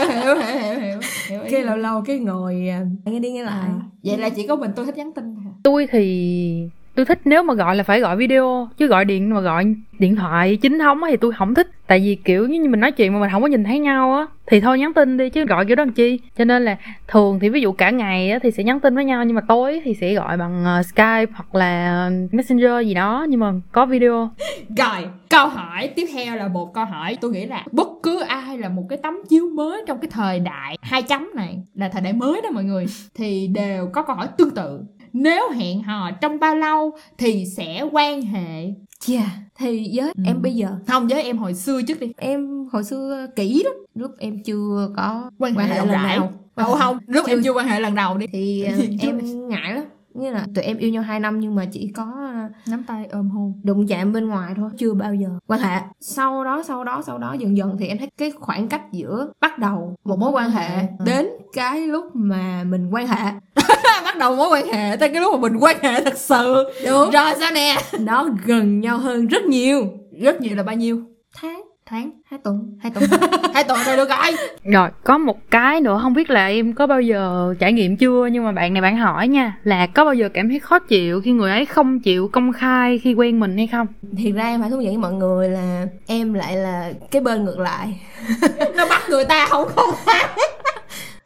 hiểu 0.10 0.36
hiểu 0.36 0.80
hiểu 0.80 1.00
hiểu 1.30 1.42
cái 1.52 1.62
lâu 1.64 1.78
lâu 1.78 2.02
cái 2.02 2.20
ngồi 2.20 2.68
à, 2.70 2.86
nghe 3.06 3.20
đi 3.20 3.32
nghe 3.32 3.44
lại. 3.44 3.70
À. 3.70 3.82
vậy 4.04 4.18
là 4.18 4.30
chỉ 4.30 4.48
có 4.48 4.56
mình 4.56 4.72
tôi 4.76 4.86
thích 4.86 4.98
nhắn 4.98 5.12
tin 5.16 5.36
thôi. 5.36 5.54
Tôi 5.64 5.88
thì 5.92 6.70
tôi 7.00 7.06
thích 7.06 7.20
nếu 7.26 7.44
mà 7.44 7.54
gọi 7.54 7.76
là 7.76 7.84
phải 7.84 8.00
gọi 8.00 8.16
video 8.16 8.70
chứ 8.78 8.88
gọi 8.88 9.06
điện 9.06 9.30
mà 9.30 9.42
gọi 9.42 9.76
điện 10.00 10.16
thoại 10.16 10.58
chính 10.62 10.80
thống 10.80 11.02
thì 11.10 11.18
tôi 11.18 11.32
không 11.34 11.56
thích. 11.56 11.68
Tại 11.88 12.00
vì 12.00 12.16
kiểu 12.16 12.48
như 12.48 12.70
mình 12.70 12.80
nói 12.80 12.92
chuyện 12.92 13.14
mà 13.14 13.20
mình 13.20 13.30
không 13.32 13.42
có 13.42 13.48
nhìn 13.48 13.64
thấy 13.64 13.80
nhau 13.80 14.16
á 14.16 14.26
thì 14.48 14.60
thôi 14.60 14.80
nhắn 14.80 14.94
tin 14.94 15.18
đi 15.18 15.30
chứ 15.30 15.46
gọi 15.46 15.66
kiểu 15.66 15.76
đó 15.76 15.84
làm 15.84 15.94
chi? 15.94 16.20
Cho 16.38 16.46
nên 16.46 16.66
là 16.66 16.78
thường 17.08 17.40
thì 17.40 17.50
ví 17.50 17.62
dụ 17.62 17.72
cả 17.72 17.90
ngày 17.90 18.32
á 18.32 18.40
thì 18.44 18.52
sẽ 18.52 18.64
nhắn 18.64 18.80
tin 18.80 18.96
với 18.96 19.06
nhau 19.06 19.24
nhưng 19.24 19.36
mà 19.36 19.42
tối 19.48 19.82
thì 19.84 19.94
sẽ 19.94 20.14
gọi 20.14 20.38
bằng 20.38 20.66
ờ, 20.66 20.84
skype 20.84 21.26
hoặc 21.34 21.56
là 21.56 21.90
ờ, 21.90 22.12
messenger 22.32 22.88
gì 22.88 22.94
đó 22.94 23.26
nhưng 23.30 23.40
mà 23.40 23.54
có 23.72 23.86
video. 23.86 24.30
Rồi, 24.78 25.08
câu 25.30 25.48
hỏi 25.48 25.88
tiếp 25.96 26.06
theo 26.14 26.36
là 26.36 26.48
một 26.48 26.74
câu 26.74 26.86
hỏi. 26.86 27.18
Tôi 27.22 27.32
nghĩ 27.32 27.46
là 27.46 27.64
bất 27.72 27.88
cứ 28.04 28.22
ai 28.22 28.58
là 28.58 28.70
một 28.70 28.84
cái 28.90 29.00
tấm 29.04 29.18
chiếu 29.30 29.50
mới 29.56 29.84
trong 29.88 30.00
cái 30.00 30.10
thời 30.12 30.40
đại 30.40 30.78
hai 30.82 31.02
chấm 31.02 31.32
này 31.36 31.58
là 31.76 31.90
thời 31.90 32.02
đại 32.02 32.14
mới 32.14 32.42
đó 32.42 32.50
mọi 32.54 32.64
người 32.64 32.86
thì 33.16 33.48
đều 33.48 33.90
có 33.94 34.04
câu 34.04 34.16
hỏi 34.16 34.28
tương 34.38 34.52
tự. 34.52 34.80
Nếu 35.14 35.50
hẹn 35.52 35.84
hò 35.84 36.12
trong 36.12 36.40
bao 36.40 36.56
lâu 36.56 36.92
thì 37.18 37.46
sẽ 37.58 37.82
quan 37.92 38.22
hệ? 38.22 38.74
Chà, 39.00 39.22
thì 39.56 39.92
với 39.98 40.06
Ừ. 40.18 40.24
em 40.26 40.42
bây 40.42 40.56
giờ 40.56 40.70
Không 40.88 41.08
với 41.08 41.24
em 41.24 41.38
hồi 41.38 41.54
xưa 41.54 41.82
trước 41.88 42.00
đi. 42.00 42.12
em 42.18 42.66
hồi 42.72 42.84
xưa 42.84 43.28
kỹ 43.36 43.64
lắm 43.64 43.74
lúc 43.96 44.12
em 44.20 44.44
chưa 44.44 44.90
có 44.98 45.32
Quan 45.40 45.56
hệ 45.56 45.78
rộng 45.78 45.88
lần 45.88 46.04
nào 46.04 46.32
Không 46.56 46.80
không, 46.80 46.98
lúc 47.08 47.26
Chưa. 47.28 47.34
em 47.34 47.42
chưa 47.44 47.52
quan 47.54 47.68
hệ 47.68 47.80
lần 47.80 47.96
đầu 47.96 48.18
đi. 48.18 48.28
thì 48.28 48.64
ờ, 48.64 48.78
em 49.00 49.20
ngại 49.50 49.74
lắm 49.74 49.84
nghĩa 50.14 50.32
là 50.32 50.46
tụi 50.56 50.64
em 50.64 50.78
yêu 50.78 50.90
nhau 50.90 51.04
2 51.04 51.20
năm 51.20 51.40
nhưng 51.40 51.56
mà 51.56 51.66
chỉ 51.72 51.92
có 51.96 52.04
à, 52.18 52.50
nắm 52.68 52.84
tay 52.88 53.06
ôm 53.12 53.30
hôn. 53.30 53.54
đụng 53.64 53.88
chạm 53.88 54.14
bên 54.14 54.28
ngoài 54.28 54.54
thôi. 54.56 54.70
Chưa 54.78 54.94
bao 54.94 55.14
giờ. 55.14 55.30
Quan 55.48 55.60
hệ. 55.62 55.78
Sau 56.00 56.44
đó 56.44 56.64
sau 56.68 56.84
đó 56.84 57.04
sau 57.08 57.18
đó 57.18 57.34
dần 57.40 57.58
dần 57.58 57.76
thì 57.80 57.88
em 57.88 57.98
thấy 57.98 58.10
cái 58.18 58.32
khoảng 58.32 58.68
cách 58.68 58.82
giữa 58.92 59.28
bắt 59.42 59.58
đầu 59.60 59.96
một 60.04 60.20
mối 60.20 60.32
quan 60.32 60.50
hệ 60.52 60.70
Ừ. 60.80 61.06
đến 61.06 61.28
cái 61.54 61.88
lúc 61.88 62.06
mà 62.14 62.64
mình 62.64 62.90
quan 62.92 63.08
hệ. 63.08 63.32
Bắt 64.04 64.18
đầu 64.20 64.36
mối 64.36 64.48
quan 64.52 64.66
hệ 64.68 64.98
tới 64.98 65.10
cái 65.10 65.22
lúc 65.22 65.34
mà 65.34 65.40
mình 65.50 65.58
quan 65.64 65.78
hệ 65.82 66.04
thật 66.04 66.18
sự. 66.18 66.64
Đúng. 66.86 67.12
Rồi 67.12 67.34
sao 67.40 67.52
nè? 67.54 67.76
Nó 68.00 68.30
gần 68.46 68.80
nhau 68.80 68.98
hơn 68.98 69.28
rất 69.28 69.44
nhiều. 69.44 69.88
Rất 70.22 70.42
nhiều 70.42 70.56
là 70.56 70.64
bao 70.64 70.76
nhiêu? 70.76 71.02
Tháng 71.36 71.62
tháng 71.90 72.12
hai 72.26 72.40
tuần 72.44 72.78
hai 72.80 72.92
tuần. 72.92 73.04
Hai 73.54 73.64
tuần 73.64 73.80
rồi 73.86 73.98
được 73.98 74.10
rồi. 74.10 74.36
Rồi, 74.64 74.90
có 75.04 75.18
một 75.18 75.38
cái 75.52 75.82
nữa 75.82 76.00
không 76.02 76.14
biết 76.14 76.30
là 76.30 76.48
em 76.48 76.74
có 76.74 76.88
bao 76.88 77.02
giờ 77.02 77.54
trải 77.60 77.74
nghiệm 77.74 77.98
chưa 77.98 78.26
nhưng 78.32 78.46
mà 78.46 78.52
bạn 78.52 78.74
này 78.74 78.82
bạn 78.82 78.98
hỏi 78.98 79.28
nha 79.28 79.58
là 79.64 79.88
có 79.88 80.06
bao 80.06 80.14
giờ 80.14 80.30
cảm 80.34 80.50
thấy 80.50 80.60
khó 80.60 80.80
chịu 80.80 81.22
khi 81.22 81.32
người 81.32 81.52
ấy 81.52 81.66
không 81.66 82.00
chịu 82.00 82.28
công 82.28 82.54
khai 82.54 83.00
khi 83.00 83.14
quen 83.14 83.40
mình 83.40 83.58
hay 83.58 83.68
không? 83.68 83.88
thiệt 84.18 84.36
ra 84.36 84.44
em 84.44 84.62
phải 84.62 84.70
thú 84.70 84.78
nhận 84.78 84.88
với 84.88 84.98
mọi 84.98 85.14
người 85.14 85.50
là 85.50 85.86
em 86.08 86.34
lại 86.34 86.56
là 86.56 86.94
cái 87.12 87.22
bên 87.22 87.46
ngược 87.46 87.60
lại. 87.60 88.02
Nó 88.76 88.88
bắt 88.90 89.02
người 89.10 89.26
ta 89.26 89.46
không 89.50 89.68
không 89.76 89.90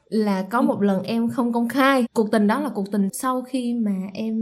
là 0.10 0.44
có 0.50 0.62
một 0.62 0.82
lần 0.82 1.04
em 1.04 1.30
không 1.30 1.54
công 1.54 1.70
khai. 1.70 2.06
Cuộc 2.14 2.32
tình 2.32 2.48
đó 2.48 2.60
là 2.60 2.70
cuộc 2.70 2.92
tình 2.92 3.10
sau 3.14 3.42
khi 3.42 3.74
mà 3.74 3.92
em 4.14 4.36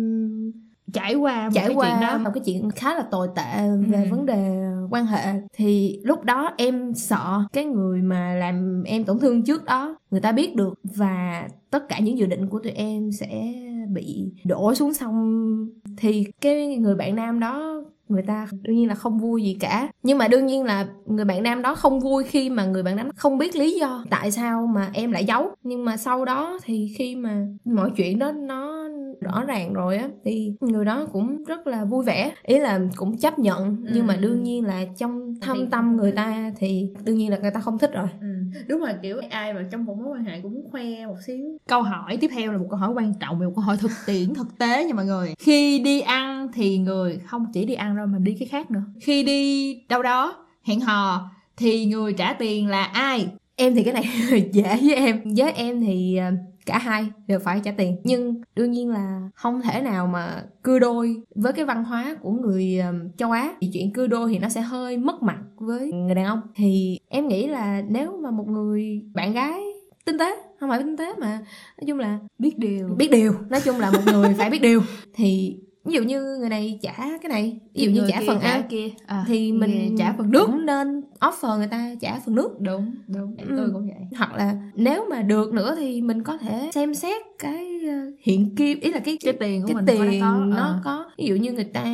trải 0.93 1.15
qua 1.15 1.43
một 1.45 1.51
trải 1.53 1.67
cái 1.67 1.75
qua 1.75 1.89
chuyện 1.89 2.01
đó. 2.01 2.17
một 2.17 2.29
cái 2.33 2.43
chuyện 2.45 2.69
khá 2.71 2.95
là 2.95 3.01
tồi 3.11 3.27
tệ 3.35 3.67
về 3.87 4.03
Ừ. 4.03 4.07
vấn 4.11 4.25
đề 4.25 4.61
quan 4.89 5.05
hệ. 5.05 5.25
Thì 5.53 5.99
lúc 6.03 6.23
đó 6.23 6.49
em 6.57 6.93
sợ 6.95 7.43
cái 7.53 7.65
người 7.65 8.01
mà 8.01 8.33
làm 8.33 8.83
em 8.83 9.03
tổn 9.03 9.19
thương 9.19 9.43
trước 9.43 9.65
đó 9.65 9.95
người 10.11 10.21
ta 10.21 10.31
biết 10.31 10.55
được 10.55 10.73
và 10.83 11.47
tất 11.69 11.89
cả 11.89 11.99
những 11.99 12.17
dự 12.17 12.25
định 12.25 12.47
của 12.49 12.59
tụi 12.59 12.71
em 12.71 13.11
sẽ 13.11 13.53
bị 13.89 14.31
đổ 14.45 14.73
xuống 14.73 14.93
sông. 14.93 15.55
Thì 15.97 16.25
cái 16.41 16.77
người 16.77 16.95
bạn 16.95 17.15
nam 17.15 17.39
đó 17.39 17.83
người 18.11 18.23
ta 18.27 18.47
đương 18.61 18.75
nhiên 18.75 18.87
là 18.87 18.95
không 18.95 19.19
vui 19.19 19.43
gì 19.43 19.57
cả. 19.59 19.87
Nhưng 20.03 20.17
mà 20.17 20.27
đương 20.27 20.45
nhiên 20.45 20.63
là 20.63 20.87
người 21.05 21.25
bạn 21.25 21.43
nam 21.43 21.61
đó 21.61 21.75
không 21.75 21.99
vui 21.99 22.23
khi 22.23 22.49
mà 22.49 22.65
người 22.65 22.83
bạn 22.83 22.95
nam 22.95 23.09
không 23.15 23.37
biết 23.37 23.55
lý 23.55 23.71
do 23.79 24.03
tại 24.09 24.31
sao 24.31 24.67
mà 24.67 24.89
em 24.93 25.11
lại 25.11 25.25
giấu. 25.25 25.49
Nhưng 25.63 25.85
mà 25.85 25.97
sau 25.97 26.25
đó 26.25 26.59
thì 26.63 26.93
khi 26.97 27.15
mà 27.15 27.45
mọi 27.65 27.91
chuyện 27.95 28.19
đó 28.19 28.31
nó 28.31 28.81
rõ 29.21 29.43
ràng 29.47 29.73
rồi 29.73 29.97
á 29.97 30.09
thì 30.25 30.53
người 30.61 30.85
đó 30.85 31.07
cũng 31.11 31.43
rất 31.43 31.67
là 31.67 31.85
vui 31.85 32.03
vẻ. 32.05 32.31
Ý 32.43 32.59
là 32.59 32.79
cũng 32.95 33.17
chấp 33.17 33.39
nhận 33.39 33.77
nhưng 33.93 34.07
mà 34.07 34.13
Ừ. 34.13 34.21
đương 34.21 34.43
nhiên 34.43 34.65
là 34.65 34.85
trong 34.97 35.33
thâm 35.41 35.67
tâm 35.67 35.97
người 35.97 36.11
ta 36.11 36.51
thì 36.57 36.89
đương 37.03 37.17
nhiên 37.17 37.31
là 37.31 37.37
người 37.37 37.51
ta 37.51 37.59
không 37.59 37.77
thích 37.77 37.91
rồi. 37.93 38.07
Ừ. 38.21 38.27
đúng 38.67 38.79
rồi 38.79 38.89
kiểu 39.01 39.17
ai 39.29 39.53
mà 39.53 39.65
trong 39.71 39.85
một 39.85 39.97
mối 39.97 40.07
quan 40.07 40.23
hệ 40.23 40.39
cũng 40.43 40.53
muốn 40.53 40.67
khoe 40.71 41.05
một 41.07 41.15
xíu. 41.27 41.57
Câu 41.67 41.81
hỏi 41.81 42.17
tiếp 42.21 42.27
theo 42.35 42.51
là 42.51 42.57
một 42.57 42.65
câu 42.69 42.79
hỏi 42.79 42.91
quan 42.95 43.13
trọng 43.19 43.39
một 43.39 43.51
câu 43.55 43.63
hỏi 43.63 43.77
thực 43.79 43.91
tiễn 44.05 44.33
thực 44.33 44.57
tế 44.57 44.85
nha 44.85 44.93
mọi 44.93 45.05
người. 45.05 45.33
Khi 45.39 45.79
đi 45.79 46.01
ăn 46.01 46.47
thì 46.53 46.77
người 46.77 47.19
không 47.25 47.45
chỉ 47.53 47.65
đi 47.65 47.73
ăn 47.73 47.95
đâu 47.97 48.00
mà 48.05 48.19
đi 48.19 48.35
cái 48.39 48.47
khác 48.47 48.71
nữa. 48.71 48.83
Khi 49.01 49.23
đi 49.23 49.75
đâu 49.89 50.01
đó 50.03 50.45
hẹn 50.63 50.79
hò 50.79 51.29
thì 51.57 51.85
người 51.85 52.13
trả 52.13 52.33
tiền 52.33 52.67
là 52.67 52.83
ai? 52.83 53.27
Em 53.55 53.75
thì 53.75 53.83
cái 53.83 53.93
này 53.93 54.03
dễ 54.53 54.77
với 54.81 54.95
em. 54.95 55.21
Với 55.37 55.51
em 55.51 55.81
thì 55.81 56.17
ờ, 56.17 56.31
cả 56.65 56.77
hai 56.77 57.05
đều 57.27 57.39
phải 57.39 57.61
trả 57.63 57.71
tiền. 57.71 57.97
Nhưng 58.03 58.41
đương 58.55 58.71
nhiên 58.71 58.89
là 58.89 59.29
không 59.35 59.61
thể 59.61 59.81
nào 59.81 60.07
mà 60.07 60.43
cưa 60.61 60.79
đôi 60.79 61.15
với 61.35 61.53
cái 61.53 61.65
văn 61.65 61.83
hóa 61.83 62.15
của 62.21 62.31
người 62.31 62.79
ờ, 62.79 62.93
châu 63.17 63.31
á. 63.31 63.53
Thì 63.61 63.69
chuyện 63.73 63.93
cưa 63.93 64.07
đôi 64.07 64.29
thì 64.31 64.39
nó 64.39 64.49
sẽ 64.49 64.61
hơi 64.61 64.97
mất 64.97 65.23
mặt 65.23 65.39
với 65.55 65.91
người 65.91 66.15
đàn 66.15 66.25
ông. 66.25 66.41
Thì 66.55 66.99
em 67.09 67.27
nghĩ 67.27 67.47
là 67.47 67.81
nếu 67.89 68.17
mà 68.23 68.31
một 68.31 68.47
người 68.47 69.01
bạn 69.13 69.33
gái 69.33 69.61
tinh 70.05 70.17
tế 70.17 70.37
không 70.59 70.69
phải 70.69 70.79
tinh 70.79 70.97
tế 70.97 71.13
mà 71.19 71.31
nói 71.77 71.85
chung 71.87 71.99
là 71.99 72.19
biết 72.39 72.57
điều. 72.57 72.87
Biết 72.97 73.11
điều. 73.11 73.33
Nói 73.49 73.61
chung 73.61 73.79
là 73.79 73.91
một 73.91 74.01
người 74.05 74.35
phải 74.37 74.49
biết 74.49 74.61
điều. 74.61 74.81
Thì 75.13 75.57
ví 75.85 75.93
dụ 75.93 76.03
như 76.03 76.37
người 76.39 76.49
này 76.49 76.79
trả 76.81 76.93
cái 76.97 77.29
này 77.29 77.59
ví 77.73 77.83
dụ 77.83 77.91
như 77.91 78.03
trả 78.07 78.21
phần 78.27 78.39
ăn 78.39 78.63
kia 78.69 78.89
à, 79.05 79.23
thì 79.27 79.51
mình 79.51 79.95
trả 79.97 80.13
phần 80.17 80.31
nước 80.31 80.45
cũng 80.45 80.65
nên 80.65 81.01
offer 81.19 81.57
người 81.57 81.67
ta 81.67 81.95
trả 82.01 82.19
phần 82.25 82.35
nước 82.35 82.59
đúng 82.61 82.95
đúng 83.07 83.35
Ừ. 83.37 83.53
tôi 83.57 83.69
cũng 83.73 83.87
vậy 83.87 84.07
hoặc 84.17 84.33
là 84.33 84.55
nếu 84.75 85.05
mà 85.09 85.21
được 85.21 85.53
nữa 85.53 85.75
thì 85.77 86.01
mình 86.01 86.23
có 86.23 86.37
thể 86.37 86.69
xem 86.73 86.93
xét 86.93 87.21
cái 87.39 87.79
ờ, 87.89 88.11
hiện 88.21 88.55
kim 88.55 88.79
ý 88.79 88.91
là 88.91 88.99
cái 88.99 89.17
cái 89.23 89.33
tiền 89.33 89.61
của 89.61 89.67
cái 89.67 89.75
mình 89.75 89.85
tiền 89.85 90.21
có, 90.21 90.45
nó 90.49 90.63
ờ. 90.65 90.79
có 90.83 91.05
ví 91.17 91.25
dụ 91.25 91.35
như 91.35 91.51
người 91.53 91.63
ta 91.63 91.85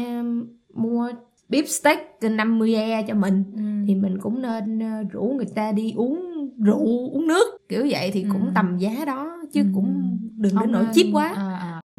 mua 0.73 1.11
beef 1.49 1.65
steak 1.65 1.99
50 2.31 2.75
e 2.75 3.03
cho 3.07 3.13
mình 3.13 3.43
Ừ. 3.55 3.61
thì 3.87 3.95
mình 3.95 4.17
cũng 4.21 4.41
nên 4.41 4.79
ờ, 4.79 5.03
rủ 5.11 5.33
người 5.37 5.45
ta 5.55 5.71
đi 5.71 5.93
uống 5.95 6.23
rượu 6.65 7.09
uống 7.13 7.27
nước 7.27 7.57
kiểu 7.69 7.87
vậy 7.89 8.11
thì 8.13 8.25
cũng 8.31 8.41
Ừ. 8.45 8.51
tầm 8.55 8.77
giá 8.77 9.05
đó 9.05 9.37
chứ 9.53 9.61
Ừ. 9.61 9.67
cũng 9.75 10.17
đừng 10.37 10.53
đến 10.61 10.71
nỗi 10.71 10.85
chip 10.93 11.05
quá 11.13 11.27
à, 11.27 11.41
à. 11.41 11.46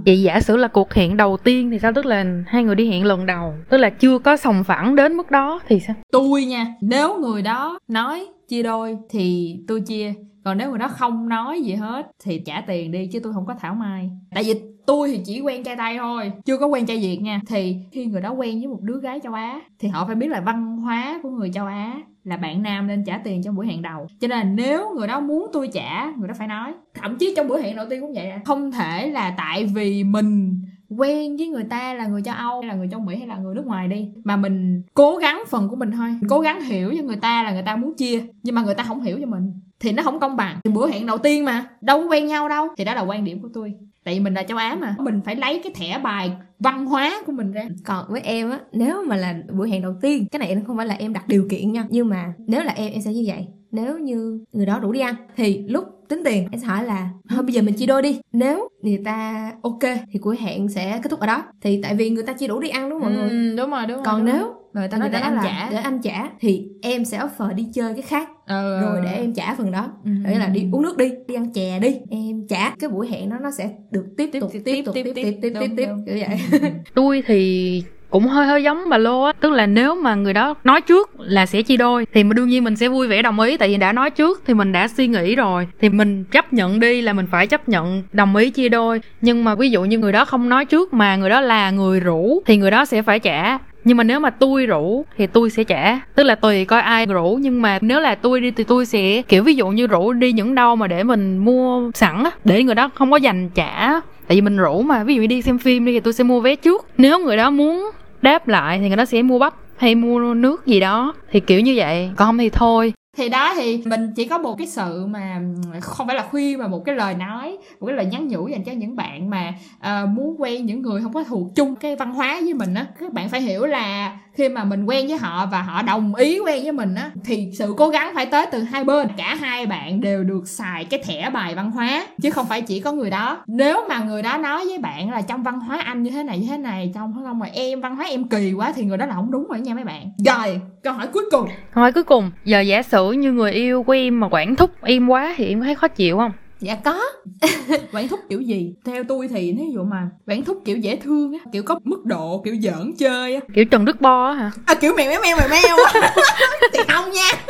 Vậy 0.09 0.23
giả 0.23 0.41
sử 0.41 0.57
là 0.57 0.69
cuộc 0.69 0.95
hẹn 0.95 1.17
đầu 1.17 1.37
tiên 1.37 1.71
thì 1.71 1.79
sao? 1.79 1.93
Tức 1.93 2.07
là 2.07 2.25
hai 2.47 2.65
người 2.65 2.75
đi 2.75 2.91
hẹn 2.91 3.05
lần 3.05 3.27
đầu, 3.27 3.55
Tức 3.69 3.77
là 3.77 3.91
chưa 3.91 4.19
có 4.19 4.37
sòng 4.37 4.65
phẳng 4.65 4.97
đến 4.97 5.17
mức 5.17 5.31
đó 5.31 5.61
thì 5.69 5.81
sao? 5.81 5.97
tôi 6.13 6.45
nha, 6.45 6.67
nếu 6.81 7.19
người 7.19 7.43
đó 7.43 7.79
nói 7.89 8.27
chia 8.49 8.63
đôi 8.63 8.97
thì 9.11 9.57
tôi 9.69 9.81
chia, 9.81 10.13
còn 10.45 10.59
nếu 10.59 10.71
người 10.71 10.79
đó 10.79 10.89
không 10.89 11.29
nói 11.29 11.61
gì 11.61 11.75
hết 11.75 12.07
thì 12.25 12.43
trả 12.47 12.61
tiền 12.61 12.93
đi 12.93 13.07
chứ 13.13 13.21
tôi 13.23 13.33
không 13.33 13.47
có 13.47 13.55
thảo 13.61 13.75
mai 13.75 14.11
tại 14.35 14.45
vì 14.45 14.55
tôi 14.89 15.09
thì 15.11 15.21
chỉ 15.25 15.41
quen 15.41 15.65
trai 15.65 15.77
tây 15.77 15.97
thôi, 15.99 16.33
chưa 16.45 16.57
có 16.57 16.67
quen 16.67 16.87
trai 16.87 16.99
việt 16.99 17.19
nha. 17.23 17.41
Thì 17.47 17.77
khi 17.93 18.07
người 18.07 18.21
đó 18.21 18.31
quen 18.33 18.59
với 18.59 18.67
một 18.67 18.81
đứa 18.83 19.01
gái 19.01 19.21
châu 19.23 19.33
á, 19.33 19.61
thì 19.79 19.89
họ 19.89 20.07
phải 20.07 20.15
biết 20.15 20.29
là 20.29 20.41
văn 20.41 20.77
hóa 20.77 21.21
của 21.23 21.31
người 21.31 21.51
châu 21.55 21.67
á 21.67 22.01
là 22.25 22.37
bạn 22.37 22.63
nam 22.63 22.87
nên 22.87 23.05
trả 23.05 23.19
tiền 23.19 23.43
trong 23.43 23.57
buổi 23.57 23.67
hẹn 23.67 23.83
đầu. 23.83 24.07
Cho 24.21 24.29
nên 24.29 24.39
là 24.39 24.45
nếu 24.45 24.95
người 24.97 25.09
đó 25.09 25.21
muốn 25.21 25.47
tôi 25.53 25.69
trả, 25.73 26.13
người 26.19 26.29
đó 26.29 26.35
phải 26.39 26.49
nói. 26.49 26.73
Thậm 26.95 27.17
chí 27.19 27.35
trong 27.37 27.49
buổi 27.49 27.63
hẹn 27.63 27.77
đầu 27.77 27.87
tiên 27.91 28.01
cũng 28.01 28.13
vậy 28.15 28.31
à. 28.31 28.41
không 28.45 28.73
thể 28.73 29.11
là 29.11 29.35
tại 29.39 29.65
vì 29.65 30.05
mình 30.05 30.61
quen 30.89 31.37
với 31.37 31.49
người 31.49 31.65
ta 31.65 31.95
là 31.95 32.07
người 32.07 32.23
châu 32.23 32.35
Âu, 32.35 32.61
hay 32.61 32.69
là 32.69 32.75
người 32.75 32.89
châu 32.91 33.01
Mỹ, 33.01 33.17
hay 33.17 33.27
là 33.27 33.37
người 33.37 33.55
nước 33.55 33.67
ngoài 33.67 33.89
đi, 33.89 34.09
mà 34.25 34.37
mình 34.37 34.83
cố 34.95 35.17
gắng 35.17 35.43
phần 35.49 35.69
của 35.69 35.77
mình 35.77 35.91
thôi. 35.91 36.09
Cố 36.29 36.41
gắng 36.41 36.61
hiểu 36.61 36.95
cho 36.97 37.03
người 37.03 37.17
ta 37.17 37.43
là 37.43 37.53
người 37.53 37.63
ta 37.67 37.77
muốn 37.77 37.95
chia, 37.97 38.23
nhưng 38.43 38.55
mà 38.55 38.63
người 38.63 38.75
ta 38.75 38.85
không 38.85 39.01
hiểu 39.01 39.19
cho 39.21 39.27
mình 39.27 39.53
thì 39.81 39.93
nó 39.93 40.03
không 40.03 40.21
công 40.21 40.37
bằng. 40.37 40.61
Bữa 40.75 40.89
hẹn 40.89 41.07
đầu 41.07 41.19
tiên 41.19 41.45
mà 41.45 41.67
đâu 41.81 42.01
có 42.01 42.07
quen 42.07 42.27
nhau 42.27 42.49
đâu. 42.49 42.69
Thì 42.77 42.85
đó 42.85 42.95
là 42.95 43.01
quan 43.01 43.25
điểm 43.25 43.43
của 43.43 43.49
tôi. 43.55 43.75
Tại 44.05 44.15
vì 44.15 44.21
mình 44.21 44.35
là 44.35 44.43
châu 44.43 44.59
Á 44.59 44.77
mà. 44.81 44.95
Mình 44.99 45.21
phải 45.25 45.37
lấy 45.37 45.61
cái 45.65 45.73
thẻ 45.75 45.99
bài 45.99 46.33
văn 46.59 46.87
hóa 46.87 47.23
của 47.27 47.33
mình 47.33 47.53
ra. 47.53 47.69
Còn 47.85 48.05
với 48.09 48.21
em 48.21 48.51
á 48.51 48.61
nếu 48.73 49.05
mà 49.05 49.17
là 49.17 49.35
buổi 49.53 49.71
hẹn 49.71 49.83
đầu 49.83 49.95
tiên 50.03 50.27
cái 50.31 50.39
này 50.39 50.63
không 50.67 50.77
phải 50.77 50.87
là 50.87 50.95
em 50.95 51.13
đặt 51.13 51.29
điều 51.29 51.47
kiện 51.51 51.73
nha. 51.73 51.87
Nhưng 51.91 52.09
mà 52.09 52.33
nếu 52.39 52.63
là 52.63 52.73
em 52.73 52.93
em 52.93 53.03
sẽ 53.03 53.13
như 53.13 53.25
vậy. 53.27 53.47
Nếu 53.71 53.99
như 53.99 54.45
người 54.53 54.67
đó 54.67 54.79
rủ 54.79 54.93
đi 54.93 55.01
ăn 55.01 55.15
thì 55.37 55.63
lúc 55.69 55.85
tính 56.09 56.23
tiền 56.25 56.49
em 56.53 56.61
sẽ 56.61 56.67
hỏi 56.67 56.85
là 56.85 57.11
thôi 57.29 57.43
bây 57.43 57.53
giờ 57.53 57.63
mình 57.63 57.75
chia 57.75 57.87
đôi 57.87 58.03
đi. 58.03 58.21
Nếu 58.33 58.69
người 58.83 59.03
ta 59.05 59.51
ok 59.63 59.83
thì 60.13 60.21
buổi 60.25 60.37
hẹn 60.41 60.69
sẽ 60.69 61.01
kết 61.03 61.11
thúc 61.11 61.21
ở 61.21 61.27
đó. 61.27 61.43
Thì 61.61 61.83
tại 61.83 61.95
vì 61.95 62.11
người 62.11 62.23
ta 62.23 62.33
chia 62.33 62.47
đủ 62.47 62.61
đi 62.61 62.69
ăn 62.69 62.91
đúng 62.91 63.01
không 63.01 63.15
mọi 63.15 63.21
người? 63.21 63.31
Ừ, 63.31 63.57
đúng 63.57 63.71
rồi 63.71 63.87
đúng 63.87 63.97
rồi 63.97 64.05
còn 64.05 64.27
đúng 64.27 64.35
nếu 64.35 64.45
người 64.45 64.55
ta 64.75 64.81
người 64.81 64.89
nói 64.89 64.99
ta 64.99 64.99
để 65.09 65.11
nói 65.11 65.21
anh 65.21 65.35
là 65.35 65.43
trả. 65.45 65.71
để 65.71 65.77
anh 65.77 66.01
trả 66.03 66.29
thì 66.41 66.69
em 66.83 67.05
sẽ 67.05 67.19
offer 67.19 67.55
đi 67.55 67.67
chơi 67.75 67.95
cái 67.95 68.03
khác. 68.03 68.29
Ừ, 68.47 68.81
rồi 68.83 69.01
để 69.05 69.13
em 69.13 69.35
trả 69.35 69.55
phần 69.55 69.71
đó. 69.71 69.89
Ừ. 70.05 70.11
Nghĩa 70.29 70.39
là 70.39 70.47
đi 70.47 70.69
uống 70.73 70.83
nước 70.83 70.97
đi 70.97 71.13
đi 71.29 71.35
ăn 71.35 71.53
chè 71.53 71.79
đi. 71.79 71.97
Em 72.11 72.47
trả. 72.49 72.71
Cái 72.71 72.91
buổi 72.91 73.09
hẹn 73.09 73.31
đó 73.31 73.37
nó 73.43 73.51
sẽ 73.51 73.71
được 73.91 74.05
tiếp 74.17 74.31
tục 74.41 74.51
tiếp 74.65 74.83
tục 74.87 74.95
tiếp 74.95 75.03
tiếp 75.03 75.13
tiếp 75.15 75.39
tiếp 75.43 75.53
tiếp 75.61 75.71
tiếp 75.77 75.89
kiểu 76.07 76.17
vậy. 76.29 76.61
Tôi 76.95 77.23
thì 77.27 77.83
cũng 78.11 78.27
hơi 78.27 78.47
hơi 78.47 78.63
giống 78.63 78.89
bà 78.89 78.99
Lô 78.99 79.23
á. 79.23 79.33
Tức 79.41 79.53
là 79.53 79.67
nếu 79.67 79.95
mà 79.95 80.15
người 80.15 80.33
đó 80.33 80.55
nói 80.65 80.81
trước 80.81 81.21
là 81.21 81.47
sẽ 81.47 81.63
chia 81.63 81.77
đôi 81.77 82.07
Thì 82.15 82.25
mà 82.25 82.35
đương 82.35 82.49
nhiên 82.49 82.65
mình 82.65 82.77
sẽ 82.77 82.89
vui 82.89 83.07
vẻ 83.07 83.23
đồng 83.23 83.41
ý. 83.41 83.57
Tại 83.57 83.69
vì 83.69 83.77
đã 83.77 83.93
nói 83.93 84.11
trước 84.11 84.43
thì 84.47 84.55
mình 84.55 84.73
đã 84.73 84.89
suy 84.89 85.07
nghĩ 85.07 85.37
rồi. 85.37 85.67
Thì 85.81 85.89
mình 85.89 86.25
chấp 86.25 86.53
nhận 86.53 86.81
đi 86.81 87.03
là 87.03 87.13
mình 87.13 87.27
phải 87.31 87.47
chấp 87.47 87.69
nhận 87.69 88.03
đồng 88.13 88.37
ý 88.37 88.51
chia 88.51 88.69
đôi. 88.69 89.01
Nhưng 89.21 89.45
mà 89.45 89.55
ví 89.55 89.71
dụ 89.71 89.85
như 89.85 89.99
người 89.99 90.13
đó 90.13 90.25
không 90.25 90.49
nói 90.49 90.65
trước 90.65 90.93
mà 90.93 91.17
người 91.17 91.31
đó 91.31 91.41
là 91.41 91.71
người 91.71 92.01
rủ 92.01 92.43
Thì 92.47 92.57
người 92.57 92.71
đó 92.71 92.85
sẽ 92.85 93.03
phải 93.03 93.19
trả 93.19 93.59
nhưng 93.89 93.97
mà 93.97 94.05
nếu 94.05 94.21
mà 94.21 94.31
tôi 94.31 94.67
rủ 94.67 95.05
thì 95.17 95.27
tôi 95.27 95.51
sẽ 95.51 95.65
trả. 95.65 96.01
Tức 96.15 96.23
là 96.23 96.35
tùy 96.35 96.65
coi 96.65 96.81
ai 96.81 97.07
rủ, 97.07 97.39
nhưng 97.41 97.63
mà 97.63 97.79
nếu 97.81 98.01
là 98.01 98.15
tôi 98.15 98.41
đi 98.41 98.51
thì 98.51 98.65
tôi 98.65 98.87
sẽ, 98.87 99.23
kiểu 99.23 99.43
ví 99.43 99.55
dụ 99.55 99.69
như 99.69 99.87
rủ 99.87 100.13
đi 100.13 100.33
những 100.33 100.55
đâu 100.55 100.77
mà 100.77 100.87
để 100.87 101.03
mình 101.03 101.39
mua 101.39 101.91
sẵn 101.95 102.25
á, 102.25 102.31
để 102.45 102.65
người 102.65 102.75
đó 102.75 102.91
không 102.95 103.11
có 103.11 103.17
dành 103.17 103.49
trả. 103.55 103.91
Tại 104.01 104.37
vì 104.37 104.41
mình 104.41 104.57
rủ 104.57 104.83
mà, 104.83 105.05
ví 105.05 105.15
dụ 105.15 105.21
như 105.21 105.27
đi 105.27 105.43
xem 105.43 105.59
phim 105.59 105.85
đi 105.85 105.93
thì 105.93 106.01
tôi 106.01 106.13
sẽ 106.13 106.25
mua 106.25 106.41
vé 106.41 106.57
trước. 106.57 106.87
Nếu 106.99 107.19
người 107.19 107.37
đó 107.37 107.51
muốn 107.51 107.91
đáp 108.23 108.49
lại 108.49 108.79
thì 108.79 108.89
người 108.89 108.97
đó 108.97 109.05
sẽ 109.05 109.23
mua 109.23 109.39
bắp 109.39 109.55
hay 109.77 109.95
mua 109.95 110.35
nước 110.35 110.67
gì 110.67 110.81
đó. 110.81 111.15
Thì 111.33 111.41
kiểu 111.41 111.61
như 111.61 111.75
vậy, 111.77 112.11
còn 112.17 112.29
không 112.29 112.39
thì 112.39 112.51
thôi 112.51 112.93
thì 113.19 113.29
đó 113.29 113.55
thì 113.57 113.83
mình 113.85 114.13
chỉ 114.17 114.29
có 114.29 114.39
một 114.39 114.59
cái 114.59 114.67
sự 114.67 115.07
mà 115.07 115.41
không 115.81 116.07
phải 116.07 116.17
là 116.17 116.23
khuyên 116.31 116.59
mà 116.59 116.69
một 116.69 116.85
cái 116.85 116.95
lời 116.95 117.15
nói 117.15 117.59
một 117.81 117.87
cái 117.87 117.97
lời 117.97 118.07
nhắn 118.07 118.29
nhủ 118.29 118.49
dành 118.49 118.65
cho 118.65 118.73
những 118.73 118.97
bạn 118.97 119.31
mà 119.31 119.55
uh, 119.77 120.09
muốn 120.09 120.37
quen 120.39 120.67
những 120.67 120.83
người 120.83 121.03
không 121.03 121.13
có 121.13 121.25
thuộc 121.25 121.55
chung 121.55 121.77
cái 121.77 121.97
văn 121.97 122.15
hóa 122.15 122.41
với 122.45 122.55
mình 122.55 122.75
á. 122.75 122.87
Các 123.01 123.13
bạn 123.13 123.29
phải 123.29 123.41
hiểu 123.41 123.67
là 123.67 124.19
khi 124.39 124.49
mà 124.49 124.65
mình 124.65 124.85
quen 124.85 125.07
với 125.09 125.19
họ 125.19 125.47
và 125.47 125.63
họ 125.63 125.83
đồng 125.83 126.15
ý 126.15 126.39
quen 126.39 126.63
với 126.63 126.73
mình 126.73 126.95
á, 126.95 127.11
thì 127.25 127.51
sự 127.59 127.75
cố 127.77 127.89
gắng 127.89 128.13
phải 128.15 128.27
tới 128.27 128.47
từ 128.53 128.63
hai 128.63 128.85
bên. 128.85 129.09
Cả 129.17 129.35
hai 129.35 129.67
bạn 129.67 130.01
đều 130.01 130.25
được 130.25 130.49
xài 130.49 130.85
cái 130.85 131.03
thẻ 131.05 131.31
bài 131.31 131.55
văn 131.55 131.71
hóa, 131.71 132.07
chứ 132.23 132.31
không 132.31 132.47
phải 132.47 132.63
chỉ 132.63 132.81
có 132.81 132.93
người 132.93 133.11
đó. 133.11 133.45
Nếu 133.47 133.85
mà 133.89 133.99
người 133.99 134.23
đó 134.23 134.37
nói 134.37 134.65
với 134.65 134.79
bạn 134.79 135.11
là 135.11 135.21
trong 135.21 135.43
văn 135.43 135.61
hóa 135.61 135.81
anh 135.85 136.03
như 136.03 136.11
thế 136.11 136.23
này, 136.23 136.39
như 136.39 136.47
thế 136.51 136.57
này, 136.57 136.93
trong 136.95 137.15
không 137.15 137.39
mà 137.39 137.47
em, 137.53 137.81
văn 137.81 137.97
hóa 137.97 138.07
em 138.07 138.29
kỳ 138.29 138.53
quá 138.53 138.73
thì 138.77 138.85
người 138.85 138.99
đó 138.99 139.07
là 139.07 139.15
không 139.15 139.31
đúng 139.31 139.47
rồi 139.49 139.61
nha 139.61 139.75
mấy 139.75 139.85
bạn. 139.85 140.11
Rồi, 140.19 140.61
câu 140.83 140.93
hỏi 140.93 141.07
cuối 141.07 141.25
cùng. 141.31 141.49
Câu 141.75 141.83
hỏi 141.83 141.93
cuối 141.93 142.05
cùng, 142.05 142.31
giờ 142.45 142.61
giả 142.61 142.83
sử 142.83 143.13
như 143.13 143.33
người 143.33 143.53
yêu 143.53 143.83
của 143.83 143.93
em 143.93 144.21
mà 144.21 144.29
quản 144.31 144.57
thúc 144.57 144.71
em 144.83 145.09
quá 145.09 145.35
thì 145.37 145.49
em 145.49 145.61
có 145.61 145.65
thấy 145.65 145.75
khó 145.75 145.89
chịu 145.89 146.19
không? 146.19 146.33
Dạ 146.61 146.75
có. 146.85 147.01
Quản 147.93 148.09
thúc 148.09 148.21
kiểu 148.29 148.41
gì? 148.41 148.75
Theo 148.85 149.05
tôi 149.05 149.29
thì 149.29 149.55
ví 149.59 149.65
dụ 149.75 149.85
mà 149.85 150.09
quản 150.27 150.45
thúc 150.45 150.63
kiểu 150.65 150.77
dễ 150.77 150.97
thương 150.97 151.33
á 151.33 151.39
kiểu 151.53 151.63
có 151.63 151.81
mức 151.85 152.05
độ 152.05 152.43
kiểu 152.45 152.57
giỡn 152.63 152.93
chơi 152.99 153.35
á. 153.35 153.41
Kiểu 153.55 153.65
trần 153.65 153.85
đức 153.85 154.01
bo 154.01 154.27
á 154.29 154.35
hả? 154.35 154.51
À, 154.67 154.75
kiểu 154.75 154.95
mèo 154.97 155.11
mèo 155.11 155.21
mèo 155.21 155.37
mèo 155.37 155.49
mèo 155.49 155.77
á. 155.85 155.93
Thì 156.73 156.79
không 156.89 157.11
nha. 157.13 157.31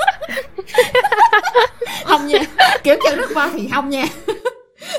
Không 2.05 2.27
nha. 2.27 2.39
Kiểu 2.85 2.97
trần 3.05 3.19
đức 3.19 3.31
bo 3.35 3.49
thì 3.53 3.69
không 3.69 3.91
nha. 3.91 4.05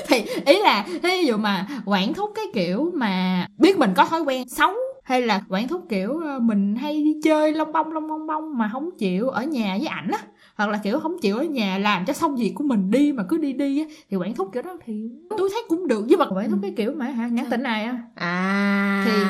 Thì 0.08 0.24
ý 0.46 0.58
là 0.58 0.86
ví 1.02 1.24
dụ 1.24 1.36
mà 1.36 1.66
quản 1.84 2.14
thúc 2.14 2.30
cái 2.34 2.44
kiểu 2.54 2.90
mà 2.94 3.46
biết 3.58 3.78
mình 3.78 3.90
có 3.96 4.04
thói 4.04 4.20
quen 4.20 4.48
xấu 4.48 4.74
hay 5.04 5.22
là 5.22 5.40
quản 5.48 5.68
thúc 5.68 5.82
kiểu 5.88 6.20
ờ, 6.24 6.38
mình 6.38 6.76
hay 6.76 7.02
đi 7.02 7.14
chơi 7.24 7.52
lông 7.52 7.72
bông 7.72 7.92
lông 7.92 8.08
bông 8.08 8.26
bông 8.26 8.58
mà 8.58 8.70
không 8.72 8.90
chịu 8.98 9.28
ở 9.28 9.42
nhà 9.42 9.76
với 9.78 9.86
ảnh 9.86 10.10
á 10.12 10.18
hoặc 10.60 10.70
là 10.70 10.78
kiểu 10.84 11.00
không 11.00 11.18
chịu 11.18 11.36
ở 11.38 11.44
nhà 11.44 11.78
làm 11.78 12.04
cho 12.04 12.12
xong 12.12 12.36
việc 12.36 12.52
của 12.54 12.64
mình 12.64 12.90
đi 12.90 13.12
mà 13.12 13.22
cứ 13.28 13.38
đi 13.38 13.52
đi 13.52 13.80
á 13.82 13.86
thì 14.10 14.16
quản 14.16 14.34
thúc 14.34 14.50
kiểu 14.52 14.62
đó 14.62 14.76
thì 14.84 15.10
tôi 15.38 15.50
thấy 15.52 15.62
cũng 15.68 15.88
được. 15.88 16.04
Nhưng 16.06 16.18
mà 16.18 16.26
quản 16.30 16.50
thúc 16.50 16.58
cái 16.62 16.74
kiểu 16.76 16.92
mà 16.96 17.06
hả 17.06 17.28
nhắn 17.28 17.46
tin 17.50 17.62
này 17.62 17.84
á? 17.84 17.98
À. 18.14 19.02
Thì- 19.06 19.24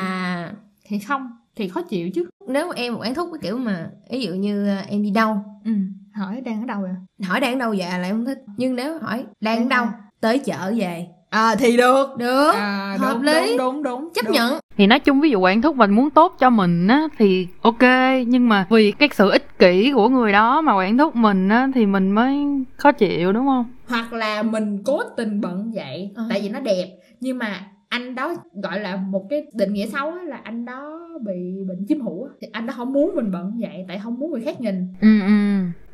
thì 0.89 0.99
không 0.99 1.31
thì 1.57 1.68
khó 1.68 1.83
chịu 1.83 2.11
chứ. 2.14 2.24
Nếu 2.49 2.70
em 2.70 2.97
quản 2.99 3.14
thúc 3.14 3.28
cái 3.33 3.39
kiểu 3.43 3.59
mà 3.59 3.91
ví 4.11 4.20
dụ 4.20 4.33
như 4.35 4.68
ờ, 4.68 4.76
em 4.89 5.03
đi 5.03 5.11
đâu? 5.11 5.37
Ừ 5.64 5.72
hỏi 6.14 6.41
đang 6.41 6.61
ở 6.62 6.66
đâu 6.66 6.81
vậy? 6.81 6.91
Hỏi 7.28 7.41
đang 7.41 7.53
ở 7.55 7.59
đâu 7.59 7.72
dạ 7.72 7.99
lại 7.99 8.11
không 8.11 8.24
thích. 8.24 8.39
Nhưng 8.57 8.76
nếu 8.76 8.99
hỏi 8.99 9.24
đang 9.41 9.62
ở 9.64 9.68
đâu? 9.68 9.87
tới 10.20 10.39
chợ 10.39 10.72
về. 10.76 11.07
À 11.31 11.55
thì 11.55 11.76
được. 11.76 12.16
Được. 12.18 12.53
À, 12.55 12.97
hợp 13.01 13.14
đúng, 13.14 13.22
lý. 13.22 13.57
đúng 13.59 13.83
đúng 13.83 13.83
đúng 13.83 14.09
chấp 14.14 14.24
đúng. 14.24 14.35
nhận 14.35 14.60
thì 14.77 14.87
nói 14.87 14.99
chung 15.01 15.21
ví 15.21 15.31
dụ 15.31 15.39
quản 15.41 15.62
thúc 15.62 15.77
mình 15.77 15.91
muốn 15.91 16.11
tốt 16.11 16.37
cho 16.39 16.51
mình 16.51 16.89
á 16.89 17.03
thì 17.18 17.49
ok 17.62 17.83
nhưng 18.27 18.49
mà 18.49 18.66
vì 18.71 18.93
cái 18.93 19.09
sự 19.12 19.31
ích 19.31 19.59
kỷ 19.59 19.93
của 19.95 20.09
người 20.09 20.33
đó 20.33 20.61
mà 20.61 20.77
quản 20.77 20.99
thúc 20.99 21.16
mình 21.16 21.49
á 21.49 21.68
thì 21.75 21.87
mình 21.87 22.11
mới 22.11 22.45
khó 22.77 22.93
chịu 22.93 23.33
đúng 23.33 23.47
không? 23.47 23.64
Hoặc 23.89 24.12
là 24.12 24.43
mình 24.43 24.83
cố 24.85 25.03
tình 25.16 25.41
bận 25.41 25.73
vậy 25.75 26.11
Ờ. 26.16 26.27
tại 26.31 26.41
vì 26.43 26.49
nó 26.49 26.61
đẹp 26.61 26.87
nhưng 27.21 27.39
mà 27.39 27.61
anh 27.89 28.14
đó 28.14 28.35
gọi 28.62 28.81
là 28.81 28.97
một 28.97 29.27
cái 29.31 29.47
định 29.55 29.73
nghĩa 29.73 29.87
xấu 29.87 30.11
á, 30.11 30.23
là 30.27 30.41
anh 30.45 30.64
đó 30.64 30.99
bị 31.27 31.35
bệnh 31.68 31.87
chiếm 31.89 32.01
hữu 32.01 32.29
thì 32.41 32.49
anh 32.53 32.66
đó 32.66 32.75
không 32.77 32.93
muốn 32.93 33.14
mình 33.16 33.31
bận 33.33 33.53
vậy 33.61 33.85
tại 33.89 34.01
không 34.05 34.18
muốn 34.18 34.31
người 34.31 34.41
khác 34.41 34.61
nhìn. 34.61 34.87
Ừ 35.01 35.21
ừ 35.21 35.33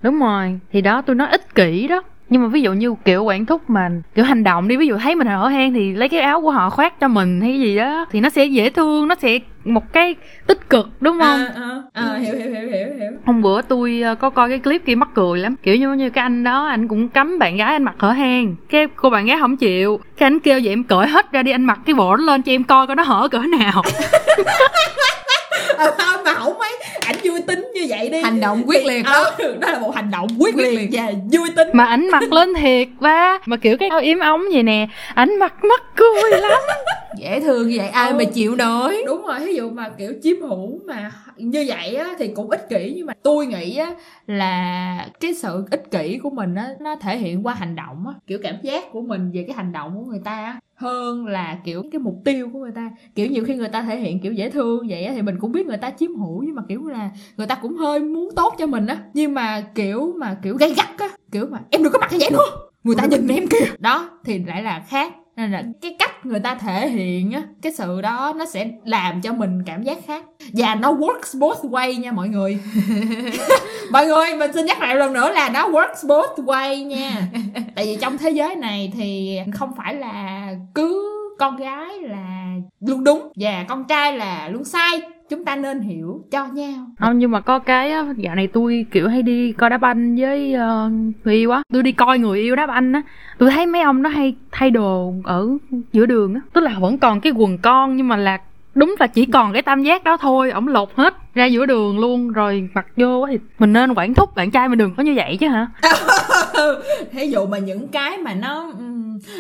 đúng 0.03 0.19
rồi. 0.21 0.59
Thì 0.73 0.81
đó 0.81 1.03
tôi 1.03 1.17
nói 1.17 1.29
ích 1.31 1.55
kỷ 1.55 1.89
đó 1.89 2.03
nhưng 2.29 2.43
mà 2.43 2.49
ví 2.49 2.63
dụ 2.63 2.73
như 2.73 2.95
kiểu 3.05 3.25
quản 3.25 3.47
thúc 3.47 3.71
mà 3.71 3.91
kiểu 4.15 4.25
hành 4.25 4.45
động 4.45 4.69
đi 4.69 4.77
ví 4.77 4.87
dụ 4.87 4.97
thấy 4.97 5.15
mình 5.15 5.27
hở 5.27 5.47
hang 5.47 5.73
thì 5.75 5.95
lấy 5.95 6.09
cái 6.09 6.21
áo 6.21 6.41
của 6.41 6.51
họ 6.51 6.71
khoác 6.71 7.01
cho 7.01 7.09
mình 7.09 7.41
hay 7.41 7.61
gì 7.61 7.77
đó 7.77 8.07
thì 8.11 8.21
nó 8.21 8.31
sẽ 8.31 8.45
dễ 8.45 8.71
thương 8.71 9.09
nó 9.09 9.15
sẽ 9.15 9.39
một 9.65 9.93
cái 9.93 10.15
tích 10.47 10.71
cực 10.71 10.89
đúng 11.01 11.19
không? 11.21 11.41
À, 11.41 11.83
à, 11.93 12.03
à, 12.13 12.17
hiểu 12.17 12.35
hiểu 12.35 12.51
hiểu 12.51 12.69
hiểu 12.69 12.87
hiểu. 12.99 13.11
Hôm 13.27 13.43
bữa 13.43 13.63
tôi 13.63 14.01
ờ, 14.05 14.15
có 14.15 14.31
coi 14.31 14.49
cái 14.49 14.59
clip 14.59 14.85
kia 14.87 14.95
mắc 14.95 15.09
cười 15.15 15.39
lắm. 15.39 15.55
Kiểu 15.63 15.77
như 15.77 15.93
như 15.93 16.11
cái 16.11 16.23
anh 16.23 16.45
đó 16.45 16.67
anh 16.67 16.89
cũng 16.89 17.09
cấm 17.09 17.39
bạn 17.39 17.57
gái 17.57 17.73
anh 17.73 17.83
mặc 17.83 17.95
hở 17.99 18.11
hang. 18.11 18.55
Cái 18.69 18.87
cô 18.97 19.11
bạn 19.11 19.27
gái 19.27 19.37
không 19.41 19.57
chịu. 19.57 20.01
Cái 20.17 20.27
anh 20.27 20.41
kêu 20.41 20.61
vậy 20.63 20.73
em 20.73 20.85
cởi 20.85 21.07
hết 21.07 21.33
ra 21.33 21.43
đi 21.43 21.51
anh 21.51 21.65
mặc 21.65 21.79
cái 21.87 21.95
bộ 21.95 22.17
đó 22.17 22.25
lên 22.25 22.43
cho 22.43 22.53
em 22.53 22.65
coi 22.65 22.87
coi 22.87 22.97
nó 22.97 23.03
hở 23.03 23.29
cỡ 23.29 23.39
nào 23.39 23.83
à, 25.77 25.91
mà 26.25 26.35
không 26.35 26.59
mấy. 26.59 26.71
Ảnh 27.01 27.17
vui 27.25 27.41
tính 27.47 27.71
như 27.75 27.87
vậy 27.89 28.09
đi. 28.09 28.23
Hành 28.23 28.41
động 28.41 28.63
quyết 28.67 28.87
liệt 28.87 29.03
đó 29.05 29.25
đó. 29.39 29.47
đó 29.61 29.71
là 29.73 29.79
một 29.79 29.95
hành 29.95 30.11
động 30.11 30.29
quyết 30.39 30.55
liệt. 30.57 30.89
và 30.93 31.11
vui 31.33 31.49
tính. 31.57 31.69
Mà 31.73 31.85
ảnh 31.85 32.09
mặc 32.11 32.33
lên 32.33 32.55
thiệt 32.55 32.89
ba. 33.01 33.39
Mà 33.47 33.57
kiểu 33.57 33.77
cái 33.77 33.89
áo 33.89 34.01
yếm 34.01 34.19
ống 34.19 34.43
vậy 34.53 34.63
nè 34.63 34.87
ảnh 35.15 35.39
mặc 35.39 35.65
mắc 35.65 35.83
cười 35.97 36.31
lắm. 36.41 36.61
Dễ 37.19 37.41
thương 37.41 37.69
như 37.69 37.75
vậy 37.79 37.89
ai 37.89 38.11
Ừ. 38.11 38.15
mà 38.19 38.25
chịu 38.25 38.57
nổi. 38.57 39.03
Đúng 39.07 39.27
rồi 39.27 39.39
ví 39.41 39.55
dụ 39.55 39.71
mà 39.71 39.89
kiểu 39.99 40.13
chiếm 40.23 40.41
hữu 40.41 40.79
mà 40.87 41.11
như 41.39 41.65
vậy 41.69 41.95
á, 41.95 42.15
thì 42.19 42.29
cũng 42.29 42.51
ích 42.51 42.67
kỷ, 42.69 42.93
nhưng 42.97 43.07
mà 43.07 43.13
tôi 43.23 43.47
nghĩ 43.47 43.77
á, 43.77 43.95
là 44.27 45.09
cái 45.21 45.35
sự 45.35 45.65
ích 45.71 45.91
kỷ 45.91 46.19
của 46.23 46.31
mình 46.31 46.55
á, 46.55 46.69
nó 46.81 46.97
thể 46.97 47.19
hiện 47.19 47.47
qua 47.47 47.55
hành 47.55 47.77
động 47.77 48.07
á. 48.07 48.15
Kiểu 48.27 48.39
cảm 48.43 48.55
giác 48.63 48.93
của 48.93 49.03
mình 49.03 49.31
về 49.35 49.45
cái 49.47 49.57
hành 49.57 49.73
động 49.73 49.93
của 49.97 50.11
người 50.11 50.21
ta 50.25 50.33
á, 50.33 50.61
hơn 50.75 51.27
là 51.27 51.59
kiểu 51.65 51.83
cái 51.93 51.99
mục 51.99 52.15
tiêu 52.25 52.51
của 52.53 52.59
người 52.59 52.73
ta. 52.75 52.91
Kiểu 53.15 53.27
nhiều 53.27 53.45
khi 53.45 53.55
người 53.55 53.69
ta 53.69 53.83
thể 53.83 53.97
hiện 53.97 54.21
kiểu 54.21 54.33
dễ 54.33 54.51
thương 54.51 54.89
vậy 54.89 55.05
á, 55.05 55.13
thì 55.17 55.23
mình 55.23 55.37
cũng 55.41 55.53
biết 55.53 55.67
người 55.67 55.77
ta 55.77 55.91
chiếm 55.91 56.15
hữu, 56.15 56.43
nhưng 56.43 56.55
mà 56.55 56.63
kiểu 56.69 56.87
là 56.87 57.11
người 57.37 57.47
ta 57.47 57.55
cũng 57.55 57.77
hơi 57.77 58.01
muốn 58.01 58.29
tốt 58.37 58.55
cho 58.59 58.67
mình 58.67 58.87
á. 58.87 58.97
Nhưng 59.15 59.35
mà 59.35 59.65
kiểu 59.75 60.15
mà 60.17 60.37
kiểu 60.43 60.57
gay 60.57 60.75
gắt 60.77 60.99
á, 60.99 61.09
kiểu 61.33 61.47
mà 61.51 61.59
em 61.71 61.83
đừng 61.83 61.93
có 61.93 61.99
mặc 61.99 62.13
như 62.13 62.19
vậy 62.21 62.31
nữa, 62.33 62.47
người 62.85 62.97
ta 62.99 63.07
nhìn 63.07 63.29
em 63.29 63.47
kìa. 63.47 63.67
Đó, 63.79 64.11
thì 64.25 64.39
lại 64.39 64.63
là 64.63 64.85
khác 64.89 65.13
nên 65.37 65.51
là 65.51 65.65
cái 65.83 65.97
cách 65.99 66.27
người 66.27 66.41
ta 66.41 66.55
thể 66.55 66.89
hiện 66.89 67.33
á 67.33 67.43
cái 67.63 67.73
sự 67.73 68.01
đó 68.01 68.33
nó 68.37 68.45
sẽ 68.47 68.71
làm 68.85 69.21
cho 69.21 69.33
mình 69.33 69.63
cảm 69.67 69.83
giác 69.83 69.99
khác. 70.07 70.25
Và 70.53 70.75
nó 70.75 70.93
works 70.93 71.39
both 71.39 71.65
way 71.65 72.01
nha 72.01 72.13
mọi 72.13 72.29
người. 72.29 72.59
Mọi 73.91 74.07
người 74.07 74.37
mình 74.39 74.51
xin 74.55 74.67
nhắc 74.67 74.81
lại 74.81 74.95
lần 74.97 75.13
nữa 75.13 75.31
là 75.31 75.49
nó 75.49 75.69
works 75.69 76.09
both 76.09 76.47
way 76.47 76.85
nha. 76.85 77.29
Tại 77.75 77.85
vì 77.85 77.99
trong 78.01 78.19
thế 78.19 78.31
giới 78.31 78.57
này 78.57 78.93
thì 78.97 79.39
không 79.55 79.73
phải 79.77 79.95
là 79.95 80.51
cứ 80.75 81.13
con 81.39 81.57
gái 81.57 81.99
là 82.01 82.55
luôn 82.81 83.05
đúng 83.05 83.33
và 83.37 83.65
con 83.69 83.85
trai 83.85 84.13
là 84.13 84.49
luôn 84.49 84.65
sai 84.65 85.01
chúng 85.29 85.45
ta 85.45 85.57
nên 85.57 85.81
hiểu 85.81 86.25
cho 86.31 86.47
nhau. 86.47 86.87
Không 86.99 87.19
nhưng 87.19 87.31
mà 87.31 87.41
có 87.41 87.59
cái 87.59 87.93
á 87.93 88.07
dạo 88.17 88.35
này 88.35 88.47
tôi 88.47 88.87
kiểu 88.91 89.09
hay 89.09 89.23
đi 89.23 89.53
coi 89.53 89.71
đá 89.71 89.79
banh 89.79 90.17
với 90.17 90.55
uh, 90.55 90.93
người 91.25 91.35
yêu 91.35 91.51
á. 91.51 91.63
Tôi 91.73 91.83
đi 91.83 91.93
coi 91.93 92.19
người 92.19 92.41
yêu 92.41 92.57
đá 92.57 92.67
banh 92.67 92.93
á. 92.93 93.03
Tôi 93.39 93.51
thấy 93.51 93.67
mấy 93.67 93.83
ông 93.83 94.03
nó 94.03 94.11
hay 94.11 94.35
thay 94.53 94.71
đồ 94.71 95.15
ở 95.25 95.49
giữa 95.93 96.07
đường 96.07 96.35
á. 96.35 96.41
Tức 96.53 96.61
là 96.61 96.75
vẫn 96.81 96.99
còn 96.99 97.21
cái 97.21 97.33
quần 97.33 97.59
con 97.59 97.97
nhưng 97.97 98.09
mà 98.09 98.17
là 98.17 98.39
đúng 98.75 98.95
là 99.01 99.07
chỉ 99.07 99.27
còn 99.27 99.53
cái 99.53 99.63
tam 99.63 99.83
giác 99.83 100.05
đó 100.05 100.17
thôi 100.17 100.51
ổng 100.51 100.69
lột 100.69 100.89
hết 100.95 101.15
ra 101.35 101.45
giữa 101.45 101.67
đường 101.67 101.99
luôn. 101.99 102.33
Rồi 102.33 102.69
mặc 102.75 102.87
vô 102.97 103.21
á 103.21 103.29
thì 103.33 103.39
mình 103.59 103.73
nên 103.73 103.95
quản 103.95 104.15
thúc 104.15 104.35
bạn 104.35 104.51
trai 104.51 104.69
mình 104.69 104.79
đừng 104.79 104.95
có 104.95 105.03
như 105.03 105.15
vậy 105.17 105.37
chứ 105.41 105.49
hả? 105.49 105.67
Thí 107.13 107.27
dụ 107.27 107.47
mà 107.47 107.59
những 107.59 107.89
cái 107.89 108.19
mà 108.19 108.35
nó 108.35 108.73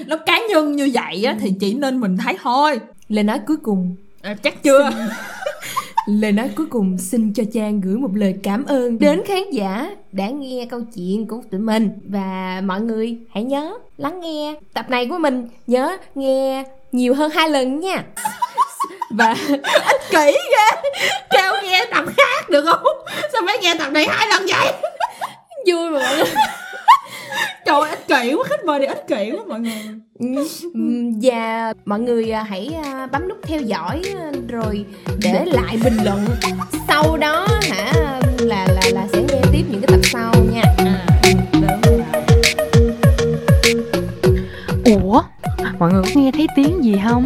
nó 0.06 0.16
cá 0.16 0.38
nhân 0.48 0.72
như 0.72 0.90
vậy 0.94 1.24
á 1.24 1.36
thì 1.40 1.52
chỉ 1.60 1.74
nên 1.74 2.00
mình 2.00 2.16
thấy 2.16 2.38
thôi. 2.42 2.80
Lời 3.08 3.24
nói 3.24 3.40
cuối 3.46 3.56
cùng. 3.56 3.96
À, 4.22 4.34
chắc 4.42 4.62
chưa 4.62 4.90
lời 6.06 6.32
nói 6.32 6.50
cuối 6.56 6.66
cùng 6.70 6.98
xin 6.98 7.32
cho 7.32 7.42
trang 7.54 7.80
gửi 7.80 7.96
một 7.96 8.10
lời 8.14 8.34
cảm 8.42 8.64
ơn 8.64 8.98
đến 8.98 9.22
khán 9.26 9.50
giả 9.50 9.96
đã 10.12 10.28
nghe 10.28 10.66
câu 10.70 10.80
chuyện 10.94 11.26
của 11.26 11.42
tụi 11.50 11.60
mình 11.60 11.90
và 12.08 12.60
mọi 12.64 12.80
người 12.80 13.18
hãy 13.30 13.44
nhớ 13.44 13.74
lắng 13.96 14.20
nghe 14.20 14.54
tập 14.74 14.90
này 14.90 15.06
của 15.06 15.18
mình 15.18 15.48
nhớ 15.66 15.96
nghe 16.14 16.64
nhiều 16.92 17.14
hơn 17.14 17.30
hai 17.30 17.48
lần 17.50 17.80
nha. 17.80 18.04
Và 19.10 19.36
ích 19.72 20.00
kỷ 20.10 20.32
ghê. 20.50 20.90
Kêu 21.30 21.52
nghe 21.62 21.86
tập 21.90 22.04
khác 22.16 22.50
được 22.50 22.64
không? 22.64 22.86
Sao 23.32 23.42
phải 23.46 23.58
nghe 23.62 23.74
tập 23.78 23.90
này 23.92 24.06
hai 24.08 24.26
lần 24.28 24.46
vậy? 24.48 24.72
Vui 25.66 25.90
mà 25.90 25.98
mọi 25.98 26.16
người 26.16 26.26
trời 27.66 27.80
ơi, 27.80 27.90
ích 27.90 28.08
kỷ 28.08 28.34
quá 28.34 28.44
khách 28.48 28.64
mời 28.64 28.78
này 28.78 28.88
ích 28.88 29.04
kỷ 29.08 29.30
quá 29.30 29.44
mọi 29.48 29.60
người. 29.60 29.82
Ừm, 30.74 31.20
và 31.22 31.72
mọi 31.84 32.00
người 32.00 32.30
à, 32.30 32.42
hãy 32.42 32.70
à, 32.84 33.06
bấm 33.06 33.28
nút 33.28 33.38
theo 33.42 33.60
dõi 33.60 34.02
à, 34.18 34.32
rồi 34.48 34.84
để 35.22 35.44
lại 35.46 35.78
bình 35.84 35.96
luận. 36.04 36.26
Sau 36.88 37.16
đó 37.16 37.46
hả 37.70 37.92
là 38.38 38.66
là 38.68 38.82
là 38.92 39.06
sẽ 39.12 39.22
nghe 39.28 39.40
tiếp 39.52 39.62
những 39.70 39.80
cái 39.80 39.88
tập 39.88 40.00
sau 40.02 40.32
nha. 40.54 40.62
À 40.78 41.06
ủa 45.02 45.22
mọi 45.78 45.92
người 45.92 46.02
có 46.02 46.10
nghe 46.14 46.30
thấy 46.30 46.46
tiếng 46.56 46.84
gì 46.84 47.00
không? 47.04 47.24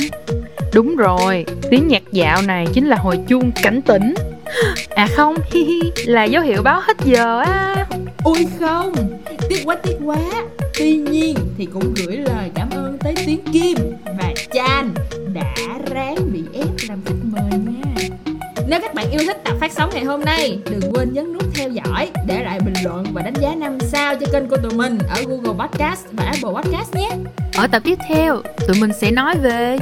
Đúng 0.75 0.97
rồi 0.97 1.47
tiếng 1.71 1.89
nhạc 1.89 2.03
dạo 2.13 2.43
này 2.43 2.67
chính 2.75 2.87
là 2.87 2.97
hồi 2.97 3.19
chuông 3.29 3.51
cảnh 3.63 3.83
tỉnh. 3.83 4.15
À 4.95 5.09
không 5.17 5.35
hi 5.53 5.65
hi 5.65 5.81
là 6.07 6.25
dấu 6.25 6.43
hiệu 6.43 6.63
báo 6.63 6.81
hết 6.81 6.97
giờ 7.05 7.41
á 7.41 7.87
ui 8.25 8.47
không, 8.61 8.93
tiếc 9.49 9.62
quá 9.64 9.77
tiếc 9.83 9.97
quá. 10.05 10.18
Tuy 10.79 10.97
nhiên 10.97 11.37
thì 11.59 11.66
cũng 11.66 11.95
gửi 11.95 12.16
lời 12.16 12.51
cảm 12.55 12.71
ơn 12.71 12.99
tới 12.99 13.14
tiếng 13.27 13.43
kim 13.53 13.79
và 14.05 14.35
chan 14.53 14.95
đã 15.35 15.79
ráng 15.91 16.30
nếu 18.71 18.81
các 18.81 18.95
bạn 18.95 19.11
yêu 19.11 19.21
thích 19.27 19.37
tập 19.45 19.57
phát 19.61 19.73
sóng 19.73 19.91
ngày 19.93 20.05
hôm 20.05 20.21
nay 20.21 20.59
đừng 20.71 20.93
quên 20.93 21.12
nhấn 21.12 21.33
nút 21.33 21.45
theo 21.55 21.71
dõi 21.71 22.11
để 22.27 22.45
lại 22.45 22.61
bình 22.64 22.75
luận 22.85 23.05
và 23.12 23.23
đánh 23.23 23.35
giá 23.35 23.55
5 23.55 23.79
sao 23.81 24.14
cho 24.14 24.27
kênh 24.33 24.49
của 24.49 24.57
tụi 24.57 24.75
mình 24.75 24.99
ở 25.09 25.23
Google 25.29 25.66
Podcast 25.66 26.07
và 26.12 26.25
Apple 26.25 26.62
Podcast 26.62 26.95
nhé. 26.95 27.11
Ở 27.55 27.66
tập 27.66 27.83
tiếp 27.85 27.99
theo, 28.09 28.43
tụi 28.66 28.77
mình 28.81 28.93
sẽ 28.93 29.11
nói 29.11 29.35
về 29.43 29.79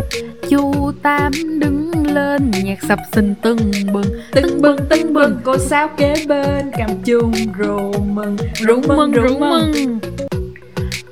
Chu 0.48 0.92
Tam 1.02 1.32
đứng 1.58 2.06
lên 2.06 2.50
nhạc 2.64 2.82
sập 2.88 2.98
sình 3.12 3.34
tưng 3.42 3.72
bừng. 3.92 4.20
Tưng 4.32 4.62
bừng 4.62 4.78
tưng 4.88 5.14
bừng 5.14 5.40
cô 5.44 5.58
sao 5.58 5.88
kế 5.88 6.14
bên 6.26 6.70
cầm 6.78 7.02
chung 7.04 7.32
rù 7.58 7.92
mừng. 7.92 8.36
Rung 8.68 8.82
mừng 8.88 9.12
rung 9.14 9.40
mừng. 9.40 9.98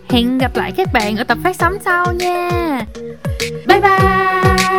Hẹn 0.09 0.39
gặp 0.39 0.57
lại 0.57 0.73
các 0.77 0.93
bạn 0.93 1.17
ở 1.17 1.25
tập 1.25 1.39
phát 1.45 1.57
sóng 1.57 1.75
sau 1.85 2.13
nha. 2.13 2.81
Bye 3.67 3.81
bye 3.81 4.76